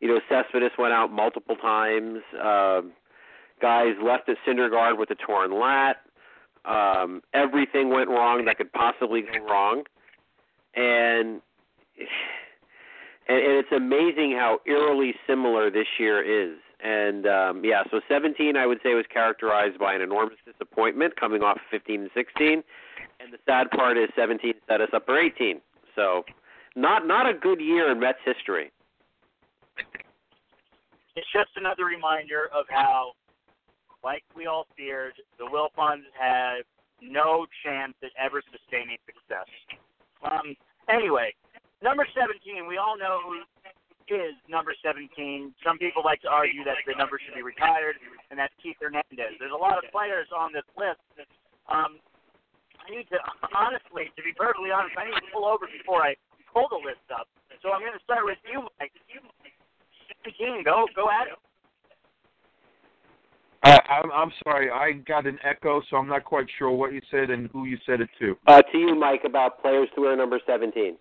You 0.00 0.08
know, 0.08 0.20
Cespedes 0.28 0.72
went 0.78 0.92
out 0.92 1.10
multiple 1.10 1.56
times. 1.56 2.18
Um, 2.34 2.92
guys 3.60 3.94
left 4.02 4.28
at 4.28 4.36
Syndergaard 4.46 4.98
with 4.98 5.10
a 5.10 5.14
torn 5.14 5.58
lat. 5.58 5.96
Um, 6.64 7.22
everything 7.32 7.90
went 7.90 8.08
wrong 8.08 8.44
that 8.46 8.58
could 8.58 8.72
possibly 8.72 9.22
go 9.22 9.44
wrong, 9.44 9.84
and 10.74 11.40
and, 13.28 13.38
and 13.38 13.52
it's 13.58 13.72
amazing 13.72 14.32
how 14.32 14.58
eerily 14.66 15.14
similar 15.26 15.70
this 15.70 15.86
year 15.98 16.22
is. 16.22 16.58
And 16.82 17.26
um, 17.26 17.64
yeah, 17.64 17.84
so 17.90 18.00
17 18.08 18.56
I 18.56 18.66
would 18.66 18.78
say 18.82 18.94
was 18.94 19.06
characterized 19.12 19.78
by 19.78 19.94
an 19.94 20.02
enormous 20.02 20.38
disappointment 20.44 21.18
coming 21.18 21.42
off 21.42 21.58
15 21.70 22.02
and 22.02 22.10
16, 22.14 22.62
and 23.20 23.32
the 23.32 23.38
sad 23.46 23.70
part 23.70 23.96
is 23.96 24.08
17 24.14 24.52
set 24.68 24.80
us 24.80 24.90
up 24.92 25.06
for 25.06 25.18
18. 25.18 25.60
So 25.94 26.24
not 26.74 27.06
not 27.06 27.28
a 27.28 27.32
good 27.32 27.60
year 27.60 27.90
in 27.90 28.00
Mets 28.00 28.18
history. 28.24 28.72
It's 31.16 31.28
just 31.32 31.50
another 31.56 31.84
reminder 31.84 32.48
of 32.52 32.66
how 32.68 33.12
like 34.04 34.22
we 34.36 34.46
all 34.46 34.68
feared, 34.76 35.18
the 35.40 35.48
Wilpons 35.48 36.06
had 36.14 36.62
no 37.02 37.46
chance 37.64 37.94
at 38.04 38.12
ever 38.14 38.40
sustaining 38.52 39.00
success. 39.02 39.48
Um, 40.22 40.54
anyway, 40.86 41.34
number 41.82 42.06
17, 42.14 42.68
we 42.68 42.78
all 42.78 42.96
know 42.96 43.18
who 43.26 43.42
is 44.06 44.38
number 44.46 44.70
17. 44.86 45.10
Some 45.66 45.78
people 45.82 46.06
like 46.06 46.22
to 46.22 46.30
argue 46.30 46.62
that 46.62 46.78
the 46.86 46.94
number 46.94 47.18
should 47.18 47.34
be 47.34 47.42
retired, 47.42 47.98
and 48.30 48.38
that's 48.38 48.54
Keith 48.62 48.78
Hernandez. 48.78 49.34
There's 49.42 49.56
a 49.56 49.58
lot 49.58 49.82
of 49.82 49.90
players 49.90 50.30
on 50.30 50.54
this 50.54 50.66
list. 50.78 51.02
Um, 51.66 51.98
I 52.78 52.86
need 52.94 53.10
to, 53.10 53.18
honestly, 53.50 54.14
to 54.14 54.22
be 54.22 54.30
perfectly 54.38 54.70
honest, 54.70 54.94
I 54.94 55.10
need 55.10 55.18
to 55.18 55.30
pull 55.34 55.42
over 55.42 55.66
before 55.66 56.06
I 56.06 56.14
pull 56.54 56.70
the 56.70 56.78
list 56.78 57.02
up. 57.10 57.26
So 57.58 57.74
I'm 57.74 57.82
going 57.82 57.98
to 57.98 58.04
start 58.06 58.22
with 58.22 58.38
you, 58.46 58.62
Mike. 58.78 58.94
17, 60.38 60.64
go, 60.64 60.86
go 60.94 61.08
at 61.10 61.28
it. 61.28 61.38
I, 63.62 63.80
I'm 63.90 64.12
I'm 64.12 64.32
sorry, 64.44 64.70
I 64.70 64.92
got 64.92 65.26
an 65.26 65.38
echo, 65.42 65.82
so 65.90 65.96
I'm 65.96 66.08
not 66.08 66.24
quite 66.24 66.46
sure 66.58 66.70
what 66.70 66.92
you 66.92 67.00
said 67.10 67.30
and 67.30 67.48
who 67.50 67.64
you 67.64 67.78
said 67.84 68.00
it 68.00 68.08
to. 68.20 68.36
Uh, 68.46 68.62
to 68.62 68.78
you, 68.78 68.94
Mike, 68.94 69.22
about 69.24 69.60
players 69.60 69.88
to 69.94 70.02
wear 70.02 70.16
number 70.16 70.38
17. 70.46 70.96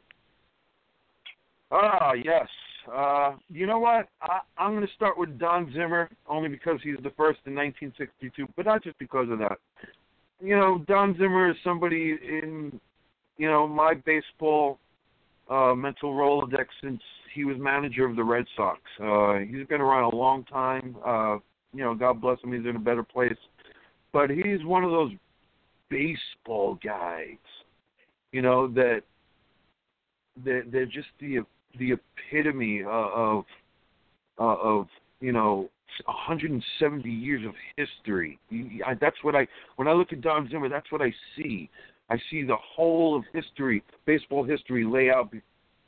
Ah, 1.71 2.13
yes. 2.13 2.47
Uh, 2.91 3.33
you 3.49 3.65
know 3.67 3.79
what? 3.79 4.07
I, 4.21 4.39
I'm 4.57 4.75
going 4.75 4.85
to 4.85 4.93
start 4.93 5.17
with 5.17 5.37
Don 5.37 5.71
Zimmer, 5.73 6.09
only 6.27 6.49
because 6.49 6.79
he's 6.83 6.97
the 6.97 7.11
first 7.11 7.39
in 7.45 7.55
1962, 7.55 8.47
but 8.55 8.65
not 8.65 8.83
just 8.83 8.97
because 8.99 9.27
of 9.29 9.39
that. 9.39 9.57
You 10.39 10.55
know, 10.55 10.83
Don 10.87 11.15
Zimmer 11.17 11.49
is 11.49 11.55
somebody 11.63 12.17
in, 12.21 12.79
you 13.37 13.47
know, 13.47 13.67
my 13.67 13.95
baseball 14.05 14.79
uh, 15.49 15.73
mental 15.75 16.13
Rolodex 16.13 16.65
since 16.83 17.01
he 17.35 17.43
was 17.43 17.57
manager 17.59 18.05
of 18.05 18.15
the 18.15 18.23
Red 18.23 18.45
Sox. 18.55 18.79
Uh, 18.99 19.39
he's 19.39 19.67
been 19.67 19.81
around 19.81 20.11
a 20.11 20.15
long 20.15 20.45
time. 20.45 20.95
Uh, 21.05 21.37
you 21.73 21.83
know, 21.83 21.93
God 21.93 22.21
bless 22.21 22.41
him, 22.41 22.53
he's 22.53 22.67
in 22.67 22.77
a 22.77 22.79
better 22.79 23.03
place. 23.03 23.37
But 24.13 24.29
he's 24.29 24.63
one 24.63 24.85
of 24.85 24.91
those 24.91 25.11
baseball 25.89 26.79
guys, 26.83 27.35
you 28.31 28.41
know, 28.41 28.67
that 28.69 29.01
they're, 30.43 30.63
they're 30.71 30.85
just 30.85 31.07
the 31.19 31.39
the 31.77 31.91
epitome 31.91 32.83
of 32.87 33.43
uh, 34.39 34.55
of 34.55 34.87
you 35.19 35.33
know 35.33 35.69
170 36.05 37.09
years 37.09 37.45
of 37.45 37.53
history. 37.75 38.39
That's 39.01 39.17
what 39.21 39.35
I 39.35 39.47
when 39.75 39.87
I 39.87 39.91
look 39.91 40.13
at 40.13 40.21
Don 40.21 40.49
Zimmer, 40.49 40.69
that's 40.69 40.91
what 40.91 41.01
I 41.01 41.13
see. 41.35 41.69
I 42.09 42.17
see 42.29 42.43
the 42.43 42.55
whole 42.55 43.17
of 43.17 43.23
history, 43.33 43.83
baseball 44.05 44.43
history, 44.43 44.85
lay 44.85 45.09
out 45.09 45.33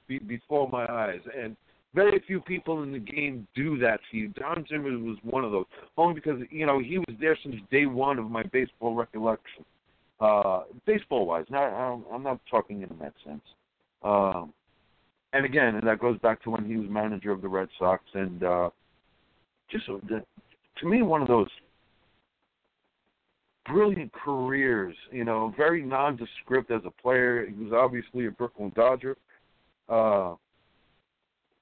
be, 0.08 0.20
be, 0.20 0.38
before 0.38 0.70
my 0.70 0.86
eyes, 0.86 1.22
and 1.38 1.56
very 1.94 2.22
few 2.28 2.42
people 2.42 2.84
in 2.84 2.92
the 2.92 3.00
game 3.00 3.48
do 3.56 3.78
that 3.80 4.00
to 4.12 4.18
you. 4.18 4.28
Don 4.30 4.66
Zimmer 4.70 4.98
was 5.00 5.18
one 5.24 5.44
of 5.44 5.52
those, 5.52 5.66
only 5.98 6.14
because 6.14 6.42
you 6.52 6.66
know 6.66 6.80
he 6.80 7.00
was 7.00 7.16
there 7.20 7.38
since 7.42 7.56
day 7.72 7.86
one 7.86 8.20
of 8.20 8.30
my 8.30 8.44
baseball 8.44 8.94
recollection. 8.94 9.66
Uh, 10.20 10.62
baseball 10.86 11.26
wise, 11.26 11.46
not 11.50 11.68
I'm 12.12 12.24
not 12.24 12.40
talking 12.50 12.82
in 12.82 12.90
that 13.00 13.14
sense. 13.26 13.42
Um, 14.04 14.54
and 15.34 15.46
again, 15.46 15.76
and 15.76 15.88
that 15.88 16.00
goes 16.00 16.18
back 16.20 16.42
to 16.44 16.50
when 16.50 16.66
he 16.66 16.78
was 16.78 16.90
manager 16.90 17.32
of 17.32 17.42
the 17.42 17.48
Red 17.48 17.68
Sox, 17.78 18.04
and 18.14 18.44
uh, 18.44 18.70
just 19.70 19.86
the, 19.88 20.24
to 20.80 20.88
me, 20.88 21.02
one 21.02 21.22
of 21.22 21.28
those 21.28 21.50
brilliant 23.66 24.12
careers. 24.14 24.96
You 25.12 25.26
know, 25.26 25.54
very 25.58 25.84
nondescript 25.84 26.72
as 26.72 26.82
a 26.86 27.02
player. 27.02 27.46
He 27.46 27.54
was 27.64 27.74
obviously 27.74 28.28
a 28.28 28.32
Brooklyn 28.32 28.72
Dodger. 28.76 29.18
Uh, 29.90 30.36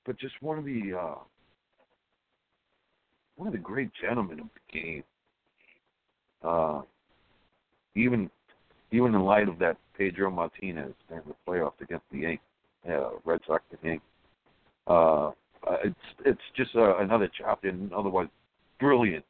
but 0.06 0.18
just 0.20 0.36
one 0.42 0.58
of 0.58 0.66
the 0.66 0.94
uh, 1.00 1.16
one 3.36 3.48
of 3.48 3.54
the 3.54 3.60
great 3.60 3.90
gentlemen 4.02 4.40
of 4.40 4.48
the 4.54 4.80
game. 4.80 5.04
Uh, 6.44 6.82
even 7.96 8.30
even 8.92 9.16
in 9.16 9.22
light 9.22 9.50
of 9.50 9.58
that 9.60 9.78
Pedro 9.98 10.30
Martinez 10.30 10.94
during 11.10 11.24
the 11.28 11.36
playoffs 11.48 11.80
against 11.82 12.06
the 12.12 12.20
Yankees, 12.20 12.40
uh, 12.90 13.10
Red 13.24 13.40
Sox 13.48 13.64
and 13.72 13.80
Yankees, 13.84 14.02
uh, 14.88 15.32
it's 15.84 15.96
it's 16.26 16.42
just 16.56 16.76
uh, 16.76 16.98
another 16.98 17.30
chapter 17.38 17.70
in 17.70 17.92
otherwise 17.96 18.28
brilliant, 18.80 19.26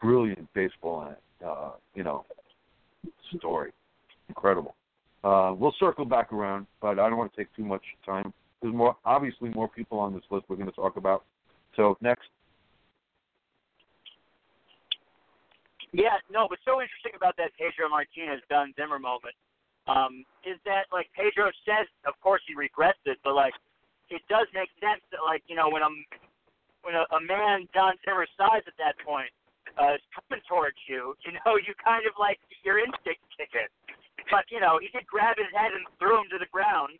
brilliant 0.00 0.52
baseball, 0.54 1.14
uh, 1.46 1.70
you 1.94 2.02
know, 2.02 2.24
story, 3.36 3.70
incredible. 4.28 4.74
Uh, 5.24 5.54
we'll 5.56 5.74
circle 5.78 6.04
back 6.04 6.32
around, 6.32 6.66
but 6.80 6.98
I 6.98 7.08
don't 7.08 7.16
want 7.16 7.32
to 7.32 7.36
take 7.36 7.54
too 7.54 7.64
much 7.64 7.82
time 8.04 8.32
there's 8.62 8.74
more, 8.74 8.96
obviously, 9.04 9.50
more 9.50 9.68
people 9.68 9.98
on 9.98 10.14
this 10.14 10.22
list 10.30 10.46
we're 10.48 10.56
going 10.56 10.70
to 10.70 10.74
talk 10.74 10.96
about. 10.96 11.24
So 11.74 11.98
next. 12.00 12.30
Yeah, 15.92 16.16
no, 16.30 16.46
what's 16.46 16.64
so 16.64 16.80
interesting 16.80 17.12
about 17.16 17.36
that 17.36 17.50
Pedro 17.58 17.90
Martinez 17.90 18.40
Don 18.48 18.72
Zimmer 18.78 18.98
moment 18.98 19.34
um, 19.84 20.24
is 20.46 20.56
that 20.64 20.88
like 20.88 21.10
Pedro 21.12 21.50
says, 21.68 21.84
of 22.06 22.14
course 22.22 22.40
he 22.48 22.54
regrets 22.54 23.02
it, 23.04 23.18
but 23.20 23.34
like 23.34 23.52
it 24.08 24.22
does 24.30 24.48
make 24.56 24.72
sense 24.80 25.04
that 25.12 25.20
like 25.20 25.42
you 25.52 25.56
know 25.56 25.68
when 25.68 25.82
a 25.84 25.90
when 26.80 26.96
a, 26.96 27.04
a 27.12 27.20
man 27.20 27.68
Don 27.76 27.92
Zimmer's 28.08 28.32
size 28.40 28.64
at 28.64 28.72
that 28.80 28.96
point 29.04 29.28
uh, 29.76 30.00
is 30.00 30.04
coming 30.16 30.40
towards 30.48 30.80
you, 30.88 31.12
you 31.28 31.36
know 31.44 31.60
you 31.60 31.76
kind 31.84 32.08
of 32.08 32.16
like 32.16 32.40
your 32.64 32.80
instinct 32.80 33.20
kick 33.36 33.52
in. 33.52 33.68
But 34.32 34.48
you 34.48 34.64
know 34.64 34.80
he 34.80 34.88
did 34.88 35.04
grab 35.04 35.36
his 35.36 35.52
head 35.52 35.76
and 35.76 35.84
threw 36.00 36.16
him 36.16 36.32
to 36.32 36.40
the 36.40 36.48
ground, 36.48 36.96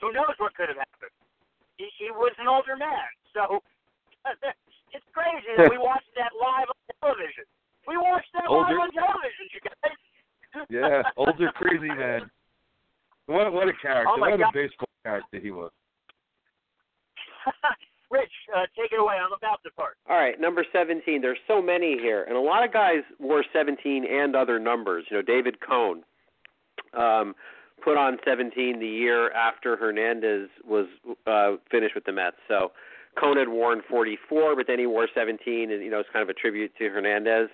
who 0.00 0.08
knows 0.16 0.32
what 0.40 0.56
could 0.56 0.72
have 0.72 0.80
happened? 0.80 1.12
He, 1.76 1.92
he 2.00 2.08
was 2.08 2.32
an 2.40 2.48
older 2.48 2.80
man, 2.80 3.12
so 3.36 3.60
it's 4.96 5.08
crazy 5.12 5.52
that 5.60 5.68
we 5.68 5.76
watched 5.92 6.08
that 6.16 6.32
live 6.32 6.72
on 6.72 6.80
television. 7.04 7.44
We 7.84 8.00
watched 8.00 8.32
that 8.32 8.48
older, 8.48 8.72
live 8.72 8.88
on 8.88 8.90
television, 8.96 9.44
you 9.52 9.60
guys. 9.60 10.00
yeah, 10.72 11.04
older 11.20 11.52
crazy 11.52 11.92
man. 11.92 12.32
What 13.28 13.52
what 13.52 13.68
a 13.68 13.76
character! 13.76 14.08
Oh 14.08 14.18
what 14.18 14.40
God. 14.40 14.48
a 14.48 14.56
baseball 14.56 14.88
character 15.04 15.38
he 15.38 15.52
was. 15.52 15.70
Rich, 18.10 18.32
uh, 18.54 18.68
take 18.76 18.92
it 18.92 19.00
away. 19.00 19.14
I'm 19.16 19.32
about 19.32 19.62
to 19.64 19.70
part. 19.70 19.96
All 20.08 20.16
right, 20.16 20.38
number 20.38 20.66
17. 20.70 21.22
There's 21.22 21.38
so 21.48 21.62
many 21.62 21.96
here, 21.96 22.24
and 22.24 22.36
a 22.36 22.40
lot 22.40 22.62
of 22.62 22.70
guys 22.70 23.00
wore 23.18 23.42
17 23.54 24.04
and 24.04 24.36
other 24.36 24.58
numbers. 24.58 25.06
You 25.10 25.16
know, 25.16 25.22
David 25.22 25.56
Cone. 25.66 26.02
Um, 26.94 27.34
put 27.82 27.96
on 27.96 28.18
17 28.24 28.78
the 28.78 28.86
year 28.86 29.30
after 29.32 29.76
Hernandez 29.76 30.48
was 30.64 30.86
uh, 31.26 31.52
finished 31.70 31.94
with 31.94 32.04
the 32.04 32.12
Mets. 32.12 32.36
So 32.48 32.72
Cone 33.20 33.36
had 33.36 33.48
worn 33.48 33.82
44, 33.88 34.56
but 34.56 34.66
then 34.66 34.78
he 34.78 34.86
wore 34.86 35.08
17, 35.14 35.70
and 35.70 35.82
you 35.82 35.90
know 35.90 36.00
it's 36.00 36.08
kind 36.12 36.22
of 36.22 36.28
a 36.28 36.34
tribute 36.34 36.72
to 36.78 36.88
Hernandez. 36.88 37.48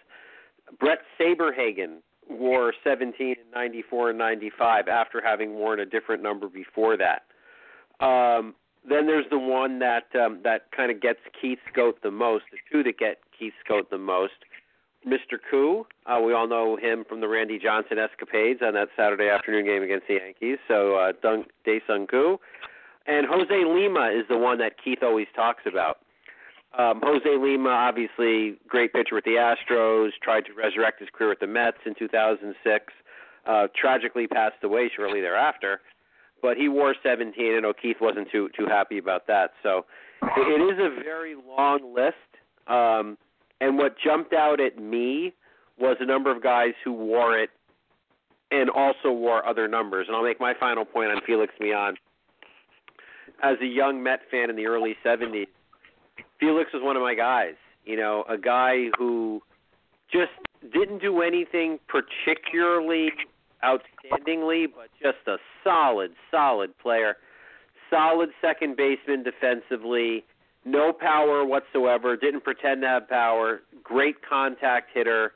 Bret 0.79 0.99
Saberhagen 1.19 1.99
wore 2.29 2.75
17 2.85 3.27
in 3.29 3.37
94 3.55 4.11
and 4.11 4.19
95 4.19 4.89
after 4.89 5.23
having 5.23 5.55
worn 5.55 5.81
a 5.81 5.87
different 5.87 6.23
number 6.23 6.49
before 6.49 6.97
that. 6.97 7.23
Um, 8.05 8.55
then 8.89 9.07
there's 9.07 9.27
the 9.31 9.39
one 9.39 9.79
that 9.81 10.07
um, 10.15 10.41
that 10.45 10.71
kind 10.77 10.91
of 10.91 11.01
gets 11.01 11.19
Keith 11.41 11.59
Schote 11.73 12.03
the 12.03 12.11
most. 12.11 12.45
The 12.53 12.59
two 12.71 12.83
that 12.85 12.99
get 12.99 13.19
Keith 13.37 13.55
Schote 13.65 13.91
the 13.91 13.99
most 13.99 14.35
Mr. 15.07 15.39
Koo. 15.51 15.87
Uh, 16.07 16.21
we 16.21 16.33
all 16.33 16.49
know 16.49 16.77
him 16.77 17.05
from 17.09 17.21
the 17.21 17.29
Randy 17.29 17.59
Johnson 17.59 17.99
escapades 17.99 18.61
on 18.63 18.75
that 18.75 18.89
Saturday 18.97 19.29
afternoon 19.29 19.65
game 19.65 19.83
against 19.83 20.07
the 20.09 20.15
Yankees. 20.15 20.59
So 20.67 20.97
uh, 20.97 21.13
Dunk 21.23 21.49
Dae-Sung 21.65 22.07
Koo. 22.07 22.39
And 23.07 23.27
Jose 23.27 23.65
Lima 23.65 24.11
is 24.11 24.27
the 24.29 24.37
one 24.37 24.59
that 24.59 24.73
Keith 24.83 25.03
always 25.03 25.29
talks 25.35 25.63
about. 25.67 25.99
Um, 26.77 27.01
Jose 27.03 27.29
Lima, 27.29 27.71
obviously, 27.71 28.59
great 28.69 28.93
pitcher 28.93 29.15
with 29.15 29.25
the 29.25 29.41
Astros, 29.41 30.11
tried 30.23 30.45
to 30.47 30.53
resurrect 30.53 31.01
his 31.01 31.09
career 31.13 31.31
with 31.31 31.41
the 31.41 31.47
Mets 31.47 31.79
in 31.87 31.95
2006. 31.99 32.93
Uh, 33.47 33.67
tragically 33.75 34.27
passed 34.27 34.63
away 34.63 34.91
shortly 34.95 35.23
thereafter, 35.23 35.81
but 36.43 36.59
he 36.59 36.69
wore 36.69 36.95
17, 37.03 37.55
and 37.55 37.65
O'Keefe 37.65 37.97
wasn't 37.99 38.31
too 38.31 38.51
too 38.55 38.67
happy 38.67 38.99
about 38.99 39.27
that. 39.27 39.53
So 39.63 39.87
it 40.23 40.61
is 40.61 40.79
a 40.79 41.03
very 41.03 41.35
long 41.35 41.95
list. 41.95 42.17
Um, 42.67 43.17
and 43.61 43.79
what 43.79 43.97
jumped 44.03 44.33
out 44.33 44.61
at 44.61 44.79
me 44.79 45.33
was 45.79 45.97
a 46.01 46.07
number 46.07 46.35
of 46.35 46.43
guys 46.43 46.75
who 46.85 46.93
wore 46.93 47.39
it 47.39 47.51
and 48.51 48.71
also 48.71 49.13
wore 49.13 49.47
other 49.47 49.69
numbers. 49.69 50.07
And 50.09 50.17
I'll 50.17 50.25
make 50.25 50.41
my 50.41 50.55
final 50.59 50.85
point 50.85 51.11
on 51.11 51.21
Felix 51.27 51.53
Millan. 51.61 51.97
As 53.43 53.57
a 53.61 53.67
young 53.67 54.03
Met 54.03 54.21
fan 54.31 54.51
in 54.51 54.57
the 54.57 54.67
early 54.67 54.97
70s, 55.05 55.47
Felix 56.41 56.73
was 56.73 56.83
one 56.83 56.97
of 56.97 57.03
my 57.03 57.15
guys. 57.15 57.55
You 57.85 57.97
know, 57.97 58.25
a 58.29 58.37
guy 58.37 58.87
who 58.99 59.43
just 60.11 60.33
didn't 60.73 61.01
do 61.01 61.23
anything 61.23 61.79
particularly 61.89 63.11
outstandingly, 63.65 64.67
but 64.75 64.89
just 65.01 65.27
a 65.27 65.37
solid, 65.63 66.13
solid 66.31 66.77
player. 66.79 67.17
Solid 67.91 68.31
second 68.43 68.77
baseman 68.77 69.23
defensively, 69.23 70.25
no 70.71 70.93
power 70.93 71.45
whatsoever, 71.45 72.17
didn't 72.17 72.45
pretend 72.45 72.83
to 72.83 72.89
have 72.89 73.09
power, 73.09 73.61
great 73.83 74.17
contact 74.29 74.91
hitter. 74.95 75.33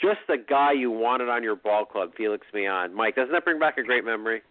Just 0.00 0.20
a 0.28 0.36
guy 0.36 0.72
you 0.72 0.90
wanted 0.90 1.28
on 1.28 1.42
your 1.42 1.56
ball 1.56 1.84
club, 1.84 2.10
Felix 2.16 2.46
Millan. 2.52 2.94
Mike, 2.94 3.16
doesn't 3.16 3.32
that 3.32 3.44
bring 3.44 3.58
back 3.58 3.78
a 3.78 3.82
great 3.82 4.04
memory? 4.04 4.42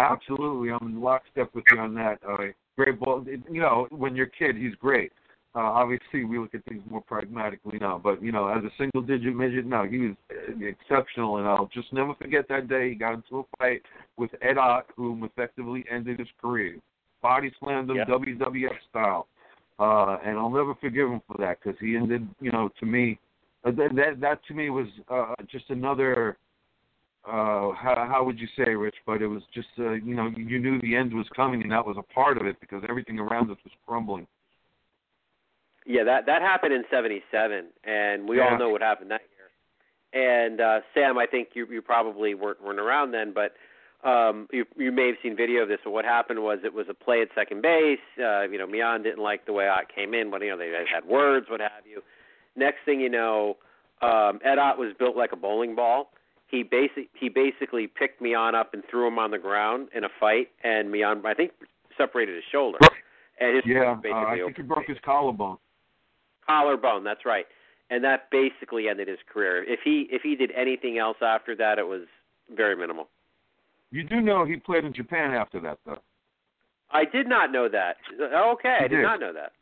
Absolutely, 0.00 0.70
I'm 0.70 0.88
in 0.88 1.00
lockstep 1.00 1.54
with 1.54 1.64
you 1.70 1.78
on 1.78 1.94
that. 1.94 2.18
Uh, 2.28 2.36
great 2.76 2.98
ball. 2.98 3.24
You 3.26 3.60
know, 3.60 3.86
when 3.90 4.16
you're 4.16 4.26
a 4.26 4.30
kid, 4.30 4.56
he's 4.56 4.74
great. 4.74 5.12
Uh, 5.54 5.60
obviously, 5.60 6.24
we 6.24 6.38
look 6.38 6.54
at 6.54 6.64
things 6.64 6.82
more 6.90 7.02
pragmatically 7.02 7.78
now, 7.78 8.00
but 8.02 8.22
you 8.22 8.32
know, 8.32 8.48
as 8.48 8.64
a 8.64 8.70
single-digit 8.78 9.36
midget, 9.36 9.66
no, 9.66 9.84
he 9.84 9.98
was 9.98 10.16
exceptional, 10.62 11.36
and 11.36 11.46
I'll 11.46 11.68
just 11.74 11.92
never 11.92 12.14
forget 12.14 12.48
that 12.48 12.68
day. 12.68 12.88
He 12.88 12.94
got 12.94 13.14
into 13.14 13.40
a 13.40 13.42
fight 13.58 13.82
with 14.16 14.30
Ed 14.40 14.56
Ott, 14.56 14.86
whom 14.96 15.24
effectively 15.24 15.84
ended 15.90 16.20
his 16.20 16.28
career. 16.40 16.78
Body 17.20 17.52
slammed 17.60 17.90
him, 17.90 17.96
yep. 17.96 18.08
WWF 18.08 18.72
style, 18.88 19.28
uh, 19.82 20.18
and 20.24 20.38
I'll 20.38 20.50
never 20.50 20.74
forgive 20.76 21.08
him 21.10 21.20
for 21.26 21.36
that 21.38 21.58
because 21.62 21.78
he 21.80 21.96
ended, 21.96 22.28
you 22.40 22.52
know, 22.52 22.70
to 22.80 22.86
me, 22.86 23.18
uh, 23.64 23.70
that, 23.72 23.94
that 23.94 24.20
that 24.20 24.44
to 24.46 24.54
me 24.54 24.70
was 24.70 24.86
uh, 25.08 25.34
just 25.50 25.70
another 25.70 26.36
uh 27.24 27.70
how 27.70 28.04
how 28.10 28.24
would 28.24 28.36
you 28.40 28.48
say 28.56 28.74
rich 28.74 28.96
but 29.06 29.22
it 29.22 29.28
was 29.28 29.42
just 29.54 29.68
uh, 29.78 29.92
you 29.92 30.12
know 30.12 30.28
you 30.36 30.58
knew 30.58 30.80
the 30.80 30.96
end 30.96 31.14
was 31.14 31.24
coming 31.36 31.62
and 31.62 31.70
that 31.70 31.86
was 31.86 31.96
a 31.96 32.12
part 32.12 32.36
of 32.36 32.48
it 32.48 32.56
because 32.60 32.82
everything 32.88 33.20
around 33.20 33.48
us 33.48 33.56
was 33.62 33.72
crumbling 33.86 34.26
yeah, 35.86 36.04
that 36.04 36.26
that 36.26 36.42
happened 36.42 36.72
in 36.72 36.84
'77, 36.90 37.66
and 37.84 38.28
we 38.28 38.36
yeah. 38.38 38.50
all 38.50 38.58
know 38.58 38.68
what 38.70 38.82
happened 38.82 39.10
that 39.10 39.22
year. 39.34 40.44
And 40.44 40.60
uh, 40.60 40.80
Sam, 40.94 41.18
I 41.18 41.26
think 41.26 41.50
you 41.54 41.66
you 41.66 41.82
probably 41.82 42.34
weren't, 42.34 42.62
weren't 42.62 42.78
around 42.78 43.12
then, 43.12 43.32
but 43.34 43.52
um, 44.04 44.48
you 44.52 44.64
you 44.76 44.90
may 44.90 45.08
have 45.08 45.16
seen 45.22 45.36
video 45.36 45.62
of 45.62 45.68
this. 45.68 45.78
But 45.84 45.92
what 45.92 46.04
happened 46.04 46.42
was 46.42 46.58
it 46.64 46.74
was 46.74 46.86
a 46.88 46.94
play 46.94 47.22
at 47.22 47.28
second 47.34 47.62
base. 47.62 47.98
Uh, 48.18 48.42
you 48.42 48.58
know, 48.58 48.66
Millan 48.66 49.02
didn't 49.02 49.22
like 49.22 49.46
the 49.46 49.52
way 49.52 49.68
I 49.68 49.82
came 49.94 50.14
in, 50.14 50.30
but 50.30 50.42
you 50.42 50.50
know 50.50 50.58
they 50.58 50.72
had 50.92 51.04
words, 51.04 51.46
what 51.48 51.60
have 51.60 51.86
you. 51.88 52.02
Next 52.56 52.78
thing 52.84 53.00
you 53.00 53.08
know, 53.08 53.56
um, 54.02 54.40
Ed 54.44 54.58
Ott 54.58 54.78
was 54.78 54.92
built 54.98 55.16
like 55.16 55.32
a 55.32 55.36
bowling 55.36 55.74
ball. 55.74 56.10
He 56.48 56.62
basic 56.62 57.08
he 57.18 57.28
basically 57.28 57.86
picked 57.86 58.20
Millan 58.20 58.54
up 58.54 58.74
and 58.74 58.82
threw 58.90 59.06
him 59.06 59.18
on 59.18 59.30
the 59.30 59.38
ground 59.38 59.88
in 59.94 60.04
a 60.04 60.08
fight, 60.20 60.48
and 60.64 60.90
Millan 60.90 61.24
I 61.24 61.34
think 61.34 61.52
separated 61.96 62.34
his 62.34 62.44
shoulder. 62.50 62.78
And 63.40 63.56
his 63.56 63.64
yeah, 63.66 63.94
basically 63.94 64.10
uh, 64.12 64.26
I 64.26 64.38
think 64.44 64.56
he 64.56 64.62
broke 64.62 64.86
his 64.86 64.98
collarbone 65.04 65.58
collarbone. 66.46 67.04
That's 67.04 67.24
right, 67.24 67.46
and 67.90 68.02
that 68.04 68.30
basically 68.30 68.88
ended 68.88 69.08
his 69.08 69.18
career. 69.32 69.64
If 69.64 69.80
he 69.84 70.08
if 70.10 70.22
he 70.22 70.34
did 70.34 70.50
anything 70.52 70.98
else 70.98 71.18
after 71.22 71.54
that, 71.56 71.78
it 71.78 71.86
was 71.86 72.02
very 72.54 72.76
minimal. 72.76 73.08
You 73.92 74.04
do 74.04 74.20
know 74.22 74.44
he 74.44 74.56
played 74.56 74.84
in 74.84 74.92
Japan 74.92 75.32
after 75.32 75.60
that, 75.60 75.78
though. 75.84 75.98
I 76.90 77.04
did 77.04 77.28
not 77.28 77.52
know 77.52 77.68
that. 77.68 77.96
Okay, 78.20 78.76
he 78.80 78.84
I 78.84 78.88
did, 78.88 78.96
did, 78.96 79.02
not 79.02 79.20
know 79.20 79.32
that. 79.32 79.52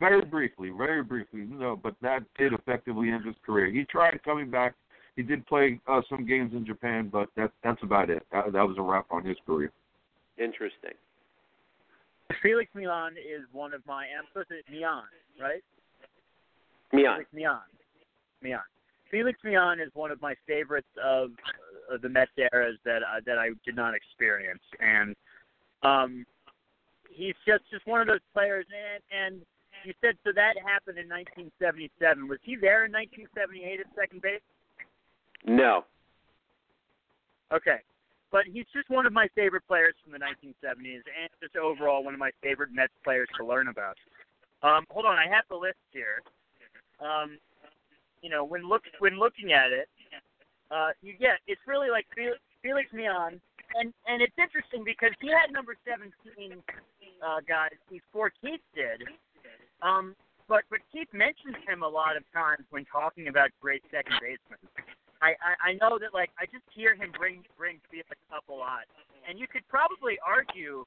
Very 0.00 0.24
briefly, 0.24 0.70
very 0.76 1.02
briefly, 1.02 1.46
no, 1.48 1.76
but 1.80 1.94
that 2.02 2.20
did 2.36 2.52
effectively 2.52 3.10
end 3.10 3.24
his 3.24 3.36
career. 3.46 3.70
He 3.70 3.84
tried 3.84 4.22
coming 4.24 4.50
back. 4.50 4.74
He 5.16 5.22
did 5.22 5.46
play 5.46 5.80
uh, 5.86 6.00
some 6.08 6.26
games 6.26 6.52
in 6.52 6.66
Japan, 6.66 7.08
but 7.12 7.28
that 7.36 7.52
that's 7.62 7.82
about 7.82 8.10
it. 8.10 8.24
That, 8.32 8.52
that 8.52 8.66
was 8.66 8.76
a 8.78 8.82
wrap 8.82 9.06
on 9.10 9.24
his 9.24 9.36
career. 9.46 9.72
Interesting. 10.38 10.92
Felix 12.42 12.70
Milan 12.74 13.12
is 13.12 13.42
one 13.52 13.74
of 13.74 13.84
my. 13.86 14.06
I'm 14.18 14.24
supposed 14.32 14.48
to 14.48 14.72
Millan, 14.72 15.02
right? 15.40 15.62
Millan. 16.92 17.16
Felix 17.16 17.30
Millan. 17.32 17.58
Millan. 18.42 18.60
Felix 19.10 19.38
Millan 19.44 19.80
is 19.80 19.90
one 19.94 20.10
of 20.10 20.20
my 20.22 20.34
favorites 20.46 20.88
of 21.04 21.30
the 21.98 22.08
Mets 22.08 22.30
eras 22.36 22.76
that 22.84 23.02
uh, 23.02 23.20
that 23.26 23.38
I 23.38 23.50
did 23.64 23.76
not 23.76 23.94
experience, 23.94 24.62
and 24.80 25.16
um, 25.82 26.26
he's 27.10 27.34
just 27.46 27.64
just 27.70 27.86
one 27.86 28.00
of 28.00 28.06
those 28.06 28.24
players. 28.32 28.66
And 28.70 29.02
and 29.10 29.42
you 29.84 29.94
said 30.00 30.14
so 30.24 30.30
that 30.34 30.54
happened 30.58 30.98
in 30.98 31.08
1977. 31.08 32.28
Was 32.28 32.38
he 32.42 32.56
there 32.56 32.84
in 32.84 32.92
1978 32.92 33.80
at 33.80 33.86
second 33.94 34.22
base? 34.22 34.44
No. 35.46 35.84
Okay. 37.52 37.80
But 38.30 38.46
he's 38.46 38.66
just 38.72 38.88
one 38.88 39.06
of 39.06 39.12
my 39.12 39.26
favorite 39.34 39.66
players 39.66 39.94
from 40.04 40.12
the 40.12 40.22
1970s, 40.22 41.02
and 41.02 41.26
just 41.42 41.56
overall 41.56 42.04
one 42.04 42.14
of 42.14 42.20
my 42.20 42.30
favorite 42.42 42.70
Mets 42.72 42.92
players 43.02 43.28
to 43.38 43.44
learn 43.44 43.66
about. 43.66 43.96
Um, 44.62 44.86
hold 44.88 45.04
on, 45.04 45.18
I 45.18 45.26
have 45.26 45.42
the 45.50 45.56
list 45.56 45.82
here 45.90 46.22
um, 47.00 47.38
you 48.22 48.28
know, 48.28 48.44
when 48.44 48.68
look 48.68 48.82
when 48.98 49.18
looking 49.18 49.52
at 49.52 49.72
it, 49.72 49.88
uh, 50.70 50.90
you 51.02 51.14
get 51.18 51.42
it's 51.46 51.60
really 51.66 51.90
like 51.90 52.06
Felix, 52.14 52.38
Felix 52.62 52.88
Millan, 52.92 53.40
and 53.74 53.92
and 54.06 54.22
it's 54.22 54.36
interesting 54.38 54.84
because 54.84 55.10
he 55.20 55.28
had 55.28 55.52
number 55.52 55.76
17 55.82 56.14
uh, 57.22 57.40
guys 57.46 57.74
before 57.90 58.32
Keith 58.40 58.62
did. 58.74 59.02
Um, 59.82 60.14
but 60.48 60.62
but 60.70 60.80
Keith 60.92 61.10
mentions 61.12 61.56
him 61.66 61.82
a 61.82 61.88
lot 61.88 62.16
of 62.16 62.22
times 62.32 62.64
when 62.70 62.84
talking 62.86 63.28
about 63.28 63.50
great 63.60 63.82
second 63.90 64.14
basemen. 64.20 64.62
I, 65.22 65.34
I 65.42 65.52
I 65.70 65.72
know 65.80 65.98
that 65.98 66.14
like 66.14 66.30
I 66.38 66.46
just 66.46 66.64
hear 66.74 66.94
him 66.94 67.12
bring 67.18 67.42
bring 67.58 67.80
Felix 67.90 68.18
up 68.34 68.46
a 68.48 68.54
lot, 68.54 68.86
and 69.28 69.38
you 69.38 69.46
could 69.46 69.66
probably 69.68 70.18
argue. 70.26 70.84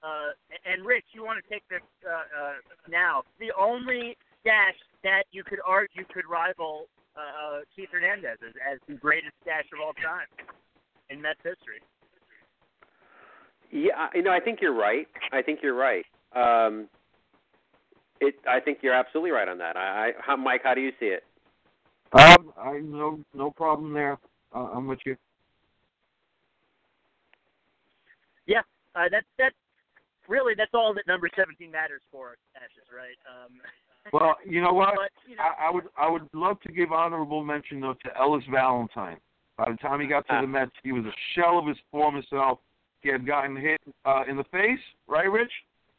Uh, 0.00 0.32
and 0.64 0.80
Rich, 0.86 1.12
you 1.12 1.22
want 1.22 1.44
to 1.44 1.46
take 1.52 1.60
this 1.68 1.84
uh, 2.08 2.24
uh, 2.32 2.52
now? 2.88 3.22
The 3.38 3.52
only 3.52 4.16
stash 4.40 4.80
that 5.04 5.24
you 5.30 5.44
could 5.44 5.60
argue 5.60 6.04
could 6.08 6.24
rival 6.24 6.88
uh, 7.16 7.60
Keith 7.74 7.88
Hernandez 7.92 8.38
as, 8.46 8.54
as 8.60 8.78
the 8.88 8.94
greatest 8.94 9.34
stash 9.42 9.64
of 9.72 9.80
all 9.84 9.92
time 9.94 10.28
in 11.10 11.20
Mets 11.20 11.40
history. 11.42 11.80
Yeah, 13.70 14.08
you 14.14 14.22
know, 14.22 14.32
I 14.32 14.40
think 14.40 14.60
you're 14.60 14.74
right. 14.74 15.06
I 15.32 15.42
think 15.42 15.60
you're 15.62 15.74
right. 15.74 16.04
Um, 16.34 16.88
it. 18.20 18.34
I 18.48 18.60
think 18.60 18.78
you're 18.82 18.94
absolutely 18.94 19.30
right 19.30 19.48
on 19.48 19.58
that. 19.58 19.76
I, 19.76 19.80
I 19.80 20.12
how, 20.20 20.36
Mike, 20.36 20.62
how 20.64 20.74
do 20.74 20.80
you 20.80 20.92
see 20.98 21.06
it? 21.06 21.24
Um, 22.12 22.52
I 22.58 22.78
no 22.82 23.20
no 23.34 23.50
problem 23.50 23.92
there. 23.92 24.18
Uh, 24.54 24.68
I'm 24.74 24.86
with 24.86 24.98
you. 25.06 25.16
Yeah, 28.46 28.62
uh, 28.96 29.06
that's 29.10 29.26
that's 29.38 29.54
really 30.28 30.54
that's 30.56 30.74
all 30.74 30.92
that 30.94 31.06
number 31.06 31.28
17 31.36 31.70
matters 31.70 32.02
for 32.10 32.36
Ashes, 32.56 32.90
right? 32.90 33.18
Um, 33.30 33.60
well, 34.12 34.36
you 34.46 34.60
know 34.60 34.72
what? 34.72 34.94
But, 34.96 35.10
you 35.28 35.36
know, 35.36 35.42
I, 35.42 35.68
I 35.68 35.70
would 35.70 35.84
I 35.98 36.10
would 36.10 36.28
love 36.32 36.60
to 36.62 36.72
give 36.72 36.92
honorable 36.92 37.44
mention 37.44 37.80
though 37.80 37.94
to 38.04 38.16
Ellis 38.18 38.44
Valentine. 38.50 39.18
By 39.56 39.70
the 39.70 39.76
time 39.76 40.00
he 40.00 40.06
got 40.06 40.26
to 40.28 40.38
the 40.40 40.46
Mets, 40.46 40.72
he 40.82 40.92
was 40.92 41.04
a 41.04 41.12
shell 41.34 41.58
of 41.58 41.66
his 41.66 41.76
former 41.90 42.22
self. 42.30 42.58
He 43.02 43.10
had 43.10 43.26
gotten 43.26 43.56
hit 43.56 43.80
uh, 44.04 44.22
in 44.28 44.36
the 44.36 44.44
face, 44.44 44.80
right, 45.06 45.30
Rich? 45.30 45.52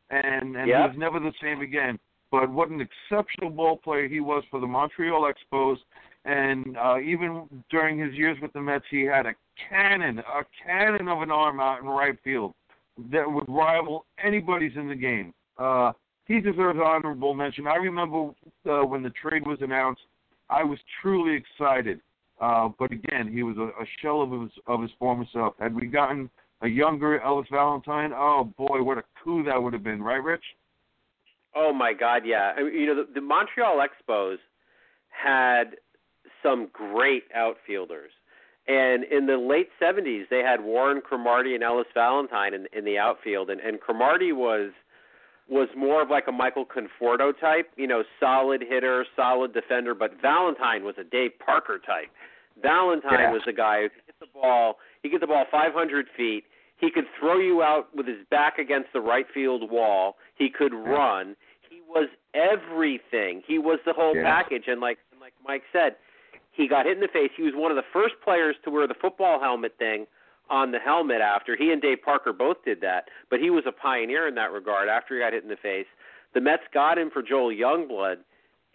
And 0.10 0.56
and 0.56 0.68
yep. 0.68 0.78
he 0.78 0.88
was 0.88 0.96
never 0.98 1.20
the 1.20 1.34
same 1.42 1.62
again. 1.62 2.00
But 2.32 2.50
what 2.50 2.70
an 2.70 2.82
exceptional 2.82 3.50
ball 3.50 3.78
player 3.78 4.08
he 4.08 4.20
was 4.20 4.44
for 4.50 4.60
the 4.60 4.68
Montreal 4.68 5.32
Expos. 5.32 5.78
And 6.24 6.78
uh, 6.78 7.00
even 7.00 7.48
during 7.70 7.98
his 7.98 8.14
years 8.14 8.38
with 8.42 8.54
the 8.54 8.62
Mets, 8.62 8.86
he 8.90 9.04
had 9.04 9.26
a 9.26 9.34
cannon, 9.70 10.20
a 10.20 10.44
cannon 10.66 11.08
of 11.08 11.22
an 11.22 11.32
arm 11.32 11.60
out 11.60 11.82
in 11.82 11.88
right 11.88 12.18
field 12.24 12.54
that 13.12 13.30
would 13.30 13.46
rival 13.48 14.06
anybody's 14.24 14.76
in 14.76 14.88
the 14.88 14.96
game. 14.96 15.34
Uh, 15.58 15.92
he 16.26 16.40
deserves 16.40 16.80
honorable 16.84 17.34
mention. 17.34 17.68
I 17.68 17.76
remember 17.76 18.30
uh, 18.70 18.86
when 18.86 19.04
the 19.04 19.12
trade 19.12 19.46
was 19.46 19.58
announced, 19.62 20.02
I 20.50 20.64
was 20.64 20.80
truly 21.02 21.36
excited. 21.36 22.00
Uh, 22.40 22.70
but 22.80 22.92
again, 22.92 23.32
he 23.32 23.44
was 23.44 23.58
a, 23.58 23.68
a 23.82 23.86
shell 24.02 24.22
of 24.22 24.32
his 24.32 24.52
of 24.66 24.82
his 24.82 24.92
former 24.98 25.26
self. 25.32 25.54
Had 25.60 25.76
we 25.76 25.86
gotten 25.86 26.30
a 26.62 26.68
younger 26.68 27.22
Ellis 27.22 27.48
Valentine, 27.52 28.12
oh 28.14 28.52
boy, 28.58 28.82
what 28.82 28.98
a 28.98 29.04
coup 29.24 29.44
that 29.44 29.62
would 29.62 29.74
have 29.74 29.84
been, 29.84 30.02
right, 30.02 30.24
Rich? 30.24 30.44
Oh 31.56 31.74
my 31.74 31.94
God, 31.94 32.24
yeah. 32.26 32.54
I 32.58 32.64
mean, 32.64 32.74
you 32.74 32.88
know, 32.88 32.96
the, 32.96 33.08
the 33.14 33.22
Montreal 33.22 33.80
Expos 33.86 34.38
had 35.10 35.76
some 36.42 36.70
great 36.72 37.24
outfielders. 37.36 38.12
And 38.68 39.04
in 39.06 39.26
the 39.26 39.38
late 39.38 39.70
70s, 39.82 40.30
they 40.30 40.40
had 40.40 40.62
Warren 40.62 41.02
Cromartie 41.02 41.56
and 41.56 41.64
Ellis 41.64 41.88
Valentine 41.94 42.54
in, 42.54 42.68
in 42.74 42.86
the 42.86 42.98
outfield. 42.98 43.50
And, 43.50 43.60
and 43.60 43.80
Cromartie 43.80 44.32
was 44.32 44.72
was 45.52 45.68
more 45.76 46.02
of 46.02 46.10
like 46.10 46.28
a 46.28 46.32
Michael 46.32 46.66
Conforto 46.66 47.38
type, 47.38 47.70
you 47.76 47.86
know, 47.86 48.04
solid 48.22 48.64
hitter, 48.68 49.06
solid 49.18 49.54
defender, 49.54 49.94
but 49.94 50.12
Valentine 50.22 50.86
was 50.86 50.96
a 50.98 51.04
Dave 51.04 51.32
Parker 51.46 51.78
type. 51.78 52.08
Valentine 52.62 53.20
yeah. 53.20 53.32
was 53.32 53.42
the 53.46 53.52
guy 53.52 53.84
who 53.84 53.90
could 53.90 54.04
hit 54.06 54.16
the 54.22 54.28
ball. 54.34 54.78
He 55.04 55.10
could 55.10 55.20
get 55.20 55.22
the 55.22 55.28
ball 55.28 55.46
500 55.52 56.08
feet. 56.16 56.46
He 56.78 56.90
could 56.90 57.04
throw 57.20 57.38
you 57.38 57.62
out 57.62 57.94
with 57.94 58.08
his 58.08 58.26
back 58.32 58.60
against 58.60 58.94
the 58.94 59.02
right 59.02 59.26
field 59.34 59.70
wall. 59.70 60.16
He 60.36 60.50
could 60.50 60.74
run. 60.74 61.36
He 61.70 61.82
was 61.86 62.08
everything. 62.34 63.44
He 63.46 63.60
was 63.60 63.80
the 63.86 63.94
whole 63.94 64.16
yeah. 64.16 64.24
package. 64.24 64.64
And 64.68 64.80
like 64.80 65.00
like 65.20 65.34
Mike 65.46 65.64
said, 65.74 65.98
he 66.52 66.68
got 66.68 66.86
hit 66.86 66.96
in 66.96 67.02
the 67.02 67.10
face. 67.10 67.30
He 67.36 67.44
was 67.44 67.54
one 67.56 67.72
of 67.72 67.78
the 67.78 67.84
first 67.94 68.16
players 68.24 68.56
to 68.64 68.72
wear 68.72 68.88
the 68.88 68.96
football 69.00 69.40
helmet 69.40 69.76
thing 69.78 70.08
on 70.52 70.72
the 70.72 70.80
helmet 70.80 71.22
after. 71.22 71.56
He 71.56 71.72
and 71.72 71.82
Dave 71.82 72.00
Parker 72.04 72.34
both 72.34 72.58
did 72.66 72.82
that, 72.82 73.06
but 73.30 73.40
he 73.40 73.50
was 73.50 73.64
a 73.66 73.72
pioneer 73.72 74.28
in 74.28 74.36
that 74.36 74.52
regard 74.52 74.90
after 74.90 75.16
he 75.16 75.22
got 75.22 75.34
hit 75.34 75.44
in 75.44 75.50
the 75.50 75.56
face. 75.56 75.88
The 76.34 76.42
Mets 76.42 76.64
got 76.74 76.98
him 76.98 77.10
for 77.12 77.24
Joel 77.24 77.56
Youngblood, 77.56 78.18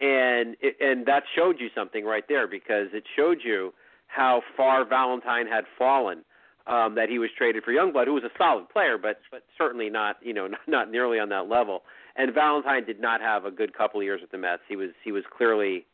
and 0.01 0.57
it, 0.59 0.75
and 0.81 1.05
that 1.05 1.23
showed 1.35 1.59
you 1.59 1.69
something 1.73 2.03
right 2.03 2.23
there 2.27 2.47
because 2.47 2.87
it 2.93 3.03
showed 3.15 3.37
you 3.43 3.73
how 4.07 4.41
far 4.57 4.85
Valentine 4.85 5.47
had 5.47 5.63
fallen. 5.77 6.23
Um, 6.65 6.95
that 6.95 7.07
he 7.07 7.17
was 7.17 7.29
traded 7.37 7.63
for 7.63 7.71
Youngblood, 7.71 8.07
who 8.07 8.13
was 8.13 8.25
a 8.25 8.37
solid 8.37 8.67
player, 8.67 8.97
but 8.97 9.21
but 9.31 9.43
certainly 9.57 9.89
not 9.89 10.17
you 10.21 10.33
know 10.33 10.47
not, 10.47 10.59
not 10.67 10.91
nearly 10.91 11.17
on 11.17 11.29
that 11.29 11.47
level. 11.47 11.83
And 12.17 12.33
Valentine 12.33 12.83
did 12.83 12.99
not 12.99 13.21
have 13.21 13.45
a 13.45 13.51
good 13.51 13.73
couple 13.73 14.01
of 14.01 14.03
years 14.03 14.19
with 14.19 14.31
the 14.31 14.37
Mets. 14.37 14.63
He 14.67 14.75
was 14.75 14.89
he 15.01 15.13
was 15.13 15.23
clearly 15.31 15.85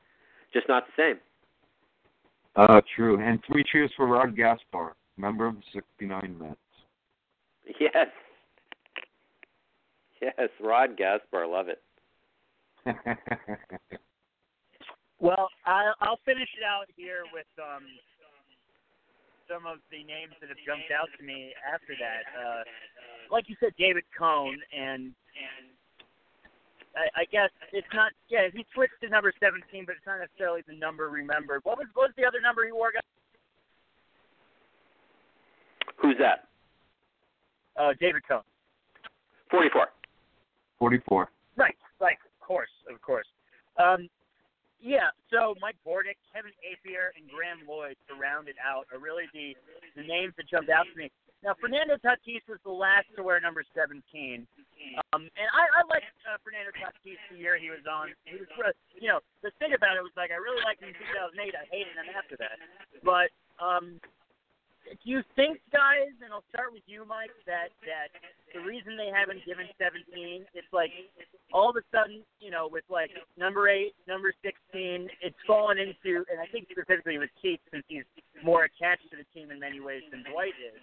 just 0.51 0.67
not 0.67 0.85
the 0.87 1.03
same. 1.03 1.19
Uh, 2.55 2.81
true. 2.95 3.19
And 3.19 3.39
three 3.45 3.63
cheers 3.71 3.91
for 3.95 4.07
Rod 4.07 4.35
Gaspar, 4.35 4.95
member 5.17 5.47
of 5.47 5.55
'69 5.73 6.35
Mets. 6.39 6.55
Yes. 7.79 8.07
Yes, 10.21 10.49
Rod 10.61 10.97
Gaspar, 10.97 11.45
love 11.47 11.67
it. 11.69 11.81
Well, 15.23 15.47
I'll, 15.63 15.95
I'll 16.03 16.19
finish 16.27 16.51
it 16.59 16.67
out 16.67 16.91
here 16.99 17.23
with 17.31 17.47
um, 17.55 17.87
some 19.47 19.63
of 19.63 19.79
the 19.87 20.03
names 20.03 20.35
that 20.43 20.51
have 20.51 20.59
jumped 20.67 20.91
out 20.91 21.07
to 21.15 21.23
me 21.23 21.55
after 21.63 21.95
that. 21.95 22.27
Uh, 22.35 22.67
like 23.31 23.47
you 23.47 23.55
said, 23.63 23.71
David 23.79 24.03
Cone, 24.11 24.59
and 24.75 25.15
I, 26.91 27.23
I 27.23 27.25
guess 27.31 27.55
it's 27.71 27.87
not. 27.95 28.11
Yeah, 28.27 28.51
he 28.51 28.67
switched 28.75 28.99
to 28.99 29.07
number 29.07 29.31
17, 29.39 29.87
but 29.87 29.95
it's 29.95 30.03
not 30.03 30.19
necessarily 30.19 30.59
the 30.67 30.75
number 30.75 31.07
remembered. 31.07 31.63
What 31.63 31.79
was 31.79 31.87
what 31.95 32.11
was 32.11 32.15
the 32.19 32.27
other 32.27 32.43
number 32.43 32.67
he 32.67 32.75
wore? 32.75 32.91
Guys? 32.91 33.07
Who's 35.97 36.17
that? 36.19 36.47
Uh, 37.79 37.93
David 37.99 38.21
Cone. 38.27 38.41
44. 39.49 39.87
44. 40.79 41.29
Right, 41.55 41.75
right, 41.99 42.17
of 42.17 42.45
course, 42.45 42.69
of 42.91 43.01
course. 43.01 43.27
Um, 43.77 44.09
yeah, 44.83 45.15
so 45.31 45.55
Mike 45.63 45.79
Bordick, 45.87 46.19
Kevin 46.35 46.51
Appier, 46.59 47.15
and 47.15 47.23
Graeme 47.31 47.63
Lloyd 47.63 47.95
to 48.11 48.19
round 48.19 48.51
it 48.51 48.59
out 48.59 48.83
are 48.91 48.99
really 48.99 49.31
the, 49.31 49.55
the 49.95 50.03
names 50.03 50.35
that 50.35 50.49
jumped 50.51 50.69
out 50.69 50.83
to 50.91 50.95
me. 50.99 51.07
Now, 51.39 51.55
Fernando 51.59 51.99
Tatis 51.99 52.43
was 52.47 52.59
the 52.63 52.71
last 52.71 53.07
to 53.15 53.23
wear 53.23 53.39
number 53.39 53.63
17. 53.75 53.99
Um, 55.11 55.27
and 55.39 55.47
I, 55.51 55.63
I 55.75 55.81
liked 55.87 56.11
uh, 56.27 56.39
Fernando 56.43 56.71
Tatis 56.75 57.19
the 57.31 57.39
year 57.39 57.55
he 57.55 57.71
was 57.71 57.83
on. 57.87 58.11
He 58.23 58.39
was, 58.39 58.75
you 58.95 59.07
know, 59.07 59.19
the 59.43 59.51
thing 59.59 59.75
about 59.75 59.95
it 59.95 60.03
was 60.03 60.15
like 60.15 60.31
I 60.31 60.39
really 60.39 60.63
liked 60.63 60.83
him 60.83 60.91
in 60.91 60.99
2008. 60.99 61.51
I 61.51 61.63
hated 61.67 61.95
him 61.95 62.11
after 62.15 62.35
that. 62.39 62.59
But 63.03 63.31
um, 63.59 63.99
do 64.83 65.07
you 65.09 65.23
think, 65.35 65.59
guys, 65.71 66.11
and 66.23 66.31
I'll 66.31 66.45
start 66.51 66.73
with 66.73 66.83
you, 66.85 67.05
Mike, 67.07 67.33
that 67.47 67.71
that 67.87 68.11
the 68.53 68.61
reason 68.61 68.97
they 68.97 69.09
haven't 69.09 69.41
given 69.45 69.65
17, 69.79 70.45
it's 70.53 70.67
like 70.71 70.91
all 71.51 71.69
of 71.69 71.75
a 71.75 71.85
sudden, 71.89 72.21
you 72.39 72.51
know, 72.51 72.67
with 72.69 72.83
like 72.89 73.11
number 73.37 73.69
eight, 73.69 73.95
number 74.07 74.33
16, 74.43 75.09
it's 75.21 75.39
fallen 75.47 75.79
into, 75.79 76.25
and 76.29 76.37
I 76.37 76.47
think 76.51 76.67
specifically 76.69 77.17
with 77.17 77.31
Keith, 77.41 77.59
since 77.71 77.83
he's 77.87 78.05
more 78.43 78.67
attached 78.67 79.09
to 79.11 79.17
the 79.17 79.27
team 79.33 79.51
in 79.51 79.59
many 79.59 79.79
ways 79.79 80.03
than 80.11 80.23
Dwight 80.29 80.53
is. 80.59 80.77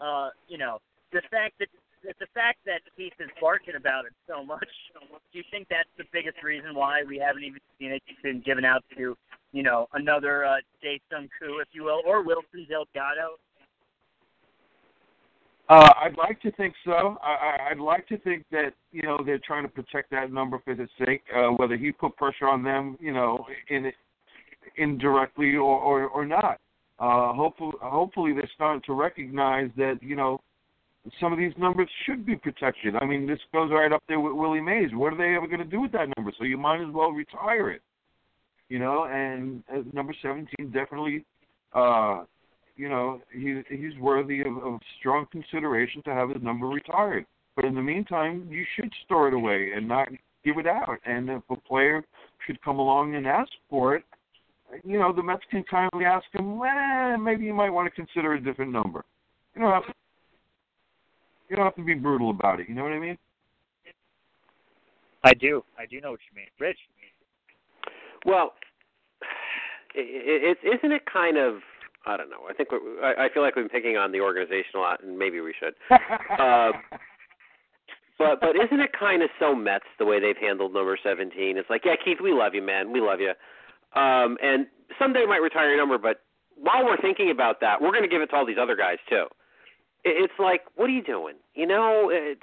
Uh, 0.00 0.30
you 0.46 0.58
know, 0.58 0.78
the 1.12 1.22
fact 1.30 1.58
that 1.58 1.68
the 2.02 2.30
fact 2.32 2.58
that 2.64 2.80
Keith 2.96 3.18
is 3.18 3.28
barking 3.40 3.74
about 3.74 4.06
it 4.06 4.12
so 4.28 4.44
much, 4.44 4.68
do 5.32 5.38
you 5.38 5.44
think 5.50 5.66
that's 5.68 5.90
the 5.98 6.04
biggest 6.12 6.42
reason 6.42 6.74
why 6.74 7.02
we 7.02 7.18
haven't 7.18 7.42
even 7.42 7.60
seen 7.78 7.90
it 7.92 8.02
been 8.22 8.40
given 8.40 8.64
out 8.64 8.84
to, 8.96 9.16
you 9.52 9.62
know, 9.62 9.88
another 9.94 10.44
uh, 10.44 10.56
Dae-Sung 10.82 11.28
Koo, 11.38 11.60
if 11.60 11.68
you 11.72 11.84
will, 11.84 12.02
or 12.06 12.22
Wilson 12.22 12.66
Delgado? 12.68 13.36
Uh, 15.68 15.90
I'd 16.02 16.16
like 16.16 16.40
to 16.42 16.50
think 16.52 16.74
so. 16.84 17.18
I, 17.22 17.70
I'd 17.70 17.78
like 17.78 18.06
to 18.08 18.18
think 18.18 18.44
that 18.50 18.72
you 18.90 19.02
know 19.02 19.18
they're 19.24 19.38
trying 19.38 19.64
to 19.64 19.68
protect 19.68 20.10
that 20.12 20.32
number 20.32 20.58
for 20.64 20.74
his 20.74 20.88
sake. 21.04 21.22
Uh, 21.34 21.48
whether 21.48 21.76
he 21.76 21.92
put 21.92 22.16
pressure 22.16 22.48
on 22.48 22.62
them, 22.62 22.96
you 23.00 23.12
know, 23.12 23.44
in 23.68 23.92
indirectly 24.78 25.56
or 25.56 25.78
or, 25.78 26.06
or 26.08 26.24
not. 26.24 26.58
Uh, 26.98 27.34
hopefully, 27.34 27.74
hopefully 27.82 28.32
they're 28.32 28.50
starting 28.54 28.82
to 28.86 28.94
recognize 28.94 29.68
that 29.76 29.98
you 30.00 30.16
know 30.16 30.40
some 31.20 31.32
of 31.34 31.38
these 31.38 31.52
numbers 31.58 31.88
should 32.06 32.24
be 32.24 32.34
protected. 32.34 32.96
I 32.96 33.04
mean, 33.04 33.26
this 33.26 33.38
goes 33.52 33.70
right 33.70 33.92
up 33.92 34.02
there 34.08 34.20
with 34.20 34.32
Willie 34.32 34.60
Mays. 34.60 34.90
What 34.94 35.12
are 35.12 35.18
they 35.18 35.36
ever 35.36 35.46
going 35.46 35.58
to 35.58 35.64
do 35.64 35.82
with 35.82 35.92
that 35.92 36.08
number? 36.16 36.32
So 36.38 36.44
you 36.44 36.56
might 36.56 36.80
as 36.80 36.92
well 36.92 37.10
retire 37.10 37.70
it. 37.70 37.82
You 38.68 38.78
know, 38.78 39.04
and 39.04 39.62
uh, 39.72 39.82
number 39.92 40.14
17 40.20 40.70
definitely, 40.70 41.24
uh, 41.72 42.24
you 42.76 42.88
know, 42.88 43.20
he, 43.32 43.62
he's 43.68 43.98
worthy 43.98 44.40
of, 44.42 44.56
of 44.58 44.80
strong 44.98 45.26
consideration 45.32 46.02
to 46.02 46.10
have 46.10 46.28
his 46.30 46.42
number 46.42 46.66
retired. 46.66 47.24
But 47.56 47.64
in 47.64 47.74
the 47.74 47.82
meantime, 47.82 48.46
you 48.50 48.64
should 48.76 48.92
store 49.04 49.28
it 49.28 49.34
away 49.34 49.70
and 49.74 49.88
not 49.88 50.08
give 50.44 50.58
it 50.58 50.66
out. 50.66 50.98
And 51.04 51.28
if 51.30 51.42
a 51.50 51.56
player 51.56 52.04
should 52.46 52.62
come 52.62 52.78
along 52.78 53.14
and 53.14 53.26
ask 53.26 53.50
for 53.70 53.96
it, 53.96 54.04
you 54.84 54.98
know, 54.98 55.12
the 55.12 55.22
Mets 55.22 55.42
can 55.50 55.64
kindly 55.64 56.04
ask 56.04 56.26
him, 56.32 56.58
well, 56.58 57.16
maybe 57.16 57.44
you 57.44 57.54
might 57.54 57.70
want 57.70 57.88
to 57.88 57.90
consider 57.90 58.34
a 58.34 58.40
different 58.40 58.70
number. 58.70 59.04
You 59.54 59.62
don't 59.62 59.72
have 59.72 59.86
to 59.86 59.94
you 61.48 61.56
don't 61.56 61.64
have 61.64 61.76
to 61.76 61.84
be 61.84 61.94
brutal 61.94 62.30
about 62.30 62.60
it. 62.60 62.68
You 62.68 62.74
know 62.74 62.82
what 62.82 62.92
I 62.92 62.98
mean? 62.98 63.18
I 65.24 65.34
do. 65.34 65.64
I 65.78 65.86
do 65.86 66.00
know 66.00 66.10
what 66.10 66.20
you 66.30 66.36
mean, 66.36 66.46
Rich. 66.58 66.78
Well, 68.24 68.54
it, 69.94 70.56
it, 70.62 70.76
isn't 70.76 70.92
it 70.92 71.02
kind 71.10 71.36
of 71.36 71.56
I 72.06 72.16
don't 72.16 72.30
know. 72.30 72.48
I 72.48 72.54
think 72.54 72.70
we're, 72.72 73.04
I, 73.04 73.26
I 73.26 73.28
feel 73.32 73.42
like 73.42 73.56
we've 73.56 73.68
been 73.68 73.80
picking 73.80 73.96
on 73.96 74.12
the 74.12 74.20
organization 74.20 74.76
a 74.76 74.78
lot, 74.78 75.02
and 75.02 75.18
maybe 75.18 75.40
we 75.40 75.52
should. 75.58 75.74
uh, 75.90 76.72
but 78.18 78.40
but 78.40 78.56
isn't 78.56 78.80
it 78.80 78.90
kind 78.98 79.22
of 79.22 79.28
so 79.38 79.54
Mets 79.54 79.84
the 79.98 80.06
way 80.06 80.20
they've 80.20 80.36
handled 80.40 80.72
number 80.72 80.98
seventeen? 81.02 81.58
It's 81.58 81.68
like, 81.68 81.82
yeah, 81.84 81.96
Keith, 82.02 82.18
we 82.22 82.32
love 82.32 82.54
you, 82.54 82.62
man, 82.62 82.92
we 82.92 83.00
love 83.00 83.20
you, 83.20 83.32
um, 84.00 84.38
and 84.42 84.66
someday 84.98 85.24
might 85.26 85.42
retire 85.42 85.68
your 85.68 85.76
number, 85.76 85.98
but 85.98 86.22
while 86.60 86.84
we're 86.84 87.00
thinking 87.00 87.30
about 87.30 87.60
that, 87.60 87.80
we're 87.80 87.92
going 87.92 88.02
to 88.02 88.08
give 88.08 88.22
it 88.22 88.26
to 88.26 88.36
all 88.36 88.46
these 88.46 88.58
other 88.60 88.76
guys 88.76 88.98
too 89.08 89.26
It, 90.04 90.24
it's 90.24 90.38
like, 90.38 90.62
what 90.74 90.86
are 90.86 90.92
you 90.92 91.02
doing? 91.02 91.34
You 91.54 91.66
know, 91.66 92.10
it, 92.12 92.38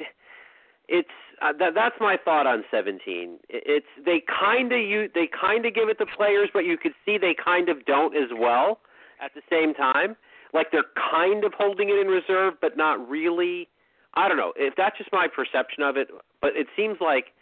it's 0.87 1.09
uh, 1.41 1.51
that, 1.59 1.73
that's 1.75 1.95
my 1.99 2.17
thought 2.23 2.47
on 2.47 2.63
17. 2.71 3.39
It's 3.49 3.85
they 4.05 4.21
kind 4.27 4.71
of 4.71 4.79
you 4.79 5.09
they 5.13 5.27
kind 5.27 5.65
of 5.65 5.73
give 5.73 5.89
it 5.89 5.97
to 5.99 6.05
players, 6.05 6.49
but 6.53 6.65
you 6.65 6.77
could 6.77 6.93
see 7.05 7.17
they 7.17 7.35
kind 7.35 7.69
of 7.69 7.85
don't 7.85 8.15
as 8.15 8.29
well 8.37 8.79
at 9.21 9.33
the 9.33 9.41
same 9.49 9.73
time. 9.73 10.15
Like 10.53 10.67
they're 10.71 10.91
kind 10.95 11.43
of 11.43 11.53
holding 11.57 11.89
it 11.89 11.99
in 11.99 12.07
reserve, 12.07 12.55
but 12.61 12.77
not 12.77 13.07
really. 13.07 13.67
I 14.13 14.29
don't 14.29 14.37
know 14.37 14.53
if 14.55 14.75
that's 14.77 14.97
just 14.97 15.11
my 15.11 15.27
perception 15.27 15.83
of 15.83 15.97
it, 15.97 16.07
but 16.41 16.55
it 16.55 16.67
seems 16.75 16.97
like 17.01 17.33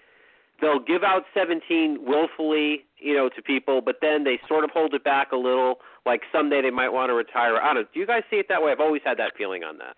they'll 0.60 0.80
give 0.80 1.03
out 1.03 1.24
17 1.34 1.99
willfully, 2.02 2.86
you 2.98 3.14
know, 3.14 3.30
to 3.30 3.41
people, 3.41 3.82
but 3.82 3.98
then 4.02 4.24
they 4.24 4.40
sort 4.48 4.64
of 4.64 4.72
hold 4.72 4.94
it 4.95 5.03
back 5.03 5.32
a 5.32 5.36
little. 5.36 5.76
Like 6.06 6.22
someday 6.32 6.61
they 6.61 6.72
might 6.72 6.90
want 6.90 7.10
to 7.10 7.14
retire. 7.14 7.57
I 7.57 7.74
don't 7.74 7.84
know. 7.84 7.88
Do 7.94 7.99
you 7.99 8.07
guys 8.07 8.24
see 8.30 8.38
it 8.38 8.48
that 8.49 8.64
way? 8.64 8.72
I've 8.72 8.80
always 8.80 9.02
had 9.06 9.20
that 9.20 9.34
feeling 9.38 9.64
on 9.64 9.78
that. 9.78 9.95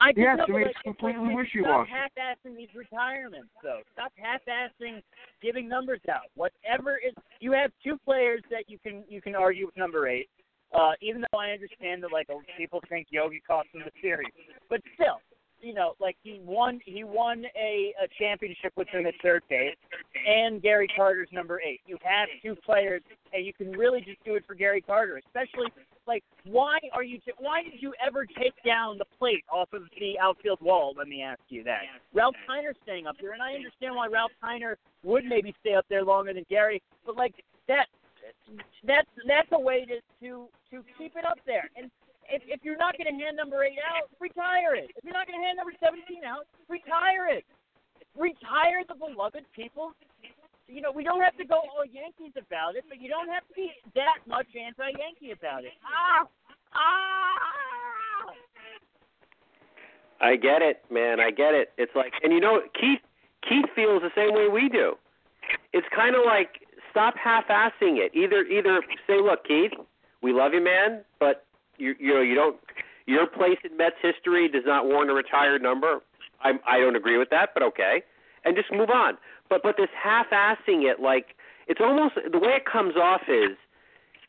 I 0.00 0.12
just 0.12 0.20
yes, 0.20 0.36
know, 0.36 0.54
I 0.54 0.58
mean, 0.58 0.66
it's 0.68 0.78
completely 0.84 1.26
like, 1.26 1.36
wishy-washy. 1.36 1.90
Stop 1.90 2.12
half-assing 2.16 2.56
these 2.56 2.68
retirements, 2.74 3.48
though. 3.62 3.80
Stop 3.94 4.12
half-assing 4.16 5.02
giving 5.42 5.68
numbers 5.68 6.00
out. 6.10 6.28
Whatever 6.34 6.98
is, 6.98 7.14
you 7.40 7.52
have 7.52 7.70
two 7.82 7.96
players 8.04 8.42
that 8.50 8.64
you 8.68 8.78
can 8.78 9.04
you 9.08 9.22
can 9.22 9.34
argue 9.34 9.66
with 9.66 9.76
number 9.76 10.06
eight. 10.06 10.28
Uh, 10.74 10.92
even 11.00 11.22
though 11.22 11.38
I 11.38 11.50
understand 11.50 12.02
that 12.02 12.12
like 12.12 12.28
people 12.58 12.82
think 12.88 13.06
Yogi 13.10 13.40
cost 13.46 13.68
them 13.72 13.82
the 13.84 13.92
series, 14.02 14.32
but 14.68 14.80
still, 14.94 15.20
you 15.60 15.74
know, 15.74 15.94
like 16.00 16.16
he 16.22 16.40
won 16.44 16.80
he 16.84 17.04
won 17.04 17.44
a, 17.56 17.94
a 18.02 18.08
championship 18.18 18.72
with 18.76 18.88
him 18.88 19.06
at 19.06 19.14
third 19.22 19.42
base, 19.48 19.76
and 20.26 20.62
Gary 20.62 20.88
Carter's 20.96 21.28
number 21.32 21.60
eight. 21.60 21.80
You 21.86 21.98
have 22.02 22.28
two 22.42 22.54
players, 22.56 23.02
and 23.32 23.44
you 23.44 23.52
can 23.52 23.72
really 23.72 24.00
just 24.00 24.22
do 24.24 24.34
it 24.34 24.44
for 24.46 24.54
Gary 24.54 24.80
Carter, 24.80 25.20
especially 25.26 25.66
like 26.06 26.22
why 26.44 26.78
are 26.92 27.02
you 27.02 27.18
why 27.38 27.62
did 27.62 27.80
you 27.80 27.92
ever 28.04 28.26
take 28.26 28.54
down 28.64 28.98
the 28.98 29.06
plate 29.18 29.44
off 29.50 29.72
of 29.72 29.82
the 29.98 30.18
outfield 30.20 30.60
wall? 30.60 30.94
Let 30.96 31.08
me 31.08 31.22
ask 31.22 31.40
you 31.48 31.64
that. 31.64 31.82
Ralph 32.14 32.36
Kiner 32.48 32.72
staying 32.82 33.06
up 33.06 33.16
there, 33.20 33.32
and 33.32 33.42
I 33.42 33.54
understand 33.54 33.94
why 33.96 34.06
Ralph 34.08 34.32
Kiner 34.42 34.76
would 35.02 35.24
maybe 35.24 35.54
stay 35.60 35.74
up 35.74 35.86
there 35.88 36.04
longer 36.04 36.32
than 36.32 36.44
Gary, 36.48 36.82
but 37.04 37.16
like 37.16 37.34
that 37.68 37.86
that's 38.86 39.08
that's 39.26 39.48
a 39.52 39.58
way 39.58 39.84
to 39.86 40.00
to 40.20 40.48
to 40.70 40.84
keep 40.98 41.16
it 41.16 41.24
up 41.24 41.38
there. 41.46 41.70
And 41.76 41.90
if, 42.30 42.42
if 42.46 42.60
you're 42.62 42.76
not 42.76 42.96
going 42.98 43.10
to 43.10 43.16
hand 43.16 43.36
number 43.36 43.64
eight 43.64 43.78
out, 43.82 44.08
retire 44.20 44.74
it. 44.74 44.90
If 44.96 45.04
you're 45.04 45.14
not 45.14 45.26
going 45.26 45.38
to 45.40 45.44
hand 45.44 45.56
number 45.56 45.74
17 45.78 46.24
out, 46.24 46.46
retire 46.68 47.28
it. 47.30 47.44
retire 48.16 48.82
the 48.88 48.94
beloved 48.94 49.44
people. 49.54 49.92
You 50.68 50.80
know, 50.80 50.90
we 50.90 51.04
don't 51.04 51.22
have 51.22 51.36
to 51.38 51.44
go 51.44 51.62
all 51.62 51.86
Yankees 51.86 52.34
about 52.34 52.74
it, 52.74 52.84
but 52.88 53.00
you 53.00 53.08
don't 53.08 53.28
have 53.28 53.46
to 53.46 53.54
be 53.54 53.70
that 53.94 54.18
much 54.26 54.46
anti-Yankee 54.58 55.30
about 55.30 55.64
it. 55.64 55.72
Ah, 55.84 56.26
ah. 56.74 57.46
I 60.20 60.36
get 60.36 60.62
it, 60.62 60.82
man. 60.90 61.20
I 61.20 61.30
get 61.30 61.54
it. 61.54 61.72
It's 61.78 61.94
like, 61.94 62.12
and 62.22 62.32
you 62.32 62.40
know, 62.40 62.62
Keith 62.74 63.00
Keith 63.48 63.66
feels 63.74 64.02
the 64.02 64.10
same 64.16 64.34
way 64.34 64.48
we 64.48 64.68
do. 64.68 64.96
It's 65.72 65.86
kind 65.94 66.16
of 66.16 66.22
like 66.24 66.66
stop 66.90 67.14
half-assing 67.22 67.98
it. 67.98 68.12
Either 68.14 68.42
either 68.42 68.82
say, 69.06 69.20
look, 69.20 69.46
Keith, 69.46 69.72
we 70.22 70.32
love 70.32 70.54
you, 70.54 70.64
man, 70.64 71.04
but 71.20 71.45
you 71.78 71.94
you 71.98 72.14
know 72.14 72.20
you 72.20 72.34
don't 72.34 72.56
your 73.06 73.26
place 73.26 73.58
in 73.64 73.76
Mets 73.76 73.96
history 74.02 74.48
does 74.48 74.64
not 74.66 74.86
warrant 74.86 75.10
a 75.10 75.14
retired 75.14 75.62
number. 75.62 76.00
I 76.42 76.52
I 76.66 76.78
don't 76.78 76.96
agree 76.96 77.18
with 77.18 77.30
that, 77.30 77.50
but 77.54 77.62
okay, 77.62 78.02
and 78.44 78.56
just 78.56 78.72
move 78.72 78.90
on. 78.90 79.16
But 79.48 79.62
but 79.62 79.76
this 79.76 79.90
half-assing 80.00 80.90
it, 80.90 81.00
like 81.00 81.36
it's 81.66 81.80
almost 81.80 82.14
the 82.30 82.38
way 82.38 82.52
it 82.52 82.64
comes 82.64 82.96
off 82.96 83.22
is 83.28 83.56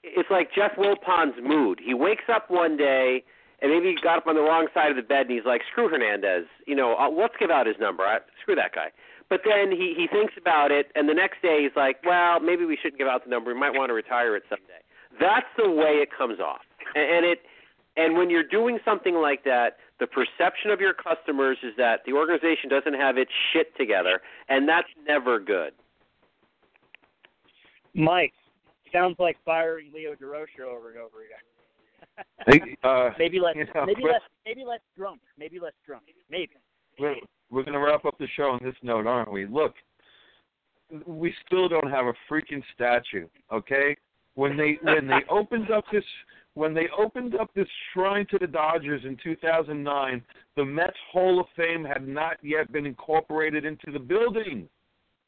it's 0.03 0.29
like 0.29 0.53
Jeff 0.53 0.77
Wilpon's 0.77 1.35
mood. 1.43 1.79
He 1.83 1.93
wakes 1.93 2.25
up 2.29 2.49
one 2.49 2.77
day 2.77 3.23
and 3.61 3.71
maybe 3.71 3.89
he 3.89 3.95
got 4.01 4.19
up 4.19 4.27
on 4.27 4.35
the 4.35 4.41
wrong 4.41 4.67
side 4.73 4.91
of 4.91 4.95
the 4.95 5.01
bed 5.01 5.27
and 5.27 5.31
he's 5.31 5.45
like, 5.45 5.61
"Screw 5.71 5.89
Hernandez, 5.89 6.45
you 6.65 6.75
know, 6.75 6.95
uh, 6.95 7.09
let's 7.09 7.35
give 7.39 7.49
out 7.49 7.65
his 7.65 7.77
number. 7.79 8.03
I, 8.03 8.19
screw 8.41 8.55
that 8.55 8.73
guy." 8.73 8.91
But 9.29 9.41
then 9.43 9.71
he 9.71 9.93
he 9.97 10.07
thinks 10.07 10.33
about 10.37 10.71
it, 10.71 10.91
and 10.95 11.09
the 11.09 11.13
next 11.13 11.41
day 11.41 11.63
he's 11.63 11.75
like, 11.75 11.97
"Well, 12.05 12.39
maybe 12.39 12.65
we 12.65 12.77
shouldn't 12.77 12.99
give 12.99 13.07
out 13.07 13.23
the 13.23 13.29
number. 13.29 13.53
We 13.53 13.59
might 13.59 13.73
want 13.73 13.89
to 13.89 13.93
retire 13.93 14.35
it 14.35 14.43
someday." 14.49 14.81
That's 15.19 15.47
the 15.57 15.69
way 15.69 15.99
it 15.99 16.09
comes 16.15 16.39
off, 16.39 16.61
and, 16.95 17.17
and 17.17 17.25
it 17.25 17.39
and 17.97 18.15
when 18.15 18.29
you're 18.29 18.43
doing 18.43 18.77
something 18.85 19.15
like 19.15 19.43
that, 19.43 19.77
the 19.99 20.05
perception 20.07 20.69
of 20.69 20.79
your 20.79 20.93
customers 20.93 21.57
is 21.63 21.73
that 21.77 22.01
the 22.05 22.13
organization 22.13 22.69
doesn't 22.69 22.93
have 22.93 23.17
its 23.17 23.31
shit 23.51 23.75
together, 23.75 24.21
and 24.49 24.69
that's 24.69 24.87
never 25.07 25.39
good. 25.39 25.71
Mike, 27.95 28.33
sounds 28.93 29.15
like 29.17 29.37
firing 29.43 29.91
Leo 29.93 30.13
Durocher 30.13 30.65
over 30.69 30.91
and 30.91 30.99
over 30.99 31.25
again. 31.25 31.41
Hey, 32.45 32.77
uh, 32.83 33.09
maybe 33.19 33.39
less, 33.39 33.55
you 33.55 33.65
know, 33.73 33.85
maybe 33.87 34.03
Chris- 34.03 34.13
less, 34.13 34.21
maybe 34.45 34.63
less 34.63 34.79
drunk, 34.95 35.19
maybe 35.37 35.59
less 35.59 35.73
drunk, 35.83 36.03
maybe. 36.29 36.51
we're, 36.99 37.15
we're 37.49 37.63
going 37.63 37.73
to 37.73 37.79
wrap 37.79 38.05
up 38.05 38.17
the 38.19 38.27
show 38.35 38.51
on 38.51 38.59
this 38.63 38.75
note, 38.83 39.07
aren't 39.07 39.31
we? 39.31 39.47
Look, 39.47 39.73
we 41.07 41.33
still 41.45 41.67
don't 41.67 41.89
have 41.89 42.05
a 42.05 42.13
freaking 42.31 42.61
statue, 42.75 43.27
okay? 43.51 43.97
When 44.35 44.55
they 44.55 44.77
when 44.83 45.07
they 45.07 45.21
opened 45.29 45.71
up 45.71 45.85
this 45.91 46.03
when 46.57 46.73
they 46.73 46.87
opened 46.97 47.35
up 47.35 47.51
this 47.53 47.67
shrine 47.93 48.25
to 48.31 48.39
the 48.39 48.47
Dodgers 48.47 49.03
in 49.05 49.15
2009, 49.23 50.23
the 50.55 50.65
Mets 50.65 50.97
Hall 51.11 51.39
of 51.39 51.45
Fame 51.55 51.85
had 51.85 52.07
not 52.07 52.37
yet 52.41 52.71
been 52.71 52.87
incorporated 52.87 53.63
into 53.63 53.91
the 53.91 53.99
building. 53.99 54.67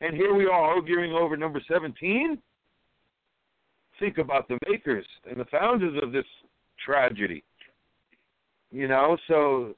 And 0.01 0.15
here 0.15 0.34
we 0.34 0.45
are 0.45 0.51
arguing 0.51 1.14
over 1.14 1.38
number 1.38 1.61
17? 1.72 2.39
Think 3.99 4.18
about 4.18 4.47
the 4.47 4.57
makers 4.68 5.06
and 5.30 5.39
the 5.39 5.45
founders 5.45 6.01
of 6.01 6.11
this 6.11 6.26
tragedy. 6.84 7.43
You 8.72 8.88
know, 8.88 9.15
so 9.27 9.76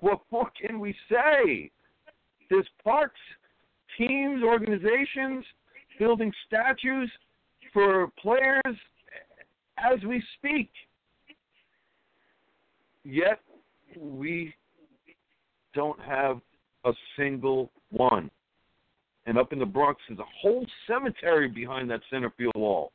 what 0.00 0.18
more 0.32 0.50
can 0.60 0.80
we 0.80 0.96
say? 1.08 1.70
There's 2.50 2.68
parks, 2.82 3.20
teams, 3.96 4.42
organizations 4.42 5.44
building 5.96 6.32
statues 6.48 7.10
for 7.72 8.08
players 8.20 8.76
as 9.78 10.02
we 10.04 10.22
speak. 10.38 10.70
Yet 13.04 13.40
we 13.98 14.54
don't 15.74 16.00
have 16.00 16.40
a 16.84 16.92
single 17.16 17.70
one. 17.90 18.30
And 19.26 19.38
up 19.38 19.52
in 19.52 19.58
the 19.58 19.66
Bronx, 19.66 20.00
there's 20.08 20.20
a 20.20 20.24
whole 20.40 20.66
cemetery 20.86 21.48
behind 21.48 21.90
that 21.90 22.00
center 22.10 22.32
field 22.36 22.54
wall. 22.56 22.92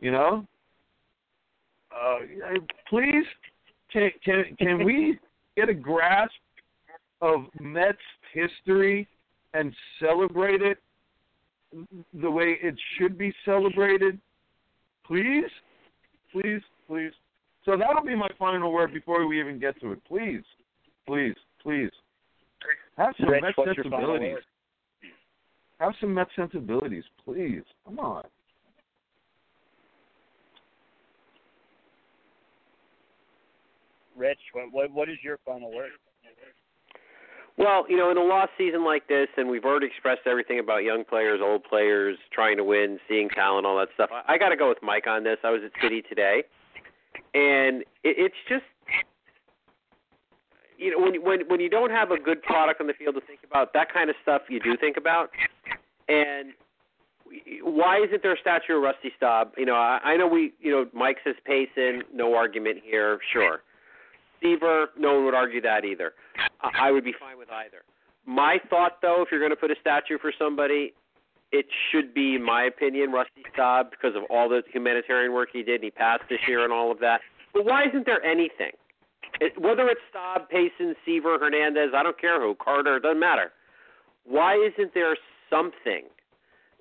You 0.00 0.12
know? 0.12 0.46
Uh, 1.90 2.18
please, 2.88 3.24
can 3.92 4.10
can 4.24 4.44
can 4.58 4.84
we 4.84 5.18
get 5.56 5.68
a 5.68 5.74
grasp 5.74 6.32
of 7.20 7.44
Mets 7.60 7.98
history 8.32 9.08
and 9.54 9.72
celebrate 10.00 10.60
it 10.60 10.78
the 12.20 12.30
way 12.30 12.58
it 12.62 12.74
should 12.98 13.16
be 13.16 13.32
celebrated? 13.44 14.18
Please, 15.06 15.50
please, 16.32 16.60
please. 16.86 17.12
So 17.64 17.76
that'll 17.76 18.04
be 18.04 18.14
my 18.14 18.28
final 18.38 18.72
word 18.72 18.92
before 18.92 19.26
we 19.26 19.40
even 19.40 19.58
get 19.58 19.80
to 19.80 19.92
it. 19.92 20.00
Please, 20.06 20.42
please, 21.06 21.34
please. 21.62 21.90
Have 22.96 23.14
some 23.18 23.30
Rich, 23.30 23.42
Met 23.42 23.52
what's 23.56 23.76
your 23.76 23.84
final 23.84 24.14
sensibilities. 24.14 24.44
Have 25.80 25.92
some 26.00 26.14
Met 26.14 26.28
sensibilities, 26.36 27.04
please. 27.24 27.62
Come 27.84 27.98
on. 27.98 28.24
Rich, 34.16 34.38
what, 34.70 34.90
what 34.92 35.08
is 35.08 35.16
your 35.22 35.38
final 35.44 35.74
word? 35.74 35.90
Well, 37.56 37.86
you 37.88 37.96
know, 37.96 38.10
in 38.10 38.16
a 38.16 38.22
lost 38.22 38.50
season 38.58 38.84
like 38.84 39.06
this, 39.06 39.28
and 39.36 39.48
we've 39.48 39.64
already 39.64 39.86
expressed 39.86 40.22
everything 40.26 40.58
about 40.58 40.78
young 40.78 41.04
players, 41.04 41.40
old 41.42 41.62
players, 41.62 42.18
trying 42.32 42.56
to 42.56 42.64
win, 42.64 42.98
seeing 43.08 43.28
talent, 43.28 43.64
all 43.64 43.78
that 43.78 43.88
stuff. 43.94 44.10
I, 44.12 44.34
I 44.34 44.38
got 44.38 44.48
to 44.48 44.56
go 44.56 44.68
with 44.68 44.78
Mike 44.82 45.06
on 45.06 45.22
this. 45.22 45.38
I 45.44 45.50
was 45.50 45.60
at 45.64 45.72
Citi 45.80 46.06
today, 46.08 46.42
and 47.32 47.82
it, 48.02 48.16
it's 48.18 48.34
just, 48.48 48.64
you 50.78 50.90
know, 50.90 50.98
when 50.98 51.22
when 51.22 51.48
when 51.48 51.60
you 51.60 51.70
don't 51.70 51.90
have 51.90 52.10
a 52.10 52.18
good 52.18 52.42
product 52.42 52.80
on 52.80 52.88
the 52.88 52.94
field 52.94 53.14
to 53.14 53.20
think 53.20 53.40
about, 53.48 53.72
that 53.72 53.92
kind 53.92 54.10
of 54.10 54.16
stuff 54.22 54.42
you 54.48 54.58
do 54.58 54.76
think 54.76 54.96
about. 54.96 55.30
And 56.08 56.54
why 57.62 57.98
isn't 58.04 58.22
there 58.22 58.34
a 58.34 58.38
statue 58.40 58.76
of 58.76 58.82
Rusty 58.82 59.12
Staub? 59.16 59.52
You 59.56 59.66
know, 59.66 59.74
I, 59.74 60.00
I 60.04 60.16
know 60.16 60.26
we, 60.26 60.52
you 60.60 60.70
know, 60.70 60.86
Mike 60.92 61.18
says 61.24 61.36
Payson, 61.44 62.02
no 62.12 62.34
argument 62.34 62.78
here, 62.84 63.18
sure. 63.32 63.62
Seaver, 64.44 64.88
no 64.98 65.14
one 65.14 65.24
would 65.24 65.34
argue 65.34 65.60
that 65.62 65.84
either. 65.84 66.12
I 66.60 66.88
I 66.88 66.90
would 66.90 67.04
be 67.04 67.14
fine 67.18 67.38
with 67.38 67.50
either. 67.50 67.78
My 68.26 68.58
thought, 68.68 69.00
though, 69.02 69.22
if 69.22 69.28
you're 69.30 69.40
going 69.40 69.50
to 69.50 69.56
put 69.56 69.70
a 69.70 69.76
statue 69.80 70.18
for 70.18 70.32
somebody, 70.38 70.92
it 71.52 71.66
should 71.90 72.12
be, 72.12 72.34
in 72.34 72.42
my 72.42 72.64
opinion, 72.64 73.12
Rusty 73.12 73.44
Staub 73.52 73.90
because 73.90 74.16
of 74.16 74.22
all 74.30 74.48
the 74.48 74.62
humanitarian 74.72 75.32
work 75.32 75.50
he 75.52 75.62
did. 75.62 75.76
and 75.76 75.84
He 75.84 75.90
passed 75.90 76.24
this 76.28 76.40
year 76.48 76.64
and 76.64 76.72
all 76.72 76.90
of 76.90 76.98
that. 77.00 77.20
But 77.52 77.64
why 77.64 77.86
isn't 77.88 78.06
there 78.06 78.22
anything? 78.24 78.72
It, 79.40 79.60
whether 79.60 79.88
it's 79.88 80.00
Staub, 80.10 80.48
Payson, 80.48 80.94
Seaver, 81.04 81.38
Hernandez, 81.38 81.90
I 81.94 82.02
don't 82.02 82.20
care 82.20 82.40
who, 82.40 82.54
Carter, 82.54 82.98
doesn't 82.98 83.20
matter. 83.20 83.52
Why 84.24 84.54
isn't 84.56 84.94
there 84.94 85.16
something 85.50 86.04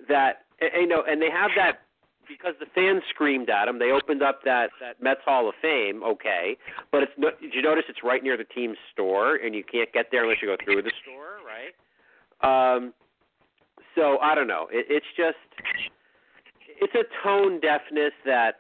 that 0.08 0.46
and, 0.60 0.72
you 0.82 0.88
know? 0.88 1.04
And 1.08 1.22
they 1.22 1.30
have 1.30 1.52
that 1.56 1.82
because 2.28 2.54
the 2.60 2.66
fans 2.74 3.04
screamed 3.10 3.50
at 3.50 3.68
him. 3.68 3.80
They 3.80 3.92
opened 3.92 4.24
up 4.24 4.42
that 4.46 4.70
that 4.80 5.02
Mets 5.02 5.22
Hall 5.26 5.48
of 5.50 5.56
Fame, 5.62 6.04
okay, 6.04 6.58
but 6.92 7.04
it's 7.04 7.12
no, 7.18 7.30
did 7.42 7.54
you 7.54 7.62
notice 7.62 7.84
it's 7.90 8.04
right 8.04 8.24
near 8.24 8.38
the 8.38 8.44
team's 8.46 8.78
store, 8.92 9.36
and 9.36 9.56
you 9.56 9.64
can't 9.64 9.92
get 9.94 10.08
there 10.12 10.24
unless 10.24 10.38
you 10.42 10.48
go 10.48 10.58
through 10.64 10.82
the 10.82 10.92
store, 11.04 11.40
right? 11.46 11.74
Um, 12.44 12.94
so 13.96 14.18
I 14.20 14.36
don't 14.36 14.48
know. 14.48 14.68
It, 14.72 14.86
it's 14.90 15.06
just 15.16 15.38
it's 16.68 16.94
a 16.96 17.04
tone 17.24 17.60
deafness 17.60 18.14
that 18.26 18.60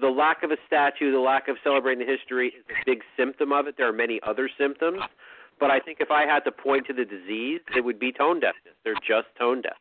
the 0.00 0.08
lack 0.08 0.42
of 0.42 0.50
a 0.50 0.56
statue, 0.66 1.12
the 1.12 1.18
lack 1.18 1.48
of 1.48 1.56
celebrating 1.62 2.04
the 2.06 2.12
history 2.12 2.48
is 2.48 2.64
a 2.68 2.84
big 2.84 3.02
symptom 3.16 3.52
of 3.52 3.66
it. 3.66 3.76
There 3.76 3.88
are 3.88 3.92
many 3.92 4.20
other 4.26 4.50
symptoms, 4.58 5.00
but 5.60 5.70
I 5.70 5.78
think 5.80 5.98
if 6.00 6.10
I 6.10 6.26
had 6.26 6.40
to 6.40 6.52
point 6.52 6.86
to 6.86 6.92
the 6.92 7.04
disease, 7.04 7.60
it 7.76 7.84
would 7.84 7.98
be 7.98 8.12
tone 8.12 8.40
deafness. 8.40 8.74
They're 8.84 8.94
just 8.94 9.28
tone 9.38 9.62
deaf. 9.62 9.76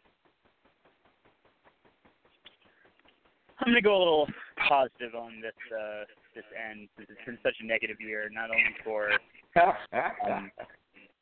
I'm 3.65 3.71
gonna 3.71 3.81
go 3.81 3.95
a 3.95 4.03
little 4.03 4.27
positive 4.67 5.15
on 5.15 5.39
this 5.39 5.55
uh 5.71 6.03
this 6.35 6.43
end. 6.51 6.89
This 6.97 7.07
has 7.07 7.17
been 7.25 7.37
such 7.43 7.55
a 7.61 7.65
negative 7.65 7.97
year, 8.01 8.29
not 8.31 8.49
only 8.49 8.75
for 8.83 9.11
um, 9.55 10.51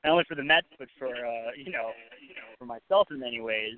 not 0.04 0.12
only 0.14 0.24
for 0.28 0.34
the 0.34 0.44
Mets, 0.44 0.68
but 0.80 0.88
for 0.98 1.14
uh, 1.14 1.52
you 1.56 1.72
know, 1.72 1.92
for 2.58 2.66
myself 2.66 3.08
in 3.12 3.20
many 3.20 3.42
ways. 3.42 3.76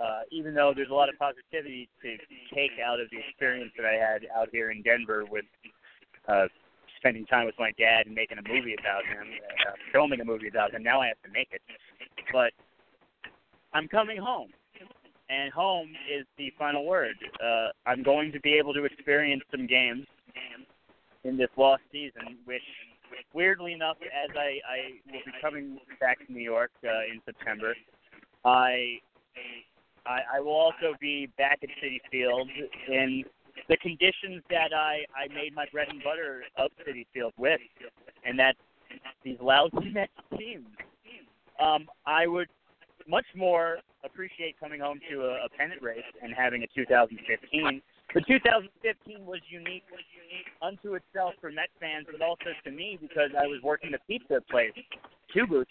Uh, 0.00 0.22
even 0.30 0.54
though 0.54 0.72
there's 0.74 0.90
a 0.90 0.94
lot 0.94 1.08
of 1.08 1.18
positivity 1.18 1.88
to 2.02 2.16
take 2.54 2.72
out 2.84 2.98
of 3.00 3.08
the 3.10 3.18
experience 3.18 3.70
that 3.76 3.86
I 3.86 3.94
had 3.94 4.22
out 4.34 4.48
here 4.50 4.70
in 4.70 4.82
Denver 4.82 5.24
with 5.28 5.44
uh, 6.28 6.46
spending 6.96 7.26
time 7.26 7.46
with 7.46 7.56
my 7.58 7.72
dad 7.78 8.06
and 8.06 8.14
making 8.14 8.38
a 8.38 8.48
movie 8.48 8.74
about 8.78 9.04
him, 9.04 9.26
uh, 9.66 9.72
filming 9.92 10.20
a 10.20 10.24
movie 10.24 10.48
about 10.48 10.72
him. 10.72 10.82
Now 10.82 11.00
I 11.00 11.08
have 11.08 11.22
to 11.24 11.30
make 11.30 11.48
it, 11.52 11.62
but 12.32 12.52
I'm 13.72 13.88
coming 13.88 14.18
home, 14.18 14.50
and 15.28 15.52
home 15.52 15.90
is 16.12 16.26
the 16.36 16.52
final 16.58 16.84
word. 16.86 17.16
Uh, 17.42 17.68
I'm 17.86 18.02
going 18.02 18.32
to 18.32 18.40
be 18.40 18.54
able 18.54 18.72
to 18.74 18.84
experience 18.84 19.42
some 19.50 19.66
games 19.66 20.06
in 21.24 21.36
this 21.36 21.48
lost 21.56 21.82
season, 21.92 22.38
which 22.44 22.62
weirdly 23.34 23.72
enough, 23.72 23.96
as 24.02 24.30
I, 24.36 24.60
I 24.68 25.12
will 25.12 25.20
be 25.24 25.32
coming 25.40 25.78
back 26.00 26.24
to 26.26 26.32
New 26.32 26.42
York 26.42 26.70
uh, 26.84 26.88
in 27.12 27.20
September, 27.24 27.74
I, 28.44 28.98
I 30.06 30.20
I 30.36 30.40
will 30.40 30.52
also 30.52 30.94
be 31.00 31.28
back 31.36 31.58
at 31.62 31.68
Citi 31.82 32.00
Field 32.10 32.48
in 32.88 33.24
the 33.68 33.76
conditions 33.78 34.42
that 34.50 34.72
I 34.74 35.04
I 35.14 35.28
made 35.34 35.54
my 35.54 35.66
bread 35.72 35.88
and 35.90 36.02
butter 36.02 36.44
of 36.56 36.70
Citi 36.86 37.06
Field 37.12 37.32
with, 37.36 37.60
and 38.24 38.38
that's 38.38 38.58
these 39.24 39.38
lousy 39.40 39.90
Mets 39.92 40.12
teams. 40.38 40.66
Um, 41.60 41.86
I 42.06 42.26
would 42.26 42.48
much 43.08 43.26
more 43.34 43.78
appreciate 44.04 44.60
coming 44.60 44.80
home 44.80 45.00
to 45.10 45.22
a, 45.22 45.46
a 45.46 45.48
pennant 45.56 45.82
race 45.82 46.06
and 46.22 46.34
having 46.34 46.62
a 46.62 46.66
2015. 46.74 47.82
But 48.14 48.24
2015 48.26 49.26
was 49.26 49.40
unique 49.48 49.84
was 49.92 50.04
unique 50.16 50.48
unto 50.62 50.94
itself 50.94 51.34
for 51.40 51.50
Met 51.50 51.68
fans, 51.80 52.06
but 52.10 52.24
also 52.24 52.56
to 52.64 52.70
me 52.70 52.98
because 53.00 53.30
I 53.36 53.46
was 53.46 53.60
working 53.62 53.92
the 53.92 54.00
pizza 54.08 54.40
place, 54.48 54.72
two 55.32 55.46
booths 55.46 55.70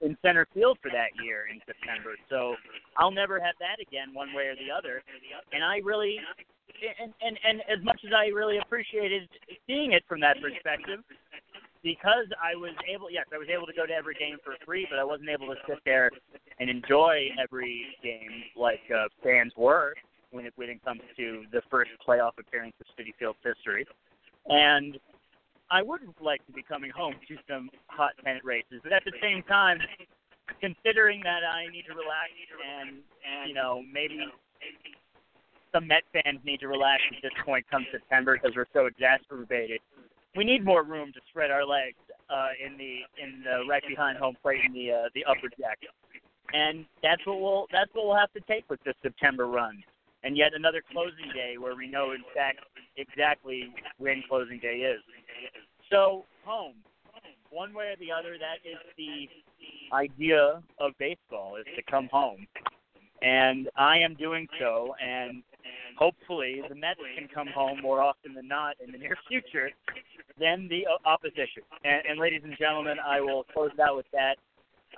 in 0.00 0.16
center 0.22 0.46
field 0.52 0.78
for 0.82 0.90
that 0.90 1.14
year 1.22 1.46
in 1.46 1.60
September. 1.64 2.18
So 2.28 2.56
I'll 2.98 3.14
never 3.14 3.38
have 3.38 3.54
that 3.60 3.78
again, 3.80 4.12
one 4.12 4.34
way 4.34 4.50
or 4.50 4.56
the 4.56 4.70
other. 4.70 5.02
And 5.52 5.62
I 5.62 5.78
really, 5.84 6.18
and 7.00 7.12
and 7.22 7.38
and 7.46 7.60
as 7.70 7.82
much 7.84 8.00
as 8.04 8.10
I 8.10 8.34
really 8.34 8.58
appreciated 8.58 9.28
seeing 9.66 9.92
it 9.92 10.02
from 10.08 10.20
that 10.20 10.36
perspective, 10.42 11.06
because 11.86 12.26
I 12.42 12.58
was 12.58 12.74
able, 12.90 13.12
yes, 13.12 13.26
I 13.32 13.38
was 13.38 13.46
able 13.46 13.64
to 13.64 13.72
go 13.72 13.86
to 13.86 13.92
every 13.94 14.16
game 14.16 14.38
for 14.42 14.58
free, 14.66 14.88
but 14.90 14.98
I 14.98 15.04
wasn't 15.04 15.28
able 15.30 15.46
to 15.46 15.54
sit 15.68 15.78
there 15.84 16.10
and 16.58 16.68
enjoy 16.68 17.30
every 17.40 17.86
game 18.02 18.42
like 18.56 18.82
uh, 18.90 19.06
fans 19.22 19.52
were 19.56 19.94
when 20.32 20.46
it 20.46 20.52
when 20.56 20.68
it 20.68 20.84
comes 20.84 21.00
to 21.16 21.44
the 21.52 21.62
first 21.70 21.92
playoff 22.02 22.32
appearance 22.40 22.74
of 22.80 22.86
Citi 22.98 23.14
Field's 23.20 23.38
history. 23.44 23.86
And 24.46 24.98
I 25.70 25.80
would 25.82 26.00
like 26.20 26.44
to 26.46 26.52
be 26.52 26.62
coming 26.62 26.90
home 26.90 27.14
to 27.28 27.36
some 27.48 27.70
hot 27.86 28.18
pennant 28.24 28.44
races, 28.44 28.82
but 28.82 28.92
at 28.92 29.04
the 29.04 29.14
same 29.22 29.44
time, 29.44 29.78
considering 30.60 31.22
that 31.22 31.46
I 31.46 31.70
need 31.70 31.86
to 31.86 31.94
relax 31.94 32.34
and 32.66 32.98
and 33.22 33.48
you 33.48 33.54
know 33.54 33.84
maybe 33.92 34.18
some 35.72 35.86
Met 35.86 36.02
fans 36.10 36.40
need 36.42 36.58
to 36.60 36.68
relax 36.68 37.00
at 37.14 37.22
this 37.22 37.32
point 37.44 37.64
come 37.70 37.86
September 37.92 38.34
because 38.34 38.56
we're 38.56 38.66
so 38.72 38.86
exacerbated. 38.86 39.78
We 40.36 40.44
need 40.44 40.64
more 40.64 40.82
room 40.82 41.12
to 41.12 41.20
spread 41.30 41.50
our 41.50 41.64
legs 41.64 41.96
uh, 42.28 42.48
in 42.64 42.76
the 42.76 43.00
in 43.22 43.42
the 43.42 43.64
right 43.68 43.82
behind 43.88 44.18
home 44.18 44.36
plate 44.42 44.60
in 44.66 44.72
the 44.72 44.92
uh, 44.92 45.08
the 45.14 45.24
upper 45.24 45.48
deck, 45.58 45.78
and 46.52 46.84
that's 47.02 47.24
what 47.26 47.40
we'll 47.40 47.66
that's 47.72 47.90
what 47.94 48.06
we'll 48.06 48.16
have 48.16 48.32
to 48.32 48.40
take 48.40 48.68
with 48.68 48.82
this 48.84 48.94
September 49.02 49.46
run. 49.46 49.82
And 50.24 50.36
yet 50.36 50.54
another 50.54 50.82
closing 50.90 51.30
day 51.34 51.56
where 51.56 51.76
we 51.76 51.86
know 51.86 52.12
in 52.12 52.24
fact 52.34 52.58
exactly 52.96 53.72
when 53.98 54.24
closing 54.28 54.58
day 54.58 54.78
is. 54.78 55.00
So 55.90 56.24
home, 56.44 56.74
one 57.50 57.72
way 57.72 57.86
or 57.86 57.96
the 58.00 58.10
other, 58.10 58.36
that 58.38 58.68
is 58.68 58.78
the 58.96 59.28
idea 59.94 60.62
of 60.80 60.92
baseball 60.98 61.56
is 61.56 61.66
to 61.76 61.82
come 61.88 62.08
home, 62.10 62.46
and 63.22 63.68
I 63.76 63.98
am 63.98 64.14
doing 64.14 64.48
so. 64.58 64.94
And 65.00 65.42
hopefully, 65.96 66.62
the 66.68 66.74
Mets 66.74 67.00
can 67.16 67.28
come 67.28 67.48
home 67.48 67.80
more 67.82 68.00
often 68.00 68.34
than 68.34 68.48
not 68.48 68.76
in 68.84 68.92
the 68.92 68.98
near 68.98 69.16
future 69.28 69.70
than 70.38 70.68
the 70.68 70.86
opposition. 71.04 71.62
And, 71.84 72.02
and 72.08 72.20
ladies 72.20 72.42
and 72.44 72.56
gentlemen, 72.58 72.98
I 73.04 73.20
will 73.20 73.44
close 73.44 73.70
it 73.72 73.80
out 73.80 73.96
with 73.96 74.06
that. 74.12 74.36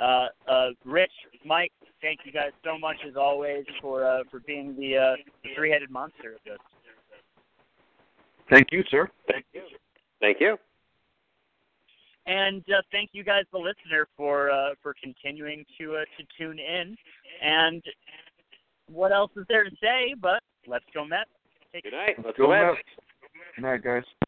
Uh, 0.00 0.28
uh, 0.50 0.68
Rich, 0.84 1.12
Mike, 1.44 1.72
thank 2.02 2.20
you 2.24 2.32
guys 2.32 2.52
so 2.64 2.78
much 2.78 2.96
as 3.08 3.16
always 3.16 3.64
for 3.80 4.04
uh, 4.04 4.22
for 4.30 4.40
being 4.40 4.76
the, 4.76 4.96
uh, 4.96 5.16
the 5.42 5.50
three-headed 5.56 5.90
monster 5.90 6.34
of 6.34 6.40
this. 6.44 6.58
Thank 8.50 8.68
you, 8.70 8.82
sir. 8.90 9.08
Thank 9.30 9.44
you. 9.52 9.62
Thank 10.20 10.40
you. 10.40 10.56
And 12.26 12.62
uh, 12.68 12.82
thank 12.92 13.10
you 13.12 13.24
guys, 13.24 13.44
the 13.52 13.58
listener, 13.58 14.06
for 14.16 14.50
uh, 14.50 14.70
for 14.82 14.94
continuing 15.02 15.64
to 15.78 15.96
uh, 15.96 16.00
to 16.18 16.24
tune 16.36 16.58
in. 16.58 16.96
And 17.42 17.82
what 18.90 19.12
else 19.12 19.30
is 19.36 19.46
there 19.48 19.64
to 19.64 19.70
say? 19.82 20.14
But 20.20 20.42
let's 20.68 20.84
go 20.94 21.04
Mets. 21.04 21.30
Take 21.72 21.84
Good 21.84 21.92
night. 21.92 22.16
Let's 22.24 22.38
go, 22.38 22.46
go 22.46 22.50
Mets. 22.50 22.78
Good 23.56 23.62
night, 23.62 23.82
guys. 23.82 24.27